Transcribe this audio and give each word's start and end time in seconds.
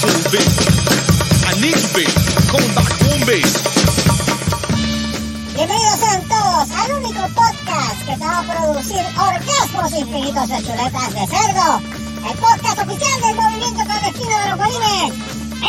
I. 0.00 0.08
Bienvenidos 5.56 5.98
sean 5.98 6.22
todos 6.28 6.70
al 6.70 6.92
único 6.92 7.20
podcast 7.34 8.06
que 8.06 8.12
te 8.12 8.24
va 8.24 8.38
a 8.38 8.42
producir 8.44 9.02
orgasmos 9.18 9.92
infinitos 9.92 10.48
de 10.48 10.62
chuletas 10.62 11.14
de 11.14 11.26
cerdo. 11.26 11.82
El 12.30 12.38
podcast 12.38 12.78
oficial 12.78 13.20
del 13.22 13.34
movimiento 13.34 13.84
clandestino 13.84 14.38
de 14.38 14.48
los 14.50 14.58
bolines. 14.58 15.14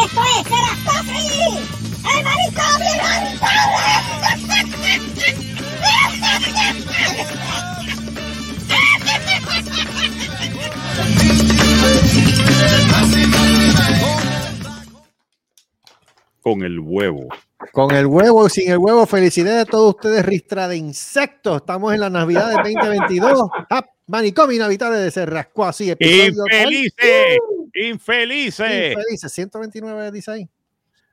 Esto 0.03 0.21
es 0.37 0.43
Serastofri, 0.47 1.57
el 2.05 2.23
manicomio 2.23 2.93
Con 16.41 16.63
el 16.63 16.79
huevo. 16.79 17.27
Con 17.73 17.91
el 17.91 18.05
huevo 18.05 18.47
y 18.47 18.49
sin 18.49 18.71
el 18.71 18.77
huevo, 18.77 19.05
felicidades 19.05 19.63
a 19.63 19.65
todos 19.65 19.95
ustedes, 19.95 20.25
ristra 20.25 20.67
de 20.67 20.77
insectos. 20.77 21.57
Estamos 21.57 21.93
en 21.93 21.99
la 21.99 22.09
Navidad 22.09 22.47
del 22.47 22.75
2022. 22.75 23.49
Ah, 23.69 23.85
manicomio 24.07 24.55
inhabitable 24.55 24.97
de 24.97 25.11
Cerrasco, 25.11 25.65
así. 25.65 25.91
episodio 25.91 26.43
¡Infelices! 26.51 27.37
cuál? 27.37 27.85
¡Infelices! 27.85 28.95
Infelices, 28.97 29.31
129 29.33 30.11
dice 30.11 30.31
ahí. 30.31 30.49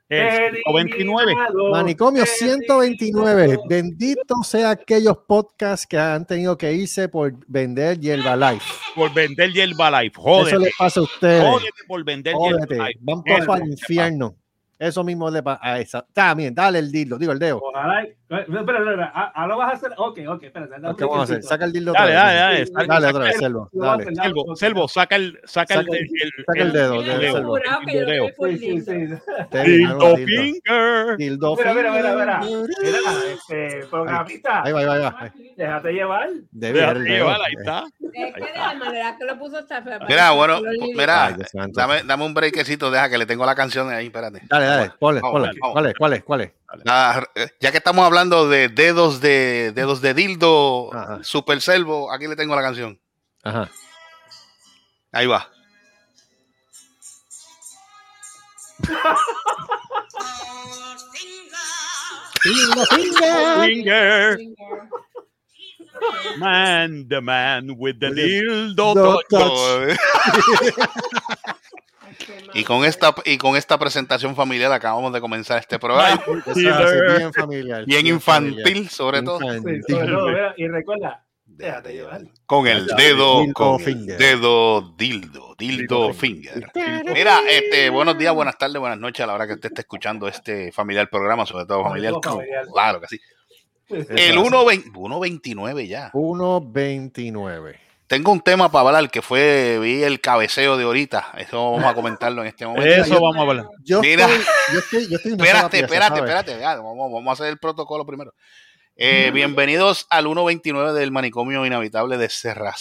El 0.08 0.62
29. 0.72 1.34
Manicomio 1.72 2.24
129. 2.24 3.58
Bendito 3.68 4.36
sea 4.44 4.70
aquellos 4.70 5.18
podcasts 5.26 5.84
que 5.84 5.98
han 5.98 6.24
tenido 6.24 6.56
que 6.56 6.72
irse 6.72 7.08
por 7.08 7.34
vender 7.48 7.98
Yerba 7.98 8.36
Life. 8.36 8.64
Por 8.94 9.12
vender 9.12 9.52
Yerba 9.52 9.90
Life. 10.02 10.12
Eso 10.12 10.22
Jódete. 10.22 10.58
le 10.60 10.70
pasa 10.78 11.00
a 11.00 11.02
ustedes. 11.02 11.42
Jódete 11.42 11.82
por 11.88 12.04
vender 12.04 12.34
Jódete. 12.34 12.74
Yerba 12.74 12.86
Life. 12.88 13.00
Van 13.02 13.22
Eso 13.24 13.46
para 13.46 13.64
el 13.64 13.70
infierno. 13.72 14.36
Eso 14.78 15.02
mismo 15.04 15.30
le 15.30 15.42
pasa 15.42 15.60
a 15.62 15.80
esa. 15.80 16.06
También, 16.12 16.54
dale 16.54 16.78
el 16.78 16.92
dildo, 16.92 17.18
digo 17.18 17.32
el 17.32 17.38
dedo. 17.38 17.60
Ojalá. 17.62 18.06
Y- 18.28 18.34
Espera, 18.34 18.58
espera, 18.60 18.78
espera. 18.80 19.12
Ah, 19.14 19.32
Ahora 19.36 19.54
vas 19.56 19.70
a 19.70 19.72
hacer. 19.76 19.92
Ok, 19.96 20.18
ok, 20.28 20.42
espera. 20.42 20.66
¿Qué 20.96 21.04
vamos 21.04 21.18
a 21.20 21.22
hacer? 21.22 21.42
Saca 21.44 21.64
el 21.64 21.72
dildo. 21.72 21.92
Dale, 21.92 22.12
otra 22.12 22.24
dale, 22.24 22.58
vez. 22.58 22.72
dale. 22.72 22.86
Dale 22.88 23.06
otra 23.06 23.24
vez, 23.24 23.36
Selvo. 23.38 23.68
Lo 23.72 23.84
Dale. 23.86 24.14
Selvo, 24.16 24.56
Selvo, 24.56 24.88
saca 24.88 25.16
el, 25.16 25.40
saca 25.44 25.74
el, 25.74 25.80
Saca 25.86 25.96
el- 25.96 26.04
el- 26.22 26.44
saca 26.46 26.60
el 26.62 26.72
dedo, 26.72 26.94
el 27.02 27.08
el 27.10 27.20
dedo. 27.20 27.38
Lo 27.42 27.54
dedo. 27.54 28.26
Sí, 28.48 28.58
sí, 28.58 28.80
sí. 28.80 28.92
Dildo 29.64 30.14
dildo. 30.16 30.16
finger. 30.26 31.16
Dildo 31.16 31.56
Mira, 31.56 31.74
mira, 31.74 31.92
mira, 31.92 32.16
mira. 32.16 32.42
finger. 32.42 32.70
Mira, 32.82 32.98
este, 33.32 33.86
programista. 33.86 34.62
Ahí 34.64 34.72
va, 34.72 34.80
ahí 34.80 34.86
va, 34.86 34.94
ahí 34.94 35.00
va. 35.02 35.32
Déjate 35.56 35.92
llevar. 35.92 36.28
Déjate 36.50 36.98
dedo. 36.98 37.04
llevar, 37.04 37.40
ahí 37.42 37.54
está. 37.58 37.84
Es 38.12 38.34
que 38.34 38.40
de 38.40 38.58
la 38.58 38.74
manera 38.74 39.16
que 39.18 39.24
lo 39.24 39.38
puso 39.38 39.58
está 39.60 39.82
fea. 39.82 40.00
Mira, 40.08 40.30
bueno, 40.32 40.60
mira, 40.96 41.36
dame, 41.74 42.02
dame 42.04 42.24
un 42.24 42.34
breakcito, 42.34 42.90
deja 42.90 43.08
que 43.08 43.18
le 43.18 43.26
tengo 43.26 43.46
la 43.46 43.54
canción 43.54 43.88
ahí, 43.90 44.06
espérate. 44.06 44.40
Dale, 44.48 44.66
dale, 44.66 44.90
ponle, 44.98 45.20
ponle. 45.20 45.50
¿Cuál 45.60 45.86
es? 45.86 45.94
¿Cuál 45.94 46.12
es? 46.14 46.22
¿Cuál 46.24 46.40
es? 46.42 46.50
Eh, 47.34 47.46
ya 47.60 47.70
que 47.70 47.78
estamos 47.78 48.04
hablando 48.04 48.15
de 48.24 48.68
dedos 48.68 49.20
de 49.20 49.72
dedos 49.74 50.00
de 50.00 50.14
dildo, 50.14 50.90
Ajá. 50.92 51.22
super 51.22 51.60
selvo, 51.60 52.10
aquí 52.10 52.26
le 52.26 52.34
tengo 52.36 52.56
la 52.56 52.62
canción. 52.62 52.98
Ajá. 53.44 53.70
Ahí 55.12 55.26
va. 55.26 55.50
Dildo 62.42 62.84
finger. 62.86 63.66
Finger. 63.66 64.38
Man, 66.38 67.06
the 67.08 67.20
man 67.20 67.76
with 67.76 68.00
the 68.00 68.10
dildo 68.12 68.94
Dildo 68.94 69.20
touch. 69.28 69.96
y 72.54 72.64
con 72.64 72.84
esta 72.84 73.14
y 73.24 73.38
con 73.38 73.56
esta 73.56 73.78
presentación 73.78 74.34
familiar 74.36 74.72
acabamos 74.72 75.12
de 75.12 75.20
comenzar 75.20 75.58
este 75.58 75.78
programa, 75.78 76.22
bien 76.54 77.32
familiar. 77.32 77.84
bien 77.84 78.06
infantil 78.06 78.62
familiar. 78.62 78.90
sobre 78.90 79.22
todo, 79.22 79.38
Sí, 79.40 79.46
Infantil. 79.46 79.84
sobre 79.88 80.06
todo, 80.08 80.26
mira, 80.28 80.54
y 80.56 80.68
recuerda, 80.68 81.24
déjate 81.44 81.92
llevar. 81.94 82.22
con 82.46 82.66
el 82.66 82.86
dedo, 82.86 83.40
dildo 83.40 83.54
con 83.54 83.80
finger. 83.80 84.18
dedo 84.18 84.80
dildo, 84.96 85.54
dildo 85.58 86.12
finger. 86.14 86.66
Mira, 87.12 87.40
este, 87.50 87.90
buenos 87.90 88.16
días, 88.18 88.34
buenas 88.34 88.56
tardes, 88.58 88.78
buenas 88.78 88.98
noches 88.98 89.22
a 89.24 89.26
la 89.26 89.34
hora 89.34 89.46
que 89.46 89.54
usted 89.54 89.68
esté 89.68 89.80
escuchando 89.82 90.28
este 90.28 90.72
familiar 90.72 91.08
programa, 91.10 91.46
sobre 91.46 91.66
todo 91.66 91.82
familiar. 91.84 92.14
Familiar. 92.22 92.66
Claro 92.72 93.00
que 93.00 93.06
sí. 93.08 93.20
El 93.88 94.06
es 94.08 94.34
1.20 94.36 94.92
1.29 94.92 95.86
ya. 95.86 96.10
1.29. 96.12 97.76
Tengo 98.08 98.30
un 98.30 98.40
tema 98.40 98.70
para 98.70 98.86
hablar 98.86 99.10
que 99.10 99.20
fue, 99.20 99.78
vi 99.80 100.04
el 100.04 100.20
cabeceo 100.20 100.76
de 100.76 100.84
ahorita. 100.84 101.32
Eso 101.38 101.72
vamos 101.72 101.84
a 101.90 101.94
comentarlo 101.94 102.42
en 102.42 102.48
este 102.48 102.64
momento. 102.64 102.88
Eso 102.88 103.14
vamos 103.20 103.36
a 103.36 103.40
hablar. 103.40 103.66
Yo 103.82 104.00
Mira. 104.00 104.26
estoy, 104.26 104.44
yo 104.72 104.78
estoy, 104.78 105.02
estoy 105.14 105.32
Espérate, 105.32 105.70
pieza, 105.70 105.86
espérate, 105.86 106.16
¿sabes? 106.16 106.30
espérate. 106.30 106.60
ya, 106.60 106.76
vamos, 106.76 107.12
vamos 107.12 107.28
a 107.28 107.32
hacer 107.32 107.46
el 107.48 107.58
protocolo 107.58 108.06
primero. 108.06 108.32
Eh, 108.94 109.30
bienvenidos 109.34 110.06
al 110.08 110.26
1.29 110.26 110.92
del 110.92 111.10
manicomio 111.10 111.66
inhabitable 111.66 112.16
de 112.16 112.28
Cerrasco. 112.28 112.76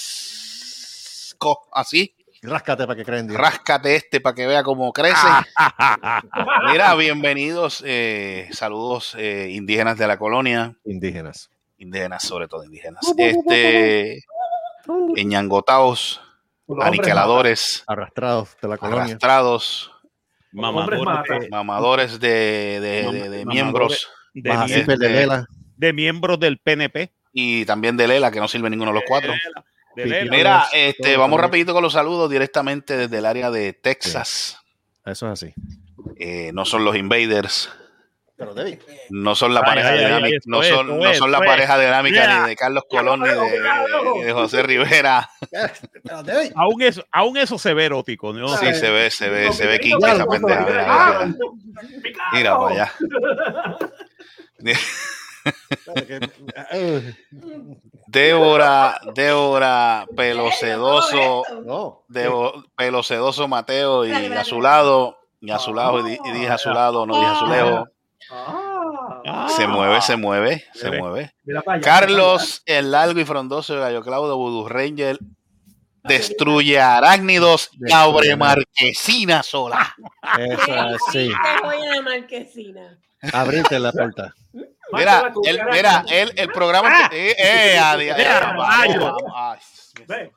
Así, 1.74 2.16
Ráscate 2.44 2.86
para 2.86 2.96
que 2.96 3.04
creen. 3.04 3.28
Dios. 3.28 3.40
ráscate 3.40 3.96
este 3.96 4.22
para 4.22 4.36
que 4.36 4.46
vea 4.46 4.62
cómo 4.62 4.94
crece. 4.94 5.16
Mira, 6.72 6.94
bienvenidos. 6.96 7.82
eh, 7.86 8.48
saludos 8.52 9.16
eh, 9.18 9.50
indígenas 9.52 9.98
de 9.98 10.06
la 10.08 10.18
colonia. 10.18 10.76
Indígenas. 10.86 11.50
Indígenas, 11.78 12.24
sobre 12.24 12.48
todo 12.48 12.64
indígenas. 12.64 13.02
Este, 13.18 14.22
hombres 14.88 16.20
aniquiladores, 16.82 17.84
Arrastrados 17.88 18.58
de 18.62 18.68
la 18.68 18.78
colonia. 18.78 19.04
arrastrados, 19.04 19.92
Hombres 20.54 21.00
Mamador 21.00 21.06
matan. 21.06 21.40
de, 21.42 21.50
mamadores 21.50 22.20
de, 22.20 22.28
de- 22.30 23.12
de- 23.12 23.30
de 23.30 23.46
Mamadores. 23.46 23.46
miembros 23.46 24.10
de 25.78 25.94
miembros 25.94 26.40
del 26.40 26.58
PNP. 26.60 27.12
y 27.34 27.66
también 27.66 27.98
de 27.98 28.08
Lela, 28.08 28.32
que 28.32 28.40
no 28.40 28.48
sirve 28.48 28.70
ninguno 28.70 28.92
de 28.92 28.96
los 28.96 29.04
cuatro. 29.08 29.34
De 29.96 30.04
Sí, 30.04 30.10
Lela. 30.10 30.32
Mira, 30.32 30.66
este, 30.74 31.18
vamos 31.18 31.40
rapidito 31.42 31.74
con 31.74 31.84
los 31.84 31.92
saludos 31.94 32.30
directamente 32.30 32.96
desde 32.96 33.18
el 33.18 33.26
área 33.26 33.52
de 33.52 33.74
Texas. 33.74 34.58
Eso 35.06 35.26
es 35.28 35.44
así. 35.44 35.54
Eh, 36.18 36.52
no 36.54 36.64
son 36.64 36.86
los 36.86 36.96
invaders, 36.96 37.70
Pero 38.38 38.54
David. 38.54 38.80
no 39.12 39.34
son 39.34 39.54
la 39.54 39.62
Ay, 39.62 39.66
pareja 39.66 39.90
ay, 39.92 40.00
ay, 40.00 40.06
dinámica, 40.06 40.38
no 40.46 40.62
son, 40.62 41.00
no 41.00 41.14
son 41.14 41.32
la 41.32 41.40
pareja 41.40 41.80
dinámica 41.80 42.16
Yeah. 42.26 42.42
ni 42.42 42.50
de 42.50 42.56
Carlos 42.58 42.84
Colón 42.90 43.22
ni 43.22 43.30
de, 43.30 44.34
José 44.34 44.62
Rivera. 44.64 45.30
Pero 46.04 46.22
David. 46.22 46.52
Aún 46.56 46.82
eso, 46.82 47.06
aún 47.14 47.38
eso 47.38 47.58
se 47.58 47.74
ve 47.74 47.86
erótico, 47.86 48.34
¿no? 48.34 48.50
Sí, 48.58 48.74
se 48.74 48.90
ve, 48.90 49.10
se 49.10 49.30
ve, 49.30 49.54
se 49.54 49.66
ve 49.68 49.80
Ya, 50.02 50.12
esa 50.14 50.26
pendeja. 50.26 50.66
Mira, 50.66 50.86
Ah, 50.88 51.26
mira, 51.26 51.38
mira 52.34 52.58
para 52.58 52.72
allá. 52.74 52.92
Débora, 58.08 59.00
Débora, 59.14 60.06
pelo 60.16 60.52
sedoso, 60.52 61.44
No. 61.64 62.04
Debo- 62.08 62.64
pelo 62.76 63.04
sedoso 63.04 63.48
Mateo 63.48 64.06
y 64.06 64.12
a 64.12 64.44
su 64.44 64.62
lado, 64.62 65.18
y 65.42 65.52
a 65.52 65.60
su 65.60 65.74
lado, 65.74 66.00
y, 66.00 66.12
di- 66.12 66.20
y 66.26 66.32
dije 66.32 66.50
a 66.50 66.58
su 66.58 66.70
lado, 66.72 67.06
no 67.06 67.16
dije 67.20 67.32
a 67.32 67.36
su 67.40 67.48
lejos. 67.48 67.90
Ah, 68.32 69.48
Se 69.50 69.68
mueve, 69.68 70.02
se 70.02 70.16
mueve, 70.18 70.66
se 70.74 70.92
mueve. 70.92 71.34
mira 71.44 71.62
para 71.62 71.78
allá, 71.78 71.84
Carlos, 71.84 72.62
el 72.66 72.92
largo 72.92 73.20
y 73.20 73.26
frondoso 73.26 73.74
de 73.76 73.80
Gallo 73.82 74.02
Claudio, 74.04 74.38
Voodoo 74.38 74.68
Ranger, 74.70 75.18
destruye 76.04 76.80
arácnidos 76.80 77.70
y 77.74 77.92
abre 77.92 78.36
marquesina 78.36 79.44
sola. 79.44 79.96
Eso 80.38 80.62
es 80.64 80.70
a 80.70 80.86
la 80.86 82.02
marquesina. 82.04 83.00
Abrirte 83.34 83.80
la 83.80 83.92
puerta. 83.92 84.34
Mira, 84.92 85.34
él, 85.46 85.60
mira, 85.72 86.06
él, 86.10 86.32
el 86.36 86.50
programa. 86.50 87.10
que- 87.10 87.32
eh, 87.32 87.36
eh, 87.38 87.78
a 87.80 87.96
vamos, 87.96 89.00
vamos, 89.00 89.24
ay, 89.36 89.60
Ve. 90.08 90.32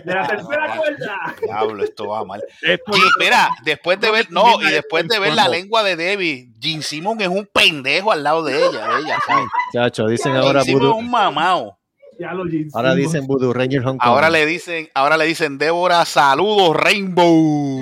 De 0.00 0.14
la 0.14 0.26
tercera 0.26 0.76
cuerda. 0.76 1.34
Diablo, 1.42 1.84
esto 1.84 2.08
va 2.08 2.24
mal. 2.24 2.42
Esto 2.62 2.96
Y 2.96 3.00
mira, 3.22 3.48
después 3.64 4.00
de 4.00 4.10
ver, 4.10 4.30
no, 4.30 4.60
y 4.60 4.70
después 4.70 5.06
de 5.08 5.18
ver 5.18 5.34
la 5.34 5.48
lengua 5.48 5.82
de 5.82 5.96
Debbie, 5.96 6.50
Gene 6.60 6.82
Simon 6.82 7.20
es 7.20 7.28
un 7.28 7.48
pendejo 7.52 8.12
al 8.12 8.22
lado 8.22 8.42
de 8.42 8.56
ella, 8.56 8.88
de 8.88 9.00
ella, 9.02 9.18
¿sabes? 9.26 9.46
Chacho, 9.72 10.06
dicen 10.06 10.36
ahora 10.36 10.62
Voodoo. 10.66 10.92
es 10.92 10.96
un 10.98 11.10
mamao. 11.10 11.78
Ahora 12.72 12.94
dicen 12.94 13.26
Voodoo 13.26 13.52
Ranger 13.52 13.82
Hong 13.82 13.98
Kong. 13.98 14.00
Ahora 14.00 14.30
le 14.30 14.46
dicen, 14.46 14.88
ahora 14.94 15.16
le 15.16 15.26
dicen 15.26 15.58
Débora, 15.58 16.04
saludos, 16.04 16.76
Rainbow. 16.76 17.80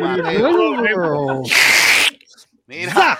Mateo. 0.00 1.42
Mira, 2.66 3.18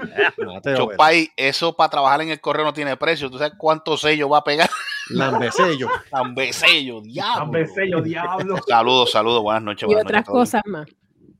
Mateo, 0.38 0.76
Chopay, 0.76 1.30
eso 1.36 1.74
para 1.74 1.90
trabajar 1.90 2.22
en 2.22 2.30
el 2.30 2.40
correo 2.40 2.64
no 2.64 2.72
tiene 2.72 2.96
precio. 2.96 3.30
¿Tú 3.30 3.38
sabes 3.38 3.54
cuántos 3.58 4.00
sellos 4.00 4.30
va 4.30 4.38
a 4.38 4.44
pegar? 4.44 4.70
Lambesello. 5.10 5.88
Tan 6.10 6.34
besello, 6.34 7.00
diablo. 7.00 7.40
Tan 7.42 7.50
besello, 7.50 8.00
diablo. 8.02 8.56
Saludos, 8.66 9.10
saludos, 9.12 9.42
buenas 9.42 9.62
noches. 9.62 9.82
Y 9.82 9.86
buenas 9.86 10.04
otras 10.04 10.18
noches 10.20 10.28
a 10.28 10.32
todos. 10.32 10.38
cosas 10.48 10.62
más. 10.66 10.86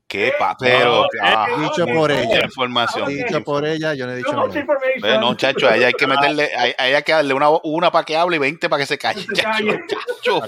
Qué 0.07 0.33
pa, 0.37 0.57
pero 0.59 1.05
ah, 1.23 1.47
Dicho 1.57 1.85
por 1.85 2.09
mucha 2.11 2.21
ella. 2.21 2.43
información. 2.43 3.07
Dicho 3.07 3.41
por 3.45 3.65
ella, 3.65 3.93
yo 3.93 4.05
no 4.05 4.11
he 4.11 4.17
dicho 4.17 4.33
nada. 4.33 4.49
Eh, 4.53 5.17
no, 5.21 5.35
chacho, 5.35 5.69
a 5.69 5.77
ella 5.77 5.87
hay 5.87 5.93
que 5.93 6.05
meterle, 6.05 6.49
a 6.53 6.63
a 6.63 6.87
ella 6.89 6.97
hay 6.97 7.03
que 7.03 7.13
darle 7.13 7.33
una, 7.33 7.47
una 7.63 7.93
para 7.93 8.03
que 8.03 8.17
hable 8.17 8.35
y 8.35 8.39
20 8.39 8.67
para 8.67 8.81
que 8.81 8.87
se 8.87 8.97
calle. 8.97 9.21
Se 9.21 9.33
Chacho, 9.33 9.49
calle. 9.65 9.79
chacho. 9.87 10.41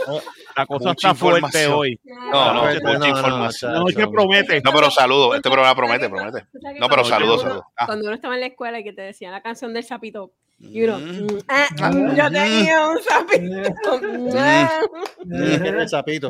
La 0.57 0.65
cosa 0.65 0.89
Mucha 0.89 1.11
está 1.11 1.15
fuerte 1.15 1.67
hoy. 1.67 1.97
No, 2.03 2.53
no, 2.53 2.59
Fuerte, 2.59 2.81
mucha 2.83 2.97
no, 2.99 2.99
no, 2.99 3.07
información. 3.17 3.73
No, 3.73 3.85
que 3.85 4.07
promete. 4.09 4.61
No, 4.61 4.71
pero 4.73 4.91
saludos. 4.91 5.37
Este 5.37 5.49
programa 5.49 5.75
promete, 5.75 6.09
promete. 6.09 6.45
No, 6.77 6.89
pero 6.89 7.05
saludos, 7.05 7.41
saludos. 7.43 7.63
Ah. 7.77 7.85
Cuando 7.85 8.05
uno 8.07 8.15
estaba 8.15 8.33
en 8.35 8.41
la 8.41 8.47
escuela 8.47 8.79
y 8.79 8.83
que 8.83 8.91
te 8.91 9.01
decían 9.03 9.31
la 9.31 9.41
canción 9.41 9.73
del 9.73 9.85
sapito, 9.85 10.33
y 10.65 10.83
uno, 10.83 10.97
Mm. 10.97 11.23
mm, 11.25 11.39
ah, 11.49 11.89
mm, 11.91 12.15
yo 12.15 12.31
tenía 12.31 12.87
un 12.87 12.97
sapito. 13.03 13.99
ah, 14.37 14.69
El 15.31 15.89
sapito. 15.89 16.29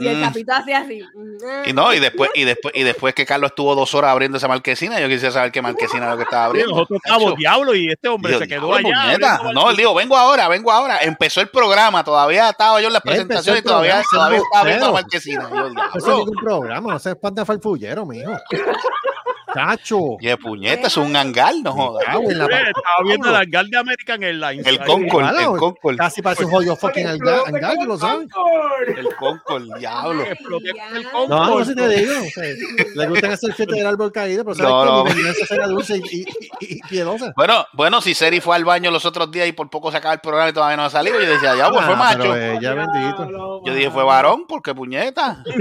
y 0.00 0.08
el- 0.08 0.24
sapito 0.24 0.52
hacía 0.52 0.78
así. 0.78 1.00
ah. 1.02 1.62
Y 1.66 1.72
no, 1.72 1.92
y 1.92 1.98
después, 2.00 2.30
y 2.34 2.44
después, 2.44 2.74
y 2.76 2.82
después 2.84 3.14
que 3.14 3.26
Carlos 3.26 3.50
estuvo 3.50 3.74
dos 3.74 3.94
horas 3.94 4.10
abriendo 4.12 4.38
esa 4.38 4.48
marquesina, 4.48 4.98
yo 5.00 5.08
quisiera 5.08 5.32
saber 5.32 5.52
qué 5.52 5.60
marquesina 5.62 6.04
era 6.04 6.12
lo 6.12 6.16
que 6.16 6.22
estaba 6.24 6.46
abriendo. 6.46 6.70
nosotros 6.74 7.00
estábamos 7.04 7.36
diablo 7.36 7.74
y 7.74 7.90
este 7.90 8.08
hombre 8.08 8.38
se 8.38 8.48
quedó 8.48 8.74
allá. 8.74 9.40
No, 9.52 9.70
él 9.70 9.76
dijo, 9.76 9.94
vengo 9.94 10.16
ahora, 10.16 10.48
vengo 10.48 10.70
ahora. 10.72 10.98
Empezó 11.02 11.40
el 11.40 11.48
programa, 11.48 12.02
todavía 12.04 12.50
estaba 12.50 12.80
yo 12.80 12.86
en 12.86 12.92
las 12.94 13.02
empezó 13.04 13.26
presentaciones 13.26 13.62
y 13.62 13.64
todavía, 13.64 14.02
todavía 14.10 14.38
estaba 14.38 14.60
abriendo 14.60 14.86
la 14.86 14.92
marquesina. 14.92 15.48
Eso 15.94 16.10
es 16.12 16.16
ningún 16.18 16.36
programa, 16.36 16.92
no 16.94 16.98
se 16.98 17.10
espanta 17.10 17.44
farfullero, 17.44 18.06
mijo. 18.06 18.32
Cacho. 19.54 20.16
qué 20.20 20.36
puñeta, 20.36 20.86
es 20.88 20.96
un 20.96 21.14
hangar, 21.16 21.54
no 21.62 21.72
jodas. 21.72 22.02
Estaba 22.02 22.20
viendo 23.04 23.28
el 23.30 23.36
hangar 23.36 23.66
de 23.66 23.76
American 23.78 24.22
Airlines. 24.22 24.66
El. 24.66 24.78
Concord, 24.84 25.38
el 25.38 25.46
Concord, 25.58 25.96
Casi 25.96 26.22
parece 26.22 26.44
un 26.44 26.50
jodido 26.50 26.76
fucking 26.76 27.06
hangar, 27.06 27.40
hangar, 27.46 27.76
¿lo 27.86 27.96
saben? 27.98 28.28
el 28.96 29.14
Concord, 29.16 29.64
diablo. 29.78 30.24
No, 31.28 31.58
no 31.58 31.64
sé 31.64 31.74
te 31.74 31.88
digo. 31.88 32.12
Le 32.94 33.06
gustan 33.08 33.32
hacer 33.32 33.52
fiesta 33.54 33.74
del 33.74 33.86
árbol 33.86 34.10
caído, 34.12 34.44
pero 34.44 34.54
sabes 34.56 34.72
que 34.72 34.90
no. 34.90 35.04
mi 35.04 35.12
venganza 35.14 35.46
será 35.46 35.66
dulce 35.66 35.96
y, 35.98 36.00
y, 36.00 36.20
y- 36.60 36.74
y 36.76 36.80
piedosa. 36.88 37.32
Bueno, 37.36 37.66
bueno, 37.72 38.00
si 38.00 38.14
Seri 38.14 38.40
fue 38.40 38.56
al 38.56 38.64
baño 38.64 38.90
los 38.90 39.04
otros 39.04 39.30
días 39.30 39.46
y 39.48 39.52
por 39.52 39.68
poco 39.70 39.90
se 39.90 39.96
acaba 39.98 40.14
el 40.14 40.20
programa 40.20 40.50
y 40.50 40.52
todavía 40.52 40.76
no 40.76 40.84
ha 40.84 40.90
salido, 40.90 41.20
yo 41.20 41.28
decía, 41.30 41.54
ya, 41.56 41.70
pues 41.70 41.84
fue 41.84 41.94
Ah, 41.94 41.96
macho. 41.96 42.34
Yo 43.64 43.74
dije, 43.74 43.90
fue 43.90 44.04
varón, 44.04 44.46
porque 44.48 44.74
puñeta. 44.74 45.42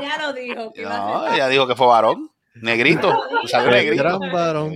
Ella 0.04 0.18
lo 0.26 0.32
dijo. 0.32 0.72
que 0.72 0.80
iba 0.82 0.94
a 0.94 0.98
No, 0.98 1.24
ser- 1.26 1.34
ella 1.34 1.48
dijo 1.48 1.66
que 1.66 1.74
fue 1.76 1.86
varón. 1.86 2.30
Negrito, 2.54 3.16
salió 3.46 3.68
El 3.70 3.76
negrito. 3.76 4.02
gran 4.02 4.32
varón. 4.32 4.74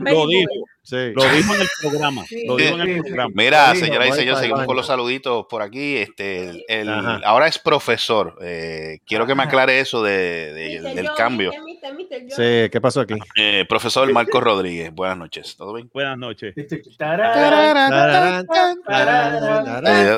Lo 0.00 0.26
dijo, 0.26 0.50
Sí. 0.82 1.12
lo 1.14 1.22
dijo 1.24 1.54
en 1.54 1.60
el 1.62 1.68
programa. 1.80 2.24
Sí. 2.26 2.44
Lo 2.46 2.56
dijo 2.56 2.74
en 2.74 2.80
el 2.80 3.00
programa. 3.02 3.32
Mira, 3.34 3.72
Dijo, 3.72 3.86
señoras 3.86 4.18
y 4.18 4.28
el 4.28 4.36
seguimos 4.36 4.64
con 4.66 4.74
los 4.76 4.86
saluditos 4.86 5.46
por 5.48 5.60
aquí. 5.62 5.96
Este, 5.98 6.64
el- 6.68 6.88
ahora 7.24 7.46
es 7.46 7.58
profesor. 7.58 8.36
Eh, 8.42 8.98
quiero 9.06 9.26
que 9.26 9.34
me 9.34 9.42
aclare 9.44 9.80
eso 9.80 10.02
de, 10.02 10.52
del 10.94 11.08
cambio. 11.16 11.52
Mr. 11.92 11.94
Mr. 11.94 12.20
Joe. 12.36 12.64
Sí, 12.64 12.70
¿qué 12.70 12.80
pasó 12.80 13.00
aquí? 13.00 13.14
Eh, 13.36 13.64
profesor 13.68 14.10
Marcos 14.12 14.42
Rodríguez, 14.42 14.92
buenas 14.92 15.18
noches. 15.18 15.56
¿Todo 15.56 15.74
bien? 15.74 15.90
Buenas 15.92 16.16
noches. 16.18 16.54
Te 16.54 16.64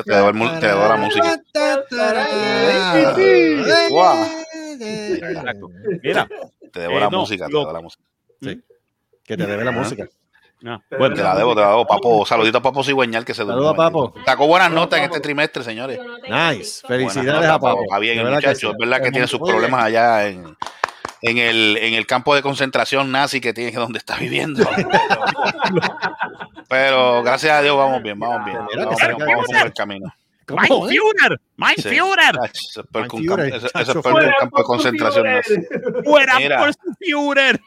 debo- 0.09 0.87
la 0.87 0.97
música. 0.97 1.39
Mira, 6.03 6.27
Te 6.71 6.79
debo 6.81 6.93
Eh, 6.97 6.99
la 6.99 7.09
no, 7.09 7.19
música, 7.19 7.45
te 7.47 7.51
debo 7.53 7.71
la 7.71 7.81
música. 7.81 8.03
Que 9.23 9.35
te 9.37 9.45
debe 9.45 9.63
la 9.65 9.71
música. 9.71 10.07
ah, 10.65 10.79
Te 10.89 10.95
bueno, 10.97 11.15
Te 11.15 11.23
la 11.23 11.35
debo, 11.35 11.53
te 11.55 11.61
la 11.61 11.69
debo, 11.69 11.85
papo. 11.85 12.25
Saludito 12.25 12.57
a 12.59 12.61
Papo 12.61 12.83
Cigüeñal 12.83 13.25
que 13.25 13.33
se 13.33 13.45
Saludos 13.45 13.73
a 13.73 13.75
Papo. 13.75 14.13
Sacó 14.25 14.47
buenas 14.47 14.71
notas 14.71 14.99
en 14.99 15.05
este 15.05 15.19
trimestre, 15.19 15.63
señores. 15.63 15.99
Nice. 16.29 16.85
Felicidades 16.87 17.33
Buenas 17.33 17.49
a 17.49 17.53
notas, 17.53 17.59
Papo. 17.59 17.81
Está 17.83 17.99
bien, 17.99 18.19
el 18.19 18.33
muchacho. 18.33 18.71
Es 18.71 18.77
verdad 18.77 19.01
que 19.01 19.11
tiene 19.11 19.27
sus 19.27 19.39
problemas 19.39 19.83
allá 19.85 20.27
en, 20.27 20.55
en, 21.21 21.37
el, 21.37 21.77
en 21.77 21.93
el 21.93 22.05
campo 22.05 22.35
de 22.35 22.41
concentración 22.41 23.11
nazi 23.11 23.39
que 23.41 23.53
tiene 23.53 23.71
donde 23.71 23.99
está 23.99 24.17
viviendo. 24.17 24.67
Pero 26.69 27.23
gracias 27.23 27.53
a 27.53 27.61
Dios 27.61 27.77
vamos 27.77 28.01
bien, 28.03 28.19
vamos 28.19 28.45
bien. 28.45 28.57
Mira, 28.69 28.85
Vamos, 28.85 28.99
que 28.99 29.07
bien, 29.07 29.17
vamos 29.27 29.45
por 29.47 29.65
el 29.67 29.73
camino. 29.73 30.13
¿Cómo, 30.45 30.61
¡My 30.61 30.67
eh? 30.67 30.69
Führer! 30.99 31.41
¡My 31.57 31.73
Sí. 31.75 31.81
Führer! 31.89 32.35
Eso 32.53 32.81
es 32.81 32.87
peor 32.87 33.07
que 33.07 33.15
un 33.17 33.23
Führer, 33.23 34.33
campo- 34.39 34.57
de 34.59 34.63
concentración 34.63 35.25
nazi. 35.25 35.55
¡Fuera 36.05 36.37
por 36.59 36.73
su 36.73 36.93
Führer! 36.99 37.59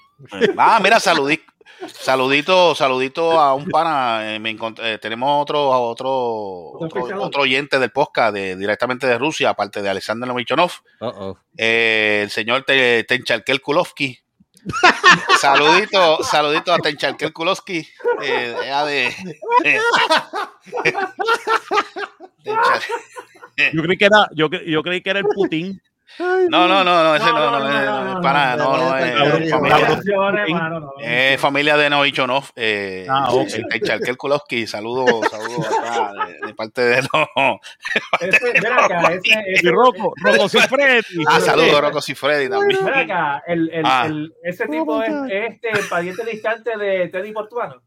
Ah, 0.56 0.80
mira, 0.82 0.98
saludito, 1.00 1.44
saludito, 1.88 2.74
saludito 2.74 3.38
a 3.40 3.54
un 3.54 3.66
pana. 3.66 4.34
eh, 4.34 4.38
me 4.38 4.56
eh, 4.82 4.98
tenemos 5.00 5.42
otro, 5.42 5.68
otro, 5.70 6.72
otro, 6.78 7.40
oyente 7.42 7.78
del 7.78 7.90
podcast 7.90 8.34
de, 8.34 8.56
directamente 8.56 9.06
de 9.06 9.18
Rusia, 9.18 9.50
aparte 9.50 9.82
de 9.82 9.88
Alexander 9.88 10.28
Novichonov, 10.28 10.72
eh, 11.56 12.20
el 12.24 12.30
señor 12.30 12.64
Te- 12.64 13.04
Tenchalkel 13.04 13.60
Kulovsky. 13.60 14.18
saludito, 15.40 16.22
saludito 16.22 16.72
a 16.72 16.78
Tenchalkel 16.78 17.32
Kulovsky. 17.32 17.86
Eh, 18.22 18.54
de, 18.86 19.06
eh, 19.64 19.80
Yo 23.72 23.82
creí 23.82 23.96
que 23.96 24.04
era, 24.06 24.26
yo, 24.34 24.48
yo 24.50 24.82
creí 24.82 25.00
que 25.02 25.10
era 25.10 25.18
el 25.20 25.26
Putin. 25.26 25.80
no, 26.18 26.66
no, 26.68 26.84
no, 26.84 27.04
no, 27.04 27.14
ese 27.16 27.26
no, 27.26 27.32
No, 27.32 27.50
no, 27.50 27.58
no, 27.60 27.70
eh, 27.70 27.84
no, 27.86 28.09
no, 28.20 28.22
no, 28.22 28.32
para, 28.32 28.56
no, 28.56 28.64
no, 28.76 28.90
Cabrón, 28.90 29.42
familia- 29.42 29.48
de 31.76 31.90
Novichonov, 31.90 32.44
eh, 32.56 33.06
Ah, 33.08 33.28
ok. 33.32 33.48
Tenchalkel 33.70 34.16
Kulovsky, 34.16 34.66
saludos, 34.66 35.28
saludos 35.30 35.66
acá 35.66 36.12
de, 36.26 36.46
de 36.46 36.54
parte 36.54 36.82
de 36.82 37.02
los. 37.02 37.10
Ese- 38.20 38.52
ven 38.60 38.72
acá, 38.72 39.00
ese- 39.12 39.42
ese- 39.46 39.66
Y 39.66 39.70
Rocco, 39.70 40.12
Rocco 40.22 40.48
Siffredi. 40.48 41.24
Ah, 41.28 41.40
saludos 41.40 41.74
a 41.74 41.80
Rocco 41.80 42.00
Freddy 42.14 42.48
también. 42.48 42.84
Ven 42.84 42.94
acá, 42.94 43.42
el, 43.46 43.70
el, 43.72 43.82
Ah. 43.86 44.04
el- 44.06 44.32
ese 44.42 44.66
tipo 44.66 45.02
es, 45.02 45.10
es 45.30 45.54
este 45.54 45.70
pariente 45.88 46.24
distante 46.24 46.76
de 46.76 47.08
Teddy 47.08 47.32
Portuano. 47.32 47.82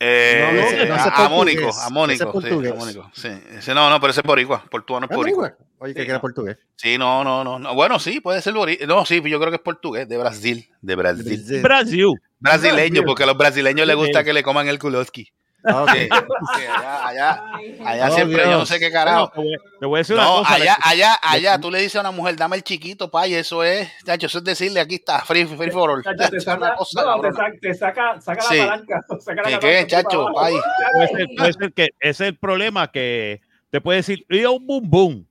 Eh, 0.00 0.84
No, 0.86 0.86
no, 0.86 0.96
no, 0.96 1.14
amónico, 1.14 1.70
amónico, 1.82 2.38
Ese 2.38 2.48
es 2.48 2.62
sí, 2.62 2.68
amónico, 2.68 3.10
sí. 3.14 3.28
Ese 3.56 3.74
no, 3.74 3.88
no, 3.88 4.00
pero 4.00 4.10
ese 4.10 4.20
es 4.20 4.26
boricua, 4.26 4.64
portuano 4.70 5.06
es 5.06 5.10
¿Es 5.10 5.16
boricua. 5.16 5.54
Oye, 5.78 5.94
que 5.94 6.02
era 6.02 6.20
portugués. 6.20 6.58
Sí, 6.76 6.98
no, 6.98 7.22
no, 7.22 7.44
no, 7.44 7.58
no. 7.58 7.74
Bueno, 7.74 7.98
sí, 7.98 8.20
puede 8.20 8.42
ser 8.42 8.54
boricua. 8.54 8.86
No, 8.86 9.04
sí, 9.06 9.22
yo 9.24 9.38
creo 9.38 9.50
que 9.50 9.56
es 9.56 9.62
portugués, 9.62 10.08
de 10.08 10.18
Brasil, 10.18 10.68
de 10.82 10.96
Brasil. 10.96 11.60
Brasil. 11.62 12.06
Brasileño, 12.40 13.02
porque 13.04 13.22
a 13.22 13.26
los 13.26 13.38
brasileños 13.38 13.86
les 13.86 13.96
gusta 13.96 14.24
que 14.24 14.32
le 14.32 14.42
coman 14.42 14.68
el 14.68 14.78
kuloski. 14.78 15.32
Ok. 15.64 15.90
Sí, 15.90 16.08
sí, 16.08 16.62
allá, 16.66 17.06
allá, 17.06 17.42
allá 17.86 18.08
Oh, 18.10 18.14
siempre, 18.14 18.38
yo 18.38 18.50
no 18.50 18.56
Dios. 18.58 18.68
sé 18.68 18.78
qué 18.78 18.90
carajo. 18.92 19.30
te, 19.30 19.40
voy, 19.40 19.56
te 19.80 19.86
voy 19.86 19.96
a 19.96 19.98
decir 19.98 20.14
una 20.16 20.24
No, 20.24 20.36
cosa. 20.38 20.54
allá, 20.54 20.76
allá, 20.82 21.18
allá, 21.22 21.58
tú 21.60 21.70
le 21.70 21.78
dices 21.80 21.96
a 21.96 22.00
una 22.00 22.10
mujer, 22.10 22.36
dame 22.36 22.56
el 22.56 22.62
chiquito, 22.62 23.10
pa, 23.10 23.26
y 23.26 23.34
eso 23.34 23.64
es, 23.64 23.88
chacho, 24.04 24.26
eso 24.26 24.38
es 24.38 24.44
decirle, 24.44 24.80
aquí 24.80 24.96
está, 24.96 25.20
free, 25.20 25.46
free 25.46 25.70
for 25.70 25.90
all. 25.90 26.02
Chacho, 26.02 26.30
te 26.30 26.36
Es 26.36 26.46
una 26.46 26.56
saca, 26.58 26.74
cosa 26.76 27.02
no, 27.04 27.20
te 27.20 27.32
saca, 27.32 27.52
te 27.60 27.74
saca, 27.74 28.20
saca 28.20 28.42
Sí. 28.42 28.56
la 28.58 28.64
palanca. 28.66 29.00
Saca 29.20 29.42
la 29.42 29.42
¿Qué, 29.42 29.56
palanca 29.58 29.60
qué, 29.68 29.78
por 29.80 29.88
chacho, 29.88 30.26
pay? 30.34 30.54
Puede 30.92 31.08
ser, 31.08 31.26
puede 31.36 31.52
ser 31.54 31.72
que 31.72 31.84
ese 32.00 32.10
es 32.10 32.20
el 32.20 32.38
problema 32.38 32.90
que 32.90 33.40
te 33.70 33.80
puede 33.80 33.98
decir, 33.98 34.24
yo 34.28 34.52
un 34.52 34.66
boom 34.66 34.90
boom. 34.90 35.26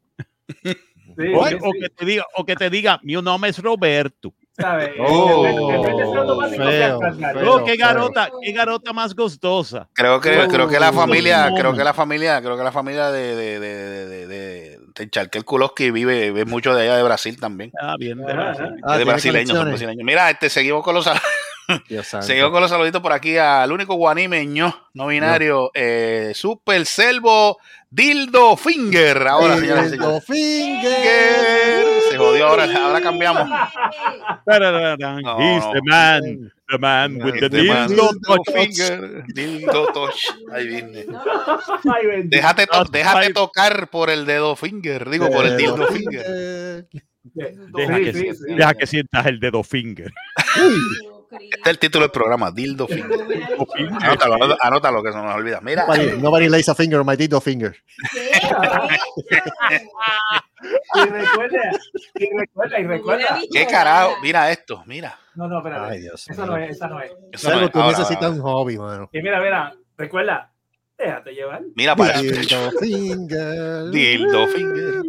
Sí, 0.64 1.32
O, 1.36 1.46
sí, 1.48 1.56
o 1.62 1.72
sí, 1.74 1.80
que 1.80 1.90
te 1.90 2.06
diga, 2.06 2.26
o 2.36 2.44
que 2.46 2.56
te 2.56 2.70
diga, 2.72 3.00
mi 3.04 3.14
nombre 3.14 3.50
es 3.52 3.60
Roberto. 3.60 4.34
¿Sabes? 4.58 4.92
Oh, 5.00 5.44
feo, 6.56 7.00
feo. 7.00 7.00
Oh, 7.46 7.64
qué 7.64 7.76
garota, 7.76 8.30
qué 8.42 8.52
garota 8.52 8.94
más 8.94 9.16
gustosa. 9.16 9.88
Creo 9.94 10.20
que, 10.22 10.46
Uh, 10.46 10.48
creo 10.48 10.68
que 10.68 10.80
la 10.80 10.92
familia, 10.94 11.52
creo 11.58 11.74
que 11.76 11.84
la 11.84 11.94
familia, 11.94 12.42
creo 12.42 12.58
que 12.58 12.64
la 12.64 12.72
familia 12.72 13.12
de, 13.12 13.36
de, 13.36 13.60
de, 13.60 14.06
de, 14.08 14.28
de, 14.28 14.80
de 14.96 15.10
Charquel 15.10 15.46
Kuloski 15.46 15.92
vive, 15.92 16.32
vive 16.32 16.46
mucho 16.46 16.74
de 16.74 16.84
allá 16.84 16.98
de 16.98 17.04
Brasil 17.04 17.40
también. 17.40 17.72
Ah, 17.82 17.96
bien, 17.98 18.18
de 18.20 18.34
Brasil. 18.34 18.66
Ah, 18.84 18.98
de 18.98 19.04
brasileños, 19.06 19.58
son 19.58 19.68
brasileños. 19.70 20.04
Mira, 20.04 20.30
este, 20.30 20.50
seguimos 20.50 20.84
con 20.84 20.96
los 20.96 21.10
seguimos 22.22 22.52
con 22.52 22.62
los 22.62 22.70
saluditos 22.70 23.02
por 23.02 23.14
aquí 23.14 23.38
al 23.38 23.72
único 23.72 23.96
guanimeño 23.96 24.76
no 24.94 25.08
binario, 25.08 25.72
eh, 25.74 26.32
Super 26.36 26.86
Selvo 26.86 27.58
Dildo 27.94 28.58
Finger. 28.58 29.28
Ahora, 29.28 29.56
señoras 29.58 29.86
y 29.88 29.92
Dildo 29.92 30.20
señores. 30.20 30.26
Finger. 30.26 31.86
Se 32.10 32.18
jodió 32.18 32.48
ahora, 32.48 32.64
ahora 32.84 33.02
cambiamos. 33.02 33.48
No, 33.48 35.40
He's 35.40 35.64
the 35.74 35.82
man, 35.86 36.52
the 36.70 36.78
man 36.80 37.22
with 37.24 37.40
the 37.40 37.64
man, 37.64 37.88
dildo 37.88 38.10
Dildo 38.14 38.20
touch. 38.26 38.52
Finger, 38.52 39.24
Dildo 39.36 39.86
Touch. 39.94 40.26
Ahí 40.52 40.68
viene. 40.68 41.06
Déjate, 42.26 42.66
to- 42.66 42.86
déjate 42.86 43.26
ay. 43.28 43.34
tocar 43.34 43.88
por 43.92 44.10
el 44.10 44.26
dedo 44.26 44.56
finger, 44.56 45.08
digo, 45.10 45.30
por 45.30 45.46
el 45.46 45.56
dildo 45.58 45.88
finger. 45.90 46.88
Deja, 47.24 47.98
que, 48.00 48.34
deja 48.48 48.74
que 48.74 48.88
sientas 48.88 49.26
el 49.28 49.40
dedo 49.40 49.64
finger. 49.64 50.12
Este 51.34 51.60
es 51.62 51.68
el 51.68 51.80
título 51.80 52.04
del 52.04 52.12
programa, 52.12 52.52
dildo 52.52 52.88
finger. 52.88 53.20
Anótalo, 54.02 54.36
anótalo, 54.36 54.58
anótalo, 54.62 55.04
que 55.04 55.12
se 55.12 55.18
nos 55.18 55.36
olvida. 55.36 55.60
Mira, 55.62 55.84
Nobody, 55.86 56.18
nobody 56.22 56.50
lays 56.50 56.70
a 56.70 56.76
finger 56.76 57.00
on 57.00 57.06
my 57.08 57.16
dildo 57.16 57.42
finger. 57.42 57.76
Y 60.96 61.00
recuerda, 61.10 61.72
y 62.16 62.30
recuerda, 62.38 62.80
y 62.80 62.84
recuerda. 62.88 63.40
qué 63.52 63.68
carajo, 63.68 64.16
mira 64.22 64.50
esto, 64.52 64.84
mira. 64.86 65.18
No, 65.36 65.48
no, 65.48 65.58
espérate. 65.58 65.94
Ay, 65.94 66.02
Dios 66.02 66.30
Esa 66.30 66.46
no 66.46 66.56
es, 66.58 66.72
esa 66.72 66.88
no 66.88 67.02
es. 67.02 67.12
Eso 67.32 67.50
no 67.52 67.62
es- 67.62 67.72
tú 67.72 67.80
ahora, 67.82 67.98
necesitas 67.98 68.24
ahora, 68.24 68.36
un 68.36 68.42
hobby, 68.42 68.78
mano. 68.78 69.10
Y 69.12 69.22
mira, 69.22 69.42
mira, 69.42 69.74
recuerda, 69.98 70.52
déjate 70.98 71.34
llevar. 71.34 71.62
Mira 71.76 71.96
para 71.96 72.20
eso. 72.20 72.22
Dildo 72.24 72.72
finger. 72.80 73.90
Dildo 73.92 74.48
finger. 74.48 75.02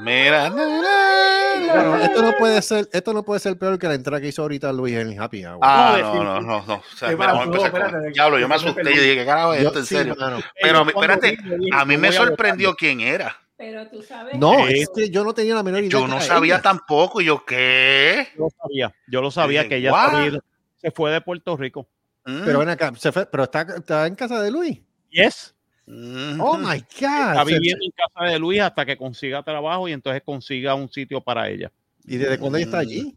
Mira. 0.00 0.50
Bueno, 0.50 1.96
esto 1.96 2.22
no 2.22 2.32
puede 2.38 2.62
ser, 2.62 2.88
esto 2.92 3.12
no 3.12 3.22
puede 3.24 3.40
ser 3.40 3.58
peor 3.58 3.78
que 3.78 3.88
la 3.88 3.94
entrada 3.94 4.20
que 4.20 4.28
hizo 4.28 4.42
ahorita 4.42 4.72
Luis 4.72 4.94
en 4.94 5.08
el 5.12 5.20
Happy 5.20 5.44
Hour. 5.44 5.58
Ah, 5.62 5.98
No, 6.00 6.24
no, 6.24 6.40
no, 6.40 6.66
no. 6.66 6.74
O 6.76 6.82
sea, 6.96 7.08
¿Qué 7.08 7.16
mira, 7.16 7.32
vamos 7.32 7.42
a 7.42 7.66
empezar 7.66 7.90
con 7.92 8.12
Diablo, 8.12 8.38
yo 8.38 8.48
me 8.48 8.54
asusté 8.54 8.82
y 8.82 8.98
dije, 8.98 9.14
¿qué 9.16 9.26
carajo 9.26 9.54
es 9.54 9.62
esto? 9.64 9.78
En 9.80 9.86
serio. 9.86 10.16
Pero 10.60 10.88
espérate, 10.88 11.38
a 11.72 11.84
mí 11.84 11.96
me 11.96 12.12
sorprendió 12.12 12.74
quién 12.74 13.00
era. 13.00 13.36
Pero 13.56 13.88
tú 13.88 14.02
sabes. 14.02 14.38
No, 14.38 14.68
es 14.68 14.90
que 14.94 15.08
yo 15.08 15.24
no 15.24 15.32
tenía 15.32 15.54
la 15.54 15.62
menor 15.62 15.80
idea. 15.80 15.90
Yo 15.90 16.06
no 16.06 16.20
sabía 16.20 16.56
ella. 16.56 16.62
tampoco. 16.62 17.22
¿Y 17.22 17.24
yo 17.24 17.42
qué? 17.46 18.28
Yo 18.36 18.44
lo 18.44 18.50
sabía, 18.50 18.94
yo 19.08 19.22
lo 19.22 19.30
sabía 19.30 19.62
Dije, 19.62 19.68
que 19.70 19.76
ella 19.78 20.40
se 20.76 20.90
fue 20.90 21.10
de 21.10 21.22
Puerto 21.22 21.56
Rico. 21.56 21.88
Mm, 22.26 22.44
Pero 22.44 22.58
ven 22.58 22.68
acá, 22.68 22.92
se 22.98 23.12
fue- 23.12 23.24
pero 23.24 23.44
está, 23.44 23.62
está 23.62 24.06
en 24.06 24.14
casa 24.14 24.42
de 24.42 24.50
Luis. 24.50 24.80
Yes. 25.10 25.54
mm, 25.86 26.40
Oh 26.40 26.58
my 26.58 26.76
Está 26.76 27.34
God. 27.34 27.46
Se- 27.48 27.54
viviendo 27.54 27.84
en 27.84 27.90
casa 27.92 28.30
de 28.32 28.38
Luis 28.38 28.60
hasta 28.60 28.84
que 28.84 28.96
consiga 28.96 29.42
trabajo 29.42 29.88
y 29.88 29.92
entonces 29.92 30.22
consiga 30.24 30.74
un 30.74 30.88
sitio 30.90 31.20
para 31.20 31.48
ella. 31.48 31.70
¿Y 32.04 32.16
desde 32.16 32.38
cuándo 32.38 32.58
ella 32.58 32.66
está 32.66 32.78
allí? 32.78 33.16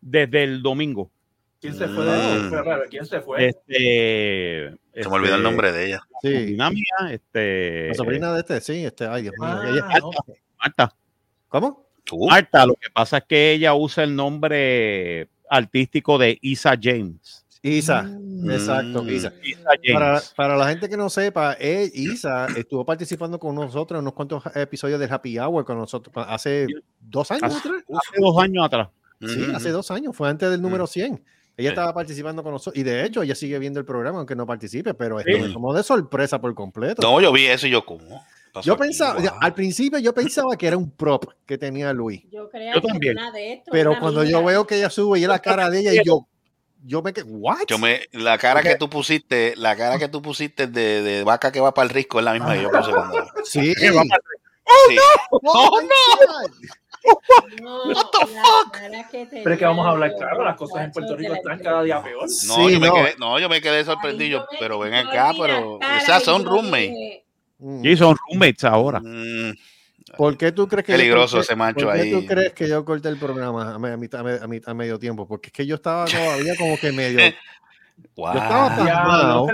Desde 0.00 0.42
el 0.44 0.62
domingo. 0.62 1.10
¿Quién 1.60 1.74
se 1.74 1.86
fue? 1.88 2.04
de 2.06 2.10
ahí? 2.10 2.38
Mm. 2.38 2.88
¿Quién 2.88 3.04
se 3.06 3.20
fue? 3.20 3.48
Este, 3.48 4.74
Se 4.94 5.08
me 5.08 5.14
olvidó 5.14 5.34
el 5.36 5.42
nombre 5.42 5.72
de 5.72 5.86
ella. 5.88 6.02
Sí. 6.22 6.32
sobrina 6.32 6.70
mía, 6.70 7.12
este, 7.12 7.88
La 7.88 7.94
sobrina 7.94 8.32
de 8.32 8.40
este, 8.40 8.60
sí, 8.62 8.84
este, 8.84 9.06
ay 9.06 9.22
Dios 9.22 9.34
mío. 9.38 9.48
Ah, 9.50 9.68
ella- 9.68 9.98
ok. 10.02 10.14
Marta. 10.58 10.94
¿Cómo? 11.48 11.86
¿Tú? 12.04 12.26
Marta, 12.26 12.64
lo 12.64 12.74
que 12.76 12.88
pasa 12.90 13.18
es 13.18 13.24
que 13.24 13.52
ella 13.52 13.74
usa 13.74 14.04
el 14.04 14.16
nombre 14.16 15.28
artístico 15.50 16.16
de 16.16 16.38
Isa 16.40 16.78
James. 16.80 17.39
Isa. 17.62 18.02
Mm. 18.02 18.50
Exacto, 18.50 19.06
Isa. 19.10 19.32
Isa 19.42 19.68
Para, 19.92 20.22
para 20.34 20.56
la 20.56 20.68
gente 20.68 20.88
que 20.88 20.96
no 20.96 21.10
sepa, 21.10 21.56
eh, 21.60 21.90
Isa 21.92 22.46
estuvo 22.56 22.84
participando 22.86 23.38
con 23.38 23.54
nosotros 23.54 23.98
en 23.98 24.02
unos 24.02 24.14
cuantos 24.14 24.42
episodios 24.54 24.98
del 24.98 25.12
Happy 25.12 25.38
Hour 25.38 25.64
con 25.64 25.76
nosotros 25.78 26.14
hace 26.28 26.66
dos 27.00 27.30
años 27.30 27.42
Hace- 27.54 27.68
atrás. 27.68 27.82
Hace 27.88 28.20
dos 28.20 28.42
años 28.42 28.64
atrás. 28.64 28.88
Sí, 29.20 29.42
Ujú. 29.42 29.56
hace 29.56 29.70
dos 29.70 29.90
años, 29.90 30.16
fue 30.16 30.30
antes 30.30 30.50
del 30.50 30.62
número 30.62 30.86
100. 30.86 31.22
Ella 31.56 31.68
Sí. 31.68 31.72
estaba 31.74 31.92
participando 31.92 32.42
con 32.42 32.52
nosotros 32.52 32.80
y 32.80 32.82
de 32.82 33.04
hecho 33.04 33.22
ella 33.22 33.34
sigue 33.34 33.58
viendo 33.58 33.78
el 33.78 33.84
programa 33.84 34.16
aunque 34.18 34.34
no 34.34 34.46
participe, 34.46 34.94
pero 34.94 35.20
esto 35.20 35.30
Sí. 35.36 35.42
me 35.42 35.52
tomó 35.52 35.74
de 35.74 35.82
sorpresa 35.82 36.40
por 36.40 36.54
completo. 36.54 37.02
No, 37.02 37.20
yo 37.20 37.30
vi 37.30 37.44
eso 37.44 37.66
y 37.66 37.70
yo, 37.70 37.84
¿cómo? 37.84 38.24
Pasó 38.54 38.66
yo 38.66 38.72
aquí, 38.72 38.84
pensaba, 38.84 39.20
guau. 39.20 39.34
al 39.38 39.52
principio 39.52 39.98
yo 39.98 40.14
pensaba 40.14 40.56
que 40.56 40.66
era 40.66 40.78
un 40.78 40.90
prop 40.90 41.24
que 41.44 41.58
tenía 41.58 41.92
Luis, 41.92 42.22
Yo 42.32 42.48
creo 42.48 42.74
Yo 42.76 42.80
que 42.80 42.88
también. 42.88 43.14
nada 43.16 43.32
de 43.32 43.52
esto. 43.52 43.70
pero 43.70 43.90
era 43.92 44.00
cuando 44.00 44.24
yo 44.24 44.42
veo 44.42 44.66
que 44.66 44.76
ella 44.78 44.88
sube 44.88 45.18
y 45.18 45.22
es 45.24 45.28
la 45.28 45.38
cara 45.40 45.68
de 45.68 45.80
ella 45.80 45.92
y 45.92 46.00
yo, 46.04 46.26
yo 46.82 47.02
me 47.02 47.12
quedé, 47.12 47.24
¿what? 47.28 47.58
Yo 47.68 47.78
me, 47.78 48.02
la 48.12 48.38
cara 48.38 48.62
que 48.62 48.76
tú 48.76 48.88
pusiste, 48.88 49.54
la 49.56 49.76
cara 49.76 49.98
que 49.98 50.08
tú 50.08 50.20
pusiste 50.22 50.66
de, 50.66 51.02
de 51.02 51.24
vaca 51.24 51.52
que 51.52 51.60
va 51.60 51.72
para 51.74 51.84
el 51.88 51.90
risco 51.94 52.18
es 52.18 52.24
la 52.24 52.32
misma 52.32 52.54
que 52.54 52.62
yo 52.62 52.70
puse 52.70 52.90
cuando. 52.90 53.26
Sí. 53.44 53.74
Que 53.74 53.90
va 53.90 54.02
para- 54.08 54.22
Sí. 54.88 54.96
Oh, 55.32 55.80
no! 55.82 56.46
No, 57.62 57.84
What 57.88 58.06
the 58.12 58.26
fuck? 58.26 59.10
que 59.10 59.26
Pero 59.42 59.52
es 59.52 59.58
que 59.58 59.64
vamos 59.64 59.86
a 59.86 59.90
hablar 59.90 60.14
claro, 60.16 60.44
las 60.44 60.56
cosas 60.56 60.84
en 60.84 60.92
Puerto 60.92 61.16
Rico 61.16 61.34
están 61.34 61.58
cada 61.58 61.82
día 61.82 62.02
peor. 62.02 62.22
No, 62.22 62.28
Sí, 62.28 62.72
yo 62.74 62.80
me 62.80 62.86
no. 62.88 62.94
quedé, 62.94 63.14
no, 63.18 63.38
yo 63.38 63.48
me 63.48 63.60
quedé 63.60 63.84
sorprendido, 63.84 64.40
yo 64.40 64.46
pero 64.58 64.78
ven 64.78 64.94
acá, 64.94 65.32
pero. 65.38 65.76
O 65.76 65.80
sea, 66.04 66.18
y 66.18 66.24
son 66.24 66.44
roommates. 66.44 67.22
Mm. 67.58 67.82
Sí, 67.82 67.96
son 67.96 68.16
roommates 68.28 68.64
ahora. 68.64 69.00
Mm, 69.00 69.52
¿Por 70.16 70.36
qué 70.36 70.52
tú 70.52 70.66
crees 70.68 70.84
que 70.86 70.92
yo 70.92 70.98
Peligroso 70.98 71.36
corté- 71.38 71.40
ese 71.44 71.56
macho 71.56 71.86
¿por 71.86 71.94
qué 71.94 72.00
ahí. 72.00 72.10
tú 72.12 72.26
crees 72.26 72.52
que 72.52 72.68
yo 72.68 72.84
corté 72.84 73.08
el 73.08 73.16
programa 73.18 73.74
a, 73.74 73.78
me- 73.78 73.92
a 73.92 73.96
mitad- 73.96 74.20
a 74.42 74.46
me- 74.46 74.60
a 74.64 74.74
medio 74.74 74.98
tiempo? 74.98 75.26
Porque 75.26 75.48
es 75.48 75.52
que 75.52 75.66
yo 75.66 75.76
estaba 75.76 76.04
todavía 76.06 76.54
como 76.58 76.76
que 76.78 76.92
medio. 76.92 77.20
guau. 78.16 78.34
Yo 78.34 78.40
estaba 78.42 78.76
Ya, 78.86 78.94
pasmado. 78.94 79.46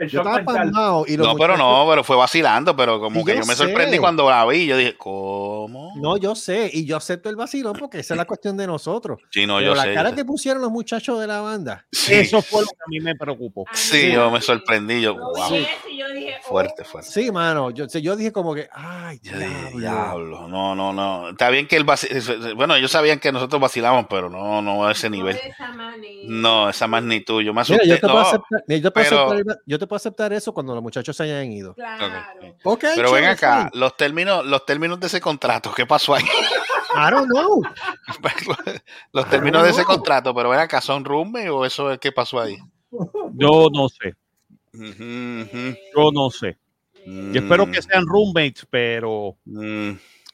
No, 0.00 0.04
el 0.04 0.10
Yo 0.10 0.18
shock 0.18 0.26
estaba 0.26 0.36
mental. 0.38 0.54
pasmado 0.72 1.04
y 1.06 1.16
No, 1.16 1.34
pero 1.36 1.56
no, 1.56 1.86
pero 1.88 2.04
fue 2.04 2.16
vacilando, 2.16 2.74
pero 2.76 2.98
como 3.00 3.24
que 3.24 3.34
yo 3.34 3.40
yo 3.40 3.46
me 3.46 3.54
sorprendí 3.54 3.98
cuando 3.98 4.28
la 4.30 4.44
vi. 4.46 4.66
Yo 4.66 4.76
dije, 4.76 4.96
¿cómo? 4.96 5.92
No, 5.96 6.16
yo 6.16 6.34
sé, 6.34 6.70
y 6.72 6.84
yo 6.84 6.96
acepto 6.96 7.28
el 7.28 7.36
vacilón 7.36 7.74
porque 7.78 8.00
esa 8.00 8.14
es 8.14 8.18
la 8.18 8.24
cuestión 8.24 8.56
de 8.56 8.66
nosotros. 8.66 9.20
Sí, 9.30 9.46
no, 9.46 9.56
Pero 9.58 9.70
yo 9.70 9.74
la 9.74 9.82
sé. 9.84 9.94
cara 9.94 10.10
yo 10.10 10.16
sé. 10.16 10.22
que 10.22 10.24
pusieron 10.24 10.62
los 10.62 10.70
muchachos 10.70 11.20
de 11.20 11.26
la 11.26 11.40
banda. 11.40 11.86
Sí, 11.92 12.14
Eso 12.14 12.40
fue 12.42 12.62
lo 12.62 12.68
que 12.68 12.74
a 12.86 12.88
mí 12.88 13.00
me 13.00 13.14
preocupó. 13.14 13.62
mí 13.62 13.68
sí, 13.72 13.96
me- 14.08 14.12
yo 14.14 14.30
me 14.30 14.40
sorprendí. 14.40 15.00
Yo, 15.00 15.14
wow, 15.14 15.50
dije, 15.52 16.36
fuerte, 16.42 16.82
oh, 16.82 16.84
fuerte. 16.84 17.10
Sí, 17.10 17.30
mano, 17.30 17.70
yo, 17.70 17.86
yo 17.86 18.16
dije 18.16 18.32
como 18.32 18.54
que, 18.54 18.68
ay, 18.72 19.20
Yo 19.22 19.32
dije, 19.38 19.50
diablo. 19.78 19.78
diablo, 19.78 20.48
no, 20.48 20.74
no, 20.74 20.92
no. 20.92 21.28
Está 21.30 21.50
bien 21.50 21.66
que 21.66 21.76
el 21.76 21.84
vaci- 21.86 22.54
bueno, 22.56 22.74
ellos 22.74 22.90
sabían 22.90 23.18
que 23.20 23.32
nosotros 23.32 23.60
vacilamos, 23.60 24.06
pero 24.08 24.28
no, 24.30 24.60
no 24.62 24.86
a 24.86 24.92
ese 24.92 25.10
nivel. 25.10 25.38
No, 26.26 26.68
esa 26.70 26.86
magnitud. 26.86 27.42
Yo 27.42 27.52
me 27.54 27.62
Mira, 27.62 27.76
asusté. 27.76 27.88
yo 27.88 27.94
te, 27.96 28.00
puedo 28.00 28.14
no, 28.14 28.20
aceptar, 28.20 28.64
mira, 28.66 28.80
yo, 28.80 28.82
te 28.82 28.90
puedo 28.90 29.06
pero- 29.10 29.32
aceptar, 29.32 29.58
yo 29.66 29.78
te 29.78 29.86
puedo 29.90 29.96
aceptar 29.96 30.32
eso 30.32 30.54
cuando 30.54 30.72
los 30.72 30.82
muchachos 30.82 31.16
se 31.16 31.24
hayan 31.24 31.50
ido. 31.50 31.74
Claro. 31.74 32.06
Ok. 32.62 32.80
Ok, 32.80 32.84
pero 32.94 33.10
ven 33.10 33.24
acá, 33.24 33.68
los 33.74 33.96
términos, 33.96 34.46
los 34.46 34.64
términos 34.64 35.00
de 35.00 35.08
ese 35.08 35.20
contrato, 35.20 35.72
¿qué 35.74 35.84
pasó 35.84 36.14
ahí? 36.14 36.22
I 36.94 37.10
don't 37.10 37.28
know. 37.28 37.60
los 39.12 39.28
términos 39.28 39.64
de 39.64 39.70
ese 39.70 39.84
contrato, 39.84 40.32
pero 40.32 40.48
ven 40.50 40.60
acá, 40.60 40.80
¿son 40.80 41.04
roommate 41.04 41.50
o 41.50 41.64
eso 41.64 41.90
es 41.90 41.98
qué 41.98 42.12
pasó 42.12 42.40
ahí? 42.40 42.56
Yo 43.34 43.68
no 43.72 43.88
sé, 43.88 44.14
yo 44.72 46.12
no 46.12 46.30
sé. 46.30 46.56
Yo 47.04 47.40
espero 47.40 47.68
que 47.70 47.82
sean 47.82 48.06
roommates, 48.06 48.66
pero 48.70 49.36
Mm, 49.44 49.92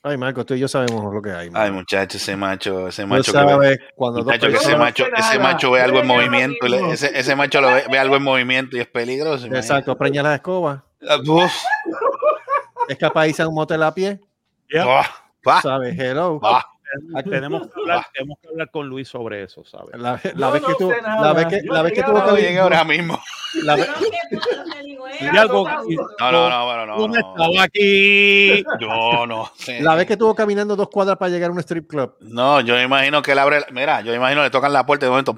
Ay, 0.09 0.17
Marco, 0.17 0.47
tú 0.47 0.55
y 0.55 0.61
yo 0.61 0.69
sabemos 0.69 1.13
lo 1.13 1.21
que 1.21 1.33
hay. 1.33 1.51
Ay, 1.53 1.73
muchacho, 1.73 2.17
ese 2.17 2.37
macho, 2.37 2.87
ese 2.87 3.05
macho 3.05 3.33
que 3.33 3.39
ve, 3.57 3.79
cuando 3.97 4.19
dos 4.21 4.27
muchacho, 4.27 4.47
que 4.49 4.55
ese 4.57 4.77
macho, 4.79 5.05
ese 5.17 5.39
ve 5.69 5.81
algo 5.81 5.99
en 5.99 6.07
movimiento, 6.07 6.69
le- 6.69 6.93
ese, 6.93 7.11
ese 7.19 7.35
macho 7.35 7.61
lo 7.61 7.73
ve, 7.75 7.85
ve 7.91 7.99
algo 7.99 8.15
en 8.15 8.23
movimiento 8.23 8.77
y 8.77 8.81
es 8.81 8.87
peligroso. 8.87 9.47
Exacto, 9.47 9.99
preña 9.99 10.23
la 10.23 10.37
escoba. 10.37 10.85
Uf, 11.27 11.53
Es 12.89 12.97
capaz 12.99 13.23
de 13.25 13.29
irse 13.31 13.43
a 13.43 13.49
un 13.49 13.55
motel 13.57 13.83
a 13.83 13.93
pie. 13.93 14.21
Ya. 14.73 14.85
ah, 14.87 15.11
ah, 15.47 15.61
¿Sabes? 15.61 15.99
Hello. 15.99 16.41
tenemos 17.25 17.67
que 17.69 17.81
hablar, 17.81 18.07
tenemos 18.13 18.39
que 18.41 18.49
hablar 18.49 18.71
con 18.71 18.89
Luis 18.89 19.09
sobre 19.09 19.43
eso, 19.43 19.65
¿sabes? 19.65 19.99
La, 20.01 20.13
vez 20.15 20.35
no 20.35 20.69
que 20.69 20.75
tú, 20.75 20.91
la 21.03 21.33
vez 21.33 21.47
que, 21.47 21.63
la 21.65 21.83
vez 21.83 21.93
que 21.93 22.01
llegué 22.03 22.13
tuvo 22.13 22.37
que 22.37 22.59
ahora 22.59 22.85
mismo. 22.85 23.21
la 23.63 23.77
vez- 23.77 23.89
algo- 25.39 25.69
no, 25.69 25.83
No, 26.21 26.33
no, 26.33 26.51
no, 26.51 26.65
bueno, 26.67 26.87
no. 26.87 27.09
No. 27.09 27.15
estaba 27.17 27.63
aquí. 27.65 28.63
Yo 28.81 29.27
no 29.27 29.51
sé. 29.57 29.81
la 29.81 29.95
vez 29.95 30.07
que 30.07 30.17
tuvo 30.17 30.35
caminando 30.35 30.77
dos 30.77 30.89
cuadras 30.91 31.17
para 31.17 31.31
llegar 31.31 31.51
a 31.51 31.53
un 31.53 31.59
strip 31.61 31.89
club. 31.89 32.17
No, 32.21 32.61
yo 32.61 32.75
me 32.75 32.83
imagino 32.83 33.23
que 33.23 33.33
él 33.33 33.39
abre. 33.39 33.61
la- 33.61 33.67
Mira, 33.71 34.01
yo 34.03 34.11
me 34.11 34.17
imagino 34.17 34.41
que 34.43 34.47
le 34.47 34.51
tocan 34.51 34.73
la 34.73 34.85
puerta 34.87 35.07
y 35.07 35.09
de 35.09 35.11
momento. 35.11 35.37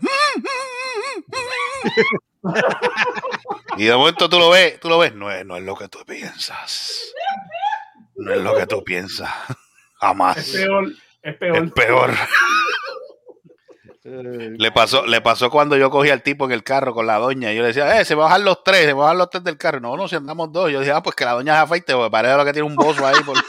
y 3.76 3.84
de 3.84 3.96
momento 3.96 4.28
tú 4.28 4.38
lo 4.38 4.50
ves, 4.50 4.78
tú 4.80 4.88
lo 4.88 4.98
ves. 4.98 5.14
No 5.14 5.30
es, 5.30 5.44
no 5.44 5.56
es 5.56 5.62
lo 5.62 5.76
que 5.76 5.88
tú 5.88 5.98
piensas. 6.06 7.12
No 8.16 8.32
es 8.32 8.40
lo 8.40 8.56
que 8.56 8.66
tú 8.66 8.82
piensas. 8.82 9.30
Jamás. 10.00 10.36
Es 10.38 10.52
peor, 10.52 10.88
es 11.22 11.36
peor. 11.36 11.64
Es 11.64 11.72
peor. 11.72 12.10
Le 14.04 14.72
pasó, 14.72 15.06
le 15.06 15.20
pasó 15.20 15.50
cuando 15.50 15.76
yo 15.76 15.90
cogí 15.90 16.08
al 16.08 16.22
tipo 16.22 16.46
en 16.46 16.52
el 16.52 16.62
carro 16.62 16.94
con 16.94 17.06
la 17.06 17.18
doña. 17.18 17.52
Y 17.52 17.56
yo 17.56 17.62
le 17.62 17.68
decía, 17.68 18.00
eh, 18.00 18.04
se 18.04 18.14
van 18.14 18.22
a 18.22 18.28
bajar 18.28 18.40
los 18.40 18.64
tres, 18.64 18.86
se 18.86 18.92
van 18.92 19.00
a 19.00 19.02
bajar 19.02 19.16
los 19.16 19.30
tres 19.30 19.44
del 19.44 19.58
carro. 19.58 19.80
No, 19.80 19.96
no, 19.96 20.08
si 20.08 20.16
andamos 20.16 20.50
dos. 20.52 20.70
Yo 20.70 20.80
dije, 20.80 20.92
ah, 20.92 21.02
pues 21.02 21.14
que 21.14 21.24
la 21.24 21.32
doña 21.32 21.54
se 21.56 21.60
afeite, 21.60 21.92
porque 21.92 22.10
parece 22.10 22.36
lo 22.36 22.44
que 22.44 22.52
tiene 22.52 22.66
un 22.68 22.76
bozo 22.76 23.06
ahí. 23.06 23.20
Por... 23.24 23.36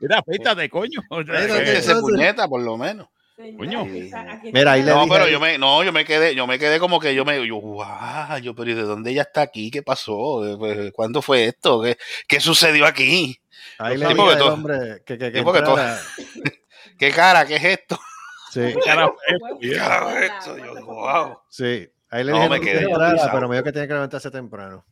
Mira, 0.00 0.18
afeítate, 0.18 0.68
coño. 0.68 1.00
Mira, 1.10 1.62
ese 1.62 1.94
puñeta, 1.96 2.46
por 2.48 2.60
lo 2.60 2.76
menos. 2.76 3.08
Coño. 3.56 3.86
Mira, 3.86 4.72
ahí 4.72 4.82
le 4.82 4.90
No, 4.90 5.04
dije 5.04 5.14
pero 5.14 5.28
yo 5.28 5.40
me, 5.40 5.56
no, 5.56 5.82
yo 5.82 5.92
me 5.92 6.04
quedé, 6.04 6.34
yo 6.34 6.46
me 6.46 6.58
quedé 6.58 6.78
como 6.78 7.00
que 7.00 7.14
yo 7.14 7.24
me, 7.24 7.46
yo, 7.46 7.56
guau, 7.56 8.38
yo, 8.38 8.54
pero 8.54 8.70
¿y 8.70 8.74
de 8.74 8.82
dónde 8.82 9.12
ella 9.12 9.22
está 9.22 9.40
aquí? 9.42 9.70
¿Qué 9.70 9.82
pasó? 9.82 10.56
Pues, 10.58 10.92
¿Cuándo 10.92 11.22
fue 11.22 11.46
esto? 11.46 11.80
¿Qué, 11.80 11.96
qué 12.28 12.38
sucedió 12.38 12.84
aquí? 12.84 13.40
Ahí 13.80 13.96
le 13.96 14.06
dije 14.06 14.16
porque 14.16 14.34
al 14.34 14.42
hombre 14.42 15.02
que, 15.04 15.18
que, 15.18 15.32
que 15.32 15.38
Sí, 15.38 15.44
porque 15.44 15.62
todo- 15.62 15.78
entrara. 15.78 16.00
¿Qué 16.98 17.10
cara? 17.12 17.46
¿Qué 17.46 17.56
es 17.56 17.64
esto? 17.64 17.98
Sí, 18.52 18.60
¿Qué 18.74 18.80
carajo 18.84 20.10
es 20.10 20.30
esto? 20.30 20.58
Yo, 20.58 20.84
wow. 20.84 21.38
sí. 21.48 21.88
Ahí 22.10 22.24
le 22.24 22.32
No, 22.32 22.38
dije 22.38 22.48
me 22.48 22.54
al 22.56 22.60
hombre 22.60 22.60
quedé 22.60 22.78
que 22.80 22.84
entrara, 22.90 23.12
pisado. 23.12 23.30
pero 23.32 23.48
me 23.48 23.54
dijo 23.54 23.64
que 23.64 23.72
tenía 23.72 23.86
que 23.88 23.94
levantarse 23.94 24.30
temprano. 24.30 24.84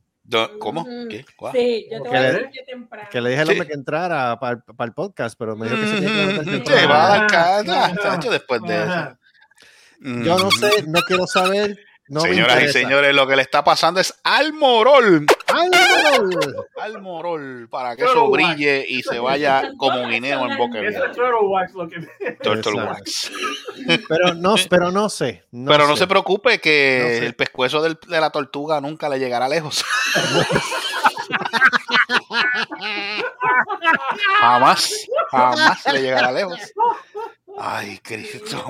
¿Cómo? 0.60 0.86
¿Qué? 1.08 1.24
Guau. 1.38 1.52
Sí, 1.52 1.88
yo 1.90 2.02
te 2.02 2.02
Que 2.04 2.08
voy 2.08 2.16
a 2.16 2.20
le- 2.20 2.32
decir 2.32 2.50
que 2.50 2.62
temprano. 2.64 3.08
Que 3.10 3.20
le 3.20 3.30
dije 3.30 3.40
al 3.40 3.46
Sí. 3.48 3.52
hombre 3.54 3.66
que 3.68 3.74
entrara 3.74 4.38
para, 4.38 4.62
el 4.84 4.92
podcast, 4.92 5.38
pero 5.38 5.56
me 5.56 5.66
dijo 5.68 5.80
que 5.80 5.86
se 5.88 5.94
tenía 5.94 6.08
que 6.10 6.14
levantar 6.16 6.44
temprano. 6.44 6.80
Te 6.80 6.86
va 6.86 7.14
a 7.14 7.26
cara, 7.26 8.30
después 8.30 8.60
de 8.62 8.82
eso. 8.82 9.18
Yo 10.00 10.38
no 10.38 10.46
Mm. 10.46 10.50
sé, 10.52 10.82
no 10.86 11.00
quiero 11.02 11.26
saber. 11.26 11.78
No 12.08 12.20
Señoras 12.22 12.62
y 12.62 12.68
señores, 12.68 13.14
lo 13.14 13.26
que 13.26 13.36
le 13.36 13.42
está 13.42 13.62
pasando 13.62 14.00
es 14.00 14.14
al 14.24 14.54
morol, 14.54 15.26
¡Ay, 15.46 15.68
no! 15.70 16.80
al 16.82 17.02
morol, 17.02 17.68
para 17.70 17.96
que 17.96 18.04
eso 18.04 18.30
brille 18.30 18.84
y 18.88 19.02
se 19.02 19.18
vaya 19.18 19.72
como 19.76 20.00
un 20.02 20.08
guineo 20.10 20.46
en 20.50 20.56
boca 20.56 20.78
es 20.80 20.94
Turtle 20.96 21.32
Wax 21.42 21.74
lo 21.74 21.86
que 21.88 21.98
Turtle 22.42 22.82
wax. 22.82 23.30
Pero 24.08 24.32
no, 24.34 24.54
pero 24.70 24.90
no 24.90 25.08
sé. 25.10 25.44
no 25.50 25.70
Pero 25.70 25.86
no 25.86 25.96
se 25.96 26.06
preocupe 26.06 26.60
que 26.60 26.98
No 27.02 27.08
sé. 27.08 27.26
el 27.26 27.34
pescuezo 27.34 27.82
del- 27.82 27.98
de 28.06 28.20
la 28.20 28.30
tortuga 28.30 28.80
nunca 28.80 29.08
le 29.10 29.18
llegará 29.18 29.46
lejos. 29.48 29.84
jamás, 34.40 35.06
jamás 35.30 35.84
le 35.92 36.02
llegará 36.02 36.32
lejos. 36.32 36.58
Ay, 37.58 37.98
Cristo. 38.02 38.64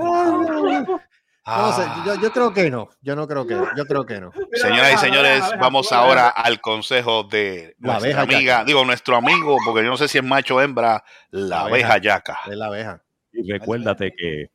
No 1.49 1.73
sé, 1.73 1.83
Ah. 1.87 2.03
yo, 2.05 2.15
yo 2.21 2.31
creo 2.33 2.53
que 2.53 2.71
no. 2.71 2.89
Yo 3.01 3.17
no 3.17 3.27
creo 3.27 3.47
que 3.47 3.55
Yo 3.77 3.85
creo 3.87 4.05
que 4.05 4.21
no. 4.21 4.31
Señoras 4.53 4.93
y 4.95 4.99
señores, 4.99 5.43
vamos 5.61 5.91
ahora 5.93 6.29
al 6.29 6.61
consejo 6.61 7.25
de 7.25 7.75
La 7.79 7.95
nuestra 7.99 8.21
abeja 8.23 8.37
amiga, 8.37 8.65
digo 8.65 8.85
nuestro 8.85 9.17
amigo, 9.17 9.57
porque 9.65 9.83
yo 9.83 9.91
no 9.91 9.97
sé 9.97 10.09
si 10.09 10.19
es 10.19 10.25
macho 10.25 10.57
o 10.57 10.61
hembra, 10.61 11.03
la 11.31 11.47
La 11.49 11.61
abeja 11.63 11.93
abeja. 11.93 11.99
yaca. 11.99 12.39
Es 12.51 12.57
la 12.57 12.67
abeja. 12.67 13.03
Y 13.33 13.51
recuérdate 13.51 14.13
que 14.17 14.51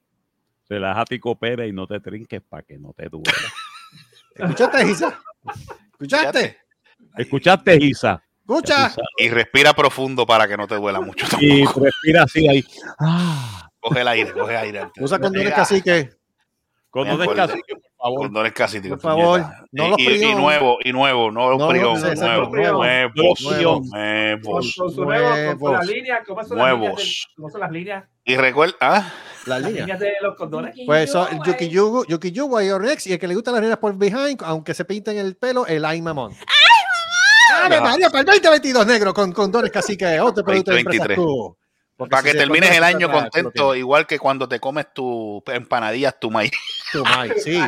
relájate 0.69 1.15
y 1.15 1.19
coopera 1.19 1.65
y 1.65 1.71
no 1.71 1.87
te 1.87 1.99
trinques 1.99 2.41
para 2.47 2.63
que 2.63 2.77
no 2.77 2.93
te 2.93 3.07
duela. 3.09 3.23
¿Escuchaste, 4.35 4.83
Isa? 4.89 5.19
¿Escuchaste? 5.91 6.57
¿Escuchaste, 7.17 7.75
Isa? 7.83 8.23
Escucha. 8.41 8.91
Y 9.19 9.29
respira 9.29 9.73
profundo 9.73 10.25
para 10.25 10.47
que 10.47 10.57
no 10.57 10.67
te 10.67 10.75
duela 10.75 10.99
mucho. 10.99 11.25
Y 11.39 11.61
tampoco. 11.63 11.85
respira 11.85 12.23
así 12.23 12.47
ahí. 12.47 12.63
Ah, 12.99 13.69
Coge 13.79 14.01
el 14.01 14.07
aire, 14.07 14.31
coge 14.31 14.55
aire. 14.57 14.79
antes. 14.79 15.03
Usa 15.03 15.19
condones 15.19 15.45
Mira, 15.45 15.55
cacique. 15.55 16.09
con 16.09 16.17
Acuerdo. 17.01 17.17
descanse, 17.17 17.61
por 17.67 17.81
favor. 17.97 18.19
Condones 18.19 18.51
casi. 18.53 18.79
Por 18.81 18.99
favor, 18.99 19.45
no 19.71 19.87
los 19.89 19.99
y, 19.99 20.23
y 20.25 20.35
nuevo, 20.35 20.77
y 20.83 20.91
nuevo, 20.91 21.31
no 21.31 21.49
los 21.49 21.59
No, 21.59 21.69
prión, 21.69 21.99
nuevos, 21.99 22.19
nuevo. 22.19 22.49
nuevos, 22.51 23.41
Nuevo. 23.41 23.73
Con, 23.73 23.89
nuevos. 23.89 24.75
con 24.77 24.91
su 24.91 25.03
nuevo, 25.05 25.29
con, 25.29 25.57
con 25.57 25.71
Nuevos. 25.71 25.85
la 25.87 25.93
línea, 25.93 26.23
¿cómo 26.27 26.43
son 26.43 26.57
las 26.57 26.67
líneas? 26.67 26.79
Nuevos. 26.79 27.27
¿Cómo 27.35 27.49
son 27.49 27.61
las 27.61 27.71
líneas? 27.71 28.03
Y 28.25 28.35
recuerda, 28.37 28.75
ah, 28.81 29.11
La 29.45 29.59
Las 29.59 29.67
línea. 29.67 29.81
líneas 29.85 29.99
de 29.99 30.11
los 30.21 30.35
condones. 30.35 30.75
Pues 30.85 31.09
eso, 31.09 31.27
el 31.29 31.39
Yuki 31.43 31.69
Yugu, 31.69 32.05
Yuki 32.07 32.31
Yugu, 32.31 32.61
Your 32.61 32.81
Next, 32.81 33.07
y 33.07 33.13
el 33.13 33.19
que 33.19 33.27
le 33.27 33.33
gustan 33.35 33.55
las 33.55 33.63
nenas 33.63 33.77
por 33.79 33.95
behind, 33.97 34.41
aunque 34.45 34.73
se 34.73 34.85
pinten 34.85 35.17
el 35.17 35.35
pelo, 35.35 35.65
el 35.65 35.83
Ay 35.85 36.01
Mamón. 36.01 36.31
¡Ay, 36.31 37.69
mamá! 37.69 37.89
María, 37.89 38.09
para 38.09 38.19
el 38.21 38.25
2022 38.25 38.85
negro 38.85 39.13
con 39.13 39.31
condones 39.31 39.71
cacique, 39.71 40.19
otro 40.19 40.43
producto 40.43 40.71
de 40.71 40.79
empresas 40.81 41.07
2023. 41.07 41.17
Q. 41.17 41.57
Porque 41.95 42.09
para 42.09 42.23
si 42.23 42.31
que 42.31 42.37
termines 42.37 42.69
condones 42.69 42.77
el 42.77 42.83
año 42.83 43.07
tú 43.07 43.13
contento, 43.13 43.75
igual 43.75 44.07
que 44.07 44.17
cuando 44.19 44.47
te 44.47 44.59
comes 44.59 44.87
tu 44.93 45.43
empanadillas, 45.47 46.19
tu 46.19 46.31
maíz. 46.31 46.51
Tu 46.93 47.03
maíz, 47.03 47.33
sí, 47.43 47.59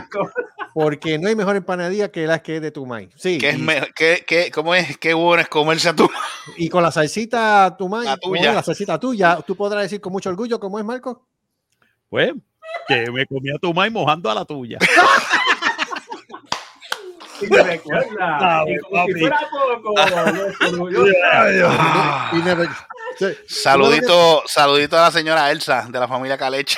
porque 0.74 1.17
no 1.20 1.27
hay 1.27 1.36
mejor 1.36 1.55
empanadilla 1.58 2.10
que 2.12 2.25
las 2.27 2.41
que 2.41 2.55
es 2.58 2.62
de 2.62 2.72
tu 2.72 2.86
maíz. 2.86 3.10
Sí, 3.17 3.38
¿Qué 3.38 3.50
es 3.50 3.55
y, 3.58 3.62
me- 3.62 3.89
qué- 3.96 4.24
qué- 4.25 4.51
¿Cómo 4.51 4.74
es? 4.75 4.98
Qué 4.98 5.13
bueno 5.13 5.41
es 5.41 5.50
comerse 5.50 5.89
a 5.89 5.96
tu 5.96 6.10
y 6.58 6.70
con 6.70 6.82
la 6.84 6.91
salsita 6.91 7.75
tu 7.77 7.89
maíz, 7.89 8.05
La 8.05 8.17
tuya. 8.17 8.53
la 8.53 8.63
salsita 8.63 9.00
tuya, 9.00 9.39
tú 9.46 9.55
podrás 9.55 9.84
decir 9.84 10.00
con 10.00 10.13
mucho 10.13 10.29
orgullo 10.29 10.60
cómo 10.60 10.79
es, 10.79 10.86
Marco. 10.86 11.25
Pues, 12.10 12.32
que 12.88 13.10
me 13.12 13.25
comía 13.25 13.55
tu 13.62 13.74
maíz 13.74 13.91
mojando 13.91 14.29
a 14.32 14.36
la 14.36 14.46
tuya. 14.46 14.77
Y 17.41 17.48
me 17.48 17.63
recuerda. 17.63 18.63
Y 18.65 18.77
como 18.79 19.05
si 19.08 19.12
papi. 19.12 19.20
fuera 19.20 19.39
poco, 19.51 19.94
los 19.94 20.72
orgullosos. 20.72 21.10
Y 22.32 22.36
never- 22.38 22.70
sí, 23.20 23.25
Saludito, 23.46 24.44
saludito 24.46 24.98
a 24.98 25.01
la 25.01 25.12
señora 25.12 25.51
Elsa 25.51 25.86
de 25.89 26.00
la 26.00 26.08
familia 26.08 26.38
Caleche. 26.38 26.77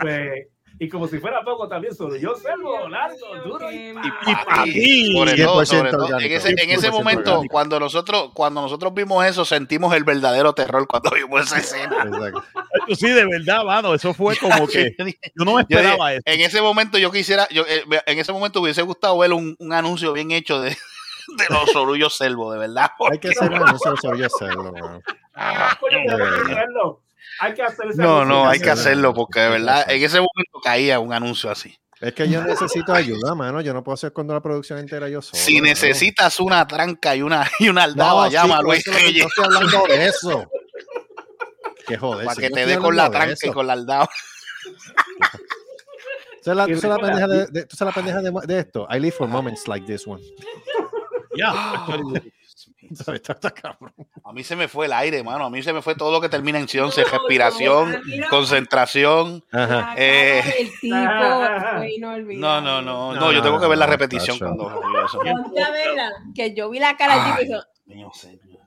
Pues, 0.00 0.46
y 0.80 0.88
como 0.88 1.08
si 1.08 1.18
fuera 1.18 1.42
poco 1.42 1.68
también 1.68 1.94
sobre 1.94 2.20
yo 2.20 2.34
selvo, 2.36 2.88
largo, 2.88 3.16
duro 3.44 3.70
y 3.72 3.88
Y 3.90 4.34
para 4.44 4.64
ti. 4.64 5.12
Sobre 5.12 5.36
todo, 5.36 5.62
100% 5.62 5.64
sobre 5.66 5.90
todo, 5.90 6.20
en 6.20 6.32
ese, 6.32 6.50
en 6.50 6.70
ese 6.70 6.90
100% 6.90 6.92
momento, 6.92 7.30
orgánico. 7.32 7.52
cuando 7.52 7.80
nosotros, 7.80 8.30
cuando 8.34 8.62
nosotros 8.62 8.94
vimos 8.94 9.24
eso, 9.26 9.44
sentimos 9.44 9.94
el 9.94 10.04
verdadero 10.04 10.52
terror 10.52 10.86
cuando 10.86 11.10
vimos 11.10 11.42
esa 11.46 11.58
escena. 11.58 11.96
exacto. 12.04 12.44
Sí, 12.94 13.08
de 13.08 13.26
verdad, 13.26 13.64
mano. 13.64 13.94
Eso 13.94 14.14
fue 14.14 14.36
como 14.40 14.66
que 14.68 14.94
Yo 14.98 15.44
no 15.44 15.56
me 15.56 15.62
yo 15.62 15.66
dije, 15.68 15.80
esperaba 15.80 16.12
eso. 16.12 16.22
en 16.24 16.40
ese 16.40 16.62
momento 16.62 16.98
yo 16.98 17.10
quisiera, 17.10 17.48
yo, 17.50 17.64
eh, 17.66 17.84
en 18.06 18.18
ese 18.18 18.32
momento 18.32 18.60
hubiese 18.60 18.82
gustado 18.82 19.18
ver 19.18 19.32
un, 19.32 19.56
un 19.58 19.72
anuncio 19.72 20.12
bien 20.12 20.30
hecho 20.30 20.60
de, 20.60 20.70
de 21.36 21.44
los 21.50 21.74
orullos 21.74 22.16
selvo, 22.16 22.52
de 22.52 22.58
verdad. 22.60 22.90
Hay 23.10 23.18
que 23.18 23.28
hacer 23.28 23.50
no 23.50 23.78
se 23.78 23.90
lo 23.90 23.96
sabía 23.96 24.26
hacerlo, 24.26 24.72
man. 24.72 25.02
Hay 27.40 27.54
que 27.54 27.62
hacer 27.62 27.86
ese 27.90 28.00
No, 28.02 28.24
no, 28.24 28.48
hay 28.48 28.60
que 28.60 28.70
hacerlo. 28.70 29.14
porque 29.14 29.40
de 29.40 29.48
verdad 29.50 29.84
en 29.90 30.02
ese 30.02 30.16
momento 30.18 30.60
caía 30.62 30.98
un 31.00 31.12
anuncio 31.12 31.50
así. 31.50 31.76
Es 32.00 32.14
que 32.14 32.28
yo 32.28 32.42
necesito 32.44 32.92
ayuda, 32.92 33.34
mano. 33.34 33.60
Yo 33.60 33.74
no 33.74 33.82
puedo 33.82 33.94
hacer 33.94 34.12
cuando 34.12 34.32
la 34.32 34.40
producción 34.40 34.78
entera 34.78 35.08
yo 35.08 35.20
solo. 35.20 35.42
Si 35.42 35.60
necesitas 35.60 36.38
una 36.38 36.64
tranca 36.66 37.16
y 37.16 37.22
una, 37.22 37.48
y 37.58 37.68
una 37.68 37.86
No, 37.88 37.92
aldaba, 37.92 38.26
sí, 38.28 38.34
llama 38.34 38.54
a 38.54 38.58
por 38.58 38.66
Luis 38.68 38.84
Reyes 38.86 39.22
No 39.22 39.28
estoy 39.28 39.44
hablando 39.44 39.84
de 39.88 40.06
eso. 40.06 40.50
Que 41.86 41.96
joder. 41.98 42.26
para 42.26 42.40
que 42.40 42.50
te 42.50 42.66
dé 42.66 42.78
con 42.78 42.94
la 42.94 43.10
tranca 43.10 43.46
y 43.46 43.50
con 43.50 43.66
la 43.66 43.72
aldaba. 43.72 44.08
Tú 46.44 46.54
la, 46.54 46.66
la 46.66 46.98
pendeja 46.98 47.26
de, 47.26 47.46
de- 47.48 47.66
la 47.80 47.92
pendeja 47.92 48.20
de, 48.22 48.32
de 48.46 48.58
esto. 48.60 48.86
I 48.90 48.98
live 49.00 49.12
for 49.16 49.26
moments 49.28 49.66
like 49.68 49.84
this 49.86 50.06
one. 50.06 50.22
Ya. 51.36 51.52
¿Sabes? 52.94 53.20
Está, 53.20 53.32
está 53.32 53.50
cabrón. 53.50 53.92
A 54.24 54.32
mí 54.32 54.44
se 54.44 54.56
me 54.56 54.68
fue 54.68 54.86
el 54.86 54.92
aire, 54.92 55.22
mano. 55.22 55.46
A 55.46 55.50
mí 55.50 55.62
se 55.62 55.72
me 55.72 55.82
fue 55.82 55.94
todo 55.94 56.12
lo 56.12 56.20
que 56.20 56.28
termina 56.28 56.58
en 56.58 56.68
sion, 56.68 56.90
respiración, 56.90 58.00
concentración. 58.30 59.44
Ajá. 59.52 59.94
Eh, 59.96 60.42
el 60.60 60.70
tipo 60.80 60.96
fue. 60.96 61.88
No, 62.38 62.60
no, 62.60 62.82
no, 62.82 63.14
No, 63.14 63.32
yo 63.32 63.42
tengo 63.42 63.60
que 63.60 63.66
ver 63.66 63.78
la 63.78 63.86
repetición 63.86 64.38
cuando 64.38 64.80
verla, 65.72 66.12
que 66.34 66.54
yo 66.54 66.70
vi 66.70 66.78
la 66.78 66.96
cara 66.96 67.36
del 67.36 67.46
tipo. 67.46 67.62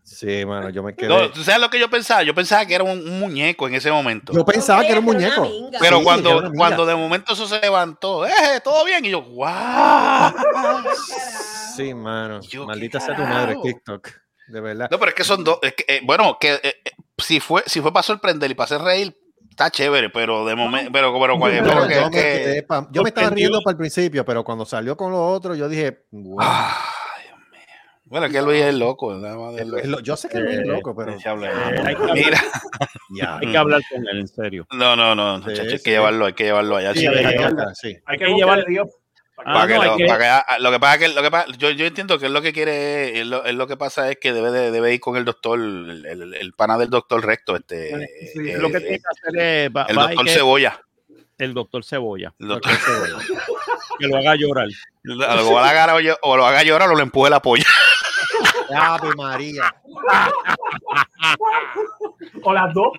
Sí, 0.04 0.46
mano, 0.46 0.70
yo 0.70 0.84
me 0.84 0.94
quedé. 0.94 1.08
No, 1.08 1.32
¿tú 1.32 1.44
sabes 1.44 1.62
lo 1.62 1.70
que 1.70 1.80
yo 1.80 1.90
pensaba? 1.90 2.24
Yo 2.24 2.36
pensaba 2.36 2.66
que 2.66 2.76
era 2.76 2.84
un, 2.84 3.08
un 3.08 3.20
muñeco 3.20 3.68
en 3.68 3.76
ese 3.76 3.92
momento. 3.92 4.34
yo 4.34 4.44
pensaba 4.44 4.82
que 4.82 4.90
era 4.92 5.00
un 5.00 5.08
"Oye, 5.10 5.20
pero 5.20 5.42
muñeco. 5.42 5.42
una 5.42 5.50
minga". 5.68 5.80
Pero 5.80 5.98
Sí, 6.00 6.04
cuando, 6.04 6.52
cuando 6.58 6.86
de 6.86 6.96
momento 6.96 7.34
eso 7.34 7.48
se 7.48 7.60
levantó, 7.62 8.26
¡eh! 8.26 8.32
¿Todo 8.64 8.84
bien? 8.84 9.06
Y 9.06 9.12
yo, 9.12 9.22
¡guau! 9.22 10.34
Sí, 11.76 11.94
mano. 11.94 12.40
Yo, 12.42 12.66
Maldita 12.66 13.00
¿qué 13.00 13.06
sea 13.06 13.16
tu 13.16 13.22
madre? 13.24 13.56
TikTok. 13.64 14.10
De 14.48 14.60
verdad. 14.62 14.90
No, 14.92 15.00
pero 15.00 15.10
es 15.10 15.16
que 15.16 15.24
son 15.24 15.44
dos. 15.44 15.60
es 15.62 15.74
que, 15.74 15.86
eh, 15.88 16.02
bueno, 16.04 16.38
que 16.40 16.54
eh, 16.56 16.60
eh, 16.64 16.92
si 17.18 17.40
fue 17.40 17.64
si 17.68 17.80
fue 17.82 17.94
para 17.94 18.04
sorprender 18.04 18.52
y 18.52 18.54
para 18.56 18.66
hacer 18.66 18.82
reír, 18.82 19.16
está 19.50 19.70
chévere, 19.70 20.10
pero 20.10 20.46
de 20.46 20.56
momento. 20.56 20.92
Pero, 20.92 21.14
pero, 21.14 21.40
pero, 21.40 21.64
Pero 21.64 21.88
que- 21.88 21.96
yo, 21.96 22.02
me 22.06 22.12
que- 22.12 22.18
quedé 22.22 22.64
pa- 22.64 22.88
yo 22.92 23.04
me 23.04 23.10
estaba 23.10 23.30
riendo 23.30 23.62
para 23.62 23.72
el 23.72 23.78
principio, 23.78 24.26
pero 24.26 24.44
cuando 24.44 24.66
salió 24.66 24.98
con 24.98 25.12
lo 25.12 25.26
otro, 25.26 25.56
yo 25.56 25.70
dije, 25.70 26.06
wow. 26.12 26.38
Ay, 26.42 27.24
Dios 27.28 27.40
mío. 27.52 27.60
Bueno, 28.06 28.26
es 28.26 28.32
que 28.34 28.42
Luis 28.42 28.62
es 28.62 28.74
loco, 28.76 29.14
Es 29.16 30.02
yo 30.04 30.18
sé 30.18 30.28
que 30.28 30.38
es 30.40 30.44
Eh, 30.60 30.66
loco, 30.66 30.94
pero 30.96 31.12
hay, 31.14 31.18
que 31.18 31.30
hablar, 31.30 31.54
Mira, 32.14 32.42
hay 33.40 33.52
que 33.52 33.58
hablar 33.58 33.82
con 33.90 34.06
él, 34.08 34.20
en 34.20 34.28
serio. 34.28 34.68
no, 34.72 34.96
no, 34.98 35.16
no, 35.16 35.42
Sí, 35.44 35.62
hay 35.62 35.80
que 35.80 35.92
llevarlo, 35.92 36.26
hay 36.26 36.34
que 36.34 36.44
llevarlo 36.44 36.76
allá. 36.76 36.94
Sí, 36.94 37.00
sí, 37.02 37.08
hay 37.08 37.14
que 37.20 37.26
hay 37.28 37.38
que- 37.38 37.44
hablar, 37.44 37.76
sí. 37.76 37.88
Hay 38.06 38.18
que 38.18 38.26
Hay 38.26 38.32
que 38.36 38.44
buscarle 38.44 38.64
llevar- 38.64 38.66
Dios. 38.68 38.90
Ah, 39.46 39.66
no, 39.68 39.84
lo, 39.84 39.98
que- 39.98 40.06
para 40.06 40.44
que- 40.46 40.60
lo 40.62 40.72
que 40.72 40.80
pasa 40.80 40.94
es 40.96 41.00
que 41.00 41.08
lo 41.16 41.22
que 41.24 41.32
pasa, 41.32 41.48
yo, 41.58 41.70
yo 41.72 41.86
entiendo 41.86 42.20
que 42.20 42.26
es 42.28 42.32
lo 42.32 42.42
que 42.42 42.54
quiere, 42.54 43.20
es 43.22 43.26
lo, 43.28 43.44
es 43.46 43.56
lo 43.56 43.68
que 43.68 43.78
pasa 43.78 44.10
es 44.12 44.18
que 44.20 44.34
debe, 44.34 44.52
de- 44.52 44.72
debe 44.72 44.94
ir 44.94 45.00
con 45.00 45.18
el 45.18 45.26
doctor, 45.26 45.60
el, 45.60 46.06
el, 46.06 46.34
el 46.36 46.54
pana 46.54 46.78
del 46.78 46.90
doctor 46.90 47.26
recto, 47.26 47.56
este, 47.56 47.90
Sí, 48.34 48.40
eh, 48.50 48.58
Lo 48.58 48.70
que 48.72 48.80
tiene 48.80 49.00
que 49.00 49.04
hacer 49.10 49.42
es. 49.42 49.70
va- 49.76 49.86
el 49.90 49.96
doctor 49.96 50.26
que- 50.26 50.32
Cebolla. 50.32 50.82
el 51.38 51.54
doctor 51.54 51.84
Cebolla. 51.84 52.34
El 52.40 52.48
doctor 52.48 52.72
Que 54.00 54.08
lo 54.08 54.18
haga 54.18 54.36
llorar. 54.36 54.68
O 55.08 55.16
lo 55.16 55.60
haga, 55.60 55.96
o 56.22 56.38
lo 56.38 56.46
haga 56.46 56.64
llorar 56.64 56.90
o 56.90 56.96
lo 56.96 57.02
empuje 57.02 57.30
la 57.30 57.40
polla. 57.42 57.66
Ave 58.76 59.10
María. 59.16 59.74
O 62.44 62.54
las 62.54 62.74
dos. 62.74 62.94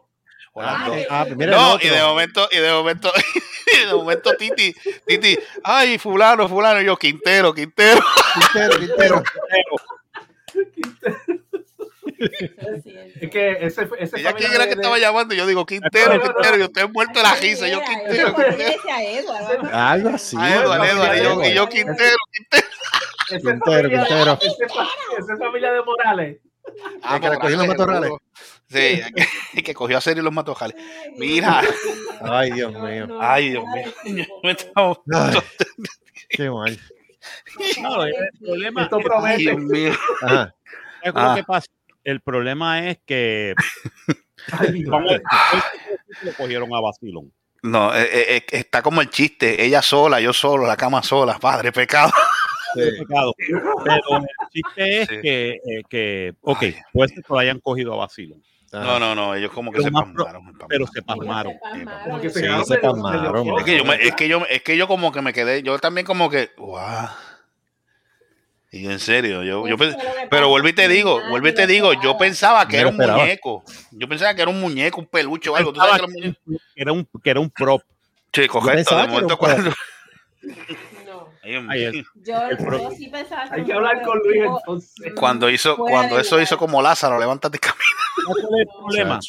Ah, 0.55 1.25
mira 1.37 1.53
el 1.57 1.61
No, 1.63 1.79
y 1.81 1.89
de 1.89 2.03
momento, 2.03 2.49
y 2.53 2.59
de 2.59 2.73
momento, 2.73 3.11
y 3.83 3.87
de 3.87 3.95
momento 3.95 4.35
Titi, 4.37 4.75
Titi, 5.07 5.39
ay, 5.65 5.99
fulano, 5.99 6.49
fulano, 6.49 6.81
y 6.81 6.85
yo, 6.85 6.97
Quintero, 6.97 7.55
Quintero. 7.55 8.01
Quintero, 8.35 8.79
Quintero. 8.79 9.23
"Eso 12.19 12.71
es 12.77 12.83
cierto". 12.83 13.13
Es 13.21 13.31
que 13.31 13.51
ese, 13.67 13.89
ese 13.99 14.21
Ella 14.21 14.33
quién 14.35 14.53
era 14.53 14.65
que 14.65 14.71
de- 14.75 14.81
estaba 14.81 14.99
llamando, 14.99 15.35
y 15.35 15.39
yo 15.39 15.47
digo, 15.47 15.65
Quintero, 15.67 16.15
No, 16.15 16.19
no, 16.19 16.25
no. 16.27 16.33
Quintero, 16.35 16.57
y 16.59 16.63
usted 16.63 16.89
muerto 16.91 17.19
de 17.19 17.23
la 17.23 17.35
risa, 17.37 17.69
yo, 17.69 17.81
Quintero, 17.83 18.35
Quintero. 18.35 18.73
Edward. 19.01 19.75
Algo 19.75 20.09
así. 20.11 20.37
A 20.39 20.41
¿no? 20.51 20.85
Eduardo, 20.85 21.15
y 21.17 21.23
yo, 21.23 21.45
y 21.45 21.55
yo, 21.55 21.69
Quintero, 21.69 22.17
Quintero. 22.33 22.67
Quintero, 23.29 23.61
familia- 23.65 24.07
Quintero. 24.07 24.39
ese 25.19 25.37
familia 25.39 25.73
de 25.73 25.83
Morales. 25.83 26.39
Ah, 27.03 27.19
que 27.19 27.29
cogió 27.39 27.57
los 27.57 27.67
matorrales. 27.67 28.11
Sí, 28.73 29.01
que, 29.65 29.75
cogió 29.75 29.99
a 29.99 30.01
serio 30.01 30.23
los 30.23 30.33
matorrales. 30.33 30.77
Mira, 31.19 31.63
Ay, 32.21 32.51
Dios 32.53 32.73
mío. 32.73 33.19
ay, 33.21 33.51
Dios 33.51 33.65
mío. 33.75 33.93
Yo 34.05 34.25
me 34.43 34.53
estaba- 34.53 34.99
Ay, 35.13 35.39
qué 36.31 36.51
mal. 36.51 36.79
No, 37.83 38.05
el 38.05 38.15
problema 38.41 38.83
Esto 38.85 38.99
es- 38.99 39.05
promete. 39.05 39.39
Dios 39.39 39.59
mío. 39.59 39.93
Ajá. 40.23 40.55
es 41.03 41.13
Ah. 41.15 41.29
lo 41.31 41.35
que 41.37 41.45
pasa. 41.45 41.67
El 42.05 42.21
problema 42.21 42.89
es 42.89 42.99
que 43.07 43.55
Ay, 44.53 44.85
vamos, 44.85 45.13
lo 46.23 46.33
cogieron 46.35 46.75
a 46.75 46.81
vacilón. 46.81 47.33
No, 47.63 47.95
eh, 47.95 48.03
eh, 48.13 48.37
eh, 48.39 48.45
está 48.51 48.83
como 48.83 49.01
el 49.03 49.09
chiste, 49.11 49.65
ella 49.65 49.83
sola, 49.83 50.21
yo 50.21 50.33
solo, 50.33 50.67
la 50.67 50.77
cama 50.77 51.01
sola, 51.03 51.39
padre, 51.39 51.71
pecado. 51.71 52.11
Sí. 52.75 52.81
Pecado. 53.01 53.35
Pero 53.85 54.17
el 54.17 54.27
chiste 54.51 55.03
es 55.03 55.09
Sí. 55.09 55.21
que, 55.23 55.51
eh, 55.65 55.83
que, 55.89 56.35
ok, 56.41 56.63
Ay. 56.63 56.77
pues 56.93 57.13
que 57.13 57.21
lo 57.29 57.39
hayan 57.39 57.61
cogido 57.61 57.93
a 57.95 57.99
vacilón, 57.99 58.43
Ajá. 58.43 58.52
No, 58.73 58.99
no, 58.99 59.15
no, 59.15 59.35
ellos 59.35 59.51
como 59.53 59.71
que 59.71 59.77
Pero 59.79 59.85
se 59.85 59.93
pasmaron. 59.93 60.57
pero 60.69 60.87
se 60.87 61.03
pasmaron. 61.03 61.53
Se 62.33 62.41
medio 62.41 63.59
Es 63.59 63.65
que 63.65 63.77
yo, 63.77 63.85
me- 63.85 63.97
es 63.97 64.15
que 64.15 64.29
yo, 64.29 64.47
es 64.49 64.63
que 64.63 64.77
yo 64.79 64.89
como 64.89 65.13
que 65.13 65.21
me 65.21 65.35
quedé, 65.35 65.63
yo 65.63 65.79
también 65.79 66.07
como 66.07 66.31
que, 66.31 66.51
wow. 66.57 67.09
Y 68.71 68.87
en 68.87 68.99
serio, 68.99 69.43
yo, 69.43 69.69
yo 69.69 69.77
pero 70.31 70.49
vuelvo 70.49 70.69
y 70.69 70.73
te 70.73 70.89
digo, 70.89 71.21
vuelvo 71.29 71.49
y 71.49 71.55
te 71.55 71.67
digo, 71.67 71.93
yo 71.93 72.17
pensaba 72.17 72.67
que 72.67 72.79
era 72.79 72.89
un 72.89 72.97
muñeco. 72.97 73.63
Yo 73.91 74.09
pensaba 74.09 74.35
que 74.35 74.41
era 74.41 74.51
un 74.51 74.59
muñeco, 74.63 74.99
un 75.03 75.07
peluche 75.07 75.51
o 75.51 75.57
algo. 75.57 75.75
¿Tú 75.75 75.81
sabes 75.81 76.01
que 76.17 76.35
era 76.75 76.93
un, 76.93 77.05
que 77.23 77.31
era 77.31 77.41
un 77.41 77.51
prop. 77.51 77.83
Sí, 78.33 78.49
correcto. 78.49 78.97
De 78.97 79.07
momento 79.09 79.37
cuando. 79.37 79.71
No, 81.45 81.49
Ay, 81.49 81.53
Dios 81.53 81.65
Ahí 81.71 81.81
mío. 81.93 82.01
es. 82.01 82.07
yo, 82.27 82.43
El 82.49 82.57
pro- 82.57 82.79
yo 82.83 82.91
sí 82.97 83.09
pensaba 83.09 83.49
Hay 83.51 83.65
que 83.65 83.73
hablar 83.73 84.03
con 84.03 84.19
Luis 84.19 84.43
entonces. 84.45 85.13
Cuando 85.17 85.51
hizo, 85.51 85.77
cuando 85.77 86.19
eso 86.21 86.41
hizo 86.41 86.57
como 86.57 86.81
Lázaro, 86.83 87.19
levántate 87.19 87.57
y 87.57 87.61
camina. 87.61 87.83
¿Cuál 88.27 88.39
es 88.39 88.61
el 88.61 88.67
problema? 88.79 89.21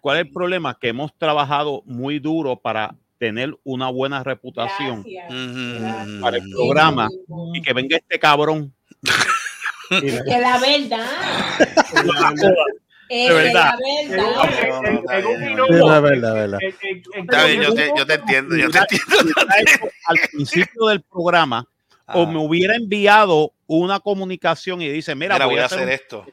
¿Cuál 0.00 0.16
es 0.18 0.26
el 0.26 0.32
problema? 0.32 0.78
Que 0.78 0.88
hemos 0.88 1.16
trabajado 1.16 1.82
muy 1.86 2.18
duro 2.18 2.56
para 2.56 2.94
tener 3.18 3.56
una 3.64 3.88
buena 3.88 4.22
reputación 4.22 5.02
Gracias. 5.02 5.32
Ujú. 5.32 6.20
para 6.20 6.36
el 6.36 6.50
programa 6.50 7.08
y 7.54 7.62
que 7.62 7.72
venga 7.72 7.96
este 7.96 8.18
cabrón 8.18 8.72
Que 9.88 10.38
la 10.38 10.58
verdad. 10.58 11.08
Es 13.08 13.34
verdad. 13.34 13.74
Sí, 13.78 13.86
Está 17.14 17.44
bien, 17.46 17.62
yo 17.62 17.74
te, 17.74 17.90
yo 17.96 18.06
te 18.06 18.14
entiendo, 18.14 18.56
yo 18.56 18.70
te 18.70 18.78
entiendo. 18.78 19.32
al 20.06 20.16
principio 20.32 20.86
del 20.86 21.02
programa 21.02 21.66
o 22.14 22.26
me 22.26 22.38
hubiera 22.38 22.74
enviado 22.76 23.52
una 23.66 24.00
comunicación 24.00 24.80
y 24.80 24.88
dice, 24.88 25.14
mira, 25.14 25.34
mira, 25.34 25.46
voy 25.46 25.58
a 25.58 25.66
hacer 25.66 25.88
esto. 25.88 26.24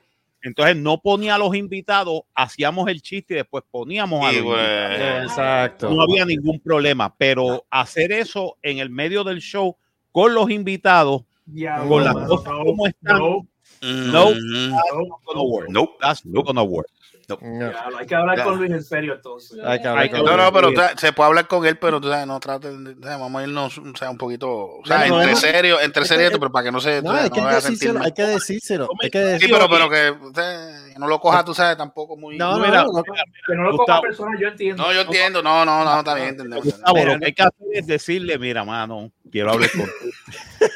Entonces 0.42 0.76
no 0.78 1.02
ponía 1.02 1.36
a 1.36 1.38
los 1.40 1.56
invitados, 1.56 2.22
hacíamos 2.36 2.88
el 2.88 3.02
chiste 3.02 3.34
y 3.34 3.38
después 3.38 3.64
poníamos 3.72 4.24
a 4.24 4.32
Y, 4.32 4.36
los 4.36 4.46
invitados. 4.46 5.18
pues, 5.18 5.24
Exacto. 5.32 5.90
No 5.90 6.02
había 6.04 6.24
ningún 6.24 6.60
problema, 6.60 7.14
pero 7.18 7.66
hacer 7.70 8.12
eso 8.12 8.58
en 8.62 8.78
el 8.78 8.90
medio 8.92 9.24
del 9.24 9.40
show 9.40 9.76
con 10.12 10.34
los 10.36 10.50
invitados, 10.52 11.24
Ya, 11.48 11.80
con 11.80 12.04
las 12.04 12.14
cosas 12.14 12.54
no, 12.54 12.64
como 12.64 12.88
están, 12.88 13.18
no, 13.20 13.48
No. 13.86 14.34
mm, 14.34 14.70
no. 14.70 15.20
gonna 15.28 15.46
work. 15.46 15.70
Nope. 15.70 15.98
That's 16.02 16.26
not 16.26 16.46
gonna 16.46 16.66
work. 16.66 16.88
No. 17.28 17.38
Ya, 17.72 17.86
hay 18.00 18.06
que 18.06 18.16
hablar 18.16 18.38
Ya. 18.38 18.44
con 18.44 18.58
Luis 18.58 18.72
en 18.72 18.84
serio 18.84 19.14
entonces. 19.16 19.58
Hay 19.64 19.82
que 19.82 19.88
hablar 19.88 20.10
con 20.12 20.26
No, 20.26 20.38
no, 20.38 20.54
pero 20.54 20.72
sabes, 20.76 21.00
se 21.00 21.12
puede 21.14 21.28
hablar 21.28 21.48
con 21.48 21.66
él, 21.66 21.78
pero 21.78 22.00
tú 22.00 22.10
sabes, 22.10 22.28
no 22.28 22.40
traten 22.40 22.84
de, 22.84 22.94
de- 22.96 23.10
vamos 23.18 23.42
a 23.42 23.44
irnos, 23.44 23.78
o 23.78 23.96
sea, 23.96 24.10
un 24.12 24.18
poquito, 24.18 24.50
o 24.52 24.82
sea, 24.86 25.06
El 25.06 25.14
entre 25.14 25.36
serio, 25.36 25.80
entre 25.82 26.06
serio, 26.06 26.30
pero 26.40 26.52
para 26.52 26.66
que 26.66 26.72
no 26.72 26.80
se, 26.80 27.02
No, 27.02 27.12
hay 27.12 27.30
que 27.30 27.42
no 27.42 27.48
decírselo, 27.50 28.02
hay 28.04 28.12
que 28.12 28.22
decírselo. 28.24 28.88
Hay 29.02 29.10
que 29.10 29.20
Sí, 29.20 29.26
decírselo. 29.26 29.68
pero, 29.70 29.90
pero 29.90 29.90
que, 30.20 30.26
usted, 30.28 30.94
que 30.94 31.00
no 31.00 31.08
lo 31.08 31.20
coja, 31.20 31.44
tú 31.44 31.54
sabes, 31.54 31.78
tampoco 31.78 32.16
muy. 32.16 32.38
No, 32.38 32.58
no, 32.60 32.66
Mira, 32.66 32.84
no, 32.84 32.92
no. 32.94 33.04
Que 33.04 33.56
no 33.56 33.64
lo 33.64 33.72
Gustavo. 33.78 33.86
coja 33.86 34.02
personal, 34.02 34.40
yo 34.40 34.48
entiendo. 34.48 34.84
No, 34.84 34.94
yo 34.94 35.02
entiendo, 35.02 35.42
no, 35.42 35.66
no, 35.66 35.84
no, 35.84 36.00
está 36.00 36.14
bien, 36.14 36.28
entendemos. 36.30 36.64
Gustavo, 36.66 37.06
lo 37.06 37.20
que 37.20 37.26
hay 37.26 37.34
que 37.34 37.42
hacer 37.44 37.68
es 37.74 37.88
decirle, 37.88 38.38
mira, 38.38 38.64
mano, 38.64 39.12
quiero 39.32 39.52
hablar 39.52 39.70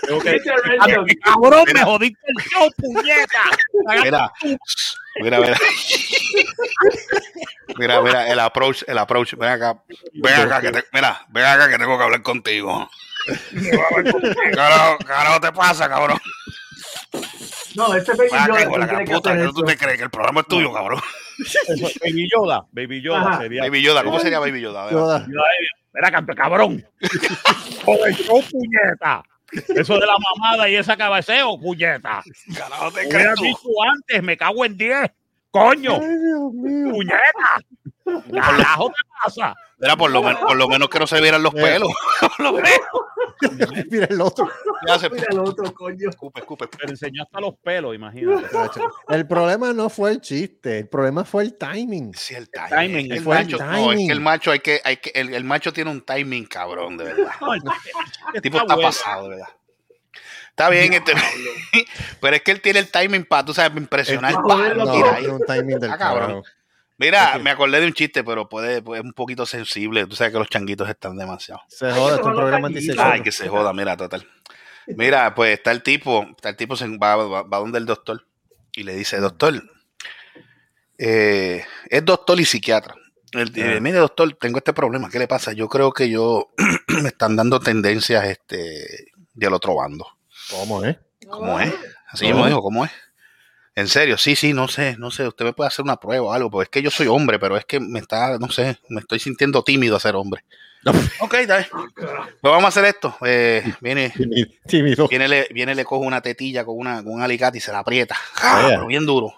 Random, 0.10 1.06
Cabrón, 1.24 1.66
me 1.74 1.82
jodiste 1.84 2.20
el 2.28 2.44
show, 2.46 2.70
puñeta. 2.78 4.04
Mira, 4.04 4.32
mira, 5.22 5.40
mira. 5.40 5.58
Mira, 7.78 8.02
mira, 8.02 8.32
el 8.32 8.40
approach, 8.40 8.84
el 8.88 8.98
approach. 8.98 9.36
Ven 9.36 9.50
acá, 9.50 9.82
ven 10.14 10.34
acá, 10.34 10.62
que 10.62 10.72
te, 10.72 10.84
mira, 10.92 11.26
ven 11.30 11.46
acá 11.46 11.70
que 11.70 11.78
tengo 11.78 11.98
que 11.98 12.04
hablar 12.04 12.22
contigo. 12.22 12.90
¿Qué 13.52 13.72
carajo, 14.56 14.98
qué 14.98 15.06
carajo 15.06 15.40
te 15.40 15.52
pasa, 15.52 15.88
cabrón? 15.88 16.20
No, 17.76 17.94
este 17.96 18.14
Baby 18.14 18.30
Ven 18.32 18.40
acá, 18.42 18.48
Yoda 18.48 18.62
hijo 18.62 18.78
la 18.78 18.88
que 18.88 19.14
puta, 19.14 19.38
¿qué 19.38 19.44
tú 19.54 19.64
te 19.64 19.78
crees? 19.78 19.98
Que 19.98 20.04
el 20.04 20.10
programa 20.10 20.42
es 20.42 20.48
tuyo, 20.48 20.74
cabrón. 20.74 21.00
Eso, 21.40 21.88
Baby 22.04 22.30
Yoda, 22.30 22.66
Baby 22.72 23.02
Yoda 23.02 23.22
Ajá. 23.22 23.38
sería. 23.40 23.62
Baby 23.64 23.82
Yoda, 23.82 24.04
¿cómo 24.04 24.20
sería 24.20 24.40
Baby 24.40 24.62
Yoda? 24.62 24.82
A 24.82 24.86
ver. 24.86 24.94
Yoda. 24.94 25.26
Mira, 25.94 26.36
cabrón. 26.36 26.86
Joder, 27.86 28.14
show, 28.16 28.44
puñeta. 28.50 29.24
Eso 29.76 29.94
de 30.00 30.06
la 30.06 30.16
mamada 30.36 30.70
y 30.70 30.76
esa 30.76 30.96
cabeceo, 30.98 31.60
puñeta. 31.60 32.22
Carajo 32.58 32.92
te 32.92 33.08
Hubiera 33.08 33.34
dicho 33.34 33.68
antes, 33.92 34.24
me 34.24 34.38
cago 34.38 34.66
en 34.66 34.78
10. 34.78 35.12
Coño, 35.52 35.94
Ay, 35.94 36.18
Dios 36.18 36.54
mío. 36.54 36.92
puñeta. 36.92 38.32
Carajo, 38.34 38.90
¿qué 38.90 39.10
pasa? 39.24 39.56
Mira, 39.80 39.96
por 39.96 40.12
lo, 40.12 40.22
menos, 40.22 40.42
por 40.42 40.58
lo 40.58 40.68
menos 40.68 40.90
que 40.90 41.00
no 41.00 41.08
se 41.08 41.22
vieran 41.22 41.42
los 41.42 41.54
pelos. 41.54 41.90
Por 42.22 42.40
lo 42.40 42.54
menos. 42.54 42.70
Mira 43.90 44.06
el 44.10 44.20
otro. 44.20 44.50
Se 45.00 45.10
Mira 45.10 45.28
el 45.32 45.40
otro, 45.40 45.74
coño. 45.74 46.10
escupe, 46.10 46.42
escupe. 46.42 46.68
Pero 46.68 46.90
enseñó 46.90 47.24
hasta 47.24 47.40
los 47.40 47.56
pelos, 47.64 47.96
imagínate. 47.96 48.48
El 49.10 49.26
problema 49.28 49.72
no 49.72 49.90
fue 49.90 50.12
el 50.12 50.20
chiste, 50.22 50.80
el 50.80 50.90
problema 50.90 51.24
fue 51.24 51.44
el 51.44 51.58
timing. 51.58 52.14
Sí, 52.14 52.36
el 52.36 52.50
timing, 52.50 52.70
timing. 52.70 53.12
El 53.14 53.22
fue 53.24 53.38
el 53.40 53.46
macho, 53.46 53.58
no, 53.66 53.92
es 53.94 53.98
que 54.00 54.12
el 54.12 54.20
macho 54.22 54.52
hay 54.52 54.60
que, 54.60 54.82
hay 54.84 54.98
que, 54.98 55.12
el, 55.16 55.34
el 55.34 55.44
macho 55.46 55.72
tiene 55.72 55.90
un 55.92 56.02
timing 56.02 56.46
cabrón, 56.48 56.98
de 56.98 57.06
verdad. 57.06 57.32
El- 58.34 58.42
tipo 58.42 58.58
está 58.58 58.76
pasado, 58.76 59.24
de 59.24 59.30
verdad. 59.38 59.48
Está 60.50 60.70
bien, 60.70 60.92
este, 60.92 61.14
pero 62.20 62.36
es 62.36 62.42
que 62.42 62.52
él 62.52 62.60
tiene 62.62 62.80
el 62.80 62.92
timing 62.92 63.24
para, 63.24 63.46
tú 63.46 63.54
sabes, 63.54 63.78
impresionar. 63.78 64.34
No, 64.34 64.44
pa, 64.46 64.56
no, 64.58 64.74
lo 64.74 64.86
No, 64.86 64.92
tira 64.92 65.12
ahí. 65.14 65.20
tiene 65.22 65.36
un 65.36 65.46
timing 65.46 65.80
del 65.80 65.92
Ah, 65.94 65.98
cabrón. 65.98 66.22
cabrón. 66.28 66.44
Mira, 67.00 67.40
me 67.40 67.50
acordé 67.50 67.80
de 67.80 67.88
un 67.88 67.94
chiste, 67.94 68.24
pero 68.24 68.48
puede, 68.50 68.82
puede- 68.82 69.00
es 69.02 69.06
un 69.06 69.14
poquito 69.14 69.46
sensible. 69.46 70.06
Tú 70.06 70.16
sabes 70.16 70.34
que 70.34 70.40
los 70.40 70.50
changuitos 70.50 70.88
están 70.90 71.18
demasiado. 71.18 71.62
Se 71.70 71.92
joda, 71.92 72.18
son 72.18 72.28
los 72.32 72.36
programa 72.40 72.68
antisexual. 72.68 73.12
Ay, 73.14 73.22
que 73.22 73.32
se 73.32 73.48
joda, 73.48 73.72
mira, 73.74 73.96
total. 73.98 74.28
Mira, 74.88 75.34
pues 75.34 75.54
está 75.58 75.72
el 75.72 75.82
tipo, 75.82 76.26
está 76.36 76.50
el 76.50 76.56
tipo 76.58 76.76
se 76.76 76.88
va, 76.98 77.16
va, 77.16 77.44
va 77.44 77.58
donde 77.60 77.78
el 77.80 77.86
doctor 77.86 78.26
y 78.74 78.84
le 78.84 78.96
dice, 78.96 79.18
doctor, 79.18 79.64
eh, 80.98 81.64
es 81.90 82.06
doctor 82.06 82.40
y 82.40 82.46
psiquiatra. 82.46 82.96
Él 83.32 83.52
dice, 83.52 83.76
Ah. 83.78 83.80
mire, 83.80 83.98
doctor, 84.00 84.36
tengo 84.40 84.58
este 84.58 84.74
problema, 84.74 85.10
¿qué 85.10 85.20
le 85.20 85.28
pasa? 85.28 85.54
Yo 85.54 85.70
creo 85.70 85.92
que 85.92 86.10
yo 86.10 86.50
me 87.04 87.10
están 87.10 87.36
dando 87.36 87.60
tendencias 87.60 88.26
este 88.26 89.12
del 89.34 89.54
otro 89.54 89.76
bando. 89.76 90.06
¿Cómo, 90.50 90.84
eh? 90.84 91.00
¿Cómo 91.30 91.60
es? 91.60 91.74
Así 92.08 92.26
mismo 92.26 92.48
dijo, 92.48 92.62
¿cómo 92.62 92.86
es? 92.86 92.92
En 93.80 93.88
serio, 93.88 94.18
sí, 94.18 94.36
sí, 94.36 94.54
no 94.54 94.68
sé, 94.68 94.98
no 94.98 95.10
sé, 95.10 95.26
usted 95.26 95.46
me 95.46 95.54
puede 95.54 95.70
hacer 95.70 95.84
una 95.84 95.96
prueba 95.98 96.26
o 96.26 96.34
algo, 96.34 96.52
porque 96.52 96.66
es 96.66 96.70
que 96.70 96.82
yo 96.82 96.92
soy 96.92 97.08
hombre, 97.08 97.40
pero 97.40 97.56
es 97.56 97.64
que 97.66 97.80
me 97.80 98.00
está, 98.00 98.38
no 98.38 98.50
sé, 98.50 98.78
me 98.90 99.00
estoy 99.00 99.20
sintiendo 99.20 99.64
tímido 99.64 99.96
a 99.96 100.00
ser 100.02 100.16
hombre. 100.16 100.44
ok, 101.20 101.36
dale. 101.48 101.68
Pues 101.96 102.42
vamos 102.42 102.66
a 102.66 102.68
hacer 102.68 102.86
esto. 102.86 103.16
Eh, 103.26 103.64
viene, 103.82 104.14
Tímido. 104.68 105.08
viene, 105.08 105.28
le, 105.28 105.48
viene, 105.52 105.76
le 105.76 105.86
coge 105.86 106.06
una 106.06 106.22
tetilla 106.22 106.64
con, 106.66 106.78
una, 106.78 107.04
con 107.04 107.14
un 107.14 107.22
alicate 107.22 107.58
y 107.58 107.62
se 107.62 107.72
la 107.72 107.80
aprieta. 107.80 108.16
¡Ah! 108.36 108.62
Vaya. 108.64 108.68
Pero 108.76 108.88
bien 108.88 109.06
duro. 109.06 109.34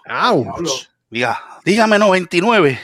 Diga, 1.10 1.60
dígame 1.64 1.98
99. 1.98 2.80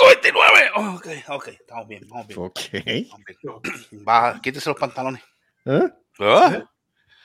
99. 0.00 0.70
Oh, 0.76 0.94
ok, 0.96 1.06
ok, 1.28 1.48
estamos 1.48 1.88
bien, 1.88 2.08
vamos 2.08 2.26
bien. 2.28 2.38
Ok. 2.40 2.58
Estamos 2.72 3.26
bien. 3.26 4.04
Baja, 4.04 4.40
quítese 4.40 4.68
los 4.70 4.78
pantalones. 4.78 5.22
¿Eh? 5.64 5.88
¿Ah? 6.20 6.64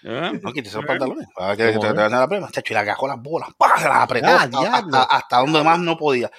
¿Eh? 0.04 0.40
No, 0.42 0.52
quítese 0.52 0.78
los 0.78 0.86
pantalones. 0.88 1.28
Para 1.36 1.56
que 1.56 1.68
te, 1.68 1.74
¿Cómo 1.78 1.94
te, 1.94 2.10
la 2.10 2.28
prueba. 2.28 2.50
Chacho, 2.52 2.74
y 2.74 2.76
le 2.76 2.80
agajó 2.80 3.08
las 3.08 3.22
bolas. 3.22 3.50
¡Pah! 3.58 3.78
Se 3.80 3.88
las 3.88 3.98
apretó 3.98 4.28
Ah, 4.28 4.42
hasta, 4.44 4.60
hasta, 4.78 5.04
hasta 5.04 5.38
donde 5.38 5.64
más 5.64 5.80
no 5.80 5.98
podía. 5.98 6.30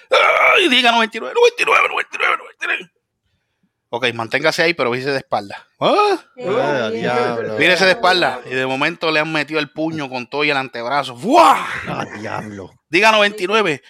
¡Ay! 0.57 0.69
Diga 0.69 0.93
99, 0.93 1.35
99, 1.35 1.89
99, 1.89 2.37
99. 2.39 2.91
Ok, 3.91 4.13
manténgase 4.13 4.63
ahí, 4.63 4.75
pero 4.75 4.91
víse 4.91 5.11
de 5.13 5.19
espalda. 5.19 5.69
¿Ah? 5.79 6.17
Ah, 6.41 6.91
diablo. 6.93 7.57
Mírese 7.59 7.85
de 7.85 7.93
espalda. 7.93 8.41
Y 8.45 8.51
de 8.51 8.67
momento 8.67 9.11
le 9.13 9.21
han 9.21 9.33
metido 9.33 9.61
el 9.61 9.71
puño 9.71 10.09
con 10.11 10.27
todo 10.29 10.43
y 10.43 10.51
el 10.51 10.57
antebrazo. 10.57 11.17
¡Fua! 11.17 11.65
¡Ah, 11.87 12.05
diablo! 12.19 12.71
Diga 12.89 13.13
99. 13.13 13.83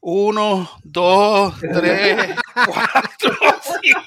1, 0.00 0.70
2, 0.84 1.54
3, 1.60 2.36
4, 2.66 3.36
5. 3.82 4.00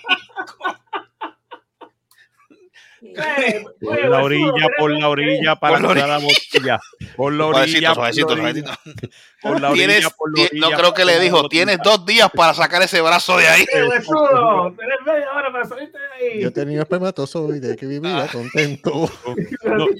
Eh, 3.03 3.63
Por 3.81 4.05
la 4.09 4.23
orilla, 4.23 4.51
¿quieres 4.51 4.69
por 4.77 4.91
la 4.91 5.09
orilla, 5.09 5.55
para 5.55 5.79
la 5.79 6.17
botella. 6.19 6.79
Por 7.15 7.33
la 7.33 7.45
orilla, 7.47 7.63
Suavecito, 7.65 7.87
por 7.87 7.95
suavecito, 7.95 8.35
la 8.35 8.43
orilla, 8.43 8.63
suavecito. 8.83 9.09
por 9.41 9.61
la 9.61 9.69
orilla, 9.71 9.87
Tienes, 9.87 10.09
por 10.13 10.29
la 10.29 10.35
ti- 10.35 10.41
orilla, 10.51 10.69
no 10.69 10.77
creo 10.77 10.93
que 10.93 11.05
le 11.05 11.19
dijo, 11.19 11.49
tienes 11.49 11.79
dos 11.83 12.05
días 12.05 12.29
para 12.35 12.53
sacar 12.53 12.81
ese 12.83 13.01
brazo 13.01 13.37
de 13.37 13.47
ahí. 13.47 13.61
Eh, 13.63 13.67
Tienes 13.71 14.07
media 15.05 15.31
hora 15.35 15.51
para 15.51 15.65
salirte 15.65 15.97
de 15.97 16.27
ahí. 16.29 16.41
Yo 16.43 16.53
tenía 16.53 16.81
espermatozoide 16.81 17.75
que 17.75 17.85
vivía 17.87 18.27
contento. 18.31 19.09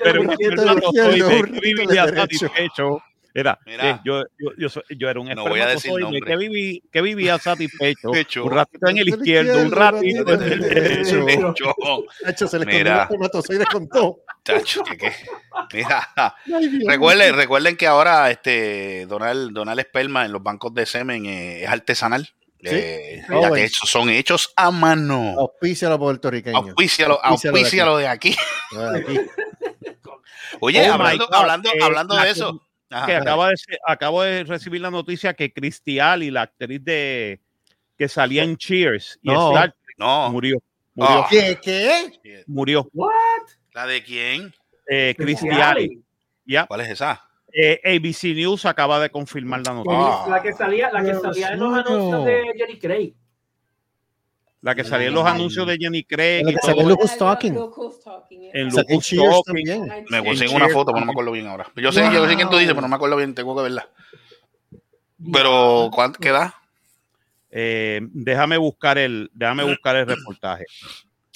Pero 0.04 0.32
espermatozoide 0.40 1.42
vivía 1.60 2.08
satisfecho. 2.08 3.02
Era, 3.34 3.58
Mira. 3.66 3.90
eh, 3.92 4.00
yo, 4.04 4.24
yo, 4.38 4.52
yo, 4.58 4.68
yo 4.90 5.10
era 5.10 5.20
un 5.20 5.30
No 5.30 5.48
voy 5.48 5.62
a 5.62 5.68
decir 5.68 5.92
que, 6.26 6.36
viví, 6.36 6.84
que 6.92 7.02
vivía 7.02 7.38
satisfecho. 7.40 8.12
Hecho. 8.16 8.44
Un 8.46 8.52
ratito 8.52 8.88
en 8.90 8.98
el 8.98 9.08
Izquierdo, 9.10 9.58
un 9.62 9.72
ratito 9.72 10.34
en 10.34 10.44
el 10.44 10.60
derecho. 10.60 11.26
Nacho, 12.26 12.48
se 12.48 12.60
le 12.60 12.64
escondió 12.66 12.78
Mira. 12.78 12.96
el 12.96 13.02
espermatozoide 13.04 13.66
con 13.66 13.88
todo. 13.88 14.20
que. 14.44 15.14
Mira, 15.74 16.10
Ay, 16.54 16.80
recuerden, 16.88 17.36
recuerden 17.36 17.78
que 17.78 17.88
ahora 17.88 18.30
este 18.32 19.06
Donald, 19.08 19.54
Donald 19.54 19.80
Esperma 19.80 20.26
en 20.26 20.34
los 20.34 20.44
bancos 20.44 20.74
de 20.74 20.86
semen 20.86 21.26
eh, 21.26 21.64
es 21.64 21.70
artesanal. 21.70 22.30
Sí. 22.64 22.68
Eh, 22.70 23.24
Oh, 23.30 23.34
ya 23.34 23.38
bueno. 23.50 23.56
que 23.56 23.64
hechos- 23.66 23.90
son 23.90 24.10
hechos 24.10 24.54
a 24.56 24.70
mano. 24.72 25.36
Auspicia 25.40 25.88
a 25.88 25.92
los 25.92 26.00
puertorriqueños. 26.00 26.62
Auspícialo, 26.64 27.20
Auspícialo 27.24 27.56
de 27.56 27.60
auspícialo 27.62 27.98
de 27.98 28.08
aquí. 28.08 28.36
Aquí. 28.96 29.20
Oye, 30.60 30.90
Oh 30.90 30.94
hablando, 30.94 31.34
hablando, 31.34 31.70
eh, 31.70 31.80
hablando 31.82 32.16
la 32.16 32.26
de 32.26 32.32
eso. 32.32 32.68
Ajá. 32.92 33.06
que 33.08 33.16
acaba 33.16 33.50
de, 33.50 33.58
ser- 33.58 33.80
acabo 33.88 34.22
de 34.22 34.44
recibir 34.44 34.82
la 34.82 34.92
noticia 34.92 35.34
que 35.34 35.52
Cristial 35.54 36.24
y 36.24 36.30
la 36.32 36.42
actriz 36.44 36.84
de 36.84 37.40
que 37.98 38.08
salía 38.10 38.44
en 38.44 38.58
Cheers 38.58 39.18
y 39.22 39.30
No. 39.30 39.50
Star 39.54 39.72
Trek 39.72 39.96
No, 39.98 40.30
murió. 40.32 40.58
Murió. 40.94 41.16
Ah. 41.24 41.28
¿Qué? 41.30 41.58
¿Qué? 41.62 42.44
Murió. 42.48 42.90
What? 42.94 43.12
¿la 43.74 43.86
de 43.86 44.04
quién? 44.04 44.54
Eh, 44.90 45.16
Cristiali. 45.18 46.04
Ya. 46.46 46.66
¿Cuál 46.68 46.82
es 46.82 46.90
esa? 46.90 47.24
Eh, 47.54 47.80
ABC 47.86 48.34
News 48.36 48.66
acaba 48.66 49.00
de 49.00 49.10
confirmar 49.10 49.62
la 49.66 49.74
noticia. 49.74 49.98
Ah. 50.00 50.26
La 50.30 50.42
que 50.42 50.52
salía, 50.54 50.90
la 50.92 51.04
que 51.04 51.16
salía 51.16 51.50
en 51.50 51.60
los 51.60 51.74
anuncios 51.78 52.26
de 52.26 52.44
Jenny 52.58 52.80
Craig. 52.80 53.14
La 54.62 54.76
que 54.76 54.84
salía 54.84 55.08
en 55.08 55.16
los 55.16 55.26
anuncios 55.26 55.66
de 55.66 55.76
Jenny 55.78 56.04
Craig 56.04 56.44
La 56.46 56.52
que 56.52 56.60
salió 56.60 56.84
en 56.84 56.92
Who's 56.92 57.18
Talking. 57.18 57.58
En 58.54 58.70
Cheers 58.70 59.42
Talking. 59.44 60.06
Me 60.10 60.18
En 60.20 60.26
consigo 60.26 60.54
una 60.54 60.70
foto, 60.70 60.92
pero 60.94 61.00
no 61.00 61.08
me 61.08 61.12
acuerdo 61.12 61.32
bien 61.32 61.48
ahora. 61.48 61.72
Yo 61.76 61.92
sé, 61.92 62.02
yo 62.14 62.28
sé 62.28 62.36
quién 62.36 62.50
tú 62.50 62.58
dices, 62.58 62.74
pero 62.74 62.82
no 62.82 62.88
me 62.88 62.96
acuerdo 62.96 63.16
bien, 63.18 63.34
tengo 63.34 63.56
que 63.56 63.64
verla. 63.64 63.90
Pero, 65.32 65.90
¿cuánto 65.94 66.20
queda? 66.20 66.56
Eh, 67.50 68.00
déjame 68.14 68.58
buscar 68.58 68.98
el, 68.98 69.30
déjame 69.34 69.64
buscar 69.64 69.96
el 69.98 70.08
reportaje. 70.08 70.66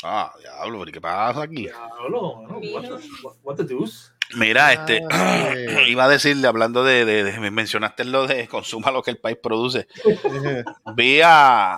Ah, 0.04 0.32
diablo, 0.40 0.80
pero 0.80 0.92
¿qué 0.92 1.02
pasa 1.02 1.42
aquí? 1.42 1.64
Diablo, 1.64 2.44
no, 2.48 2.58
what, 2.74 2.84
the, 2.84 3.08
what 3.44 3.56
the 3.56 3.64
deuce? 3.64 4.12
Mira, 4.36 4.74
este, 4.74 5.02
Ah, 5.12 5.50
iba 5.88 6.06
a 6.06 6.10
decirle, 6.10 6.48
hablando 6.48 6.84
de, 6.84 7.06
de- 7.06 7.24
de- 7.24 7.52
mencionaste 7.52 8.06
lo 8.06 8.28
de 8.28 8.48
consuma 8.50 8.92
lo 8.92 9.04
que 9.04 9.12
el 9.12 9.18
país 9.18 9.38
produce. 9.42 9.88
Vi 10.96 11.22
a, 11.22 11.76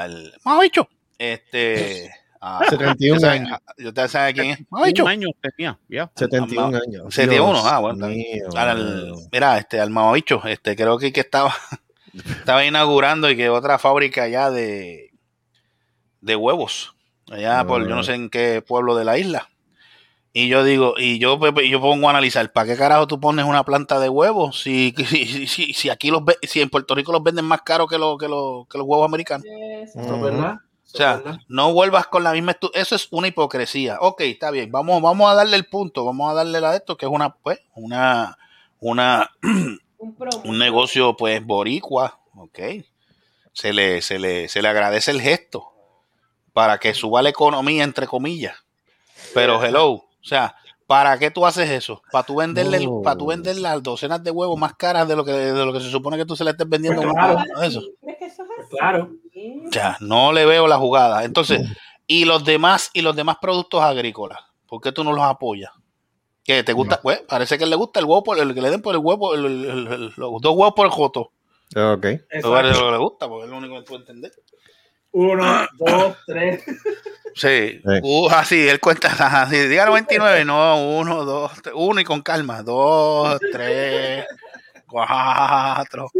a 0.00 0.06
el 0.06 0.32
Mamabicho, 0.44 0.88
este, 1.18 2.10
a- 2.40 2.64
71 2.68 3.16
¿Ustedes 3.16 3.24
años. 3.32 3.52
a- 3.52 3.88
¿Ustedes 3.88 4.10
saben 4.10 4.34
quién 4.34 4.50
es? 4.50 4.58
Mamabicho. 4.70 5.04
Un 5.04 5.10
año 5.10 5.28
tenía, 5.40 5.78
ya. 5.88 6.10
71 6.16 6.76
años. 6.76 7.14
71, 7.14 7.52
Dios 7.52 7.64
ah, 7.66 7.78
bueno. 7.78 8.08
mío, 8.08 8.48
Al- 8.56 9.12
mira, 9.32 9.58
este, 9.58 9.80
al 9.80 9.90
Mamabicho, 9.90 10.42
este, 10.46 10.74
creo 10.76 10.98
que, 10.98 11.12
que 11.12 11.20
estaba, 11.20 11.54
estaba 12.14 12.64
inaugurando 12.64 13.30
y 13.30 13.36
que 13.36 13.48
otra 13.48 13.78
fábrica 13.78 14.24
allá 14.24 14.50
de, 14.50 15.12
de 16.20 16.36
huevos, 16.36 16.94
allá 17.30 17.64
por, 17.66 17.82
yo 17.88 17.94
no 17.94 18.02
sé 18.02 18.14
en 18.14 18.28
qué 18.28 18.60
pueblo 18.66 18.96
de 18.96 19.04
la 19.04 19.18
isla. 19.18 19.48
Y 20.38 20.48
yo 20.48 20.64
digo, 20.64 20.96
y 20.98 21.18
yo, 21.18 21.40
Pepe, 21.40 21.64
y 21.64 21.70
yo 21.70 21.80
pongo 21.80 22.08
a 22.08 22.10
analizar, 22.10 22.52
¿para 22.52 22.66
qué 22.66 22.76
carajo 22.76 23.06
tú 23.06 23.18
pones 23.18 23.46
una 23.46 23.64
planta 23.64 23.98
de 23.98 24.10
huevos 24.10 24.60
si, 24.62 24.92
si, 25.08 25.46
si, 25.46 25.72
si 25.72 25.88
aquí 25.88 26.10
los 26.10 26.26
ve- 26.26 26.36
si 26.42 26.60
en 26.60 26.68
Puerto 26.68 26.94
Rico 26.94 27.10
los 27.10 27.22
venden 27.22 27.46
más 27.46 27.62
caros 27.62 27.88
que, 27.88 27.96
los 27.96 28.18
que, 28.18 28.28
los, 28.28 28.68
que 28.68 28.76
los 28.76 28.86
huevos 28.86 29.06
americanos? 29.06 29.46
Yes. 29.46 29.96
Ujú. 29.96 30.20
¿Verdad? 30.20 30.56
O 30.56 30.88
sea, 30.98 31.22
no 31.48 31.72
vuelvas 31.72 32.06
con 32.08 32.22
la 32.22 32.32
misma 32.32 32.54
eso 32.74 32.94
es 32.96 33.08
una 33.12 33.28
hipocresía. 33.28 33.96
Ok, 34.00 34.20
está 34.20 34.50
bien, 34.50 34.70
vamos, 34.70 35.00
vamos 35.00 35.30
a 35.30 35.34
darle 35.34 35.56
el 35.56 35.64
punto, 35.64 36.04
vamos 36.04 36.30
a 36.30 36.34
darle 36.34 36.60
la 36.60 36.72
de 36.72 36.76
esto, 36.76 36.98
que 36.98 37.06
es 37.06 37.12
una, 37.12 37.34
pues, 37.36 37.58
una, 37.74 38.36
una, 38.80 39.30
Un 39.98 40.16
un 40.44 40.58
negocio, 40.58 41.16
pues, 41.16 41.42
boricua, 41.42 42.20
ok. 42.34 42.58
Se 43.54 43.72
le, 43.72 44.02
se 44.02 44.18
le, 44.18 44.48
se 44.48 44.60
le 44.60 44.68
agradece 44.68 45.12
el 45.12 45.22
gesto 45.22 45.72
para 46.52 46.76
que 46.76 46.92
suba 46.92 47.22
la 47.22 47.30
economía, 47.30 47.84
entre 47.84 48.06
comillas. 48.06 48.54
Pero 49.32 49.64
hello, 49.64 50.05
o 50.26 50.28
sea, 50.28 50.56
¿para 50.88 51.16
qué 51.18 51.30
tú 51.30 51.46
haces 51.46 51.70
eso? 51.70 52.02
Para 52.10 52.26
tú 52.26 52.34
venderle, 52.36 52.84
No. 52.84 53.00
para 53.02 53.16
tú 53.16 53.26
vender 53.26 53.56
las 53.58 53.80
docenas 53.80 54.22
de 54.24 54.32
huevos 54.32 54.58
más 54.58 54.74
caras 54.74 55.06
de 55.06 55.14
lo 55.14 55.24
que, 55.24 55.30
de 55.32 55.64
lo 55.64 55.72
que 55.72 55.80
se 55.80 55.88
supone 55.90 56.16
que 56.16 56.26
tú 56.26 56.34
se 56.34 56.42
le 56.42 56.50
estés 56.50 56.68
vendiendo 56.68 57.00
Pues 57.00 57.14
a 57.16 57.34
claro. 57.34 57.60
de 57.60 57.66
eso. 57.68 57.82
¿Crees 58.02 58.18
que 58.18 58.24
eso 58.26 58.42
es 58.42 58.48
así? 58.64 58.76
Claro. 58.76 59.10
Sí. 59.32 59.62
O 59.68 59.72
sea, 59.72 59.96
no 60.00 60.32
le 60.32 60.44
veo 60.44 60.66
la 60.66 60.78
jugada. 60.78 61.24
Entonces, 61.24 61.60
y 62.08 62.24
los 62.24 62.44
demás, 62.44 62.90
y 62.92 63.02
los 63.02 63.14
demás 63.14 63.36
productos 63.40 63.82
agrícolas, 63.82 64.40
¿por 64.66 64.80
qué 64.80 64.90
tú 64.92 65.04
no 65.04 65.12
los 65.12 65.24
apoyas? 65.24 65.70
¿Qué 66.42 66.62
te 66.64 66.72
gusta? 66.72 67.00
Pues, 67.00 67.20
parece 67.22 67.56
que 67.58 67.66
le 67.66 67.76
gusta 67.76 68.00
el 68.00 68.06
huevo 68.06 68.22
por 68.24 68.38
el 68.38 68.52
que 68.54 68.60
le 68.62 68.70
den 68.70 68.82
por 68.82 68.94
el 68.94 69.00
huevo, 69.00 69.34
el- 69.34 69.44
el- 69.46 69.64
el- 69.64 69.86
el- 69.92 70.12
los 70.16 70.40
dos 70.40 70.54
huevos 70.56 70.74
por 70.74 70.86
el 70.86 70.92
joto. 70.92 71.32
Ok. 71.74 72.04
Eso 72.04 72.24
Exacto. 72.30 72.80
lo 72.80 72.86
que 72.86 72.90
le 72.92 72.98
gusta, 72.98 73.28
porque 73.28 73.44
es 73.44 73.50
lo 73.50 73.56
único 73.58 73.74
que 73.76 73.82
puedo 73.82 74.00
entender. 74.00 74.30
Uno, 75.18 75.66
dos, 75.78 76.16
tres. 76.26 76.62
Sí, 77.34 77.80
Sí. 77.82 78.00
Uh, 78.02 78.28
así, 78.30 78.68
él 78.68 78.80
cuenta, 78.80 79.08
así, 79.42 79.56
diga 79.68 79.86
99, 79.86 80.44
no, 80.44 80.88
uno, 80.98 81.24
dos, 81.24 81.52
tres, 81.62 81.74
uno 81.76 82.00
y 82.00 82.04
con 82.04 82.22
calma, 82.22 82.62
dos, 82.62 83.38
tres, 83.52 84.24
cuatro. 84.86 86.10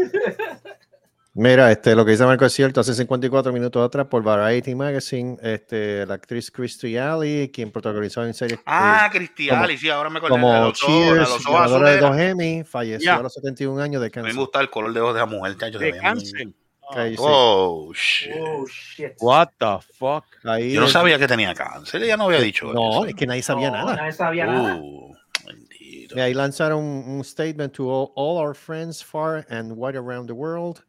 Mira, 1.35 1.71
este, 1.71 1.95
lo 1.95 2.03
que 2.05 2.13
dice 2.13 2.25
Marco 2.25 2.47
es 2.47 2.53
cierto. 2.55 2.81
Hace 2.81 2.95
54 2.95 3.53
minutos 3.53 3.85
atrás, 3.87 4.07
por 4.07 4.23
Variety 4.23 4.75
Magazine, 4.75 5.37
este, 5.43 6.07
la 6.07 6.15
actriz 6.15 6.51
Christy 6.51 6.97
Alley, 6.97 7.51
quien 7.51 7.71
protagonizó 7.71 8.25
en 8.25 8.33
series 8.33 8.59
Ah, 8.65 9.07
eh, 9.13 9.17
Cristiali, 9.19 9.77
sí, 9.77 9.91
ahora 9.91 10.09
me 10.09 10.17
acordé. 10.19 10.31
como 10.31 10.51
de 10.53 10.61
los 10.61 10.83
ojos, 10.83 10.95
de 10.95 11.03
Cheers, 11.05 11.19
los 11.19 11.47
ojos 11.47 11.61
ganadora 11.61 11.91
de 11.91 11.99
dos 11.99 12.17
Emmy, 12.19 12.65
falleció 12.65 13.05
Ya. 13.05 13.17
a 13.17 13.23
los 13.23 13.35
71 13.35 13.81
años 13.83 14.01
de 14.01 14.07
A 14.07 14.09
mí 14.09 14.13
cáncer. 14.13 14.33
me 14.35 14.41
gusta 14.41 14.61
el 14.61 14.71
color 14.71 14.95
de 14.95 15.01
ojos 15.03 15.15
de 15.15 15.21
la 15.21 15.27
mujer, 15.27 15.57
chacho. 15.59 15.79
De 15.79 15.91
veía 15.93 16.01
cáncer. 16.03 16.47
muy- 16.47 16.55
Ahí, 16.91 17.17
sí. 17.17 17.23
Oh, 17.25 17.93
shit. 17.95 18.33
Oh, 18.41 18.67
shit. 18.67 19.13
What 19.21 19.49
the 19.59 19.79
fuck? 19.99 20.25
Ahí 20.45 20.73
Yo 20.73 20.81
no 20.81 20.87
es- 20.87 20.93
sabía 20.93 21.19
que 21.19 21.27
tenía 21.27 21.55
cáncer, 21.55 22.03
ella 22.03 22.17
no 22.17 22.25
había 22.25 22.41
dicho 22.41 22.73
No, 22.73 22.91
eso. 22.91 23.07
es 23.07 23.15
que 23.15 23.27
nadie 23.27 23.43
sabía 23.43 23.71
No, 23.71 23.77
nada. 23.79 23.97
Nadie 23.97 24.13
sabía 24.13 24.47
nada. 24.47 24.77
Uh, 24.77 25.15
bendito. 25.45 26.17
Y 26.17 26.21
ahí 26.21 26.33
lanzaron 26.35 26.79
un, 26.85 27.05
un 27.19 27.25
statement 27.25 27.73
to 27.75 27.89
all, 27.91 28.13
all 28.15 28.39
our 28.39 28.55
friends 28.55 29.03
far 29.03 29.45
and 29.51 29.73
wide 29.77 29.97
around 29.97 30.27
the 30.29 30.33
world. 30.35 30.85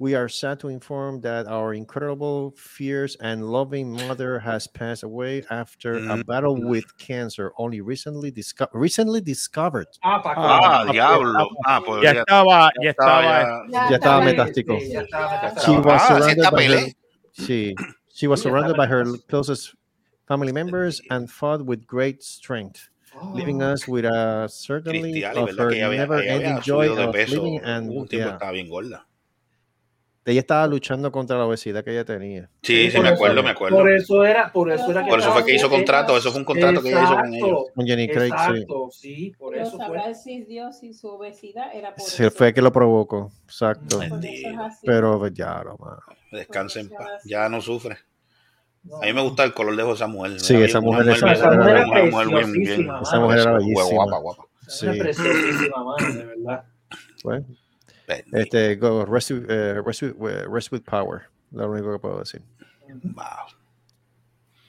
We 0.00 0.14
are 0.14 0.28
sad 0.28 0.60
to 0.60 0.68
inform 0.68 1.20
that 1.22 1.48
our 1.48 1.74
incredible, 1.74 2.54
fierce, 2.56 3.16
and 3.20 3.50
loving 3.50 3.90
mother 4.06 4.38
has 4.38 4.68
passed 4.68 5.02
away 5.02 5.42
after 5.50 5.94
a 5.98 6.14
Mm. 6.22 6.26
battle 6.26 6.54
with 6.54 6.86
cancer, 6.98 7.50
only 7.58 7.80
recently, 7.80 8.30
disco- 8.30 8.68
recently 8.72 9.20
discovered. 9.20 9.88
Ah, 10.04 10.22
Ah, 10.24 10.86
Ah, 10.86 10.92
diablo. 10.92 11.48
Ah, 11.66 11.80
pues 11.84 12.04
Ya 12.04 12.12
ya, 12.14 12.22
estaba, 12.22 12.70
ya 12.80 12.90
estaba 12.94 13.22
estaba. 13.26 13.70
ya- 13.72 13.90
Ya 13.90 13.96
estaba 13.98 14.24
metástico. 14.24 14.78
sí, 14.78 14.94
She 15.66 15.74
was 15.82 16.00
Ah, 16.02 16.06
surrounded 16.14 16.38
está 16.46 16.50
by 16.52 16.62
her, 16.64 16.78
pelé. 16.78 16.94
sí, 17.36 17.74
she 18.14 18.26
was 18.28 18.40
surrounded 18.40 18.76
by 18.76 18.86
her 18.86 19.02
closest 19.28 19.74
family 20.28 20.52
members 20.52 21.00
and 21.10 21.28
fought 21.28 21.66
with 21.66 21.84
great 21.88 22.22
strength, 22.22 22.88
leaving 23.34 23.62
us 23.62 23.88
with 23.88 24.04
a 24.04 24.46
certainly 24.48 25.22
Cristiali, 25.22 25.42
of 25.50 25.56
her 25.58 25.70
Que 25.72 25.80
ella 25.82 25.96
never-ending 25.96 26.60
joy 26.62 26.86
of 26.96 27.12
peso. 27.12 27.42
living 27.42 27.58
and 27.64 27.90
Hubo 27.90 28.06
yeah. 28.12 28.38
estaba 28.38 28.52
bien 28.52 28.68
gorda. 28.70 29.02
Ella 30.24 30.40
estaba 30.40 30.66
luchando 30.66 31.10
contra 31.10 31.38
la 31.38 31.46
obesidad 31.46 31.82
que 31.82 31.90
ella 31.92 32.04
tenía. 32.04 32.50
Sí, 32.62 32.90
sí, 32.90 32.98
me 33.00 33.06
eso- 33.08 33.14
acuerdo, 33.14 33.42
me 33.42 33.50
acuerdo. 33.50 33.78
Por 33.78 33.90
eso 33.90 34.24
era, 34.24 34.52
por 34.52 34.70
eso 34.70 34.90
era 34.90 35.02
que 35.04 35.08
Por 35.10 35.20
eso 35.20 35.32
fue 35.32 35.44
que 35.44 35.54
hizo 35.54 35.70
contrato, 35.70 36.16
eso 36.16 36.30
fue 36.30 36.40
un 36.40 36.44
contrato 36.44 36.82
que 36.82 36.90
ella 36.90 37.02
hizo 37.04 37.14
con 37.16 37.34
ellos. 37.34 37.48
Exacto, 37.48 37.72
Con 37.74 37.86
Jenny 37.86 38.08
Craig, 38.08 38.28
sí. 38.30 38.50
Exacto, 38.52 38.88
sí, 38.92 39.34
por 39.38 39.52
Pero 39.54 39.66
eso 39.66 39.78
fue. 39.78 40.14
si 40.14 40.42
Dios 40.42 40.82
y 40.82 40.92
su 40.92 41.08
obesidad 41.08 41.74
era 41.74 41.94
por 41.94 42.04
Se 42.04 42.26
eso. 42.26 42.36
fue 42.36 42.52
que 42.52 42.60
lo 42.60 42.70
provocó, 42.72 43.30
exacto. 43.44 43.98
Por 44.00 44.06
eso 44.06 44.16
es. 44.22 44.78
Pero 44.84 45.18
pues, 45.18 45.32
ya, 45.32 45.62
no, 45.64 45.76
mano. 45.78 46.02
Descansa 46.30 46.80
en 46.80 46.90
paz. 46.90 47.22
Ya 47.24 47.48
no 47.48 47.60
sufre. 47.62 47.96
A 49.02 49.06
mí 49.06 49.12
me 49.12 49.22
gusta 49.22 49.44
el 49.44 49.52
color 49.54 49.76
de 49.76 49.92
esa 49.92 50.06
mujer. 50.06 50.38
Sí, 50.40 50.54
esa 50.56 50.78
una 50.80 50.98
mujer- 50.98 51.08
esa 51.10 51.26
mujer 51.26 51.76
era 51.76 51.86
una 51.86 52.04
mujer 52.04 52.26
bien, 52.28 52.52
bien. 52.52 52.52
preciosísima, 52.52 53.00
Esa 53.02 53.20
mujer 53.20 53.38
era 53.40 53.52
bellísima. 53.52 53.84
Guapa, 54.04 54.18
guapa. 54.18 54.44
Sí. 54.66 54.86
Una 54.86 54.98
preciosísima, 54.98 55.84
mano, 55.84 56.14
de 56.14 56.24
verdad. 56.24 56.64
Bueno, 57.24 57.46
Este, 58.32 58.76
go, 58.76 59.04
rest, 59.04 59.30
with- 59.30 59.46
eh, 59.48 59.80
rest 59.84 60.02
with- 60.02 60.16
eh, 60.30 60.44
rest 60.48 60.72
with 60.72 60.82
power, 60.82 61.22
lo 61.52 61.70
único 61.70 61.92
que 61.92 61.98
puedo 61.98 62.18
decir. 62.20 62.42
Wow. 63.02 63.24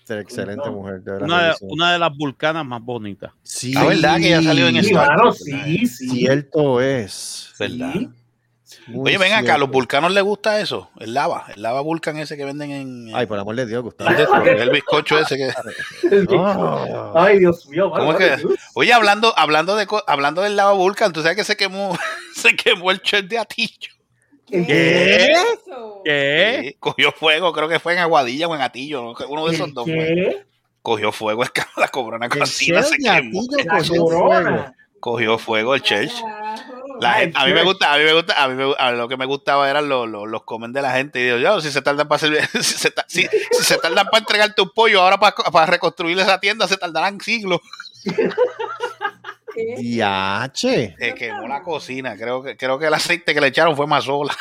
Excelente 0.10 0.66
No. 0.66 0.72
mujer, 0.74 1.02
de. 1.04 1.18
Una 1.24 1.38
de, 1.38 1.44
bellísima. 1.50 1.72
una 1.72 1.94
de 1.94 2.00
las 2.00 2.18
vulcanas 2.18 2.66
más 2.66 2.82
bonitas. 2.82 3.32
Sí, 3.44 3.74
La 3.74 3.86
verdad 3.86 4.18
que 4.18 4.30
ya 4.32 4.42
salió 4.42 4.68
en 4.68 4.84
Sí, 4.84 5.86
sí. 5.88 6.10
Cierto 6.10 6.82
es. 6.82 7.54
¿Verdad? 7.60 7.94
Sí. 7.94 8.10
Muy 8.88 9.10
Oye, 9.10 9.18
ven 9.18 9.34
acá, 9.34 9.56
¿a 9.56 9.58
los 9.58 9.70
vulcanos 9.70 10.12
les 10.12 10.24
gusta 10.24 10.60
eso? 10.60 10.90
El 11.00 11.14
lava, 11.14 11.46
el 11.56 11.62
lava 11.62 11.82
vulcan 11.82 12.18
ese 12.18 12.38
que 12.38 12.46
venden 12.46 12.72
en... 12.72 13.16
Ay, 13.16 13.26
por 13.26 13.40
amor 13.40 13.56
de 13.56 13.66
Dios, 13.66 13.82
Gustavo. 13.84 14.12
el 14.46 14.70
bizcocho 14.70 15.20
ese 15.20 15.38
que... 15.38 15.52
Oh. 16.30 17.14
Ay, 17.16 17.40
Dios 17.40 17.68
mío, 17.68 17.90
¿Cómo 17.90 18.14
mano, 18.14 18.18
que- 18.18 18.38
Oye, 18.76 18.94
hablando, 18.94 19.34
hablando 19.38 19.76
de 19.76 19.88
hablando 20.08 20.42
del 20.42 20.56
lava 20.56 20.74
vulcan, 20.74 21.14
tú 21.14 21.22
sabes 21.22 21.38
que 21.38 21.44
se 21.44 21.58
quemó, 21.58 21.98
se 22.36 22.56
quemó 22.56 22.92
el 22.92 23.02
chef 23.02 23.26
de 23.26 23.38
Atillo. 23.40 23.92
¿Qué? 24.46 24.66
¿Qué? 24.66 26.62
Sí, 26.64 26.76
cogió 26.80 27.12
fuego, 27.12 27.54
creo 27.54 27.70
que 27.70 27.80
fue 27.80 27.94
en 27.94 28.00
Aguadilla 28.00 28.48
o 28.48 28.56
en 28.56 28.62
Atillo, 28.62 29.02
¿no? 29.02 29.26
uno 29.28 29.48
de 29.48 29.56
esos 29.56 29.74
dos. 29.74 29.86
fue. 29.86 29.96
¿Qué? 29.96 30.46
Cogió 30.82 31.12
fuego, 31.12 31.44
es 31.44 31.52
que 31.52 31.62
la 31.78 31.88
cobrona 31.88 32.30
chef 32.30 32.50
se 32.50 32.98
quemó. 32.98 33.42
Atillo 33.42 33.58
La 33.66 33.78
cogió 33.78 34.06
fuego. 34.08 34.66
Cogió 35.00 35.38
fuego 35.38 35.76
el 35.76 35.82
church. 35.82 36.12
La 37.00 37.14
gente- 37.14 37.38
a 37.40 37.46
mí 37.46 37.54
me 37.54 37.64
gusta, 37.64 37.94
a 37.94 37.98
mí 37.98 38.04
me 38.04 38.14
gusta, 38.14 38.44
a 38.44 38.48
mí 38.48 38.56
me- 38.56 38.76
a 38.78 38.92
lo 38.92 39.08
que 39.08 39.18
me 39.18 39.26
gustaba 39.26 39.70
eran 39.70 39.88
los, 39.90 40.08
los, 40.10 40.28
los 40.28 40.44
comen 40.44 40.74
de 40.74 40.82
la 40.82 40.92
gente. 40.92 41.20
Y 41.20 41.24
digo, 41.26 41.38
yo, 41.38 41.62
si 41.62 41.72
se 41.72 41.82
tardan 41.82 42.08
para 42.08 42.20
servir- 42.20 42.48
si 42.62 42.78
se, 42.78 42.92
ta- 42.92 43.06
si- 43.08 43.28
si 43.52 43.64
se 43.64 43.78
tardan 43.78 44.06
para 44.08 44.20
entregarte 44.20 44.62
un 44.62 44.70
pollo, 44.70 45.02
ahora 45.02 45.18
para, 45.20 45.36
para 45.36 45.66
reconstruir 45.66 46.18
esa 46.20 46.40
tienda 46.40 46.68
se 46.68 46.78
tardarán 46.78 47.20
siglos. 47.22 47.60
Yache. 49.78 50.96
Se 50.98 51.14
quemó 51.16 51.48
la 51.48 51.62
cocina. 51.62 52.16
Creo 52.16 52.42
que, 52.42 52.56
creo 52.56 52.80
que 52.80 52.86
el 52.86 52.94
aceite 52.94 53.34
que 53.34 53.42
le 53.42 53.48
echaron 53.48 53.76
fue 53.76 53.88
más 53.88 54.06
sola. 54.06 54.34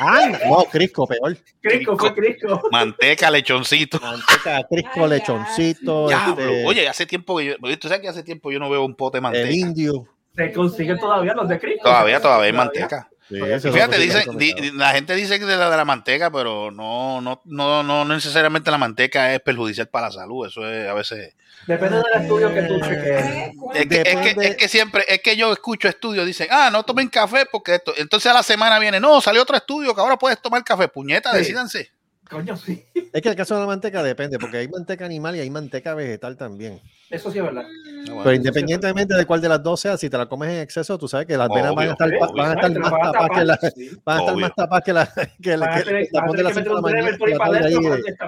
Anda. 0.00 0.40
No, 0.48 0.64
Crisco, 0.64 1.06
peor. 1.06 1.36
Crisco, 1.60 1.96
fue 1.98 2.14
Crisco. 2.14 2.62
Manteca, 2.72 3.30
lechoncito. 3.30 4.00
Manteca, 4.00 4.62
Crisco, 4.68 5.04
Ay, 5.04 5.10
lechoncito. 5.10 6.10
Este, 6.10 6.66
Oye, 6.66 6.88
hace 6.88 7.06
tiempo 7.06 7.38
que 7.38 7.56
yo, 7.60 7.78
tú 7.78 7.88
sabes 7.88 8.00
que 8.02 8.08
hace 8.08 8.22
tiempo 8.22 8.50
yo 8.50 8.58
no 8.58 8.68
veo 8.70 8.84
un 8.84 8.94
pote 8.94 9.16
de 9.16 9.18
el 9.18 9.22
manteca. 9.22 9.50
indio. 9.54 10.06
Se 10.38 10.52
consiguen 10.52 10.98
todavía 10.98 11.34
los 11.34 11.48
de 11.48 11.58
Crisco. 11.58 11.82
Todavía, 11.82 12.20
todavía 12.20 12.46
hay 12.46 12.52
manteca. 12.52 13.08
Sí, 13.28 13.36
Fíjate, 13.70 13.98
dicen, 13.98 14.38
di- 14.38 14.70
la 14.72 14.92
gente 14.92 15.14
dice 15.14 15.38
que 15.38 15.44
de 15.44 15.56
la, 15.58 15.68
de 15.68 15.76
la 15.76 15.84
manteca, 15.84 16.30
pero 16.30 16.70
no, 16.70 17.20
no, 17.20 17.42
no, 17.44 17.82
no 17.82 18.04
necesariamente 18.06 18.70
la 18.70 18.78
manteca 18.78 19.34
es 19.34 19.40
perjudicial 19.40 19.88
para 19.88 20.06
la 20.06 20.12
salud. 20.12 20.46
Eso 20.46 20.66
es 20.66 20.88
a 20.88 20.94
veces. 20.94 21.34
Depende 21.66 21.96
del 21.96 22.22
estudio 22.22 22.54
que 22.54 22.62
tú 22.62 22.80
cheques. 22.80 23.24
¿Qué? 23.26 23.52
Es 23.74 23.86
que, 23.86 24.02
es, 24.06 24.34
que, 24.34 24.46
es 24.48 24.56
que 24.56 24.68
siempre, 24.68 25.04
es 25.08 25.20
que 25.20 25.36
yo 25.36 25.52
escucho 25.52 25.88
estudios, 25.88 26.24
dicen, 26.24 26.48
ah, 26.50 26.70
no 26.72 26.84
tomen 26.84 27.08
café 27.08 27.44
porque 27.52 27.74
esto. 27.74 27.92
Entonces 27.98 28.30
a 28.30 28.34
la 28.34 28.42
semana 28.42 28.78
viene, 28.78 28.98
no, 29.00 29.20
salió 29.20 29.42
otro 29.42 29.56
estudio 29.56 29.94
que 29.94 30.00
ahora 30.00 30.16
puedes 30.16 30.40
tomar 30.40 30.64
café. 30.64 30.88
Puñeta, 30.88 31.32
Sí. 31.32 31.38
decídanse. 31.38 31.90
Coño, 32.28 32.56
sí. 32.56 32.84
Es 33.12 33.22
que 33.22 33.28
el 33.30 33.36
caso 33.36 33.54
de 33.54 33.60
la 33.60 33.66
manteca 33.66 34.02
depende, 34.02 34.38
porque 34.38 34.58
hay 34.58 34.68
manteca 34.68 35.04
animal 35.06 35.34
y 35.36 35.40
hay 35.40 35.48
manteca 35.50 35.94
vegetal 35.94 36.36
también. 36.36 36.80
Eso 37.08 37.30
sí 37.30 37.38
es 37.38 37.44
verdad. 37.44 37.64
Pero 38.04 38.32
independientemente 38.34 39.14
de 39.14 39.24
cuál 39.24 39.40
de 39.40 39.48
las 39.48 39.62
dos 39.62 39.80
sea, 39.80 39.96
si 39.96 40.10
te 40.10 40.18
la 40.18 40.26
comes 40.26 40.50
en 40.50 40.60
exceso, 40.60 40.98
tú 40.98 41.08
sabes 41.08 41.26
que 41.26 41.36
las 41.38 41.48
venas 41.48 41.74
van 41.74 41.88
a 41.88 41.92
estar, 41.92 42.10
van 42.36 42.50
a 42.50 42.54
estar 42.54 42.78
más 42.78 42.90
tapadas 42.90 43.30
que 43.38 43.44
la, 43.44 43.56
sí. 43.56 43.90
van 44.04 44.16
a 44.16 44.20
estar 44.20 44.36
más 44.36 44.54
tapadas 44.54 44.84
que 44.84 44.92
la, 44.92 45.12
que 45.42 45.56
la, 45.56 45.70
que 45.74 45.82
tener- 45.84 46.02
el 46.02 46.08
tapón 46.10 46.28
vas 46.28 46.34
a 46.34 46.36
de 46.36 46.42
las 46.42 46.52
tener 46.52 46.64
que 46.64 46.70
5 46.70 46.82
de 46.82 47.38
la 47.38 47.48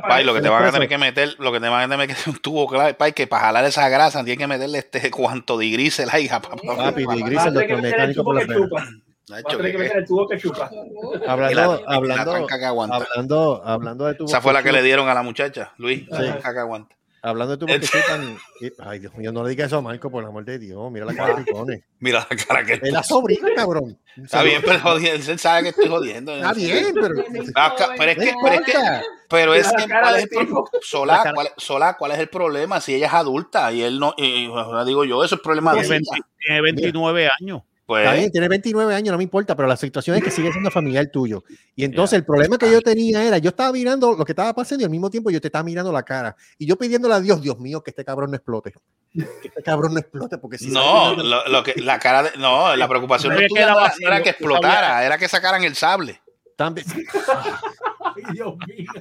la 0.08 0.22
lo 0.22 0.34
que 0.34 0.40
te 0.40 0.48
van 0.48 0.64
a 0.64 0.72
tener 0.72 0.88
que 0.88 0.98
meter, 0.98 1.36
lo 1.38 1.52
que 1.52 1.60
te 1.60 1.68
van 1.68 1.80
a 1.82 1.94
tener 1.94 2.06
que 2.08 2.14
meter 2.14 2.28
un 2.34 2.40
tubo, 2.40 2.66
claro, 2.66 2.96
pai, 2.96 3.12
que 3.12 3.26
para 3.26 3.44
jalar 3.44 3.64
esa 3.66 3.88
grasa 3.90 4.24
tienen 4.24 4.38
que 4.38 4.46
meterle 4.46 4.78
este 4.78 5.10
cuanto 5.10 5.58
de 5.58 5.68
grisel 5.70 6.08
ahí, 6.10 6.26
papá. 6.28 6.50
Papi, 6.56 7.04
Vas 7.04 7.16
digris 7.16 7.38
a 7.38 7.48
el 7.48 7.52
tener 7.54 7.66
que 7.66 7.72
doctor 7.74 7.82
mecánico 7.90 8.24
por 8.24 8.38
que 8.38 9.09
a 9.32 9.36
Nacho, 9.42 9.56
tener 9.56 9.72
que 9.72 9.76
que- 9.78 9.82
meter 9.84 9.96
el 9.98 10.04
tubo 10.06 10.28
que 10.28 10.38
chupa. 10.38 10.70
la- 11.24 11.32
Hablando, 11.32 11.82
la 11.86 11.94
hablando, 11.96 12.30
tranca 12.32 12.58
que 12.58 12.64
hablando, 12.64 13.62
hablando 13.64 14.06
de 14.06 14.14
tubos 14.14 14.30
Esa 14.30 14.40
fue 14.40 14.52
la 14.52 14.62
que 14.62 14.70
chupan- 14.70 14.72
le 14.74 14.82
dieron 14.82 15.08
a 15.08 15.14
la 15.14 15.22
muchacha, 15.22 15.72
Luis. 15.78 16.00
Sí. 16.00 16.06
La 16.10 16.18
tranca 16.18 16.52
que 16.52 16.58
aguanta. 16.60 16.96
Hablando 17.22 17.54
de 17.54 17.58
tubos 17.58 17.78
que 17.78 17.86
chupan. 17.86 18.38
Ay, 18.78 18.98
Dios 18.98 19.14
mío, 19.14 19.30
no 19.30 19.42
le 19.44 19.50
digas 19.50 19.66
eso 19.66 19.76
a 19.76 19.82
Marco, 19.82 20.10
por 20.10 20.22
el 20.22 20.30
amor 20.30 20.42
de 20.46 20.58
Dios. 20.58 20.90
Mira 20.90 21.04
la 21.04 21.14
cara 21.14 21.34
de 21.34 21.44
picones. 21.44 21.82
Mira 21.98 22.26
la 22.30 22.34
cara 22.36 22.64
que 22.64 22.72
Es 22.82 22.92
la 22.92 23.02
sobrina, 23.02 23.48
cabrón. 23.54 23.98
Está 24.16 24.42
bien, 24.42 24.62
pero 24.64 24.80
jodiendo, 24.80 25.30
él 25.30 25.38
sabe 25.38 25.64
que 25.64 25.68
estoy 25.68 25.88
jodiendo. 25.88 26.34
Está 26.34 26.54
bien, 26.54 26.94
pero. 26.94 27.20
Es 27.20 27.26
que, 27.44 27.52
pero 27.98 28.54
es 28.54 28.62
que, 28.62 29.02
pero 29.28 29.54
es 29.54 29.70
la 29.70 29.78
que, 29.84 29.88
¿cuál 29.92 30.16
es 30.16 30.22
el 30.22 30.28
pro- 30.30 30.40
tipo. 30.40 30.70
Solá, 30.80 31.22
La 31.22 31.34
¿cuál, 31.34 31.48
Solá, 31.58 31.96
¿cuál 31.98 32.12
es 32.12 32.18
el 32.20 32.28
problema? 32.30 32.80
Si 32.80 32.94
ella 32.94 33.08
es 33.08 33.12
adulta 33.12 33.70
y 33.70 33.82
él 33.82 34.00
no, 34.00 34.14
y, 34.16 34.48
digo 34.86 35.04
yo, 35.04 35.22
eso 35.22 35.34
es 35.34 35.40
problema 35.42 35.74
de 35.74 35.80
ella. 35.80 35.88
20 35.90 36.10
tiene 36.38 36.60
29 36.62 37.28
años. 37.38 37.62
Pues, 37.90 38.04
Está 38.04 38.14
bien, 38.16 38.30
tiene 38.30 38.46
29 38.46 38.94
años, 38.94 39.10
no 39.10 39.16
me 39.18 39.24
importa, 39.24 39.56
pero 39.56 39.66
la 39.66 39.76
situación 39.76 40.16
es 40.16 40.22
que 40.22 40.30
sigue 40.30 40.52
siendo 40.52 40.70
familiar 40.70 41.08
tuyo. 41.12 41.42
Y 41.74 41.82
entonces 41.84 42.20
el 42.20 42.24
problema 42.24 42.56
que 42.56 42.70
yo 42.70 42.80
tenía 42.82 43.20
era, 43.24 43.38
yo 43.38 43.48
estaba 43.48 43.72
mirando 43.72 44.14
lo 44.14 44.24
que 44.24 44.30
estaba 44.30 44.54
pasando 44.54 44.82
y 44.82 44.84
al 44.84 44.90
mismo 44.92 45.10
tiempo 45.10 45.28
yo 45.28 45.40
te 45.40 45.48
estaba 45.48 45.64
mirando 45.64 45.90
la 45.90 46.04
cara. 46.04 46.36
Y 46.56 46.66
yo 46.66 46.76
pidiéndole 46.78 47.14
a 47.16 47.20
Dios, 47.20 47.42
Dios 47.42 47.58
mío, 47.58 47.82
que 47.82 47.90
este 47.90 48.04
cabrón 48.04 48.30
no 48.30 48.36
explote. 48.36 48.72
Que 49.12 49.48
este 49.48 49.60
cabrón 49.64 49.94
no 49.94 49.98
explote, 49.98 50.38
porque 50.38 50.56
si 50.56 50.68
no, 50.68 51.16
lo, 51.16 51.48
lo 51.48 51.62
que, 51.64 51.74
la 51.80 51.98
cara 51.98 52.22
de, 52.22 52.30
no, 52.38 52.76
la 52.76 52.86
preocupación 52.86 53.34
no, 53.34 53.40
tuya 53.48 53.62
era 53.62 53.72
no 53.72 53.78
era, 53.80 53.88
vacío, 53.88 54.08
no 54.08 54.14
era 54.14 54.22
que 54.22 54.30
explotara, 54.30 55.04
era 55.04 55.18
que 55.18 55.26
sacaran 55.26 55.64
el 55.64 55.74
sable. 55.74 56.20
También- 56.54 56.86
Ay, 58.14 58.22
Dios 58.34 58.54
mío. 58.68 58.92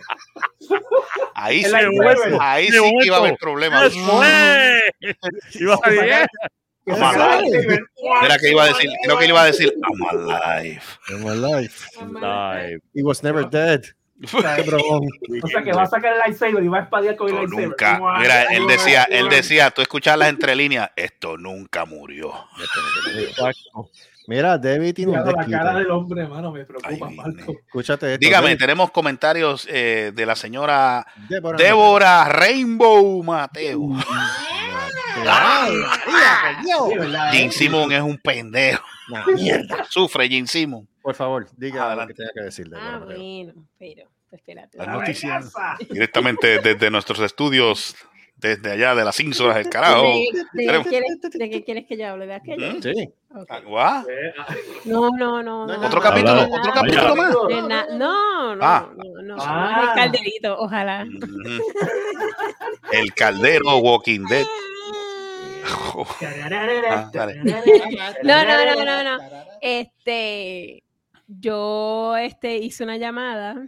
Ahí 1.35 1.63
sí, 1.63 1.71
ahí 2.39 2.67
sí 2.69 2.79
que 3.01 3.05
iba 3.05 3.17
a 3.17 3.19
haber 3.19 3.37
problemas. 3.37 3.85
¡Eso 3.93 4.23
es! 4.23 5.55
Iba 5.61 5.77
a 5.81 5.89
bien. 5.91 6.27
¿Qué 6.93 6.99
Vamos 6.99 7.15
a 7.15 7.19
sabe? 7.19 7.79
Mira 8.21 8.37
que 8.39 8.49
iba 8.51 8.63
a 8.63 8.67
decir, 8.67 8.89
creo 9.03 9.17
que 9.19 9.25
iba 9.27 9.41
a 9.41 9.45
decir, 9.45 9.73
I'm 9.73 10.19
alive. 10.27 10.81
In 11.09 11.23
my 11.23 11.35
life, 11.35 11.85
Live. 12.01 12.79
he 12.95 13.03
was 13.03 13.21
never 13.23 13.47
dead. 13.49 13.83
O 14.21 15.47
sea 15.47 15.63
que 15.63 15.71
va 15.71 15.83
a 15.83 15.87
sacar 15.87 16.13
el 16.13 16.19
lightsaber 16.19 16.63
y 16.63 16.67
va 16.67 16.79
a 16.79 16.81
espadear 16.81 17.15
con 17.15 17.29
el 17.29 17.35
Esto 17.35 17.55
lightsaber. 17.57 17.67
nunca, 17.69 18.19
mira, 18.19 18.43
él 18.45 18.67
decía, 18.67 19.03
él 19.05 19.29
decía, 19.29 19.71
tú 19.71 19.81
escuchas 19.81 20.17
las 20.17 20.29
entre 20.29 20.55
líneas, 20.55 20.89
esto 20.95 21.37
nunca 21.37 21.85
murió. 21.85 22.33
Exacto. 23.17 23.89
Mira, 24.27 24.57
David 24.59 24.93
tiene 24.93 25.11
un 25.13 25.17
Mira, 25.25 25.31
la 25.31 25.45
cara 25.47 25.79
del 25.79 25.89
hombre, 25.89 26.21
hermano, 26.21 26.51
me 26.51 26.63
preocupa, 26.63 27.07
Ay, 27.07 27.15
Marco. 27.15 27.53
Escúchate 27.65 28.13
esto. 28.13 28.19
Dígame, 28.19 28.49
David. 28.49 28.59
tenemos 28.59 28.91
comentarios 28.91 29.65
eh, 29.71 30.11
de 30.13 30.25
la 30.25 30.35
señora 30.35 31.03
Débora. 31.27 31.57
Débora 31.57 32.25
Rainbow 32.25 33.23
Mateo. 33.23 33.89
Jim 37.31 37.51
Simon 37.51 37.91
es 37.91 38.01
un 38.01 38.17
pendejo. 38.17 38.83
Nah, 39.09 39.25
mierda. 39.27 39.85
Sufre 39.89 40.27
Jim 40.27 40.45
Simon. 40.45 40.87
Por 41.01 41.15
favor, 41.15 41.47
diga 41.57 41.77
lo 41.81 41.83
Adelante. 41.87 42.13
que 42.13 42.17
tenga 42.17 42.31
que 42.35 42.41
decir. 42.41 42.69
Débora 42.69 42.87
Ah, 42.95 42.99
Mateo. 42.99 43.17
bueno, 43.17 43.53
pero, 43.79 44.03
pues 44.29 44.39
espérate. 44.41 44.77
La 44.77 44.85
noticia. 44.85 45.39
Directamente 45.89 46.59
desde 46.59 46.91
nuestros 46.91 47.19
estudios, 47.19 47.95
desde 48.35 48.71
allá 48.71 48.93
de 48.95 49.03
las 49.03 49.19
ínsulas 49.19 49.55
del 49.55 49.69
carajo. 49.69 50.03
¿De, 50.03 50.29
de 50.53 50.67
qué 50.67 50.83
quieres, 50.89 51.21
¿De 51.33 51.49
qué 51.49 51.63
quieres 51.63 51.85
que 51.87 51.97
yo 51.97 52.07
hable? 52.07 52.27
¿De 52.27 52.33
aquello? 52.35 52.81
Sí. 52.81 53.09
Ok. 53.35 53.49
Ah, 53.77 54.03
No, 54.85 55.09
no, 55.17 55.41
no. 55.43 55.65
no 55.65 55.73
Otro 55.77 55.89
no, 55.89 56.01
capítulo, 56.01 56.35
no, 56.35 56.43
otro 56.55 56.63
no, 56.63 56.73
capítulo 56.73 57.07
no, 57.09 57.15
más. 57.15 57.35
de 57.47 57.61
na- 57.67 57.87
No, 57.97 58.55
no, 58.55 58.65
Ah. 58.65 58.89
no, 58.95 59.21
no, 59.23 59.35
Ah. 59.39 59.81
el 59.89 59.95
calderito, 59.95 60.57
ojalá. 60.59 61.05
El 62.91 63.13
caldero 63.13 63.77
Walking 63.77 64.25
Dead. 64.29 64.45
Ah. 66.89 67.09
No, 68.23 68.43
no, 68.43 68.65
no, 68.65 68.85
no, 68.85 69.03
no. 69.03 69.23
Este, 69.61 70.83
yo 71.27 72.15
este, 72.17 72.57
hice 72.57 72.83
una 72.83 72.97
llamada. 72.97 73.67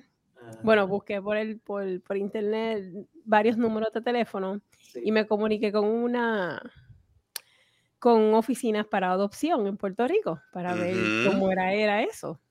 Bueno, 0.64 0.88
busqué 0.88 1.22
por 1.22 1.38
el 1.38 1.60
por, 1.60 2.02
por 2.02 2.18
internet 2.18 2.84
varios 3.24 3.58
números 3.58 3.94
de 3.94 4.02
teléfono 4.02 4.60
Sí. 4.92 5.00
y 5.06 5.12
me 5.12 5.26
comuniqué 5.26 5.72
con 5.72 5.86
una 5.86 6.62
con 8.00 8.34
oficinas 8.34 8.86
para 8.88 9.12
adopción 9.12 9.68
en 9.68 9.78
Puerto 9.78 10.06
Rico 10.08 10.42
para 10.52 10.74
ver 10.74 10.96
cómo 11.26 11.52
era, 11.52 11.72
era 11.74 12.02
eso. 12.02 12.42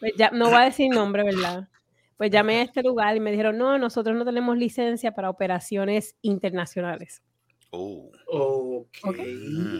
Pues 0.00 0.12
ya, 0.18 0.30
no 0.30 0.46
voy 0.46 0.58
a 0.58 0.64
decir 0.64 0.90
nombre, 0.92 1.22
¿verdad? 1.22 1.68
Pues 2.16 2.30
llamé 2.30 2.58
a 2.58 2.62
este 2.62 2.82
lugar 2.82 3.16
y 3.16 3.20
me 3.20 3.30
dijeron, 3.30 3.56
no, 3.56 3.78
nosotros 3.78 4.16
no 4.16 4.24
tenemos 4.24 4.58
licencia 4.58 5.12
para 5.12 5.30
operaciones 5.30 6.16
internacionales. 6.22 7.22
Uh. 7.76 8.86
Ok. 9.02 9.18
Mm. 9.18 9.78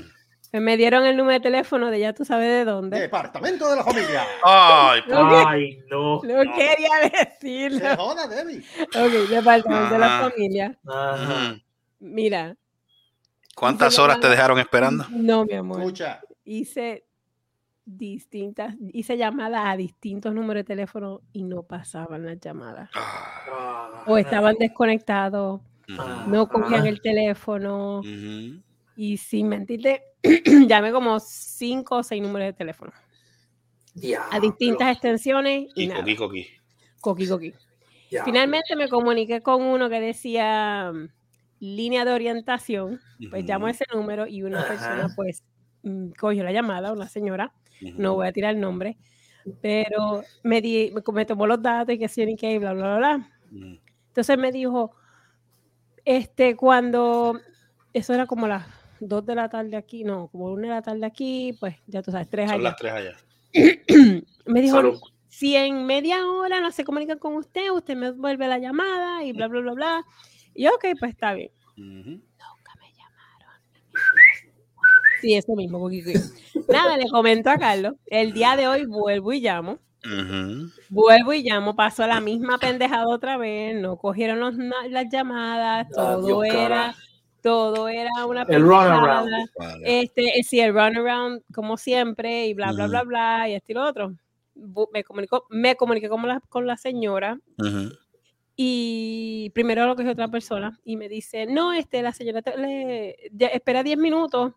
Me 0.61 0.77
dieron 0.77 1.05
el 1.05 1.17
número 1.17 1.33
de 1.35 1.41
teléfono 1.41 1.91
de 1.91 1.99
ya 1.99 2.13
tú 2.13 2.25
sabes 2.25 2.49
de 2.49 2.65
dónde. 2.65 3.01
Departamento 3.01 3.69
de 3.69 3.77
la 3.77 3.83
familia. 3.83 4.23
Ay, 4.45 5.01
Lo 5.09 5.29
que- 5.29 5.45
Ay, 5.47 5.79
no. 5.91 6.15
No 6.23 6.55
quería 6.55 7.11
decirlo. 7.13 7.79
Se 7.81 7.97
joda, 7.97 8.29
Debbie. 8.29 8.63
Ok, 8.81 9.29
departamento 9.31 9.95
de 9.95 9.99
la 9.99 10.21
familia. 10.31 10.79
Ajá. 10.87 11.57
Mira, 11.99 12.57
¿Cuántas 13.57 13.99
horas 13.99 14.21
te 14.21 14.29
dejaron 14.29 14.59
esperando? 14.59 15.07
no, 15.11 15.45
mi 15.45 15.55
amor. 15.55 15.81
Escucha. 15.81 16.21
Hice 16.45 17.05
distintas, 17.85 18.75
hice 18.93 19.17
llamadas 19.17 19.63
a 19.67 19.77
distintos 19.77 20.33
números 20.35 20.61
de 20.61 20.65
teléfono 20.65 21.21
y 21.33 21.43
no 21.45 21.63
pasaban 21.65 22.25
las 22.27 22.39
llamadas. 22.41 22.91
Ah, 22.95 24.05
O 24.07 24.17
estaban 24.19 24.55
desconectados, 24.59 25.61
no 25.89 26.49
cogían 26.49 26.85
Ah. 26.85 26.89
el 26.89 27.01
teléfono. 27.01 28.01
Ujú. 28.01 28.63
Y 28.97 29.17
sin 29.17 29.49
mentirte, 29.49 30.03
llamé 30.69 30.93
como 30.93 31.19
cinco 31.21 31.97
o 31.97 32.03
seis 32.03 32.23
números 32.23 32.47
de 32.47 32.53
teléfono 32.53 32.93
a 34.31 34.41
distintas 34.41 34.93
extensiones 34.93 35.69
y 35.75 35.89
Kiko, 35.89 35.95
nada. 35.95 36.17
Coqui, 37.01 37.27
coqui. 37.29 37.53
diablo. 38.11 38.25
Finalmente 38.25 38.77
me 38.77 38.89
comuniqué 38.89 39.41
con 39.41 39.63
uno 39.63 39.89
que 39.89 40.01
decía 40.01 40.91
mm, 40.93 41.09
línea 41.61 42.05
de 42.05 42.13
orientación, 42.13 43.01
pues 43.31 43.45
llamo 43.45 43.67
a 43.67 43.71
Ujú. 43.71 43.77
ese 43.83 43.85
número 43.97 44.27
y 44.27 44.43
una 44.43 44.67
persona 44.67 45.09
pues 45.15 45.43
mm, 45.83 46.11
cogió 46.19 46.43
la 46.45 46.53
llamada, 46.53 46.93
una 46.93 47.09
señora, 47.09 47.53
no 47.81 48.15
voy 48.15 48.27
a 48.29 48.33
tirar 48.33 48.55
el 48.55 48.61
nombre, 48.61 48.97
pero 49.61 50.23
me, 50.43 50.61
di, 50.61 50.93
me, 50.95 51.03
me 51.13 51.27
tomó 51.27 51.47
los 51.47 51.61
datos 51.63 51.95
y 51.95 51.99
que 51.99 52.09
sí, 52.09 52.23
y 52.23 52.37
que 52.37 52.59
bla, 52.59 52.73
bla, 52.73 52.97
bla, 52.97 53.17
bla. 53.17 53.31
Ujú. 53.53 53.79
Entonces 54.09 54.39
me 54.39 54.51
dijo, 54.53 54.93
este, 56.05 56.57
cuando, 56.57 57.41
eso 57.93 58.15
era 58.15 58.27
como 58.27 58.47
las 58.47 58.67
2 59.01 59.25
de 59.27 59.35
la 59.35 59.49
tarde 59.49 59.77
aquí, 59.77 60.05
no, 60.05 60.29
como 60.29 60.47
1 60.53 60.63
de 60.63 60.69
la 60.69 60.83
tarde 60.83 61.05
aquí, 61.07 61.57
pues 61.59 61.77
ya 61.87 62.03
tú 62.03 62.11
sabes, 62.11 62.29
3 62.29 62.51
Son 62.51 62.61
allá. 62.61 62.63
las 62.71 62.77
tres 62.77 62.93
allá. 62.93 63.17
Me 64.47 64.61
dijo, 64.61 64.77
Salud. 64.77 65.01
si 65.29 65.57
en 65.57 65.87
media 65.87 66.27
hora 66.27 66.61
no 66.61 66.71
se 66.71 66.85
comunican 66.85 67.19
con 67.19 67.35
usted, 67.37 67.71
usted 67.71 67.97
me 67.97 68.11
vuelve 68.11 68.49
la 68.49 68.59
llamada 68.59 69.25
y 69.25 69.33
bla, 69.33 69.49
bla, 69.49 69.61
bla, 69.61 69.73
bla. 69.73 70.05
Y 70.55 70.65
yo, 70.65 70.71
ok, 70.75 70.85
pues 70.99 71.13
está 71.13 71.35
bien. 71.35 71.51
Ujú. 71.77 72.11
Nunca 72.11 72.73
me 72.81 72.93
llamaron. 72.93 73.61
Sí, 75.21 75.35
eso 75.35 75.55
mismo. 75.55 75.81
Coqui. 75.81 76.03
Nada, 76.69 76.97
le 76.97 77.09
comento 77.09 77.51
a 77.51 77.57
Carlos. 77.59 77.95
El 78.07 78.33
día 78.33 78.57
de 78.57 78.69
hoy 78.69 78.85
vuelvo 78.87 79.33
y 79.33 79.41
llamo. 79.41 79.79
Ujú. 80.05 80.71
Vuelvo 80.91 81.33
y 81.33 81.43
llamo, 81.43 81.75
pasó 81.75 82.07
la 82.07 82.21
misma 82.21 82.59
pendejada 82.59 83.09
otra 83.09 83.37
vez, 83.37 83.75
no 83.81 83.97
cogieron 83.97 84.39
los 84.41 84.55
las 84.91 85.09
llamadas, 85.11 85.89
todo 85.91 86.27
Dios, 86.27 86.45
era, 86.45 86.69
cara. 86.69 86.95
todo 87.43 87.89
era 87.89 88.27
una 88.27 88.43
El 88.43 88.63
runaround. 88.63 89.31
Este, 89.83 90.39
eh, 90.39 90.43
sí, 90.45 90.61
el 90.61 90.73
runaround, 90.75 91.43
como 91.55 91.77
siempre, 91.79 92.47
y 92.47 92.55
bla, 92.55 92.73
bla, 92.73 92.85
Ujú. 92.85 92.91
bla, 92.91 93.03
bla, 93.05 93.49
y 93.49 93.55
esto 93.55 93.73
y 93.73 93.75
lo 93.75 93.85
otro. 93.85 94.15
Me, 94.93 95.03
comunicó, 95.03 95.47
me 95.51 95.75
comuniqué 95.75 96.09
con 96.09 96.27
la, 96.29 96.41
con 96.49 96.67
la 96.67 96.77
señora 96.77 97.39
Ujú. 97.59 97.91
y 98.57 99.51
primero 99.55 99.87
lo 99.87 99.97
cogió 99.97 100.13
otra 100.13 100.29
persona 100.29 100.79
y 100.85 100.97
me 100.97 101.09
dice, 101.09 101.47
no, 101.47 101.73
este, 101.73 102.03
la 102.03 102.13
señora 102.13 102.41
te- 102.43 102.57
le, 102.57 103.17
ya- 103.33 103.49
espera 103.49 103.83
10 103.83 103.99
minutos 103.99 104.53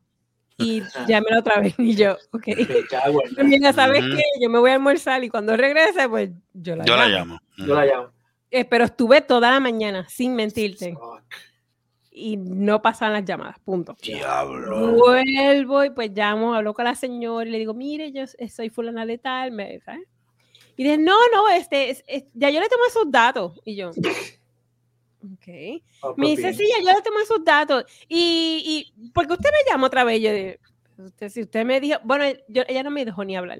y 0.57 0.81
llámela 1.07 1.39
otra 1.39 1.59
vez. 1.61 1.75
Y 1.79 1.95
yo, 1.95 2.17
ok. 2.31 2.43
Pues 3.35 3.45
Mira, 3.45 3.73
¿sabes 3.73 4.03
Ujú. 4.03 4.15
qué? 4.17 4.23
Yo 4.41 4.49
me 4.49 4.59
voy 4.59 4.71
a 4.71 4.75
almorzar 4.75 5.23
y 5.23 5.29
cuando 5.29 5.55
regrese, 5.57 6.07
pues 6.09 6.29
yo 6.53 6.75
la 6.75 6.85
Yo 6.85 6.95
la 6.95 7.07
llamo. 7.07 7.39
llamo. 7.57 7.67
Yo 7.67 7.75
la 7.75 7.85
llamo. 7.85 8.09
Eh, 8.49 8.65
pero 8.65 8.85
estuve 8.85 9.21
toda 9.21 9.51
la 9.51 9.59
mañana 9.59 10.07
sin 10.09 10.33
mentirte 10.35 10.93
Fuck. 10.93 11.21
y 12.11 12.37
no 12.37 12.81
pasaban 12.81 13.13
las 13.13 13.25
llamadas, 13.25 13.59
punto. 13.59 13.95
Diablo. 14.01 14.93
Vuelvo 14.93 15.83
y 15.83 15.89
pues 15.89 16.11
llamo, 16.11 16.53
hablo 16.55 16.73
con 16.73 16.85
la 16.85 16.95
señora 16.95 17.47
y 17.47 17.51
le 17.51 17.59
digo, 17.59 17.73
mire, 17.73 18.11
yo 18.13 18.23
s- 18.23 18.47
soy 18.49 18.69
fulana 18.69 19.05
de 19.05 19.17
tal, 19.17 19.51
me, 19.51 19.79
¿sabes? 19.81 20.07
Y 20.77 20.83
dije, 20.83 20.97
no, 20.97 21.15
no, 21.33 21.49
este, 21.49 21.89
es- 21.89 22.03
es- 22.07 22.23
ya 22.33 22.49
yo 22.49 22.59
le 22.61 22.69
tomé 22.69 22.83
sus 22.93 23.11
datos. 23.11 23.59
Y 23.65 23.75
yo, 23.75 23.91
ok. 25.23 26.17
Me 26.17 26.27
dice, 26.29 26.53
sí, 26.53 26.63
ya 26.69 26.83
yo 26.83 26.95
le 26.97 27.01
tomé 27.03 27.25
sus 27.25 27.43
datos. 27.43 27.85
Y, 28.07 28.91
y 28.95 29.09
porque 29.11 29.33
usted 29.33 29.49
me 29.51 29.71
llamó 29.71 29.87
otra 29.87 30.03
vez, 30.03 30.21
yo 30.21 30.31
dije, 30.31 30.59
usted, 30.97 31.29
si 31.29 31.41
usted 31.41 31.65
me 31.65 31.79
dijo, 31.79 31.99
bueno, 32.03 32.25
yo- 32.47 32.63
ella 32.67 32.83
no 32.83 32.91
me 32.91 33.05
dejó 33.05 33.23
ni 33.25 33.35
hablar. 33.37 33.59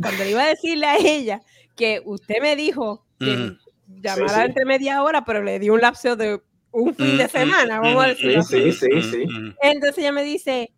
Cuando 0.00 0.24
le 0.24 0.30
iba 0.30 0.42
a 0.42 0.48
decirle 0.48 0.86
a 0.86 0.96
ella 0.96 1.40
que 1.76 2.00
usted 2.04 2.40
me 2.40 2.56
dijo 2.56 3.06
que 3.18 3.34
Ujú. 3.34 3.56
llamara 4.00 4.32
Sí, 4.32 4.40
sí. 4.42 4.46
entre 4.46 4.64
media 4.64 5.02
hora, 5.02 5.24
pero 5.24 5.42
le 5.42 5.58
di 5.58 5.70
un 5.70 5.80
lapso 5.80 6.16
de 6.16 6.40
un 6.72 6.94
fin 6.94 7.16
de 7.18 7.24
Mm, 7.24 7.28
semana, 7.28 7.78
mm, 7.78 7.82
vamos 7.82 8.02
a 8.04 8.06
mm, 8.06 8.10
decirlo 8.10 8.42
Sí, 8.44 8.72
sí, 8.72 8.72
sí, 8.72 9.02
sí. 9.02 9.26
Mm, 9.26 9.46
mm. 9.48 9.56
Entonces 9.62 9.98
ella 9.98 10.12
me 10.12 10.24
dice, 10.24 10.72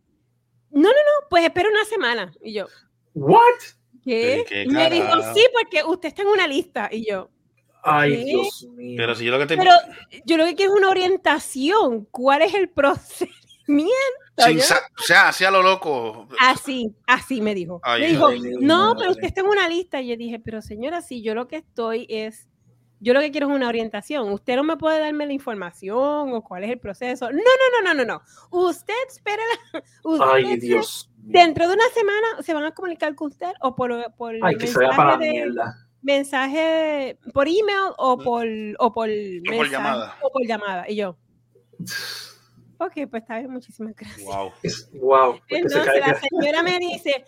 no, 0.71 0.83
no, 0.83 0.89
no, 0.89 1.29
pues 1.31 1.45
espera 1.45 1.69
una 1.71 1.85
semana. 1.85 2.33
Y 2.43 2.55
yo, 2.55 2.67
What? 3.15 3.41
¿qué? 4.05 4.45
Qué 4.49 4.65
Y 4.65 4.69
me 4.69 4.91
dijo, 4.91 5.07
sí, 5.35 5.47
porque 5.53 5.85
usted 5.85 6.09
está 6.09 6.23
en 6.23 6.29
una 6.29 6.47
lista. 6.47 6.89
Y 6.91 7.09
yo, 7.09 7.31
Ay, 7.85 8.17
¿Qué? 8.17 8.25
Dios 8.25 8.67
mío. 8.75 8.95
Pero 8.97 9.15
si 9.15 9.25
yo 9.25 9.33
lo 9.33 9.39
que 9.39 9.47
te. 9.47 9.57
pero 9.57 9.71
yo 10.25 10.37
lo 10.37 10.45
que 10.45 10.55
quiero 10.55 10.73
es 10.73 10.79
una 10.79 10.91
orientación. 10.91 12.07
¿Cuál 12.11 12.43
es 12.43 12.55
el 12.55 12.69
procedimiento? 13.67 13.93
Sin 14.37 14.59
o 14.59 14.63
sea, 14.97 15.29
así 15.29 15.45
a 15.45 15.51
lo 15.51 15.63
loco. 15.63 16.27
Así, 16.41 16.93
así 17.07 17.41
me 17.41 17.55
dijo. 17.55 17.81
Ay, 17.85 18.01
me 18.03 18.09
dijo, 18.09 18.27
ay, 18.27 18.41
no, 18.61 18.79
madre. 18.87 18.97
pero 18.99 19.11
usted 19.13 19.25
está 19.25 19.41
en 19.43 19.47
una 19.47 19.69
lista. 19.69 20.01
Y 20.01 20.09
yo 20.09 20.17
dije, 20.17 20.41
pero 20.41 20.61
señora, 20.61 21.03
si 21.03 21.23
yo 21.23 21.35
lo 21.35 21.47
que 21.47 21.57
estoy 21.59 22.07
es, 22.09 22.49
yo 23.01 23.15
lo 23.15 23.21
que 23.21 23.31
quiero 23.31 23.49
es 23.49 23.55
una 23.55 23.69
orientación. 23.69 24.33
Usted 24.33 24.57
no 24.57 24.65
me 24.65 24.77
puede 24.77 24.99
darme 24.99 25.27
la 25.27 25.33
información 25.35 26.33
o 26.33 26.43
cuál 26.43 26.65
es 26.65 26.71
el 26.71 26.81
proceso. 26.81 27.31
No, 27.31 27.37
no, 27.37 27.83
no, 27.83 27.95
no, 27.95 28.05
no, 28.05 28.13
no. 28.15 28.23
Usted 28.51 28.95
espera, 29.09 29.43
la- 29.73 29.83
usted 30.05 30.27
Ay, 30.33 30.57
Dios. 30.57 31.11
Dentro 31.17 31.69
de 31.69 31.75
una 31.75 31.89
semana 31.95 32.43
se 32.43 32.53
van 32.55 32.65
a 32.65 32.73
comunicar 32.73 33.15
con 33.15 33.29
usted 33.29 33.53
o 33.61 33.75
por, 33.77 34.13
por 34.17 34.35
Ay, 34.43 34.57
que 34.57 34.67
se 34.67 34.79
vaya 34.79 34.97
para 34.97 35.13
la 35.13 35.19
de- 35.19 35.31
mierda. 35.31 35.77
Mensaje 36.05 37.19
por 37.33 37.49
email 37.49 37.93
o 37.99 38.17
por 38.19 38.47
o 38.79 38.93
por, 38.93 39.09
mensaje- 39.09 39.71
llamada. 39.71 40.17
o 40.23 40.31
por 40.31 40.47
llamada. 40.47 40.89
Y 40.89 40.97
yo, 40.97 41.17
ok, 42.79 42.93
pues 43.11 43.23
está 43.23 43.39
bien, 43.39 43.51
muchísimas 43.51 43.95
gracias. 43.97 44.25
Wow. 44.25 44.53
Es- 44.63 44.91
wow. 44.93 45.41
se 45.49 45.57
Entonces 45.57 45.85
cae- 45.87 46.01
la 46.01 46.21
señora 46.21 46.63
me 46.63 46.79
dice, 46.79 47.25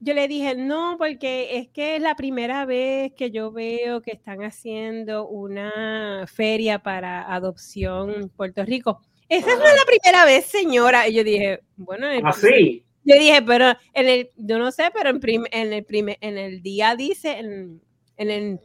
yo 0.00 0.14
le 0.14 0.28
dije, 0.28 0.54
no, 0.54 0.96
porque 0.98 1.56
es 1.58 1.68
que 1.68 1.96
es 1.96 2.02
la 2.02 2.14
primera 2.14 2.64
vez 2.66 3.12
que 3.16 3.30
yo 3.30 3.50
veo 3.50 4.00
que 4.02 4.12
están 4.12 4.42
haciendo 4.44 5.26
una 5.26 6.24
feria 6.32 6.78
para 6.80 7.32
adopción 7.34 8.10
en 8.12 8.28
Puerto 8.28 8.64
Rico. 8.64 9.00
Esa 9.28 9.56
no 9.56 9.64
es 9.64 9.74
la 9.76 9.84
primera 9.86 10.24
vez, 10.24 10.46
señora. 10.46 11.06
Y 11.08 11.14
yo 11.14 11.24
dije, 11.24 11.60
bueno, 11.76 12.06
en 12.10 12.18
el- 12.20 12.26
Así. 12.26 12.84
yo 13.04 13.14
dije, 13.18 13.42
pero 13.42 13.70
en 13.92 14.08
el, 14.08 14.30
yo 14.36 14.58
no 14.58 14.70
sé, 14.72 14.84
pero 14.94 15.10
en, 15.10 15.20
prim- 15.20 15.46
en 15.50 15.72
el 15.72 15.84
primer, 15.84 16.16
en 16.20 16.38
el 16.38 16.62
día 16.62 16.94
dice, 16.96 17.38
en, 17.38 17.82
en 18.18 18.30
el, 18.30 18.60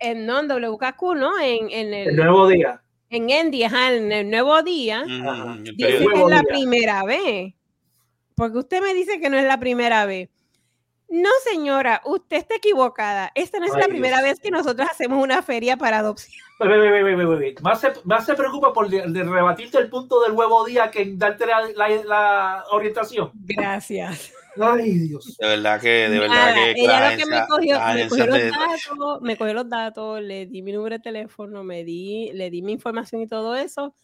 en, 0.00 0.26
no, 0.26 0.40
en 0.40 0.48
WKQ, 0.48 1.02
¿no? 1.14 1.38
En, 1.40 1.70
en 1.70 1.94
El 1.94 2.08
el, 2.08 2.16
nuevo 2.16 2.48
día. 2.48 2.82
en 3.10 3.30
Endy, 3.30 3.62
ajá, 3.64 3.92
en 3.92 4.10
el 4.10 4.28
nuevo 4.30 4.60
día, 4.62 5.00
Ajá. 5.08 5.56
Dice 5.62 5.76
que 5.76 5.96
es 6.04 6.04
la 6.28 6.40
día. 6.40 6.42
primera 6.48 7.04
vez. 7.04 7.54
Porque 8.34 8.58
usted 8.58 8.82
me 8.82 8.94
dice 8.94 9.20
que 9.20 9.28
no 9.30 9.36
es 9.38 9.44
la 9.44 9.58
primera 9.60 10.04
vez. 10.06 10.28
No, 11.10 11.30
señora, 11.42 12.02
usted 12.04 12.36
está 12.36 12.56
equivocada. 12.56 13.32
Esta 13.34 13.58
no 13.58 13.64
es 13.66 13.72
Ay, 13.74 13.80
la 13.80 13.88
primera 13.88 14.18
Dios. 14.18 14.28
vez 14.30 14.40
que 14.40 14.50
nosotros 14.50 14.86
hacemos 14.90 15.22
una 15.24 15.40
feria 15.42 15.76
para 15.78 15.98
adopción. 16.00 16.34
Más, 17.62 17.80
se, 17.80 17.92
más 18.04 18.26
se 18.26 18.34
preocupa 18.34 18.72
por 18.72 18.88
de, 18.90 19.02
de 19.06 19.24
rebatirte 19.24 19.78
el 19.78 19.88
punto 19.88 20.20
del 20.22 20.34
nuevo 20.34 20.64
día 20.66 20.90
que 20.90 21.02
en 21.02 21.18
darte 21.18 21.46
la, 21.46 21.62
la- 21.74 21.88
la 22.04 22.64
orientación. 22.72 23.30
Gracias. 23.34 24.32
Ay, 24.60 24.92
Dios. 24.98 25.36
De 25.38 25.46
verdad 25.46 25.80
que, 25.80 25.88
de 25.88 26.18
verdad 26.18 26.34
Nada, 26.54 26.54
que. 26.54 26.70
ella 26.80 27.10
lo 27.10 27.16
que 27.18 27.26
me 27.26 27.46
cogió, 27.48 27.78
me 27.94 28.08
cogió 28.08 28.26
los 28.26 28.38
de- 28.38 28.50
datos, 28.50 29.20
me 29.22 29.36
cogió 29.36 29.54
los 29.54 29.68
datos, 29.68 30.20
le 30.22 30.46
di 30.46 30.62
mi 30.62 30.72
número 30.72 30.96
de 30.96 31.02
teléfono, 31.02 31.64
me 31.64 31.84
di, 31.84 32.30
le 32.32 32.50
di 32.50 32.62
mi 32.62 32.72
información 32.72 33.22
y 33.22 33.26
todo 33.26 33.54
eso. 33.56 33.94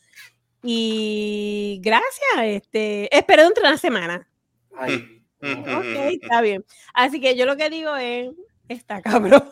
Y 0.63 1.81
gracias, 1.83 2.39
este, 2.43 3.15
esperé 3.17 3.43
dentro 3.45 3.63
de 3.63 3.69
una 3.69 3.79
semana. 3.79 4.29
Ay, 4.77 5.23
no. 5.41 5.79
Ok, 5.79 5.85
está 6.23 6.41
bien. 6.41 6.65
Así 6.95 7.21
que 7.21 7.37
yo 7.37 7.45
lo 7.47 7.57
que 7.57 7.69
digo 7.71 7.95
es, 7.97 8.31
está 8.69 9.03
cabrón. 9.03 9.45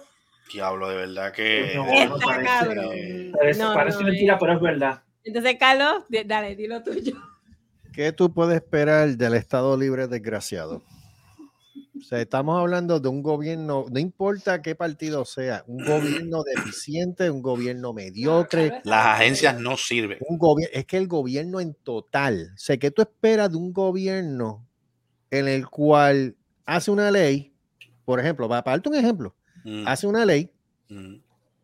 Diablo, 0.52 0.88
de 0.88 0.96
verdad 0.96 1.32
que. 1.32 1.72
No, 1.76 1.84
de 1.84 2.06
no 2.06 2.14
Está 2.16 2.26
parece. 2.26 2.44
cabrón. 2.46 2.90
que- 2.92 3.32
Parece, 3.38 3.60
No, 3.62 3.74
parece 3.74 3.98
no, 4.00 4.04
mentira, 4.06 4.34
eh. 4.34 4.36
pero 4.40 4.52
es 4.54 4.60
verdad. 4.60 5.02
Entonces, 5.24 5.56
Carlos, 5.58 6.04
dale, 6.26 6.56
dilo 6.56 6.82
tuyo. 6.82 7.12
¿Qué 7.92 8.10
tú 8.12 8.32
puedes 8.32 8.56
esperar 8.56 9.08
del 9.10 9.34
Estado 9.34 9.76
Libre 9.76 10.08
desgraciado? 10.08 10.82
O 11.94 12.00
sea, 12.00 12.20
estamos 12.22 12.58
hablando 12.58 13.00
de 13.00 13.08
un 13.08 13.22
gobierno, 13.22 13.84
no 13.90 13.98
importa 13.98 14.62
qué 14.62 14.74
partido 14.74 15.26
sea, 15.26 15.62
un 15.66 15.84
gobierno 15.84 16.42
deficiente, 16.42 17.30
un 17.30 17.42
gobierno 17.42 17.92
mediocre, 17.92 18.80
Las 18.84 19.06
agencias 19.20 19.60
no 19.60 19.76
sirven. 19.76 20.18
un 20.26 20.38
gobierno, 20.38 20.74
es 20.74 20.86
que 20.86 20.96
el 20.96 21.06
gobierno 21.06 21.60
en 21.60 21.74
total, 21.74 22.52
o 22.54 22.58
sea, 22.58 22.78
¿qué 22.78 22.90
tú 22.90 23.02
esperas 23.02 23.50
de 23.50 23.58
un 23.58 23.72
gobierno 23.74 24.66
en 25.30 25.48
el 25.48 25.68
cual 25.68 26.34
hace 26.64 26.90
una 26.90 27.10
ley, 27.10 27.52
por 28.06 28.20
ejemplo, 28.20 28.48
para 28.48 28.62
darte 28.62 28.88
un 28.88 28.94
ejemplo, 28.96 29.34
Mm, 29.64 29.86
hace 29.86 30.06
una 30.08 30.24
ley, 30.24 30.50
mm. 30.88 31.14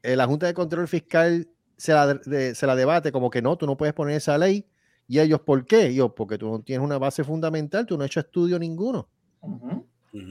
eh, 0.04 0.14
la 0.14 0.26
Junta 0.26 0.46
de 0.46 0.54
Control 0.54 0.86
Fiscal 0.86 1.48
se 1.76 1.92
la, 1.92 2.14
de- 2.14 2.54
se 2.54 2.66
la 2.66 2.76
debate 2.76 3.10
como 3.12 3.28
que 3.30 3.42
no, 3.42 3.56
tú 3.56 3.66
no 3.66 3.76
puedes 3.76 3.94
poner 3.94 4.16
esa 4.16 4.36
ley. 4.38 4.66
Y 5.08 5.18
ellos, 5.20 5.40
¿por 5.40 5.64
qué? 5.64 5.92
Yo, 5.94 6.14
porque 6.14 6.36
tú 6.38 6.48
no 6.50 6.60
tienes 6.60 6.84
una 6.84 6.98
base 6.98 7.24
fundamental, 7.24 7.86
tú 7.86 7.96
no 7.96 8.04
has 8.04 8.10
hecho 8.10 8.20
estudio 8.20 8.58
ninguno. 8.58 9.08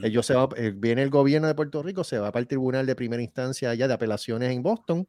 Ellos 0.02 0.26
se 0.26 0.34
va, 0.34 0.48
eh, 0.56 0.72
viene 0.74 1.02
el 1.02 1.10
gobierno 1.10 1.46
de 1.46 1.54
Puerto 1.54 1.82
Rico, 1.82 2.02
se 2.04 2.18
va 2.18 2.32
para 2.32 2.40
el 2.40 2.48
tribunal 2.48 2.84
de 2.86 2.94
primera 2.96 3.22
instancia 3.22 3.70
allá 3.70 3.86
de 3.86 3.94
apelaciones 3.94 4.50
en 4.50 4.62
Boston. 4.62 5.06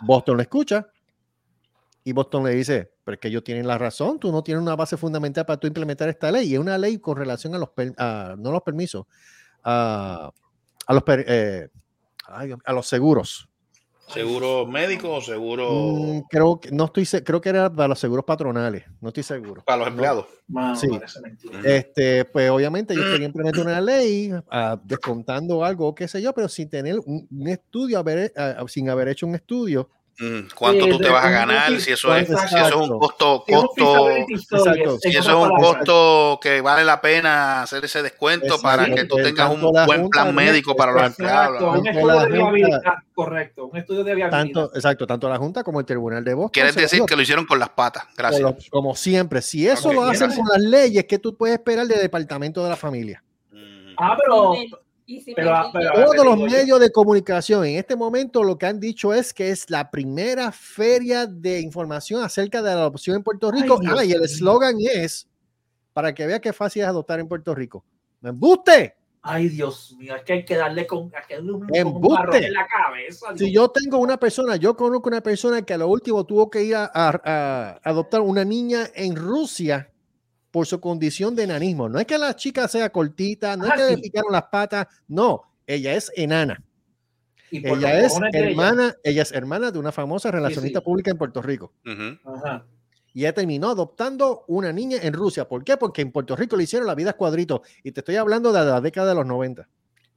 Boston 0.00 0.36
lo 0.36 0.42
escucha 0.42 0.86
y 2.02 2.12
Boston 2.12 2.44
le 2.44 2.50
dice, 2.50 2.92
pero 3.04 3.14
es 3.14 3.20
que 3.20 3.28
ellos 3.28 3.44
tienen 3.44 3.66
la 3.66 3.78
razón, 3.78 4.18
tú 4.18 4.30
no 4.32 4.42
tienes 4.42 4.60
una 4.62 4.76
base 4.76 4.96
fundamental 4.96 5.46
para 5.46 5.58
tú 5.58 5.66
implementar 5.66 6.08
esta 6.08 6.30
ley. 6.30 6.50
Y 6.50 6.54
es 6.54 6.60
una 6.60 6.76
ley 6.76 6.98
con 6.98 7.16
relación 7.16 7.54
a 7.54 7.58
los, 7.58 7.70
a- 7.96 8.34
no 8.38 8.50
los 8.52 8.62
permisos, 8.62 9.06
a, 9.62 10.30
a 10.86 10.92
los, 10.94 11.02
eh, 11.08 11.68
a 12.26 12.72
los 12.72 12.86
seguros. 12.86 13.48
¿Seguro 14.08 14.66
médico 14.66 15.10
o 15.14 15.20
seguro 15.20 15.70
Mm, 15.70 16.20
creo 16.28 16.60
que 16.60 16.70
no 16.70 16.84
estoy 16.84 17.06
creo 17.22 17.40
que 17.40 17.48
era 17.48 17.72
para 17.72 17.88
los 17.88 17.98
seguros 17.98 18.24
patronales, 18.24 18.84
no 19.00 19.08
estoy 19.08 19.22
seguro. 19.22 19.62
para 19.64 19.78
los 19.78 19.88
empleados? 19.88 20.26
Mano, 20.46 20.76
Sí. 20.76 20.88
Este, 21.64 22.24
pues 22.26 22.50
obviamente 22.50 22.94
ellos 22.94 23.06
querían 23.06 23.30
implementar 23.34 23.66
una 23.66 23.80
ley 23.80 24.30
ah, 24.50 24.78
descontando 24.84 25.64
algo, 25.64 25.94
qué 25.94 26.06
sé 26.06 26.20
yo, 26.20 26.32
pero 26.34 26.48
sin 26.48 26.68
tener 26.68 26.98
un, 27.04 27.26
un 27.30 27.48
estudio, 27.48 27.98
haber, 27.98 28.32
ah, 28.36 28.62
sin 28.68 28.88
haber 28.90 29.08
hecho 29.08 29.26
un 29.26 29.34
estudio. 29.34 29.88
¿Cuánto 30.54 30.84
Sí, 30.84 30.90
tú 30.90 30.98
te 30.98 31.08
vas 31.08 31.24
a 31.24 31.30
ganar? 31.30 31.80
Si 31.80 31.92
eso 31.92 32.14
es, 32.14 32.28
si 32.28 32.34
eso 32.34 32.66
es 32.66 32.74
un 32.74 32.98
costo, 32.98 33.44
costo, 33.46 34.08
si 35.00 35.08
es 35.08 35.16
eso 35.16 35.44
es 35.44 35.50
un 35.50 35.56
costo 35.56 36.38
que 36.40 36.60
vale 36.60 36.84
la 36.84 37.00
pena 37.00 37.62
hacer 37.62 37.84
ese 37.84 38.02
descuento 38.02 38.60
para 38.60 38.86
que 38.86 39.04
tú 39.04 39.16
tengas 39.16 39.50
un 39.50 39.72
buen 39.86 40.08
plan 40.08 40.34
médico 40.34 40.76
para 40.76 40.92
los 40.92 41.02
empleados. 41.04 41.78
Un 41.78 41.86
estudio 41.86 42.20
de 42.20 42.28
viabilidad. 42.28 42.80
Correcto, 43.14 43.66
un 43.66 43.76
estudio 43.76 44.04
de 44.04 44.14
viabilidad. 44.14 44.38
Tanto, 44.38 44.70
exacto, 44.74 45.06
tanto 45.06 45.28
la 45.28 45.38
Junta 45.38 45.64
como 45.64 45.80
el 45.80 45.86
Tribunal 45.86 46.24
de 46.24 46.34
Boston. 46.34 46.52
Quieres 46.52 46.74
decir 46.74 47.02
que 47.06 47.16
lo 47.16 47.22
hicieron 47.22 47.46
con 47.46 47.58
las 47.58 47.70
patas. 47.70 48.04
Gracias. 48.16 48.42
como, 48.42 48.58
como 48.70 48.94
siempre, 48.94 49.42
si 49.42 49.66
eso 49.66 49.92
lo 49.92 50.02
hacen 50.04 50.28
gracias. 50.28 50.36
con 50.36 50.48
las 50.48 50.62
leyes, 50.62 51.04
¿qué 51.06 51.18
tú 51.18 51.36
puedes 51.36 51.56
esperar 51.56 51.86
del 51.86 52.00
Departamento 52.00 52.62
de 52.62 52.70
la 52.70 52.76
Familia? 52.76 53.22
Ah, 53.96 54.16
pero 54.20 54.54
Y 55.06 55.20
si 55.20 55.30
me 55.32 55.36
Pero- 55.36 55.54
pero- 55.72 55.92
Todos 55.92 56.24
los 56.24 56.38
medios 56.50 56.80
de 56.80 56.90
comunicación 56.90 57.64
en 57.66 57.76
este 57.76 57.94
momento 57.94 58.42
lo 58.42 58.56
que 58.56 58.66
han 58.66 58.80
dicho 58.80 59.12
es 59.12 59.34
que 59.34 59.50
es 59.50 59.68
la 59.68 59.90
primera 59.90 60.50
feria 60.50 61.26
de 61.26 61.60
información 61.60 62.22
acerca 62.22 62.62
de 62.62 62.70
la 62.74 62.80
adopción 62.80 63.16
en 63.16 63.22
Puerto 63.22 63.50
Rico. 63.50 63.78
Dios 63.78 63.98
Ah, 63.98 64.04
y 64.04 64.12
el 64.12 64.24
eslogan 64.24 64.76
es 64.80 65.28
para 65.92 66.14
que 66.14 66.26
vea 66.26 66.40
qué 66.40 66.52
fácil 66.52 66.82
es 66.82 66.88
adoptar 66.88 67.20
en 67.20 67.28
Puerto 67.28 67.54
Rico. 67.54 67.84
¡Me 68.22 68.30
embuste! 68.30 68.96
Ay, 69.26 69.48
Dios 69.48 69.94
mío, 69.98 70.14
es 70.16 70.22
que 70.22 70.32
hay 70.34 70.44
que 70.44 70.54
darle 70.56 70.86
con, 70.86 71.04
hay 71.14 71.22
que 71.26 71.34
darle 71.36 71.52
un, 71.52 71.60
con 71.60 71.70
un 71.70 71.76
Embuste. 71.76 72.14
barro 72.22 72.34
en 72.34 72.52
la 72.52 72.66
cabeza. 72.66 73.26
Si 73.36 73.50
yo 73.52 73.68
tengo 73.70 73.96
una 73.98 74.18
persona, 74.18 74.56
yo 74.56 74.76
conozco 74.76 75.08
una 75.08 75.22
persona 75.22 75.62
que 75.62 75.72
a 75.72 75.78
lo 75.78 75.88
último 75.88 76.24
tuvo 76.24 76.50
que 76.50 76.62
ir 76.62 76.76
a, 76.76 76.90
a- 76.92 77.20
a 77.24 77.80
adoptar 77.90 78.20
una 78.20 78.44
niña 78.44 78.86
en 78.94 79.16
Rusia 79.16 79.90
por 80.54 80.68
su 80.68 80.80
condición 80.80 81.34
de 81.34 81.42
enanismo. 81.42 81.88
No 81.88 81.98
es 81.98 82.06
que 82.06 82.16
la 82.16 82.36
chica 82.36 82.68
sea 82.68 82.88
cortita, 82.90 83.56
no 83.56 83.66
es 83.66 83.72
que 83.72 83.96
le 83.96 83.98
picaron 83.98 84.30
las 84.30 84.44
patas, 84.44 84.86
no, 85.08 85.42
ella 85.66 85.94
es 85.94 86.12
enana. 86.14 86.62
Y 87.50 87.66
Ella 87.66 87.98
es 87.98 88.14
de 88.20 88.28
ella. 88.28 88.50
hermana, 88.50 88.94
ella 89.02 89.22
es 89.22 89.32
hermana 89.32 89.72
de 89.72 89.80
una 89.80 89.90
famosa 89.90 90.30
relacionista 90.30 90.78
sí. 90.78 90.84
pública 90.84 91.10
en 91.10 91.18
Puerto 91.18 91.42
Rico. 91.42 91.72
Ujú. 91.84 92.36
Ajá. 92.36 92.64
Y 93.12 93.22
ella 93.22 93.34
terminó 93.34 93.70
adoptando 93.70 94.44
una 94.46 94.72
niña 94.72 94.98
en 95.02 95.12
Rusia. 95.12 95.48
¿Por 95.48 95.64
qué? 95.64 95.76
Porque 95.76 96.02
en 96.02 96.12
Puerto 96.12 96.36
Rico 96.36 96.54
le 96.54 96.62
hicieron 96.62 96.86
la 96.86 96.94
vida 96.94 97.10
a 97.10 97.14
cuadritos. 97.14 97.62
Y 97.82 97.90
te 97.90 98.02
estoy 98.02 98.14
hablando 98.14 98.52
de 98.52 98.64
la 98.64 98.80
década 98.80 99.08
de 99.08 99.14
los 99.16 99.26
90. 99.26 99.68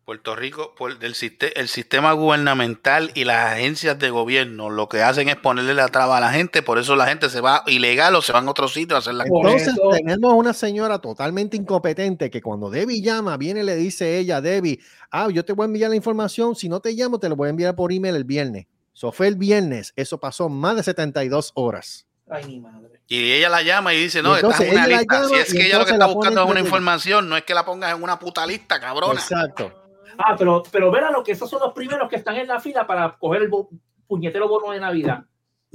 Puerto 0.07 0.37
Rico, 0.37 0.73
por, 0.73 0.99
del 0.99 1.15
siste- 1.15 1.59
el 1.59 1.67
sistema 1.67 2.13
gubernamental 2.13 3.11
y 3.13 3.25
las 3.25 3.51
agencias 3.55 3.99
de 3.99 4.09
gobierno 4.09 4.69
lo 4.69 4.87
que 4.87 5.01
hacen 5.01 5.27
es 5.27 5.35
ponerle 5.35 5.73
la 5.73 5.89
traba 5.89 6.15
a 6.15 6.21
la 6.21 6.31
gente, 6.31 6.61
por 6.61 6.79
eso 6.79 6.95
la 6.95 7.07
gente 7.07 7.29
se 7.29 7.41
va 7.41 7.63
ilegal 7.67 8.15
o 8.15 8.21
se 8.21 8.31
van 8.31 8.47
a 8.47 8.51
otro 8.51 8.69
sitio 8.69 8.95
a 8.95 8.99
hacer 8.99 9.15
cosas. 9.15 9.27
Entonces 9.27 9.67
eso- 9.73 9.89
tenemos 9.89 10.33
una 10.33 10.53
señora 10.53 10.99
totalmente 10.99 11.57
incompetente 11.57 12.31
que 12.31 12.41
cuando 12.41 12.69
Debbie 12.69 13.01
llama, 13.01 13.35
viene 13.35 13.59
y 13.59 13.63
le 13.63 13.75
dice 13.75 14.17
ella, 14.17 14.39
Debbie, 14.39 14.79
ah, 15.11 15.27
yo 15.29 15.43
te 15.43 15.51
voy 15.51 15.65
a 15.65 15.67
enviar 15.67 15.89
la 15.89 15.97
información, 15.97 16.55
si 16.55 16.69
no 16.69 16.79
te 16.79 16.93
llamo, 16.93 17.19
te 17.19 17.27
lo 17.27 17.35
voy 17.35 17.47
a 17.47 17.49
enviar 17.49 17.75
por 17.75 17.91
email 17.91 18.15
el 18.15 18.23
viernes. 18.23 18.65
Eso 18.95 19.11
fue 19.11 19.27
el 19.27 19.35
viernes, 19.35 19.91
eso 19.97 20.21
pasó 20.21 20.47
más 20.47 20.77
de 20.77 20.83
72 20.83 21.51
horas. 21.53 22.07
Ay, 22.29 22.45
mi 22.45 22.61
madre. 22.61 23.01
Y 23.09 23.33
ella 23.33 23.49
la 23.49 23.61
llama 23.61 23.93
y 23.93 24.03
dice, 24.03 24.21
no, 24.21 24.31
Y 24.31 24.35
entonces 24.35 24.61
estás 24.61 24.73
en 24.73 24.77
una 24.79 24.87
la 24.87 24.97
lista. 24.99 25.27
Si 25.27 25.33
es 25.35 25.53
que 25.53 25.65
ella 25.67 25.79
lo 25.79 25.85
que 25.85 25.91
entonces 25.91 25.93
está 25.95 26.07
la 26.07 26.13
buscando 26.13 26.43
es 26.45 26.49
una 26.49 26.59
información, 26.61 27.27
no 27.27 27.35
es 27.35 27.43
que 27.43 27.53
la 27.53 27.65
pongas 27.65 27.93
en 27.93 28.01
una 28.01 28.17
puta 28.17 28.47
lista, 28.47 28.79
cabrona. 28.79 29.19
Exacto. 29.19 29.83
Ah, 30.17 30.35
pero, 30.37 30.63
pero 30.71 30.91
verá 30.91 31.11
lo 31.11 31.23
que 31.23 31.31
esos 31.33 31.49
son 31.49 31.59
los 31.61 31.73
primeros 31.73 32.09
que 32.09 32.15
están 32.15 32.35
en 32.35 32.47
la 32.47 32.59
fila 32.59 32.85
para 32.87 33.17
coger 33.17 33.43
el 33.43 33.47
bo- 33.49 33.69
puñetero 34.07 34.47
bono 34.47 34.71
de 34.71 34.79
Navidad. 34.79 35.23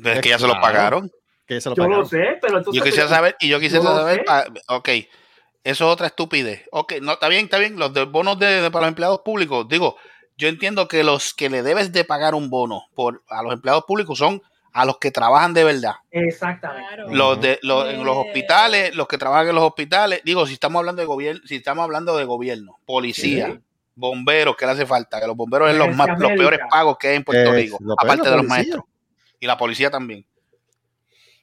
Es 0.02 0.20
que 0.20 0.30
ya 0.30 0.38
se 0.38 0.46
lo 0.46 0.60
pagaron. 0.60 1.10
Que 1.46 1.60
se 1.60 1.68
lo 1.70 1.74
Yo 1.76 1.88
lo 1.88 2.04
sé, 2.04 2.38
pero 2.40 2.58
entonces. 2.58 2.78
Yo 2.78 2.84
quisiera 2.84 3.08
saber, 3.08 3.36
y 3.40 3.48
yo 3.48 3.60
quisiera 3.60 3.84
Yo 3.84 3.94
saber, 3.96 4.24
ah, 4.28 4.44
ok, 4.68 4.88
eso 4.88 5.08
es 5.64 5.80
otra 5.82 6.06
estupidez. 6.06 6.64
Ok, 6.70 6.94
no, 7.02 7.12
está 7.12 7.28
bien, 7.28 7.44
está 7.44 7.58
bien, 7.58 7.78
los 7.78 7.92
de 7.92 8.04
bonos 8.04 8.38
de, 8.38 8.62
de- 8.62 8.70
para 8.70 8.82
los 8.86 8.88
empleados 8.90 9.20
públicos, 9.20 9.66
digo, 9.68 9.96
yo 10.36 10.48
entiendo 10.48 10.88
que 10.88 11.04
los 11.04 11.34
que 11.34 11.50
le 11.50 11.62
debes 11.62 11.92
de 11.92 12.04
pagar 12.04 12.34
un 12.34 12.48
bono 12.48 12.84
por 12.94 13.22
a 13.28 13.42
los 13.42 13.52
empleados 13.52 13.84
públicos 13.84 14.16
son 14.18 14.40
a 14.72 14.86
los 14.86 14.96
que 14.98 15.10
trabajan 15.10 15.52
de 15.52 15.64
verdad. 15.64 15.96
Exactamente. 16.10 16.88
Claro. 16.94 17.10
Los 17.14 17.40
de 17.42 17.58
los, 17.62 17.88
en 17.90 18.02
los 18.04 18.16
hospitales, 18.16 18.94
los 18.96 19.06
que 19.06 19.18
trabajan 19.18 19.48
en 19.48 19.54
los 19.56 19.64
hospitales, 19.64 20.22
digo, 20.24 20.46
si 20.46 20.54
estamos 20.54 20.80
hablando 20.80 21.02
de 21.02 21.06
gobierno, 21.06 21.42
si 21.44 21.56
estamos 21.56 21.82
hablando 21.84 22.16
de 22.16 22.24
gobierno, 22.24 22.78
policía, 22.86 23.48
Sí. 23.48 23.60
Bomberos, 23.94 24.56
que 24.56 24.64
le 24.66 24.72
hace 24.72 24.86
falta, 24.86 25.20
que 25.20 25.26
los 25.26 25.36
bomberos 25.36 25.70
es 25.70 25.76
los 25.76 25.94
más 25.94 26.08
los 26.18 26.32
peores 26.32 26.60
pagos 26.70 26.96
que 26.98 27.08
hay 27.08 27.16
en 27.16 27.24
Puerto 27.24 27.50
Es 27.50 27.56
Rico, 27.56 27.78
aparte 27.98 28.28
de 28.28 28.36
los 28.36 28.44
maestros 28.46 28.84
y 29.38 29.46
la 29.46 29.56
policía 29.58 29.90
también. 29.90 30.24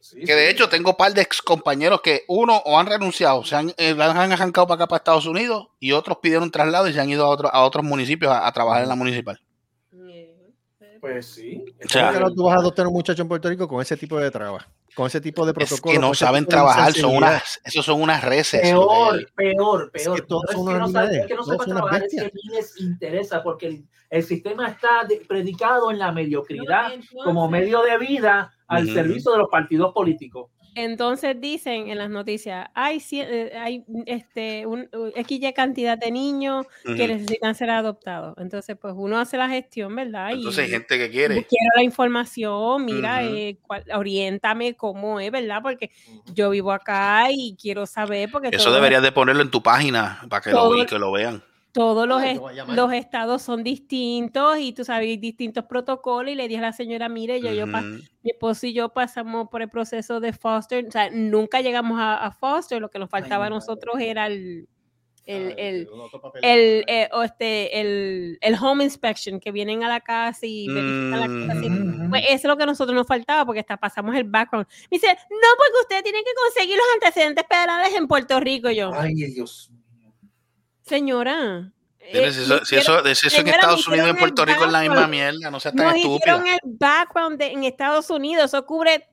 Sí, 0.02 0.22
Que 0.24 0.34
de 0.34 0.46
sí. 0.46 0.52
hecho 0.54 0.70
tengo 0.70 0.92
un 0.92 0.96
par 0.96 1.14
de 1.14 1.22
ex 1.22 1.42
compañeros 1.42 2.02
que 2.02 2.24
uno 2.30 2.56
o 2.66 2.80
han 2.80 2.88
renunciado, 2.88 3.44
se 3.44 3.56
han, 3.56 3.74
eh, 3.78 3.96
han 4.00 4.32
arrancado 4.32 4.66
para 4.66 4.76
acá, 4.84 4.88
para 4.88 4.98
Estados 4.98 5.26
Unidos, 5.26 5.68
y 5.80 5.92
otros 5.92 6.18
pidieron 6.22 6.50
traslado 6.50 6.88
y 6.88 6.94
se 6.94 7.00
han 7.02 7.10
ido 7.10 7.26
a, 7.26 7.30
otro- 7.30 7.54
a 7.54 7.64
otros 7.64 7.84
municipios 7.84 8.32
a, 8.32 8.48
a 8.48 8.52
trabajar 8.52 8.82
en 8.84 8.90
la 8.90 8.96
municipal. 8.96 9.40
Pues 11.00 11.26
sí. 11.28 11.64
O 11.86 11.88
sea, 11.90 12.08
¿Cómo 12.08 12.14
que 12.18 12.24
no 12.26 12.34
tú 12.34 12.44
vas 12.44 12.56
a 12.58 12.60
adoptar 12.60 12.88
un 12.88 12.94
muchacho 12.94 13.22
en 13.22 13.28
Puerto 13.28 13.50
Rico 13.50 13.68
con 13.68 13.82
ese 13.82 13.96
tipo 13.98 14.18
de 14.20 14.30
trabas? 14.32 14.66
Con 14.96 15.08
ese 15.08 15.22
tipo 15.22 15.46
de 15.46 15.52
Es 15.52 15.56
protocolo. 15.70 15.94
que 15.94 16.00
no 16.00 16.14
saben 16.14 16.46
trabajar, 16.46 16.92
son 16.94 17.16
unas, 17.16 17.62
esos 17.64 17.86
son 17.86 18.02
unas 18.02 18.24
reces. 18.24 18.62
Peor, 18.62 19.32
peor, 19.36 19.92
Es 19.94 20.04
peor. 20.04 20.16
que 20.22 20.28
todos 20.28 20.44
no 20.44 20.50
es 20.50 20.56
que 20.58 20.64
no, 20.94 21.02
es 21.04 21.28
que 21.28 21.36
no 21.36 21.44
sepa 21.44 21.64
son 21.64 21.72
unas 21.72 21.78
trabajar, 21.84 22.04
es 22.04 22.12
que 22.12 22.32
les 22.52 22.82
interesa, 22.82 23.42
porque 23.44 23.68
el, 23.68 23.86
el 24.10 24.24
sistema 24.24 24.68
está 24.68 25.06
de- 25.08 25.22
predicado 25.28 25.92
en 25.92 26.00
la 26.00 26.12
mediocridad 26.12 26.92
como 27.24 27.48
medio 27.50 27.82
de 27.84 27.98
vida 27.98 28.52
al 28.68 28.86
Ujú. 28.86 28.94
servicio 28.94 29.32
de 29.32 29.38
los 29.38 29.50
partidos 29.50 29.94
políticos. 29.94 30.50
Entonces 30.76 31.36
dicen 31.42 31.90
en 31.90 31.98
las 31.98 32.10
noticias, 32.10 32.68
hay, 32.74 33.04
eh, 33.12 33.52
hay 33.58 33.84
este, 34.06 34.66
un, 34.66 34.90
XY 35.16 35.54
cantidad 35.54 35.98
de 35.98 36.12
niños 36.12 36.66
que 36.86 37.08
necesitan 37.08 37.56
ser 37.56 37.70
adoptados. 37.72 38.36
Entonces, 38.38 38.78
pues 38.80 38.94
uno 38.96 39.20
hace 39.20 39.38
la 39.38 39.50
gestión, 39.50 39.96
¿verdad? 39.96 40.32
Entonces 40.32 40.64
hay 40.64 40.70
y 40.70 40.72
gente 40.72 40.98
que 40.98 41.10
quiere. 41.10 41.34
quiero 41.46 41.72
la 41.76 41.84
información, 41.84 42.86
mira, 42.86 43.22
Ujú. 43.24 43.36
eh, 43.36 43.58
cuál- 43.62 43.84
oriéntame 43.94 44.76
cómo 44.76 45.20
es, 45.20 45.32
¿verdad? 45.32 45.60
Porque 45.62 45.92
yo 46.34 46.50
vivo 46.52 46.72
acá 46.72 47.28
y 47.32 47.56
quiero 47.60 47.86
saber, 47.86 48.30
porque 48.32 48.50
Eso 48.52 48.72
deberías 48.72 49.02
de 49.04 49.12
ponerlo 49.12 49.42
en 49.42 49.52
tu 49.52 49.62
página 49.62 50.22
para 50.30 50.42
que, 50.42 50.52
Todo- 50.52 50.86
que 50.86 51.00
lo 51.00 51.12
vean. 51.12 51.44
Todos 51.72 52.08
los, 52.08 52.22
Ay, 52.22 52.40
los 52.76 52.92
estados 52.94 53.42
son 53.42 53.64
distintos 53.64 54.58
y 54.60 54.74
tú 54.74 54.84
sabes, 54.84 55.20
distintos 55.22 55.66
protocolos 55.66 56.32
y 56.32 56.36
le 56.36 56.48
dije 56.48 56.60
a 56.60 56.64
la 56.64 56.74
señora, 56.74 57.10
mire, 57.10 57.40
yo, 57.42 57.52
yo 57.54 57.72
pa- 57.72 57.80
Ujú. 57.82 58.00
mi 58.24 58.32
esposo 58.32 58.66
y 58.68 58.74
yo 58.74 58.90
pasamos 58.90 59.50
por 59.50 59.62
el 59.62 59.70
proceso 59.70 60.20
de 60.20 60.34
foster, 60.34 60.86
o 60.88 60.92
sea, 60.92 61.10
nunca 61.12 61.62
llegamos 61.62 62.00
a, 62.00 62.18
a 62.26 62.32
foster, 62.32 62.82
lo 62.82 62.90
que 62.90 62.98
nos 63.00 63.10
faltaba 63.10 63.46
a 63.46 63.50
nosotros 63.50 63.96
era 64.00 64.26
el, 64.28 64.68
el, 65.26 65.54
el, 65.60 65.88
el, 66.42 66.84
eh, 66.88 67.08
o 67.14 67.22
este, 67.22 67.80
el, 67.80 68.40
el 68.42 68.56
home 68.60 68.84
inspection, 68.84 69.40
que 69.40 69.52
vienen 69.52 69.84
a 69.84 69.88
la 69.88 70.00
casa 70.02 70.48
y 70.48 70.68
verifican 70.68 71.20
la 71.20 71.28
casa. 71.48 71.60
así. 71.60 71.70
Mm. 71.70 72.10
Pues 72.10 72.24
eso 72.26 72.34
es 72.36 72.44
lo 72.46 72.58
que 72.58 72.64
a 72.64 72.66
nosotros 72.66 72.96
nos 72.96 73.06
faltaba 73.06 73.46
porque 73.46 73.60
hasta 73.60 73.78
pasamos 73.78 74.16
el 74.16 74.24
background. 74.24 74.66
Me 74.90 74.96
dice, 74.96 75.08
no, 75.08 75.48
porque 75.56 75.82
usted 75.82 76.04
tiene 76.04 76.24
que 76.24 76.32
conseguir 76.46 76.78
los 76.78 76.86
antecedentes 76.96 77.44
penales 77.48 77.94
en 77.96 78.08
Puerto 78.08 78.40
Rico. 78.40 78.72
Yo, 78.72 78.92
Ay, 78.92 79.14
Dios. 79.14 79.70
Señora. 80.90 81.72
Eh, 82.02 82.32
si 82.32 82.42
eso, 82.42 82.66
si 82.66 82.76
eso, 82.76 83.04
si 83.06 83.12
eso 83.12 83.26
en 83.28 83.32
señora, 83.32 83.52
Estados 83.60 83.88
Unidos 83.88 84.08
y 84.08 84.10
en 84.10 84.18
Puerto 84.18 84.44
Rico 84.46 84.66
es 84.66 84.72
la 84.72 84.82
misma 84.82 85.08
mierda, 85.08 85.52
no 85.52 85.60
seas 85.60 85.76
tan 85.76 85.86
Nos 85.86 85.96
estúpida. 85.96 86.18
hicieron 86.18 86.48
el 86.48 86.60
background 86.64 87.38
de- 87.38 87.52
en 87.52 87.64
Estados 87.66 88.10
Unidos, 88.10 88.46
eso 88.46 88.66
cubre 88.66 89.08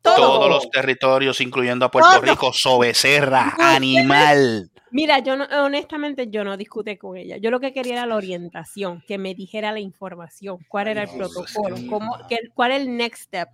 todo. 0.00 0.16
Todos 0.16 0.48
los 0.48 0.70
territorios, 0.70 1.40
incluyendo 1.42 1.84
a 1.84 1.90
Puerto 1.90 2.08
Todo. 2.10 2.20
Rico, 2.22 2.52
sobecerra, 2.52 3.54
animal. 3.58 4.70
Mira, 4.90 5.18
yo 5.18 5.36
no, 5.36 5.44
honestamente 5.64 6.28
yo 6.30 6.44
no 6.44 6.56
discuté 6.56 6.96
con 6.96 7.18
ella. 7.18 7.36
Yo 7.36 7.50
lo 7.50 7.60
que 7.60 7.74
quería 7.74 7.92
era 7.94 8.06
la 8.06 8.16
orientación, 8.16 9.04
que 9.06 9.18
me 9.18 9.34
dijera 9.34 9.70
la 9.70 9.80
información, 9.80 10.58
cuál 10.66 10.88
era 10.88 11.02
el 11.02 11.10
protocolo, 11.10 11.76
que- 11.76 11.86
cómo, 11.88 12.16
qué- 12.26 12.38
cuál 12.54 12.70
es 12.72 12.80
el 12.82 12.96
next 12.96 13.24
step. 13.24 13.48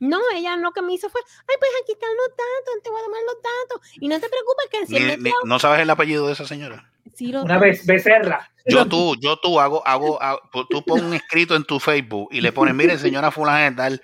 No, 0.00 0.18
ella 0.34 0.56
lo 0.56 0.72
que 0.72 0.82
me 0.82 0.94
hizo 0.94 1.08
fue, 1.10 1.20
ay, 1.48 1.56
pues 1.58 1.70
aquí 1.82 1.92
están 1.92 2.10
los 2.16 2.28
datos, 2.30 2.82
te 2.82 2.90
voy 2.90 3.00
a 3.00 3.04
tomar 3.04 3.20
los 3.26 3.36
datos. 3.36 3.88
Y 4.00 4.08
no 4.08 4.18
te 4.18 4.28
preocupes 4.28 4.66
que 4.70 4.76
en 4.78 4.82
Ni- 4.84 4.98
cierto 5.16 5.22
ni- 5.22 5.48
¿No 5.48 5.58
sabes 5.58 5.80
el 5.80 5.90
apellido 5.90 6.26
de 6.26 6.32
esa 6.32 6.46
señora? 6.46 6.90
sí 7.14 7.30
lo 7.32 7.42
Una 7.42 7.58
vez 7.58 7.84
becerra. 7.86 8.50
Yo 8.66 8.86
tú, 8.86 9.14
yo 9.20 9.36
tú 9.38 9.58
hago, 9.60 9.86
hago, 9.86 10.20
hago- 10.22 10.66
tú 10.68 10.82
pon 10.84 11.04
un 11.04 11.14
escrito 11.14 11.54
en 11.54 11.64
tu 11.64 11.78
Facebook 11.80 12.28
y 12.32 12.40
le 12.40 12.50
pones, 12.52 12.74
mire 12.74 12.98
señora 12.98 13.30
fulana 13.30 13.74
tal, 13.76 14.02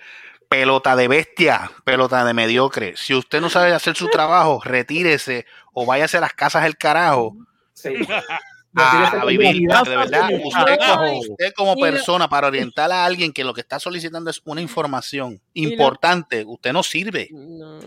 pelota 0.49 0.95
de 0.95 1.07
bestia, 1.07 1.71
pelota 1.83 2.23
de 2.25 2.33
mediocre. 2.33 2.95
Si 2.95 3.13
usted 3.13 3.41
no 3.41 3.49
sabe 3.49 3.73
hacer 3.73 3.95
su 3.95 4.07
trabajo, 4.07 4.61
retírese 4.63 5.45
o 5.73 5.85
váyase 5.85 6.17
a 6.17 6.21
las 6.21 6.33
casas 6.33 6.63
del 6.63 6.77
carajo 6.77 7.35
Sí. 7.73 7.89
a, 8.77 8.91
Retírese 8.91 9.17
a 9.17 9.19
con 9.21 9.29
vivir. 9.29 9.67
de 9.67 9.97
verdad, 9.97 10.29
usted 10.43 11.53
como, 11.55 11.73
usted 11.73 11.81
persona 11.81 12.29
para 12.29 12.47
orientar 12.47 12.91
a 12.91 13.05
alguien 13.05 13.31
que 13.33 13.43
lo 13.43 13.53
que 13.53 13.61
está 13.61 13.79
solicitando 13.79 14.29
es 14.29 14.41
una 14.45 14.61
información 14.61 15.41
importante, 15.53 16.43
usted 16.45 16.73
no 16.73 16.83
sirve. 16.83 17.27
No, 17.31 17.79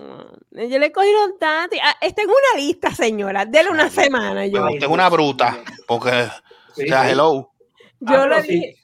yo 0.53 0.79
le 0.79 0.93
cogí 0.93 1.09
los 1.13 1.39
datos. 1.39 1.77
y- 1.77 1.81
ah, 1.83 1.97
está 2.01 2.23
en 2.23 2.29
una 2.29 2.57
lista, 2.65 2.95
señora. 2.95 3.45
Dele 3.47 3.71
una 3.71 3.89
semana. 3.91 4.47
Yo, 4.47 4.65
Usted 4.65 4.83
es 4.83 4.89
una 4.89 5.09
bruta, 5.09 5.59
porque, 5.87 6.29
Sí, 6.75 6.85
o 6.85 6.87
sea, 6.87 7.05
sí. 7.05 7.11
hello, 7.13 7.51
yo 8.01 8.23
Ah, 8.23 8.27
le 8.27 8.43
dije, 8.43 8.77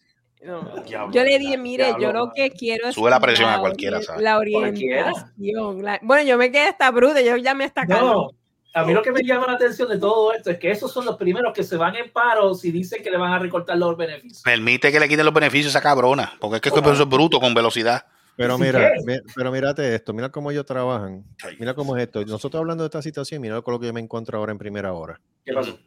no, 0.42 0.60
Diablo, 0.86 1.12
yo 1.12 1.24
le 1.24 1.38
dije, 1.38 1.56
mire, 1.58 1.94
yo 2.00 2.12
lo 2.12 2.30
que 2.34 2.50
quiero 2.50 2.88
es 2.88 2.94
Sube 2.94 3.10
la 3.10 3.18
presión 3.20 3.48
a 3.50 3.58
cualquiera, 3.60 4.00
¿sabes? 4.02 4.22
La 4.22 4.38
orientación. 4.38 5.82
la- 5.82 5.98
bueno, 6.02 6.22
yo 6.28 6.38
me 6.38 6.50
quedé 6.50 6.68
hasta 6.68 6.90
bruta, 6.90 7.20
yo 7.20 7.36
ya 7.36 7.54
me 7.54 7.64
hasta 7.64 7.82
acá. 7.82 8.00
No, 8.00 8.30
a 8.76 8.84
mí 8.84 8.92
lo 8.92 9.02
que 9.02 9.10
me 9.12 9.22
llama 9.22 9.46
la 9.46 9.54
atención 9.54 9.88
de 9.88 9.98
todo 9.98 10.32
esto 10.32 10.50
es 10.50 10.58
que 10.58 10.70
esos 10.70 10.92
son 10.92 11.04
los 11.04 11.16
primeros 11.16 11.52
que 11.54 11.62
se 11.62 11.76
van 11.76 11.96
en 11.96 12.10
paro 12.12 12.54
si 12.54 12.70
dicen 12.70 13.02
que 13.02 13.10
le 13.10 13.16
van 13.16 13.32
a 13.32 13.38
recortar 13.38 13.76
los 13.78 13.96
beneficios. 13.96 14.42
permite 14.42 14.92
que 14.92 15.00
le 15.00 15.08
quiten 15.08 15.24
los 15.24 15.34
beneficios 15.34 15.74
a 15.74 15.78
esa 15.78 15.82
cabrona, 15.82 16.34
porque 16.40 16.56
es 16.56 16.60
que 16.62 16.68
eso 16.68 16.92
es 16.92 17.08
bruto 17.08 17.40
con 17.40 17.54
velocidad. 17.54 18.04
Pero 18.36 18.56
¿Sí 18.58 18.64
mira, 18.64 18.92
mi- 19.06 19.16
pero 19.34 19.50
mírate 19.50 19.94
esto, 19.94 20.12
mira 20.12 20.28
cómo 20.28 20.50
ellos 20.50 20.66
trabajan. 20.66 21.24
Mira 21.58 21.72
cómo 21.72 21.96
es 21.96 22.02
esto. 22.02 22.22
Nosotros 22.26 22.60
hablando 22.60 22.84
de 22.84 22.88
esta 22.88 23.00
situación, 23.00 23.40
mira 23.40 23.62
con 23.62 23.72
lo 23.72 23.80
que 23.80 23.86
yo 23.86 23.94
me 23.94 24.00
encuentro 24.00 24.36
ahora 24.38 24.52
en 24.52 24.58
primera 24.58 24.92
hora. 24.92 25.18
¿Qué 25.42 25.54
pasó? 25.54 25.78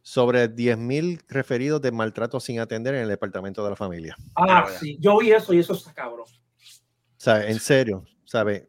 Sobre 0.00 0.48
10.000 0.48 1.20
referidos 1.28 1.82
de 1.82 1.92
maltrato 1.92 2.40
sin 2.40 2.58
atender 2.58 2.94
en 2.94 3.02
el 3.02 3.08
departamento 3.10 3.62
de 3.62 3.68
la 3.70 3.76
familia. 3.76 4.16
Ah, 4.34 4.66
sí, 4.80 4.96
yo 4.98 5.18
vi 5.18 5.30
eso 5.32 5.52
y 5.52 5.58
eso 5.58 5.74
está 5.74 5.92
cabrón. 5.92 6.22
O 6.26 7.22
sea, 7.22 7.46
en 7.46 7.60
serio, 7.60 8.02
¿sabes? 8.24 8.62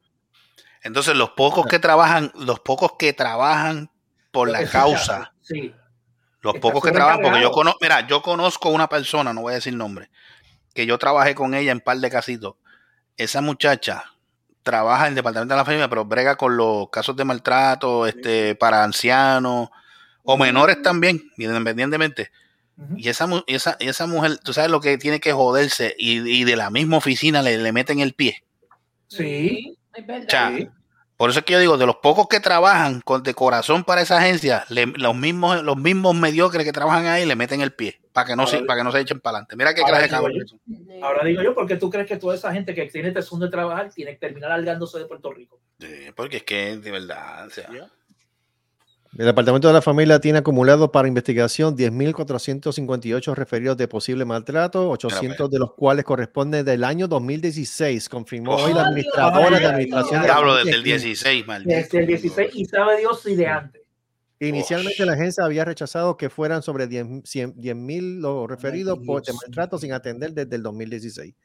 Entonces, 0.83 1.15
los 1.15 1.31
pocos 1.31 1.65
que 1.67 1.79
trabajan, 1.79 2.31
los 2.35 2.59
pocos 2.59 2.93
que 2.97 3.13
trabajan 3.13 3.91
por 4.31 4.49
la 4.49 4.65
causa. 4.65 5.33
Sí. 5.41 5.73
los 6.41 6.55
Está 6.55 6.61
pocos 6.61 6.83
que 6.83 6.91
trabajan, 6.91 7.21
porque 7.21 7.41
yo 7.41 7.51
conozco, 7.51 7.79
mira, 7.81 8.07
yo 8.07 8.21
conozco 8.21 8.69
una 8.69 8.89
persona, 8.89 9.33
no 9.33 9.41
voy 9.41 9.51
a 9.51 9.55
decir 9.55 9.75
nombre, 9.75 10.09
que 10.73 10.85
yo 10.85 10.97
trabajé 10.97 11.35
con 11.35 11.53
ella 11.53 11.71
en 11.71 11.81
par 11.81 11.97
de 11.97 12.09
casitos. 12.09 12.55
Esa 13.17 13.41
muchacha 13.41 14.05
trabaja 14.63 15.03
en 15.03 15.09
el 15.09 15.15
departamento 15.15 15.53
de 15.53 15.57
la 15.59 15.65
familia, 15.65 15.89
pero 15.89 16.05
brega 16.05 16.35
con 16.35 16.57
los 16.57 16.89
casos 16.89 17.15
de 17.15 17.25
maltrato, 17.25 18.07
este, 18.07 18.55
para 18.55 18.83
ancianos 18.83 19.69
o 20.23 20.37
menores 20.37 20.81
también, 20.81 21.21
independientemente. 21.37 22.31
Y 22.95 23.09
esa, 23.09 23.27
esa, 23.45 23.77
y 23.79 23.89
esa 23.89 24.07
mujer, 24.07 24.39
tú 24.39 24.53
sabes 24.53 24.71
lo 24.71 24.81
que 24.81 24.97
tiene 24.97 25.19
que 25.19 25.33
joderse 25.33 25.95
y, 25.99 26.17
y 26.27 26.45
de 26.45 26.55
la 26.55 26.71
misma 26.71 26.97
oficina 26.97 27.43
le, 27.43 27.57
le 27.59 27.71
meten 27.71 27.99
el 27.99 28.13
pie. 28.13 28.43
Sí. 29.07 29.77
Es 29.93 30.05
verdad. 30.07 30.25
O 30.27 30.29
sea, 30.29 30.51
Sí. 30.57 30.69
Por 31.17 31.29
eso 31.29 31.37
es 31.37 31.45
que 31.45 31.53
yo 31.53 31.59
digo, 31.59 31.77
de 31.77 31.85
los 31.85 31.97
pocos 31.97 32.27
que 32.27 32.39
trabajan 32.39 32.99
con, 33.01 33.21
de 33.21 33.35
corazón 33.35 33.83
para 33.83 34.01
esa 34.01 34.17
agencia, 34.17 34.65
le- 34.69 34.87
los, 34.87 35.15
mismos, 35.15 35.61
los 35.61 35.77
mismos 35.77 36.15
mediocres 36.15 36.65
que 36.65 36.71
trabajan 36.71 37.05
ahí 37.05 37.27
le 37.27 37.35
meten 37.35 37.61
el 37.61 37.71
pie 37.73 38.01
para 38.11 38.25
que 38.25 38.35
no, 38.35 38.47
se, 38.47 38.63
para 38.63 38.79
que 38.79 38.83
no 38.83 38.91
se 38.91 39.01
echen 39.01 39.19
para 39.19 39.37
adelante. 39.37 39.55
Mira 39.55 39.75
qué 39.75 39.83
clase 39.83 40.07
de. 40.07 40.99
Ahora 41.03 41.23
digo 41.23 41.43
yo, 41.43 41.53
¿por 41.53 41.67
qué 41.67 41.75
tú 41.77 41.91
crees 41.91 42.07
que 42.07 42.17
toda 42.17 42.33
esa 42.33 42.51
gente 42.51 42.73
que 42.73 42.85
tiene 42.87 43.11
tesón 43.11 43.39
de 43.39 43.49
trabajar 43.49 43.91
tiene 43.93 44.13
que 44.13 44.17
terminar 44.17 44.49
largándose 44.49 44.97
de 44.97 45.05
Puerto 45.05 45.31
Rico? 45.31 45.59
Sí, 45.79 46.07
porque 46.15 46.37
es 46.37 46.43
que, 46.43 46.77
de 46.77 46.89
verdad, 46.91 47.45
o 47.45 47.49
sea, 47.51 47.69
El 49.17 49.25
Departamento 49.25 49.67
de 49.67 49.73
la 49.73 49.81
Familia 49.81 50.21
tiene 50.21 50.39
acumulado 50.39 50.89
para 50.89 51.05
investigación 51.05 51.75
10.458 51.75 53.35
referidos 53.35 53.75
de 53.75 53.89
posible 53.89 54.23
maltrato, 54.23 54.89
800 54.89 55.49
de 55.49 55.59
los 55.59 55.73
cuales 55.73 56.05
corresponden 56.05 56.63
del 56.63 56.85
año 56.85 57.09
2016, 57.09 58.07
confirmó 58.07 58.55
hoy 58.55 58.73
la 58.73 58.83
administradora 58.83 59.59
de 59.59 59.65
administración 59.65 60.23
familia 60.23 60.55
desde 60.55 60.71
el 60.71 60.83
King. 60.83 60.91
16, 60.91 61.45
maldito. 61.45 61.75
Desde 61.75 61.99
el 61.99 62.07
16 62.07 62.51
y 62.53 62.65
sabe 62.65 62.99
Dios 62.99 63.21
si 63.21 63.35
de 63.35 63.47
antes. 63.47 63.81
Inicialmente 64.39 65.05
la 65.05 65.13
agencia 65.13 65.43
había 65.43 65.65
rechazado 65.65 66.15
que 66.15 66.29
fueran 66.29 66.63
sobre 66.63 66.87
10.000 66.87 68.19
los 68.21 68.49
referidos 68.49 68.97
por 69.05 69.21
de 69.23 69.33
Dios 69.33 69.33
maltrato 69.33 69.77
sin 69.77 69.91
atender 69.91 70.31
desde 70.31 70.55
el 70.55 70.63
2016. 70.63 71.35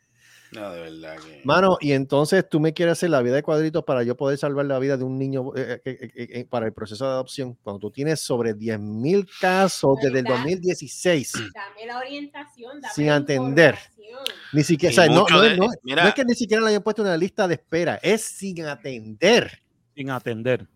No, 0.57 0.72
de 0.72 0.80
verdad 0.80 1.16
que. 1.18 1.42
Mano, 1.44 1.76
y 1.80 1.92
entonces 1.92 2.48
tú 2.48 2.59
me 2.61 2.72
quieres 2.72 2.92
hacer 2.92 3.11
la 3.11 3.20
vida 3.22 3.34
de 3.34 3.42
cuadritos 3.42 3.84
para 3.84 4.02
yo 4.02 4.16
poder 4.16 4.38
salvar 4.38 4.64
la 4.66 4.78
vida 4.78 4.96
de 4.96 5.04
un 5.04 5.18
niño 5.18 5.52
eh, 5.54 5.80
eh, 5.84 6.11
eh, 6.14 6.46
para 6.48 6.66
el 6.66 6.72
proceso 6.72 7.04
de 7.04 7.11
adopción. 7.11 7.54
Cuando 7.62 7.78
tú 7.80 7.90
tienes 7.90 8.20
sobre 8.20 8.54
10.000 8.54 9.28
casos 9.40 9.96
desde 10.02 10.20
el 10.20 10.24
¿Verdad? 10.24 10.38
2016, 10.38 11.32
Dame 11.54 11.86
la 11.86 11.98
orientación, 11.98 12.80
dame 12.80 12.94
Sin 12.94 13.07
la 13.07 13.16
atender. 13.16 13.74
información. 13.74 14.20
ni 14.52 14.62
siquiera, 14.64 14.92
Y 14.92 14.98
o 14.98 15.02
sea, 15.02 15.14
no, 15.14 15.26
no, 15.28 15.40
de- 15.42 15.57
no- 15.57 15.68
mira. 15.82 16.02
no 16.04 16.09
es 16.09 16.14
que 16.14 16.24
ni 16.24 16.34
siquiera 16.34 16.62
le 16.62 16.70
hayan 16.70 16.82
puesto 16.82 17.02
una 17.02 17.16
lista 17.16 17.46
de 17.46 17.54
espera, 17.54 17.98
es 18.02 18.22
sin 18.22 18.64
atender. 18.64 19.62
Sin 19.94 20.11
atender. 20.11 20.66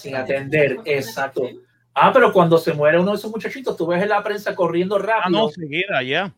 Sin 0.00 0.14
atender, 0.14 0.78
exacto. 0.84 1.42
Ah, 1.92 2.12
pero 2.12 2.32
cuando 2.32 2.58
se 2.58 2.72
muere 2.72 2.98
uno 2.98 3.12
de 3.12 3.16
esos 3.18 3.30
muchachitos, 3.30 3.76
tú 3.76 3.86
ves 3.86 4.02
en 4.02 4.08
la 4.08 4.22
prensa 4.22 4.54
corriendo 4.54 4.96
Ah, 4.96 4.98
rápido 5.00 5.38
no, 5.40 5.48
seguida, 5.48 6.02
ya. 6.02 6.34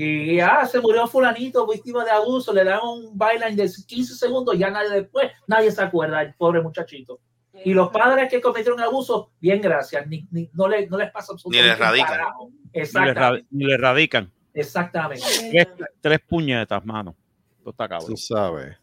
Y 0.00 0.38
ah, 0.40 0.64
se 0.66 0.80
murió 0.80 1.06
fulanito 1.08 1.66
víctima 1.66 2.04
de 2.04 2.10
abuso, 2.12 2.52
le 2.52 2.62
dan 2.64 2.80
un 2.82 3.18
byline 3.18 3.56
de 3.56 3.68
15 3.86 4.14
segundos, 4.14 4.56
ya 4.56 4.70
nadie 4.70 4.90
después, 4.90 5.30
nadie 5.46 5.70
se 5.72 5.82
acuerda, 5.82 6.22
el 6.22 6.34
pobre 6.34 6.60
muchachito. 6.62 7.20
Y 7.64 7.74
los 7.74 7.88
padres 7.90 8.30
que 8.30 8.40
cometieron 8.40 8.80
abuso, 8.80 9.32
bien 9.40 9.60
gracias, 9.60 10.06
ni, 10.06 10.24
ni- 10.30 10.48
no, 10.52 10.68
le, 10.68 10.86
no 10.86 10.96
les 10.96 11.10
pasa 11.10 11.32
absolutamente 11.32 11.70
les 11.70 11.78
radican. 11.78 12.08
carajo. 12.08 12.50
Ni 12.50 12.54
le, 12.54 12.78
ra- 12.78 12.80
Exactamente, 12.82 13.46
ni 13.50 13.64
le 13.64 13.76
radican. 13.76 14.32
exactamente. 14.54 15.24
Tres, 15.50 15.66
tres 16.00 16.20
puñetas, 16.28 16.84
mano. 16.84 17.16
Esto 17.58 17.70
está 17.70 17.88
cabrón. 17.88 18.10
Tú 18.10 18.16
sabes. 18.16 18.76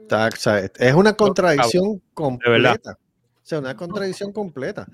Está- 0.00 0.28
es 0.78 0.94
una 0.94 1.12
contradicción 1.12 1.84
verdad. 1.96 2.00
completa. 2.14 2.92
O 2.92 3.46
sea, 3.48 3.58
una 3.58 3.76
contradicción 3.76 4.32
completa. 4.32 4.86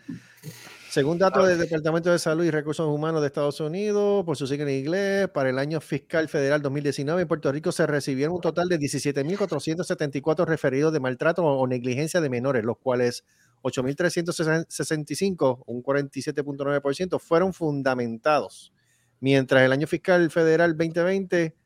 Según 0.95 1.19
datos 1.19 1.49
del 1.49 1.59
Departamento 1.59 2.13
de 2.13 2.21
Salud 2.21 2.45
y 2.45 2.53
Recursos 2.53 2.87
Humanos 2.87 3.21
de 3.21 3.27
Estados 3.27 3.59
Unidos, 3.59 4.25
por 4.25 4.37
su 4.37 4.47
sigla 4.47 4.71
en 4.71 4.79
inglés, 4.79 5.29
para 5.29 5.51
el 5.51 5.59
año 5.59 5.81
fiscal 5.81 6.29
federal 6.29 6.63
2019 6.63 7.23
en 7.23 7.27
Puerto 7.27 7.51
Rico 7.51 7.73
se 7.73 7.85
recibieron 7.85 8.37
un 8.37 8.41
total 8.41 8.69
de 8.69 8.79
17.474 8.79 10.47
referidos 10.47 10.93
de 10.93 11.01
maltrato 11.01 11.45
o 11.45 11.67
negligencia 11.67 12.21
de 12.21 12.31
menores, 12.31 12.63
los 12.63 12.79
cuales 12.79 13.25
8.365, 13.65 15.65
un 15.67 15.83
47.9%, 15.83 17.19
fueron 17.19 17.53
fundamentados. 17.53 18.73
Mientras 19.19 19.65
el 19.65 19.73
año 19.73 19.89
fiscal 19.89 20.31
federal 20.31 20.77
2020, 20.77 21.57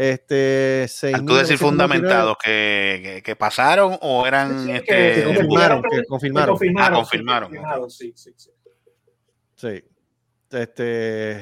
este, 0.00 0.86
Al 1.14 1.24
tú 1.26 1.34
decir 1.34 1.56
6.999 1.56 1.58
fundamentados, 1.58 2.36
que, 2.42 3.00
que, 3.02 3.22
que 3.22 3.36
pasaron 3.36 3.98
o 4.00 4.26
eran. 4.26 4.64
Sí, 4.64 4.70
este, 4.72 5.14
que 5.14 5.24
confirmaron, 5.24 5.82
que 5.82 5.88
que 5.96 6.04
confirmaron. 6.04 6.54
Ah, 6.54 6.58
confirmaron, 6.94 7.48
confirmaron, 7.50 7.90
sí, 7.90 8.12
sí, 8.16 8.32
sí. 8.36 8.50
Sí. 9.56 9.84
Este, 10.52 11.32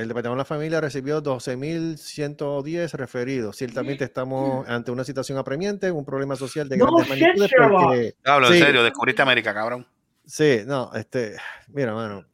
el 0.00 0.06
Departamento 0.08 0.30
de 0.32 0.36
la 0.36 0.44
Familia 0.44 0.80
recibió 0.80 1.20
12.110 1.22 2.92
referidos. 2.92 3.56
Ciertamente 3.56 4.04
estamos 4.04 4.68
ante 4.68 4.90
una 4.90 5.04
situación 5.04 5.38
apremiante, 5.38 5.90
un 5.90 6.04
problema 6.04 6.36
social 6.36 6.68
de 6.68 6.76
No 6.76 6.86
grandes 6.86 7.08
shit, 7.08 7.22
magnitudes 7.24 7.50
porque, 7.58 8.14
Hablo 8.24 8.48
Sí. 8.48 8.54
en 8.58 8.64
serio, 8.64 8.84
descubriste 8.84 9.22
América, 9.22 9.52
cabrón. 9.54 9.86
sí, 10.24 10.60
no, 10.66 10.90
este, 10.94 11.36
mira, 11.68 11.92
mano, 11.94 12.24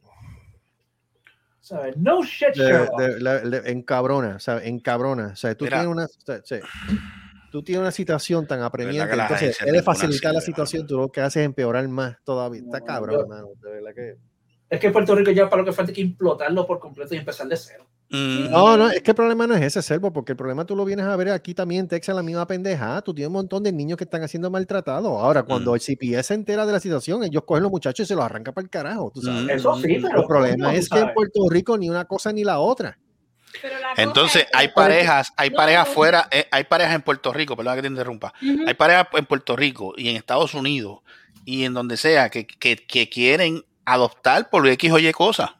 ¿Sabes? 1.69 1.97
No 1.97 2.23
shit, 2.23 2.55
Sherlock. 2.55 2.99
de- 2.99 3.71
encabrona, 3.71 4.37
o 4.37 4.39
sea, 4.39 4.57
encabrona, 4.63 5.27
o 5.33 5.35
sea, 5.35 5.53
tú 5.53 5.65
Mira. 5.65 5.77
tienes 5.77 5.95
una, 5.95 6.05
o 6.05 6.25
sea, 6.25 6.41
sí, 6.43 6.55
tú 7.51 7.61
tienes 7.61 7.81
una 7.81 7.91
situación 7.91 8.47
tan 8.47 8.63
apremiante, 8.63 9.13
entonces, 9.13 9.61
en 9.61 9.73
de 9.73 9.83
facilitar 9.83 10.33
la 10.33 10.41
situación, 10.41 10.87
tú 10.87 10.97
lo 10.97 11.11
que 11.11 11.21
haces 11.21 11.41
es 11.41 11.45
empeorar 11.45 11.87
más 11.87 12.17
todavía. 12.23 12.61
Está 12.61 12.81
cabrón, 12.81 13.21
hermano, 13.21 13.49
de 13.61 13.71
verdad 13.71 13.91
que... 13.95 14.15
Es 14.69 14.79
que 14.79 14.91
Puerto 14.91 15.15
Rico 15.15 15.31
ya 15.31 15.49
para 15.49 15.61
lo 15.61 15.65
que 15.65 15.73
falta 15.73 15.91
hay 15.91 15.95
que 15.95 16.01
implotarlo 16.01 16.65
por 16.67 16.79
completo 16.79 17.15
y 17.15 17.17
empezar 17.17 17.47
de 17.47 17.57
cero. 17.57 17.85
Mm, 18.11 18.49
No, 18.51 18.77
no, 18.77 18.89
es 18.89 19.01
que 19.01 19.11
el 19.11 19.15
problema 19.15 19.45
no 19.47 19.55
es 19.55 19.61
ese, 19.61 19.81
Servo, 19.81 20.11
porque 20.13 20.31
el 20.33 20.35
problema 20.37 20.65
tú 20.65 20.75
lo 20.75 20.83
vienes 20.85 21.05
a 21.05 21.15
ver 21.15 21.29
aquí 21.29 21.53
también 21.53 21.81
en 21.81 21.87
Texas, 21.87 22.15
la 22.15 22.23
misma 22.23 22.45
pendeja. 22.47 23.01
Tú 23.01 23.13
tienes 23.13 23.27
un 23.27 23.33
montón 23.33 23.63
de 23.63 23.71
niños 23.71 23.97
que 23.97 24.03
están 24.03 24.23
haciendo 24.23 24.49
maltratados. 24.51 25.07
Ahora, 25.11 25.43
cuando 25.43 25.71
Mm. 25.71 25.75
el 25.75 25.81
CPS 25.81 26.27
se 26.27 26.33
entera 26.35 26.65
de 26.65 26.71
la 26.73 26.79
situación, 26.79 27.23
ellos 27.23 27.43
cogen 27.45 27.63
los 27.63 27.71
muchachos 27.71 28.03
y 28.03 28.07
se 28.07 28.15
los 28.15 28.23
arrancan 28.25 28.53
para 28.53 28.63
el 28.63 28.69
carajo, 28.69 29.11
tú 29.13 29.21
sabes. 29.21 29.43
Mm. 29.43 29.49
Eso 29.49 29.75
sí, 29.75 29.99
pero. 30.01 30.21
El 30.21 30.27
problema 30.27 30.65
¿cómo 30.65 30.71
tú 30.71 30.79
es 30.79 30.89
que 30.89 30.99
en? 30.99 31.13
Puerto 31.13 31.39
Rico 31.49 31.77
ni 31.77 31.89
una 31.89 32.05
cosa 32.05 32.31
ni 32.31 32.43
la 32.43 32.59
otra. 32.59 32.97
Pero 33.61 33.79
la 33.79 33.89
cosa 33.91 34.01
Entonces, 34.03 34.45
hay 34.53 34.67
parejas, 34.69 35.33
hay 35.35 35.49
No, 35.49 35.55
parejas 35.55 35.87
no. 35.87 35.93
fuera, 35.95 36.27
eh, 36.31 36.45
hay 36.51 36.63
parejas 36.65 36.93
en 36.95 37.01
Puerto 37.01 37.33
Rico, 37.33 37.55
perdón 37.57 37.75
que 37.75 37.81
te 37.81 37.87
interrumpa. 37.87 38.31
Hay 38.67 38.73
parejas 38.75 39.07
en 39.13 39.25
Puerto 39.25 39.55
Rico 39.55 39.93
y 39.97 40.09
en 40.09 40.15
Estados 40.17 40.53
Unidos 40.53 40.99
y 41.45 41.63
en 41.63 41.73
donde 41.73 41.97
sea 41.97 42.29
que, 42.29 42.45
que, 42.45 42.75
que 42.75 43.09
quieren 43.09 43.63
adoptar 43.93 44.49
por 44.49 44.67
X 44.67 44.91
o 44.91 44.99
Y 44.99 45.11
cosas. 45.11 45.51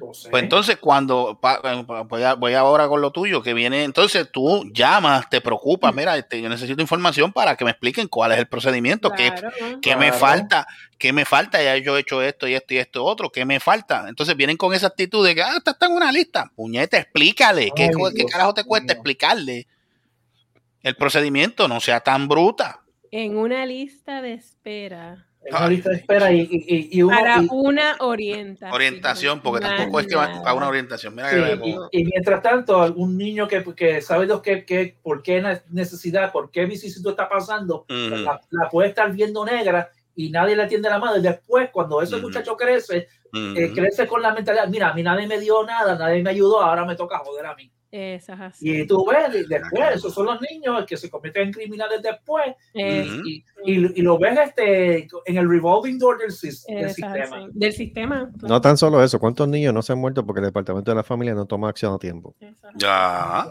No 0.00 0.12
sé. 0.14 0.30
Pues 0.30 0.42
entonces, 0.42 0.78
cuando 0.78 1.38
pa- 1.40 1.62
pa- 1.62 2.02
voy, 2.02 2.22
a- 2.24 2.34
voy 2.34 2.54
ahora 2.54 2.88
con 2.88 3.00
lo 3.00 3.12
tuyo, 3.12 3.40
que 3.40 3.54
viene, 3.54 3.84
entonces 3.84 4.28
tú 4.32 4.64
llamas, 4.74 5.30
te 5.30 5.40
preocupas, 5.40 5.94
mira, 5.94 6.16
este, 6.16 6.42
yo 6.42 6.48
necesito 6.48 6.82
información 6.82 7.32
para 7.32 7.56
que 7.56 7.64
me 7.64 7.70
expliquen 7.70 8.08
cuál 8.08 8.32
es 8.32 8.38
el 8.38 8.48
procedimiento, 8.48 9.10
qué, 9.12 9.32
Claro. 9.32 9.78
qué 9.80 9.94
me 9.94 10.06
Claro. 10.08 10.18
falta, 10.18 10.66
qué 10.98 11.12
me 11.12 11.24
falta, 11.24 11.62
ya 11.62 11.76
yo 11.76 11.96
he 11.96 12.00
hecho 12.00 12.20
esto 12.20 12.48
y 12.48 12.54
esto 12.54 12.74
y 12.74 12.78
esto 12.78 13.04
otro, 13.04 13.30
qué 13.30 13.44
me 13.44 13.60
falta. 13.60 14.06
Entonces 14.08 14.34
vienen 14.36 14.56
con 14.56 14.74
esa 14.74 14.88
actitud 14.88 15.24
de 15.24 15.36
que, 15.36 15.42
ah, 15.42 15.54
está, 15.58 15.70
está 15.72 15.86
en 15.86 15.92
una 15.92 16.10
lista. 16.10 16.50
Puñete, 16.56 16.96
explícale, 16.96 17.70
¿qué, 17.76 17.84
Ay, 17.84 17.90
co- 17.90 18.08
qué 18.10 18.16
Dios 18.22 18.30
carajo 18.32 18.54
te 18.54 18.64
cuesta 18.64 18.94
explicarle 18.94 19.68
el 20.82 20.96
procedimiento? 20.96 21.68
No 21.68 21.78
sea 21.78 22.00
tan 22.00 22.26
bruta. 22.26 22.80
En 23.12 23.36
una 23.36 23.66
lista 23.66 24.20
de 24.20 24.32
espera 24.34 25.26
una 25.50 25.68
lista 25.68 25.90
de 25.90 25.96
espera 25.96 26.32
y, 26.32 26.40
y, 26.40 26.76
y- 26.76 26.88
y 26.98 27.02
uno. 27.02 27.16
para 27.18 27.42
y- 27.42 27.48
una 27.50 27.96
orientación. 28.00 28.74
Orientación, 28.74 29.40
porque 29.40 29.60
tampoco 29.66 30.00
es 30.00 30.06
que 30.06 30.16
va 30.16 30.42
para 30.42 30.54
una 30.54 30.68
orientación. 30.68 31.14
Mira 31.14 31.30
sí, 31.30 31.36
que 31.36 31.98
y, 32.00 32.04
mientras 32.04 32.42
tanto, 32.42 32.80
algún 32.80 33.16
niño 33.16 33.48
que, 33.48 33.62
que 33.74 34.00
sabe 34.00 34.26
Dios 34.26 34.40
que, 34.40 34.64
que, 34.64 34.96
por 35.02 35.22
qué 35.22 35.40
ne- 35.42 35.62
necesidad, 35.70 36.30
por 36.32 36.50
qué 36.50 36.66
vicisitud 36.66 37.10
está 37.10 37.28
pasando, 37.28 37.84
la, 38.24 38.40
la 38.50 38.70
puede 38.70 38.88
estar 38.90 39.12
viendo 39.12 39.44
negra 39.44 39.90
y 40.14 40.30
nadie 40.30 40.54
le 40.56 40.62
atiende 40.64 40.88
la 40.90 40.98
mano. 40.98 41.16
Y 41.18 41.22
después, 41.22 41.70
cuando 41.70 42.00
ese 42.02 42.16
muchacho 42.22 42.56
crece, 42.56 43.08
eh, 43.56 43.72
crece 43.74 44.06
con 44.06 44.22
la 44.22 44.32
mentalidad: 44.32 44.68
mira, 44.68 44.90
a 44.90 44.94
mí 44.94 45.02
nadie 45.02 45.26
me 45.26 45.38
dio 45.40 45.64
nada, 45.64 45.96
nadie 45.98 46.22
me 46.22 46.30
ayudó, 46.30 46.62
ahora 46.62 46.84
me 46.84 46.94
toca 46.96 47.18
joder 47.18 47.46
a 47.46 47.54
mí. 47.54 47.72
Eso 47.92 48.32
es 48.32 48.40
así. 48.40 48.80
Y 48.80 48.86
tú 48.86 49.04
ves, 49.06 49.34
y 49.34 49.46
después, 49.46 49.96
esos 49.96 50.14
son 50.14 50.24
los 50.24 50.40
niños 50.40 50.86
que 50.86 50.96
se 50.96 51.10
convierten 51.10 51.48
en 51.48 51.52
criminales 51.52 52.00
después, 52.02 52.54
y, 52.72 53.44
y, 53.66 54.00
y 54.00 54.02
lo 54.02 54.18
ves 54.18 54.38
este, 54.46 55.06
en 55.26 55.36
el 55.36 55.46
revolving 55.46 55.98
door 55.98 56.16
del, 56.16 56.32
sistema. 56.32 56.86
así. 56.86 57.02
Del 57.52 57.72
sistema. 57.74 58.32
No 58.40 58.62
tan 58.62 58.78
solo 58.78 59.04
eso, 59.04 59.20
¿cuántos 59.20 59.46
niños 59.46 59.74
no 59.74 59.82
se 59.82 59.92
han 59.92 59.98
muerto 59.98 60.24
porque 60.24 60.40
el 60.40 60.46
Departamento 60.46 60.90
de 60.90 60.94
la 60.94 61.02
Familia 61.02 61.34
no 61.34 61.44
toma 61.44 61.68
acción 61.68 61.92
a 61.92 61.98
tiempo? 61.98 62.34
Ya. 62.76 63.46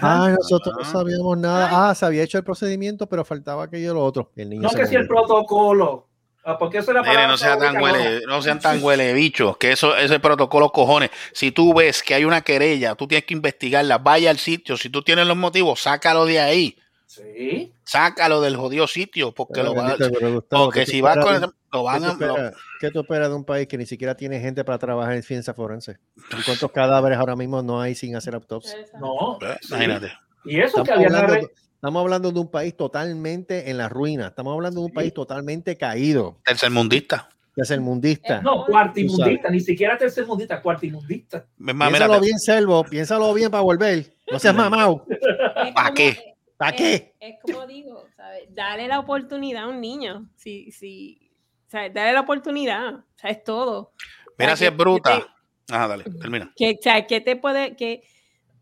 Ah, 0.00 0.34
nosotros 0.38 0.74
no 0.78 0.84
sabíamos 0.84 1.36
nada. 1.36 1.90
Ah, 1.90 1.94
se 1.94 2.06
había 2.06 2.22
hecho 2.22 2.38
el 2.38 2.44
procedimiento, 2.44 3.06
pero 3.06 3.26
faltaba 3.26 3.64
aquello 3.64 3.92
lo 3.92 4.02
otro. 4.02 4.32
El 4.36 4.48
niño 4.48 4.62
no 4.62 4.70
que 4.70 4.86
si 4.86 4.94
el 4.94 5.06
protocolo. 5.06 6.08
Ah, 6.44 6.58
porque 6.58 6.78
eso 6.78 6.90
era 6.90 7.02
Mire, 7.02 7.26
no 7.28 7.36
sean 7.36 7.58
tan 7.58 7.80
huele, 7.80 8.22
no 8.26 8.42
sean 8.42 8.58
tan 8.58 8.82
huele 8.82 9.12
bichos, 9.14 9.56
que 9.58 9.72
eso 9.72 9.96
ese 9.96 10.18
protocolo 10.18 10.70
cojones. 10.70 11.10
Si 11.32 11.52
tú 11.52 11.72
ves 11.72 12.02
que 12.02 12.14
hay 12.14 12.24
una 12.24 12.40
querella, 12.42 12.94
tú 12.96 13.06
tienes 13.06 13.24
que 13.26 13.34
investigarla, 13.34 13.98
vaya 13.98 14.30
al 14.30 14.38
sitio, 14.38 14.76
si 14.76 14.88
tú 14.90 15.02
tienes 15.02 15.26
los 15.26 15.36
motivos, 15.36 15.80
sácalo 15.80 16.24
de 16.26 16.40
ahí, 16.40 16.76
Sí. 17.06 17.72
sácalo 17.84 18.40
del 18.40 18.56
jodido 18.56 18.86
sitio, 18.88 19.32
porque 19.32 19.60
Pero, 19.60 19.66
lo 19.66 19.74
va- 19.74 19.88
bendito, 19.94 20.10
pero, 20.18 20.32
Gustavo, 20.34 20.64
porque 20.64 20.80
¿qué 20.80 20.84
tú 20.86 20.90
si 20.92 21.00
vas 21.02 21.18
con 21.18 21.34
de- 21.34 21.40
lo 21.40 21.52
¿qué 21.70 21.78
van 21.78 21.98
tú 22.00 22.06
a 22.06 22.12
esperas- 22.12 22.54
¿Qué 22.80 22.90
tú 22.90 23.00
esperas 23.00 23.28
de 23.28 23.34
un 23.36 23.44
país 23.44 23.68
que 23.68 23.78
ni 23.78 23.86
siquiera 23.86 24.16
tiene 24.16 24.40
gente 24.40 24.64
para 24.64 24.78
trabajar 24.78 25.12
en 25.14 25.22
ciencia 25.22 25.54
forense? 25.54 25.98
¿Y 26.36 26.42
cuántos 26.42 26.72
cadáveres 26.72 27.18
ahora 27.18 27.36
mismo 27.36 27.62
no 27.62 27.80
hay 27.80 27.94
sin 27.94 28.16
hacer 28.16 28.34
autopsia? 28.34 28.80
Es 28.80 28.92
No. 28.94 29.38
sí. 29.60 29.68
imagínate. 29.68 30.12
Y 30.44 30.56
eso 30.58 30.82
Estamos 30.82 30.88
que 30.88 30.92
había 30.94 31.06
hablando, 31.06 31.48
estamos 31.82 32.00
hablando 32.02 32.30
de 32.30 32.38
un 32.38 32.48
país 32.48 32.76
totalmente 32.76 33.68
en 33.68 33.76
la 33.76 33.88
ruina. 33.88 34.28
Estamos 34.28 34.54
hablando 34.54 34.78
de 34.80 34.84
un 34.86 34.90
Sí. 34.92 34.94
país 34.94 35.12
totalmente 35.12 35.76
caído, 35.76 36.38
Tercermundista. 36.44 37.28
tercermundista. 37.56 38.40
No, 38.40 38.64
cuartimundista, 38.64 39.50
ni 39.50 39.58
siquiera 39.58 39.98
tercermundista, 39.98 40.62
cuartimundista. 40.62 41.44
Piénsalo 41.58 42.20
bien, 42.20 42.38
Selvo. 42.38 42.84
Piénsalo 42.84 43.34
bien 43.34 43.50
para 43.50 43.64
volver. 43.64 44.14
No 44.30 44.38
seas 44.38 44.54
mamado. 44.54 45.04
Es 45.10 45.72
¿Pa' 45.74 45.82
como- 45.86 45.94
qué? 45.94 46.34
¿Para 46.56 46.76
qué? 46.76 47.14
Es, 47.18 47.34
como 47.42 47.66
digo, 47.66 48.04
¿sabes? 48.16 48.42
Dale 48.50 48.86
la 48.86 49.00
oportunidad 49.00 49.64
a 49.64 49.66
un 49.66 49.80
niño. 49.80 50.28
Si, 50.36 50.70
si, 50.70 51.32
o 51.66 51.70
sea, 51.70 51.90
dale 51.90 52.12
la 52.12 52.20
oportunidad. 52.20 52.94
O 52.94 53.02
sea, 53.16 53.30
es 53.30 53.42
todo. 53.42 53.92
mira 54.38 54.54
si 54.56 54.66
es 54.66 54.76
bruta. 54.76 55.18
que 55.66 55.74
Ajá, 55.74 55.88
dale, 55.88 56.04
termina. 56.04 56.52
Que, 56.56 56.76
o 56.78 56.82
sea, 56.82 57.06
que 57.08 57.20
te 57.20 57.34
puede, 57.36 57.74
que 57.76 58.02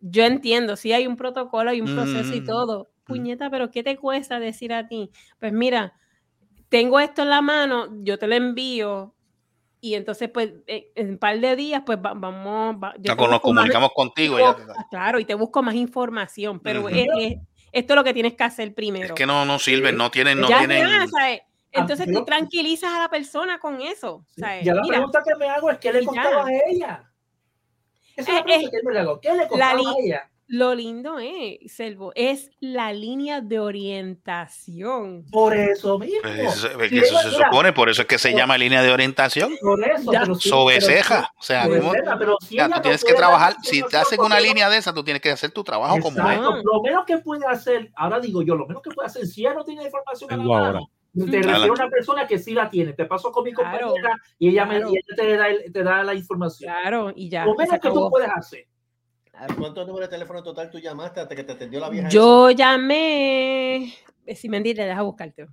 yo 0.00 0.24
entiendo, 0.24 0.76
sí 0.76 0.92
hay 0.94 1.06
un 1.06 1.16
protocolo, 1.16 1.68
hay 1.70 1.80
un 1.82 1.94
proceso 1.94 2.34
y 2.34 2.40
Mm, 2.40 2.46
todo. 2.46 2.89
Puñeta, 3.10 3.50
pero 3.50 3.70
¿qué 3.70 3.82
te 3.82 3.96
cuesta 3.96 4.40
decir 4.40 4.72
a 4.72 4.88
ti? 4.88 5.10
Pues 5.38 5.52
mira, 5.52 5.92
tengo 6.68 6.98
esto 7.00 7.22
en 7.22 7.30
la 7.30 7.42
mano, 7.42 7.88
yo 8.02 8.18
te 8.18 8.26
lo 8.26 8.34
envío, 8.34 9.14
y 9.82 9.94
entonces, 9.94 10.28
pues, 10.28 10.52
eh, 10.66 10.92
en 10.94 11.10
un 11.10 11.18
par 11.18 11.38
de 11.40 11.56
días, 11.56 11.82
pues 11.86 11.98
va- 11.98 12.14
vamos. 12.14 12.76
va- 12.76 12.94
yo 12.98 13.14
nos 13.16 13.28
más- 13.30 13.40
comunicamos 13.40 13.90
contigo. 13.94 14.38
ya. 14.38 14.54
claro, 14.90 15.18
y 15.18 15.24
te 15.24 15.34
busco 15.34 15.62
más 15.62 15.74
información, 15.74 16.60
pero 16.60 16.80
Ujú. 16.80 16.88
es- 16.90 17.06
es- 17.18 17.38
esto 17.72 17.92
es 17.94 17.96
lo 17.96 18.04
que 18.04 18.12
tienes 18.14 18.34
que 18.34 18.44
hacer 18.44 18.74
primero. 18.74 19.06
Es 19.06 19.12
que 19.12 19.26
no, 19.26 19.44
no 19.44 19.58
sirven, 19.58 19.96
no 19.96 20.10
tienen, 20.10 20.40
no 20.40 20.48
ya 20.48 20.58
tienen. 20.58 21.08
¿sabes? 21.08 21.40
Entonces 21.72 22.06
yo- 22.08 22.18
tú 22.18 22.24
tranquilizas 22.24 22.92
a 22.92 22.98
la 22.98 23.08
persona 23.08 23.58
con 23.60 23.80
eso. 23.80 24.24
¿sabes? 24.36 24.64
Ya 24.64 24.74
la 24.74 24.82
Mira, 24.82 24.94
pregunta 24.96 25.22
que 25.24 25.34
me 25.36 25.48
hago 25.48 25.70
es: 25.70 25.78
¿qué 25.78 25.92
le 25.92 26.00
y 26.00 26.04
ya. 26.04 26.06
costaba 26.08 26.46
a 26.46 26.50
ella? 26.68 27.10
Esa 28.16 28.28
es 28.30 28.34
la 28.34 28.40
Eh, 28.40 28.42
pregunta 28.44 28.70
que 28.76 28.82
me 28.92 28.98
hago. 28.98 29.20
¿Qué 29.20 29.32
le 29.34 29.48
costaba 29.48 29.74
li- 29.78 29.86
a 29.86 29.94
ella? 30.04 30.29
Lo 30.52 30.74
lindo 30.74 31.18
es, 31.20 31.72
Selvo, 31.72 32.12
es 32.16 32.50
la 32.58 32.92
línea 32.92 33.40
de 33.40 33.60
orientación. 33.60 35.24
Por 35.30 35.56
eso 35.56 35.98
mismo. 35.98 36.18
Pues 36.22 36.38
eso, 36.38 36.66
es 36.80 36.88
Sí, 36.90 36.96
que 36.96 36.98
eso 37.06 37.18
se 37.18 37.28
mira, 37.30 37.46
supone, 37.50 37.72
por 37.72 37.88
eso 37.88 38.02
es 38.02 38.08
que 38.08 38.18
se 38.18 38.30
ija 38.32 38.58
línea 38.58 38.82
de 38.82 38.90
orientación. 38.90 39.52
Por 39.60 39.82
eso. 39.88 40.12
Ya. 40.12 40.20
pero 40.22 40.34
sí- 40.34 40.48
Sobre 40.48 40.76
pero- 40.80 40.86
ceja. 40.86 41.30
O 41.38 41.42
sea, 41.42 41.64
sobre 41.64 41.80
¿cómo- 41.80 41.92
ceja, 41.92 42.18
pero 42.18 42.36
si 42.40 42.54
ella 42.56 42.68
tú 42.68 42.80
tienes 42.82 43.04
que 43.04 43.14
trabajar. 43.14 43.54
Si 43.62 43.82
te 43.82 43.96
hacen 43.96 44.20
una 44.20 44.40
línea 44.40 44.68
de 44.68 44.76
esa, 44.78 44.92
tú 44.92 45.04
tienes 45.04 45.22
que 45.22 45.30
hacer 45.30 45.50
tu 45.52 45.62
trabajo 45.62 45.98
como 46.00 46.18
es. 46.28 46.36
Exacto. 46.36 46.56
Lo 46.64 46.82
menos 46.82 47.04
que 47.06 47.18
puede 47.18 47.46
hacer, 47.46 47.90
ahora 47.96 48.18
digo 48.20 48.42
yo, 48.42 48.56
lo 48.56 48.66
menos 48.66 48.82
que 48.82 48.90
puede 48.90 49.06
hacer, 49.06 49.26
si 49.26 49.42
ella 49.42 49.54
no 49.54 49.64
tiene 49.64 49.84
información 49.84 50.32
a 50.32 50.36
la 50.36 50.42
mano, 50.44 50.90
te 51.14 51.42
refiero 51.42 51.72
a 51.72 51.74
una 51.74 51.88
persona 51.88 52.26
que 52.26 52.38
sí 52.38 52.54
la 52.54 52.68
tiene. 52.68 52.92
Te 52.92 53.04
pasó 53.04 53.30
con 53.32 53.44
mi 53.44 53.52
Claro. 53.52 53.88
compañera 53.88 54.16
y 54.38 54.48
ella, 54.48 54.64
me, 54.64 54.76
Claro. 54.78 54.90
y 54.92 54.96
ella 54.96 55.16
te, 55.16 55.36
da, 55.36 55.48
el- 55.48 55.72
te 55.72 55.82
da 55.84 56.02
la 56.02 56.14
información. 56.14 56.72
Claro, 56.72 57.12
y 57.14 57.28
ya. 57.28 57.44
Lo 57.44 57.54
menos 57.54 57.78
que 57.80 57.88
tú 57.90 58.08
puedes 58.10 58.28
hacer. 58.34 58.66
¿Cuántos 59.58 59.86
números 59.86 60.08
de 60.08 60.16
teléfono 60.16 60.42
total 60.42 60.70
tú 60.70 60.78
llamaste 60.78 61.20
hasta 61.20 61.34
que 61.34 61.44
te 61.44 61.52
atendió 61.52 61.80
la 61.80 61.88
vieja? 61.88 62.08
Yo 62.08 62.50
llamé. 62.50 63.94
eh, 64.26 64.36
Si 64.36 64.48
me 64.48 64.60
dices, 64.60 64.86
deja 64.86 65.02
buscarte. 65.02 65.46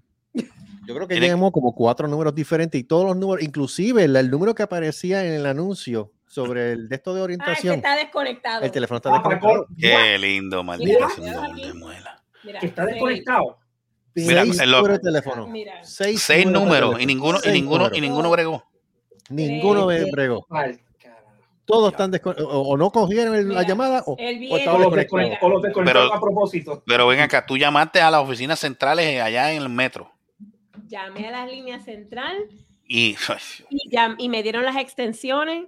Yo 0.85 0.95
creo 0.95 1.07
que 1.07 1.19
llamó 1.19 1.51
como 1.51 1.73
cuatro 1.75 2.07
números 2.07 2.33
diferentes 2.33 2.79
y 2.79 2.83
todos 2.83 3.05
los 3.05 3.17
números, 3.17 3.43
inclusive 3.43 4.03
el, 4.05 4.15
el 4.15 4.29
número 4.31 4.55
que 4.55 4.63
aparecía 4.63 5.25
en 5.25 5.33
el 5.33 5.45
anuncio 5.45 6.11
sobre 6.27 6.71
el 6.73 6.88
de 6.89 6.95
esto 6.95 7.13
de 7.13 7.21
Ah, 7.21 7.23
orientación, 7.23 7.75
está 7.75 7.95
desconectado. 7.95 8.63
el 8.63 8.71
teléfono 8.71 8.97
está 8.97 9.09
Ah, 9.09 9.13
desconectado. 9.13 9.67
Qué 9.77 10.17
lindo, 10.17 10.63
maldita 10.63 11.07
de 11.55 11.73
muela. 11.73 12.23
Mira, 12.43 12.59
Que 12.59 12.65
está 12.67 12.85
desconectado. 12.85 13.57
Mira, 14.15 14.43
Seis 14.45 14.59
en 14.61 14.71
lo- 14.71 14.77
números 14.77 14.97
de 14.97 15.03
teléfono. 15.03 15.47
Mira. 15.47 15.83
Seis, 15.83 16.29
números 16.45 17.01
y 17.01 17.05
ninguno, 17.05 17.39
y 17.43 17.51
ninguno, 17.51 17.89
y 17.93 18.01
ninguno 18.01 18.31
bregó. 18.31 18.63
Ninguno 19.29 19.85
bregó. 19.88 20.45
Carajo. 20.45 20.77
Todos 21.68 21.91
están 21.91 22.09
desconectados. 22.11 22.51
O, 22.51 22.61
o 22.61 22.78
no 22.78 22.89
cogieron 22.91 23.36
el- 23.36 23.53
la 23.53 23.61
llamada 23.63 24.01
o, 24.07 24.15
El 24.18 24.51
o 24.51 24.57
estaban 24.57 24.82
los 24.82 24.95
desconectados. 24.95 25.43
o 25.43 25.49
los 25.49 26.11
a 26.13 26.20
propósito. 26.20 26.82
Pero 26.88 27.05
ven 27.07 27.20
acá, 27.20 27.45
tú 27.45 27.57
llamaste 27.57 28.01
a 28.01 28.09
las 28.09 28.22
oficinas 28.22 28.57
centrales 28.59 29.22
allá 29.22 29.51
en 29.51 29.61
el 29.61 29.70
metro. 29.70 30.11
Llamé 30.88 31.28
a 31.28 31.32
las 31.32 31.51
líneas 31.51 31.84
central 31.84 32.38
Y, 32.88 33.18
y, 34.18 34.30
me 34.30 34.41
dieron 34.43 34.63
las 34.63 34.78
extensiones. 34.78 35.65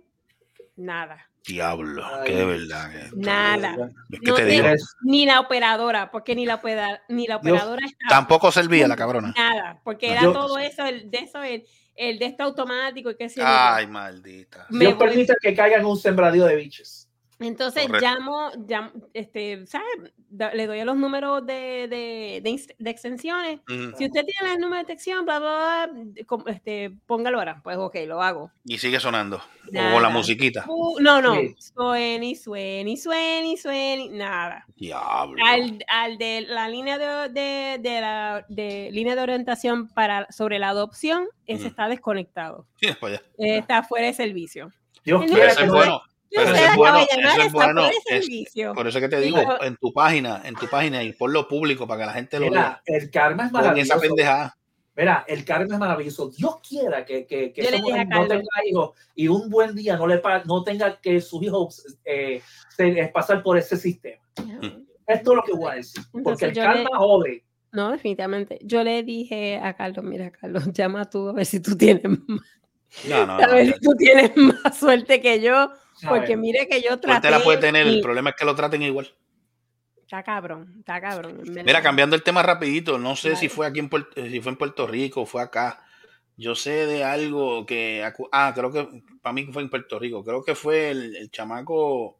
Nada. 0.77 1.25
diablo, 1.45 2.05
Ay. 2.05 2.27
que 2.27 2.35
de 2.35 2.45
verdad. 2.45 2.91
que- 2.91 3.15
Nada. 3.17 3.89
Es 4.11 4.19
que 4.19 4.29
No 4.29 4.35
te 4.35 4.43
te- 4.43 4.47
digo, 4.49 4.67
Eres- 4.67 4.95
Ni 5.01 5.25
la 5.25 5.39
operadora, 5.39 6.11
porque 6.11 6.35
ni 6.35 6.45
la, 6.45 6.55
opera- 6.55 7.01
ni 7.09 7.25
la 7.27 7.39
Dios, 7.39 7.57
operadora 7.57 7.85
estaba. 7.85 8.09
tampoco 8.09 8.51
servía 8.51 8.87
la 8.87 8.95
cabrona. 8.95 9.33
Nada, 9.35 9.81
porque 9.83 10.11
era 10.11 10.21
Yo- 10.21 10.31
todo 10.31 10.59
eso, 10.59 10.85
el 10.85 11.09
de 11.09 11.17
eso, 11.17 11.41
el, 11.41 11.65
el 11.99 12.17
de 12.17 12.27
esto 12.27 12.43
automático 12.43 13.11
y 13.11 13.15
qué 13.15 13.27
sé 13.27 13.41
yo. 13.41 13.45
Ay, 13.45 13.85
maldita. 13.85 14.65
Me 14.69 14.85
Dios 14.85 14.93
permite 14.93 15.35
que 15.41 15.53
caigan 15.53 15.85
un 15.85 15.97
sembradío 15.97 16.45
de 16.45 16.55
biches. 16.55 16.98
Entonces 17.39 17.85
Correcto. 17.87 18.05
llamo, 18.05 18.51
llamo, 18.67 18.91
este, 19.13 19.65
¿sabes? 19.65 19.87
Da- 20.29 20.53
le 20.53 20.67
doy 20.67 20.79
a 20.79 20.85
los 20.85 20.97
números 20.97 21.45
de, 21.45 21.87
de, 21.87 22.41
de 22.43 22.49
inst- 22.49 22.75
de 22.77 22.89
extensiones. 22.89 23.61
Si 23.67 24.05
usted 24.05 24.25
tiene 24.25 24.53
el 24.55 24.59
número 24.59 24.75
de 24.75 24.81
extensión, 24.93 25.23
bla, 25.25 25.39
bla, 25.39 25.89
bla, 25.93 26.51
este, 26.51 26.91
póngalo 27.05 27.39
ahora. 27.39 27.61
Pues 27.63 27.77
ok, 27.77 27.95
lo 28.07 28.21
hago. 28.21 28.51
Y 28.65 28.77
sigue 28.77 28.99
sonando. 28.99 29.37
O 29.37 29.71
con 29.71 29.73
Nada. 29.73 29.99
la 30.01 30.09
musiquita. 30.09 30.65
Uh, 30.67 30.99
no, 30.99 31.21
no. 31.21 31.35
Sí. 31.35 31.55
Suene 31.59 32.25
y 32.31 32.35
suene 32.35 32.91
y 32.91 32.97
suene 32.97 33.51
y 33.53 33.57
suene. 33.57 34.03
y 34.05 34.09
Nada. 34.09 34.65
Diablo. 34.75 35.41
Al, 35.45 35.83
al 35.87 36.17
de 36.17 36.41
la 36.41 36.67
línea 36.67 36.97
de, 36.97 37.29
de, 37.29 37.77
de 37.79 38.01
la 38.01 38.45
de 38.49 38.89
línea 38.91 39.15
de 39.15 39.21
orientación 39.21 39.87
para 39.89 40.27
sobre 40.31 40.59
la 40.59 40.69
adopción, 40.69 41.27
ese 41.45 41.67
está 41.67 41.87
desconectado. 41.87 42.67
Sí, 42.81 42.87
Está 43.37 43.83
fuera 43.83 44.07
de 44.07 44.13
servicio. 44.13 44.71
Dios 45.05 45.23
quiera 45.25 45.55
que 45.55 45.65
bueno. 45.69 46.01
Pero 46.31 46.43
eso 46.53 46.65
es 46.65 46.75
bueno. 46.75 46.97
Eso 46.99 47.41
es 47.41 47.51
bueno. 47.51 47.81
es- 48.09 48.73
por 48.75 48.87
eso 48.87 48.99
que 48.99 49.09
te 49.09 49.19
digo, 49.19 49.37
pero- 49.37 49.63
en 49.63 49.75
tu 49.77 49.91
página, 49.93 50.41
en 50.45 50.55
tu 50.55 50.67
página 50.67 51.03
y 51.03 51.13
por 51.13 51.31
lo 51.31 51.47
público 51.47 51.87
para 51.87 52.01
que 52.01 52.05
la 52.07 52.13
gente 52.13 52.39
lo 52.39 52.51
vea. 52.51 52.81
Mira, 52.87 52.99
el 52.99 53.09
karma 53.11 53.45
es 53.45 53.51
Con 53.51 53.59
esa 53.61 53.67
maravilloso. 53.69 53.99
pendejada. 54.01 54.55
Mira, 54.95 55.23
el 55.27 55.45
karma 55.45 55.73
es 55.73 55.79
maravilloso. 55.79 56.29
Dios 56.29 56.55
quiera 56.67 57.05
que, 57.05 57.25
que, 57.25 57.53
que 57.53 57.77
mujer 57.81 58.07
no 58.09 58.27
tenga 58.27 58.43
hijos 58.65 58.91
y 59.15 59.27
un 59.29 59.49
buen 59.49 59.73
día 59.73 59.95
no, 59.95 60.05
le 60.07 60.17
pa- 60.17 60.43
no 60.45 60.61
tenga 60.63 60.99
que 60.99 61.21
sus 61.21 61.41
hijos 61.41 61.97
eh, 62.03 62.41
eh, 62.77 63.11
pasar 63.13 63.41
por 63.41 63.57
ese 63.57 63.77
sistema. 63.77 64.21
Esto 65.07 65.31
es 65.31 65.35
lo 65.37 65.43
que 65.43 65.53
voy 65.53 65.71
a 65.71 65.75
decir. 65.75 66.03
Porque 66.11 66.17
Entonces 66.45 66.49
el 66.49 66.55
karma 66.55 66.89
le- 66.91 66.97
jode. 66.97 67.43
No, 67.71 67.91
definitivamente. 67.91 68.59
Yo 68.61 68.83
le 68.83 69.01
dije 69.03 69.57
a 69.57 69.73
Carlos, 69.75 70.03
mira, 70.03 70.31
Carlos, 70.31 70.71
llama 70.73 71.09
tú 71.09 71.29
a 71.29 71.33
ver 71.33 71.45
si 71.45 71.59
tú 71.59 71.77
tienes 71.77 72.03
más, 72.03 72.41
No, 73.07 73.25
no, 73.25 73.33
a 73.37 73.47
no. 73.47 73.53
ver 73.53 73.67
si 73.73 73.79
tú 73.79 73.91
tienes 73.97 74.35
más 74.35 74.77
suerte 74.77 75.21
que 75.21 75.39
yo, 75.41 75.71
¿sabes? 75.99 76.19
porque 76.19 76.37
mire 76.37 76.67
que 76.67 76.81
yo 76.81 76.99
traté. 76.99 77.29
la 77.29 77.39
puede 77.41 77.57
tener, 77.57 77.87
el 77.87 78.01
problema 78.01 78.31
es 78.31 78.35
que 78.35 78.45
lo 78.45 78.55
traten 78.55 78.81
igual. 78.81 79.13
Está 80.01 80.23
cabrón, 80.23 80.75
está 80.79 80.99
cabrón. 80.99 81.41
Mira, 81.45 81.81
cambiando 81.81 82.15
el 82.15 82.23
tema 82.23 82.41
rapidito, 82.41 82.97
no 82.97 83.15
sé 83.15 83.35
si 83.35 83.47
fue 83.47 83.67
aquí 83.67 83.79
en 83.79 83.89
Puerto, 83.89 84.21
si 84.21 84.41
fue 84.41 84.51
en 84.51 84.57
Puerto 84.57 84.87
Rico, 84.87 85.25
fue 85.25 85.41
acá. 85.41 85.83
Yo 86.35 86.55
sé 86.55 86.85
de 86.85 87.03
algo 87.03 87.65
que, 87.65 88.03
ah, 88.31 88.53
creo 88.55 88.71
que 88.71 89.03
para 89.21 89.33
mí 89.33 89.45
fue 89.51 89.61
en 89.61 89.69
Puerto 89.69 89.99
Rico. 89.99 90.23
Creo 90.23 90.43
que 90.43 90.55
fue 90.55 90.89
el, 90.89 91.15
el 91.15 91.29
chamaco 91.29 92.19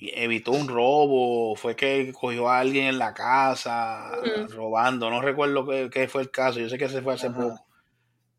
evitó 0.00 0.52
un 0.52 0.68
robo, 0.68 1.56
fue 1.56 1.74
que 1.74 2.12
cogió 2.12 2.48
a 2.48 2.60
alguien 2.60 2.86
en 2.86 2.98
la 2.98 3.14
casa 3.14 4.10
robando. 4.48 5.10
No 5.10 5.20
recuerdo 5.20 5.66
qué, 5.66 5.88
qué 5.90 6.08
fue 6.08 6.22
el 6.22 6.30
caso. 6.30 6.60
Yo 6.60 6.68
sé 6.68 6.78
que 6.78 6.88
se 6.88 7.02
fue 7.02 7.14
hace 7.14 7.28
Ajá. 7.28 7.40
poco. 7.40 7.67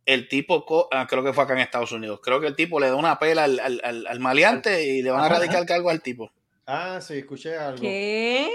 El 0.09 0.27
tipo, 0.27 0.87
ah, 0.91 1.05
creo 1.07 1.23
que 1.23 1.33
fue 1.33 1.43
acá 1.43 1.53
en 1.53 1.59
Estados 1.59 1.91
Unidos. 1.91 2.19
Creo 2.23 2.39
que 2.41 2.47
el 2.47 2.55
tipo 2.55 2.79
le 2.79 2.87
da 2.87 2.95
una 2.95 3.19
pela 3.19 3.43
al, 3.43 3.59
al, 3.59 3.79
al- 3.83 4.07
al 4.07 4.19
maleante 4.19 4.83
y 4.83 5.01
le 5.03 5.11
van 5.11 5.23
a 5.23 5.29
radicar 5.29 5.65
cargo 5.67 5.89
al 5.91 6.01
tipo. 6.01 6.31
Ah, 6.65 6.99
sí, 7.01 7.19
escuché 7.19 7.55
algo. 7.57 7.79
¿Qué? 7.81 8.49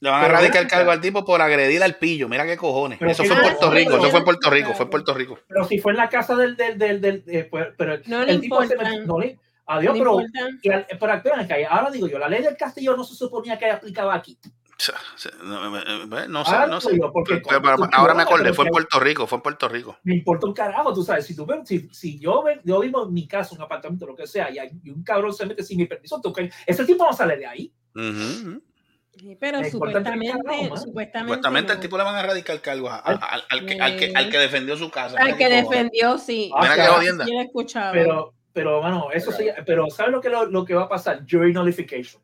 Le 0.00 0.10
van 0.10 0.20
a 0.20 0.26
Pero 0.26 0.34
radicar 0.38 0.66
cargo 0.68 0.90
al 0.90 1.00
tipo 1.00 1.24
por 1.24 1.40
agredir 1.42 1.82
al 1.82 1.96
pillo. 1.96 2.28
Mira 2.28 2.44
qué 2.46 2.56
cojones. 2.56 2.98
Pero 2.98 3.10
eso 3.10 3.24
fue 3.24 3.34
en. 3.36 3.42
Puerto 3.42 3.70
Rico. 3.70 3.96
Eso 3.96 4.10
fue 4.10 4.18
en 4.20 4.24
Puerto 4.24 4.50
Rico. 4.50 4.74
Fue 4.74 4.84
en 4.84 4.90
Puerto 4.90 5.14
Rico. 5.14 5.38
Pero 5.48 5.64
si 5.64 5.78
fue 5.78 5.92
en 5.92 5.98
la 5.98 6.08
casa 6.08 6.36
del. 6.36 6.56
del, 6.56 6.78
del, 6.78 7.00
del- 7.00 7.24
eh, 7.26 7.48
pues, 7.50 7.68
pero 7.76 7.98
No 8.06 8.24
le 8.24 8.32
el 8.32 8.40
tipo 8.40 8.64
se 8.64 8.76
no 9.06 9.18
le- 9.18 9.38
Adiós, 9.66 9.96
No 9.96 10.04
pero. 10.04 10.84
pero 11.00 11.14
espérame, 11.14 11.46
que 11.46 11.66
ahora 11.66 11.90
digo 11.90 12.08
yo, 12.08 12.18
la 12.18 12.28
ley 12.28 12.42
del 12.42 12.56
castillo 12.56 12.96
no 12.96 13.04
se 13.04 13.14
suponía 13.14 13.58
que 13.58 13.70
aplicaba 13.70 14.14
aquí. 14.14 14.36
No, 15.42 15.78
eh, 15.78 16.26
sé, 16.44 16.50
Ahora 16.54 16.66
no 16.66 16.80
sé. 16.80 16.98
yo, 16.98 17.12
porque 17.12 17.40
Pero- 17.46 17.62
pero 17.62 17.76
tú- 17.76 17.88
ahora 17.92 18.14
me 18.14 18.22
acordé, 18.22 18.52
fue 18.52 18.64
en 18.66 18.70
Puerto 18.72 18.98
Rico, 19.00 19.26
fue 19.26 19.36
en 19.36 19.42
Puerto 19.42 19.68
Rico. 19.68 19.98
me 20.02 20.14
importa 20.14 20.46
un 20.46 20.52
carajo, 20.52 20.92
tú 20.92 21.02
sabes, 21.02 21.26
si 21.26 21.36
tú 21.36 21.46
ves, 21.46 21.60
si, 21.64 21.88
si 21.92 22.18
yo, 22.18 22.44
yo 22.64 22.80
vivo 22.80 23.06
en 23.06 23.12
mi 23.12 23.26
casa, 23.28 23.54
un 23.54 23.62
apartamento, 23.62 24.06
lo 24.06 24.16
que 24.16 24.26
sea, 24.26 24.50
y, 24.50 24.58
hay- 24.58 24.70
y 24.82 24.90
un 24.90 25.02
cabrón 25.04 25.32
se 25.32 25.46
mete 25.46 25.62
sin 25.62 25.78
mi 25.78 25.86
permiso, 25.86 26.20
tú 26.20 26.32
ese 26.66 26.84
tipo 26.84 27.04
no 27.04 27.12
sale 27.12 27.36
de 27.36 27.46
ahí. 27.46 27.72
Sí, 29.14 29.36
Pero 29.38 29.62
supuestamente, 29.64 30.32
carajo, 30.42 30.76
supuestamente, 30.78 31.18
Supuestamente 31.34 31.72
al 31.72 31.78
no. 31.78 31.82
tipo 31.82 31.98
le 31.98 32.04
van 32.04 32.14
a 32.16 32.22
radicar 32.22 32.58
cargo 32.62 32.88
a- 32.88 32.96
a- 32.96 33.12
al, 33.12 33.44
al 33.50 33.66
que, 33.66 33.78
al, 33.80 33.96
que, 33.98 34.12
al 34.14 34.30
que 34.30 34.38
defendió 34.38 34.76
su 34.76 34.90
casa. 34.90 35.16
Al 35.18 35.36
que 35.36 35.48
defendió, 35.50 36.16
sí. 36.16 36.50
Ah, 36.56 36.62
Mira 37.26 37.42
escuchado. 37.42 37.92
Pero, 37.92 38.34
pero, 38.54 38.80
bueno, 38.80 39.08
eso 39.12 39.30
sí, 39.30 39.48
pero 39.66 39.88
¿sabes 39.90 40.12
lo 40.12 40.20
que, 40.22 40.30
lo, 40.30 40.46
lo 40.46 40.64
que 40.64 40.74
va 40.74 40.84
a 40.84 40.88
pasar? 40.88 41.24
Jury 41.30 41.52
nullification. 41.52 42.22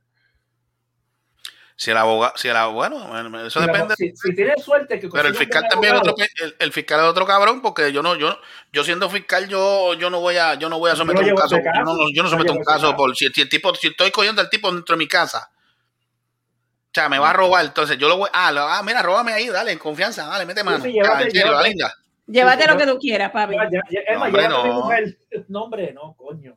Si 1.81 1.93
el 1.93 1.97
abogado, 1.97 2.33
si 2.35 2.49
el 2.49 2.57
abogado, 2.57 2.99
bueno, 3.07 3.47
eso 3.47 3.61
Si 3.61 3.66
depende. 3.66 3.95
Si, 3.95 4.12
si 4.16 4.35
tienes 4.35 4.64
suerte 4.64 4.99
que 4.99 5.09
Pero 5.09 5.29
el 5.29 5.37
fiscal 5.37 5.64
también 5.70 5.95
es 5.95 6.01
otro, 6.01 6.12
el, 6.41 6.57
el 6.59 6.72
fiscal 6.72 6.99
es 6.99 7.07
otro 7.07 7.24
cabrón 7.24 7.62
porque 7.62 7.93
yo 7.93 8.03
no, 8.03 8.16
yo, 8.16 8.37
yo 8.72 8.83
siendo 8.83 9.09
fiscal 9.09 9.47
yo, 9.47 9.95
yo 9.95 10.11
no 10.11 10.18
voy 10.18 10.37
a, 10.39 10.55
yo 10.55 10.68
no 10.68 10.81
voy 10.81 10.91
a 10.91 10.95
no 10.95 10.97
someter 10.97 11.33
un 11.33 11.39
caso, 11.39 11.57
yo 11.57 11.85
no, 11.85 11.95
yo 12.12 12.22
no 12.24 12.29
someto 12.29 12.53
un 12.53 12.64
caso 12.64 12.87
caso. 12.89 12.97
por 12.97 13.14
si, 13.14 13.29
si 13.29 13.43
el 13.43 13.49
tipo, 13.49 13.72
si 13.76 13.87
estoy 13.87 14.11
cogiendo 14.11 14.43
al 14.43 14.51
tipo 14.51 14.72
dentro 14.72 14.95
de 14.95 14.99
mi 14.99 15.07
casa, 15.07 15.51
o 15.53 16.91
sea, 16.93 17.09
me 17.09 17.20
va 17.20 17.31
a 17.31 17.33
robar, 17.33 17.64
entonces 17.66 17.97
yo 17.97 18.09
lo 18.09 18.16
voy, 18.16 18.31
ah, 18.33 18.51
lo- 18.51 18.62
ah, 18.66 18.83
mira, 18.83 19.01
róbame 19.01 19.33
ahí, 19.33 19.47
dale, 19.47 19.70
en 19.70 19.79
confianza, 19.79 20.26
dale, 20.26 20.47
mete 20.47 20.64
mano, 20.64 20.83
sí, 20.85 20.91
llévate, 20.91 21.12
Ah, 21.12 21.31
serio, 21.31 21.45
llévate. 21.47 21.68
linda. 21.68 21.95
Llévate 22.26 22.62
Sí, 22.64 22.68
lo 22.70 22.76
que 22.76 22.87
tú 22.87 22.99
quieras, 22.99 23.31
papi. 23.31 23.55
ya- 23.55 23.68
ya- 23.70 23.83
ya- 23.89 24.01
Emma, 24.09 24.29
No, 24.29 24.37
hombre, 24.37 24.43
llévate 24.49 24.68
mujer. 24.70 25.18
No, 25.47 25.62
hombre, 25.62 25.93
no, 25.93 26.14
coño. 26.14 26.57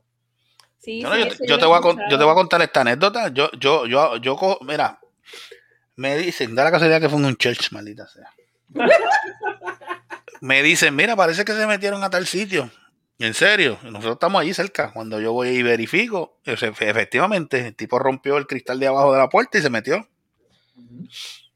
Sí, 0.78 1.00
Yo, 1.00 1.08
te 1.60 1.64
voy 1.64 1.78
a, 1.78 2.08
yo 2.10 2.18
te 2.18 2.24
voy 2.24 2.32
a 2.32 2.34
contar 2.34 2.60
esta 2.60 2.80
anécdota. 2.80 3.28
Yo, 3.28 3.48
yo, 3.52 3.86
yo, 3.86 4.16
yo 4.16 4.34
cojo, 4.34 4.58
mira, 4.64 4.98
me 5.96 6.16
dicen, 6.16 6.54
da 6.54 6.64
la 6.64 6.70
casualidad 6.70 7.00
que 7.00 7.08
fue 7.08 7.18
en 7.18 7.24
un 7.26 7.36
church, 7.36 7.70
maldita 7.72 8.06
sea. 8.08 8.32
me 10.40 10.62
dicen, 10.62 10.94
mira, 10.96 11.14
parece 11.16 11.44
que 11.44 11.52
se 11.52 11.66
metieron 11.66 12.02
a 12.02 12.10
tal 12.10 12.26
sitio. 12.26 12.70
En 13.18 13.34
serio, 13.34 13.78
nosotros 13.84 14.14
estamos 14.14 14.40
allí 14.40 14.52
cerca. 14.54 14.92
Cuando 14.92 15.20
yo 15.20 15.32
voy 15.32 15.48
y 15.50 15.62
verifico, 15.62 16.38
efe- 16.44 16.74
efectivamente, 16.88 17.68
el 17.68 17.76
tipo 17.76 17.98
rompió 17.98 18.36
el 18.36 18.46
cristal 18.46 18.80
de 18.80 18.88
abajo 18.88 19.12
de 19.12 19.18
la 19.18 19.28
puerta 19.28 19.58
y 19.58 19.62
se 19.62 19.70
metió. 19.70 20.08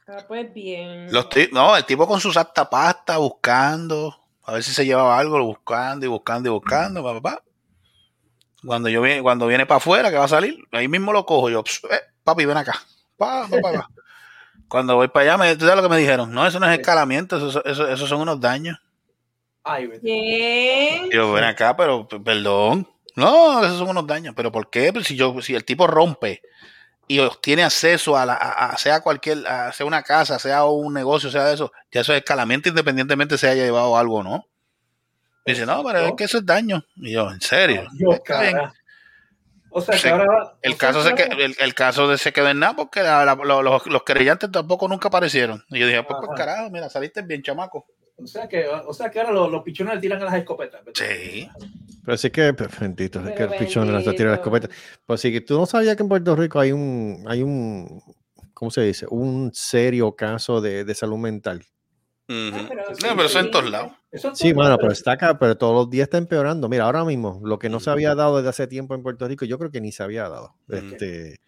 Ah, 0.06 0.18
pues 0.28 0.52
bien. 0.54 1.10
Los 1.12 1.26
no, 1.52 1.76
el 1.76 1.84
tipo 1.84 2.06
con 2.06 2.20
sus 2.20 2.36
pasta 2.70 3.16
buscando. 3.16 4.14
a 4.44 4.52
ver 4.52 4.62
si 4.62 4.72
se 4.72 4.84
llevaba 4.86 5.18
algo, 5.18 5.42
buscando 5.42 6.06
y 6.06 6.08
buscando 6.08 6.48
y 6.48 6.52
buscando, 6.52 7.02
pa, 7.02 7.14
pa, 7.14 7.20
pa. 7.20 7.42
Cuando 8.64 8.88
yo 8.88 9.02
viene, 9.02 9.22
cuando 9.22 9.46
viene 9.48 9.66
para 9.66 9.78
afuera, 9.78 10.10
que 10.10 10.16
va 10.18 10.24
a 10.24 10.28
salir, 10.28 10.56
ahí 10.70 10.86
mismo 10.86 11.12
lo 11.12 11.26
cojo 11.26 11.50
yo, 11.50 11.64
"Ps, 11.64 11.82
eh, 11.90 12.00
papi, 12.22 12.44
ven 12.44 12.56
acá. 12.56 12.80
Pa, 13.16 13.46
pa, 13.48 13.60
pa, 13.60 13.72
pa. 13.72 13.88
Cuando 14.68 14.96
voy 14.96 15.08
para 15.08 15.34
allá, 15.34 15.38
me, 15.38 15.56
¿tú 15.56 15.64
sabes 15.66 15.76
lo 15.76 15.88
que 15.88 15.94
me 15.94 16.00
dijeron? 16.00 16.32
No, 16.32 16.46
eso 16.46 16.58
no 16.58 16.68
es 16.70 16.78
escalamiento, 16.78 17.36
eso, 17.36 17.64
eso, 17.64 17.88
eso 17.88 18.06
son 18.06 18.20
unos 18.20 18.40
daños. 18.40 18.78
Ay. 19.62 19.88
¿Qué? 20.02 21.08
Yo, 21.12 21.32
ven 21.32 21.44
acá, 21.44 21.76
pero 21.76 22.06
perdón. 22.08 22.88
No, 23.14 23.64
esos 23.64 23.78
son 23.78 23.88
unos 23.88 24.06
daños. 24.06 24.34
¿Pero 24.36 24.50
por 24.52 24.68
qué? 24.70 24.92
Pues 24.92 25.06
si 25.06 25.16
yo, 25.16 25.40
si 25.40 25.54
el 25.54 25.64
tipo 25.64 25.86
rompe 25.86 26.42
y 27.08 27.20
tiene 27.40 27.62
acceso 27.64 28.16
a, 28.16 28.26
la, 28.26 28.34
a- 28.34 28.70
a- 28.72 28.78
sea 28.78 29.00
cualquier, 29.00 29.46
a- 29.46 29.72
sea 29.72 29.86
una 29.86 30.02
casa, 30.02 30.38
sea 30.38 30.64
un 30.64 30.92
negocio, 30.92 31.30
sea 31.30 31.52
eso, 31.52 31.72
ya 31.92 32.00
eso 32.02 32.12
es 32.12 32.18
escalamiento 32.18 32.68
independientemente 32.68 33.38
se 33.38 33.48
haya 33.48 33.64
llevado 33.64 33.96
algo 33.96 34.16
o 34.18 34.22
no. 34.24 34.46
Dice, 35.44 35.64
no, 35.64 35.84
pero 35.84 36.00
es 36.00 36.12
que 36.16 36.24
eso 36.24 36.38
es 36.38 36.46
daño. 36.46 36.84
Y 36.96 37.12
yo, 37.12 37.30
¿en 37.30 37.40
serio? 37.40 37.86
Cara. 38.24 38.74
O 39.78 39.80
sea, 39.82 39.98
que 39.98 40.08
ahora 40.08 40.54
El 40.62 40.72
o 40.72 40.76
sea, 40.76 40.88
caso, 40.88 41.02
se 41.02 41.14
que 41.14 41.28
que, 41.28 41.44
el, 41.44 41.54
el 41.58 41.74
caso 41.74 42.08
de 42.08 42.16
se 42.16 42.32
quedó 42.32 42.48
en 42.48 42.58
nada 42.60 42.74
porque 42.76 43.02
la- 43.02 43.24
la- 43.26 43.34
lo- 43.34 43.62
los, 43.62 43.86
los 43.86 44.02
querellantes 44.04 44.50
tampoco 44.50 44.88
nunca 44.88 45.08
aparecieron. 45.08 45.62
Y 45.68 45.78
yo 45.80 45.86
dije, 45.86 46.02
pues, 46.02 46.16
pues 46.24 46.36
carajo, 46.36 46.70
mira, 46.70 46.88
saliste 46.88 47.20
bien, 47.22 47.42
chamaco. 47.42 47.86
O 48.18 48.26
sea 48.26 48.48
que, 48.48 48.66
o 48.66 48.94
sea 48.94 49.10
que 49.10 49.20
ahora 49.20 49.32
los, 49.32 49.50
los 49.52 49.62
pichones 49.62 49.94
le 49.96 50.00
tiran 50.00 50.22
a 50.22 50.24
las 50.24 50.34
escopetas. 50.36 50.82
¿verdad? 50.82 50.98
Sí. 51.06 51.50
Pero 52.04 52.16
sí 52.16 52.30
que, 52.30 52.54
pues, 52.54 52.80
bendito, 52.80 53.20
es 53.28 53.34
que 53.34 53.42
el 53.42 53.50
pichón 53.56 53.92
no 53.92 54.00
se 54.00 54.12
tira 54.14 54.30
la 54.30 54.36
bendito. 54.38 54.56
escopeta. 54.58 54.68
Pues 55.04 55.20
sí 55.20 55.30
que 55.30 55.42
tú 55.42 55.58
no 55.58 55.66
sabías 55.66 55.94
que 55.96 56.02
en 56.04 56.08
Puerto 56.08 56.34
Rico 56.34 56.58
hay 56.58 56.72
un, 56.72 57.22
hay 57.28 57.42
un, 57.42 58.02
¿cómo 58.54 58.70
se 58.70 58.80
dice? 58.82 59.06
Un 59.10 59.50
serio 59.52 60.16
caso 60.16 60.62
de, 60.62 60.84
de 60.86 60.94
salud 60.94 61.18
mental. 61.18 61.62
Ujú. 62.28 62.66
pero 62.68 62.82
No, 62.90 63.16
pero 63.16 63.22
eso 63.24 63.38
en 63.40 63.50
todos 63.50 63.70
lados. 63.70 63.92
Sí, 64.34 64.52
mano, 64.54 64.76
pero- 64.78 64.92
está 64.92 65.12
acá, 65.12 65.38
pero 65.38 65.56
todos 65.56 65.74
los 65.74 65.90
días 65.90 66.04
está 66.06 66.18
empeorando. 66.18 66.68
Mira, 66.68 66.84
ahora 66.84 67.04
mismo, 67.04 67.40
lo 67.44 67.58
que 67.58 67.68
no 67.68 67.80
se 67.80 67.90
había 67.90 68.14
dado 68.14 68.36
desde 68.36 68.48
hace 68.48 68.66
tiempo 68.66 68.94
en 68.94 69.02
Puerto 69.02 69.28
Rico, 69.28 69.44
yo 69.44 69.58
creo 69.58 69.70
que 69.70 69.80
ni 69.80 69.92
se 69.92 70.02
había 70.02 70.28
dado. 70.28 70.54
Este, 70.68 71.40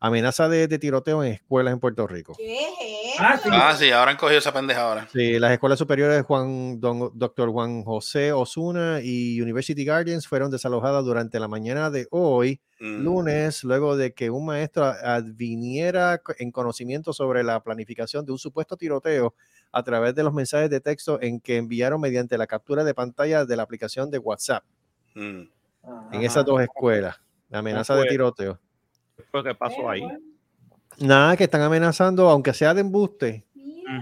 amenaza 0.00 0.48
de, 0.48 0.68
de 0.68 0.78
tiroteo 0.78 1.24
en 1.24 1.32
escuelas 1.32 1.72
en 1.72 1.80
Puerto 1.80 2.06
Rico. 2.06 2.34
¿Qué 2.36 2.54
es 2.56 2.68
eso? 3.14 3.20
Ah, 3.20 3.36
sí. 3.42 3.48
Ah, 3.52 3.74
sí, 3.76 3.90
ahora 3.90 4.12
han 4.12 4.16
cogido 4.16 4.38
esa 4.38 4.52
pendeja 4.52 4.82
ahora. 4.82 5.08
Sí, 5.12 5.38
las 5.40 5.50
escuelas 5.50 5.76
superiores 5.78 6.22
Juan, 6.24 6.78
don, 6.78 7.10
Dr. 7.14 7.50
Juan 7.50 7.82
José 7.82 8.32
Osuna 8.32 9.00
y 9.02 9.40
University 9.40 9.84
Guardians 9.84 10.28
fueron 10.28 10.50
desalojadas 10.52 11.04
durante 11.04 11.40
la 11.40 11.48
mañana 11.48 11.90
de 11.90 12.06
hoy, 12.10 12.60
Mm. 12.80 13.02
lunes, 13.02 13.64
luego 13.64 13.96
de 13.96 14.12
que 14.14 14.30
un 14.30 14.46
maestro 14.46 14.84
adviniera 14.84 16.20
en 16.38 16.52
conocimiento 16.52 17.12
sobre 17.12 17.42
la 17.42 17.60
planificación 17.60 18.24
de 18.24 18.30
un 18.32 18.38
supuesto 18.38 18.76
tiroteo 18.76 19.34
a 19.72 19.82
través 19.82 20.14
de 20.14 20.22
los 20.22 20.32
mensajes 20.32 20.70
de 20.70 20.80
texto 20.80 21.20
en 21.20 21.40
que 21.40 21.56
enviaron 21.56 22.00
mediante 22.00 22.38
la 22.38 22.46
captura 22.46 22.84
de 22.84 22.94
pantalla 22.94 23.44
de 23.44 23.56
la 23.56 23.62
aplicación 23.62 24.10
de 24.10 24.18
WhatsApp 24.18 24.64
Mm. 25.18 25.48
En 26.12 26.22
esas 26.22 26.44
dos 26.44 26.60
escuelas. 26.60 27.16
La 27.48 27.58
amenaza 27.58 27.94
de 27.96 28.04
tiroteo. 28.04 28.58
¿Qué 29.16 29.24
fue 29.30 29.42
que 29.42 29.54
pasó 29.54 29.88
ahí? 29.88 30.02
Nada, 30.98 31.36
que 31.36 31.44
están 31.44 31.62
amenazando, 31.62 32.28
aunque 32.28 32.52
sea 32.52 32.74
de 32.74 32.82
embuste, 32.82 33.46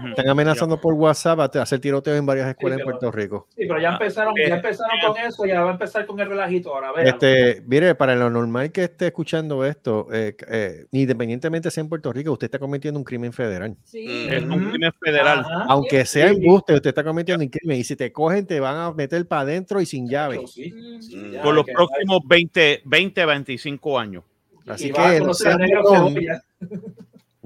Están 0.09 0.27
amenazando 0.29 0.79
por 0.81 0.93
WhatsApp 0.93 1.39
a 1.39 1.61
hacer 1.61 1.79
tiroteos 1.79 2.17
en 2.17 2.25
varias 2.25 2.47
escuelas 2.49 2.79
en 2.79 2.85
pero- 2.85 2.99
Puerto 2.99 3.11
Rico. 3.17 3.47
Sí, 3.55 3.65
pero 3.67 3.79
ya 3.79 3.89
empezaron, 3.93 4.33
Eh, 4.37 4.49
ya 4.49 4.55
empezaron 4.55 4.97
con 5.05 5.17
eso, 5.17 5.45
ya 5.45 5.61
va 5.61 5.69
a 5.69 5.73
empezar 5.73 6.05
con 6.05 6.19
el 6.19 6.27
relajito 6.29 6.73
ahora. 6.75 6.91
Este, 7.03 7.61
mire, 7.65 7.95
para 7.95 8.15
lo 8.15 8.29
normal 8.29 8.71
que 8.71 8.83
esté 8.85 9.07
escuchando 9.07 9.63
esto, 9.65 10.07
eh, 10.11 10.35
eh, 10.49 10.85
independientemente 10.91 11.71
sea 11.71 11.81
en 11.83 11.89
Puerto 11.89 12.11
Rico, 12.11 12.31
usted 12.33 12.45
está 12.45 12.59
cometiendo 12.59 12.99
un 12.99 13.03
crimen 13.05 13.31
federal. 13.33 13.75
Sí. 13.83 14.27
Es 14.29 14.43
un 14.43 14.69
crimen 14.69 14.91
federal. 15.01 15.39
Ajá. 15.39 15.65
Aunque 15.69 16.05
sea 16.05 16.29
Sí. 16.29 16.35
embuste, 16.35 16.73
usted 16.73 16.89
está 16.89 17.03
cometiendo 17.03 17.43
un 17.43 17.49
crimen. 17.49 17.77
Y 17.79 17.83
si 17.83 17.95
te 17.95 18.11
cogen, 18.11 18.45
te 18.45 18.59
van 18.59 18.75
a 18.75 18.91
meter 18.93 19.25
para 19.27 19.41
adentro 19.41 19.79
y 19.79 19.85
sin 19.85 20.07
llave. 20.09 20.41
Sí, 20.47 20.71
Mm. 20.73 21.01
sí, 21.01 21.29
ya, 21.33 21.41
Por 21.41 21.55
los 21.55 21.65
próximos 21.65 22.19
20, 22.27 22.81
20, 22.85 23.25
25 23.25 23.97
años. 23.99 24.23
Así 24.67 24.91
que 24.91 24.99
no 24.99 25.19
conocer 25.19 25.55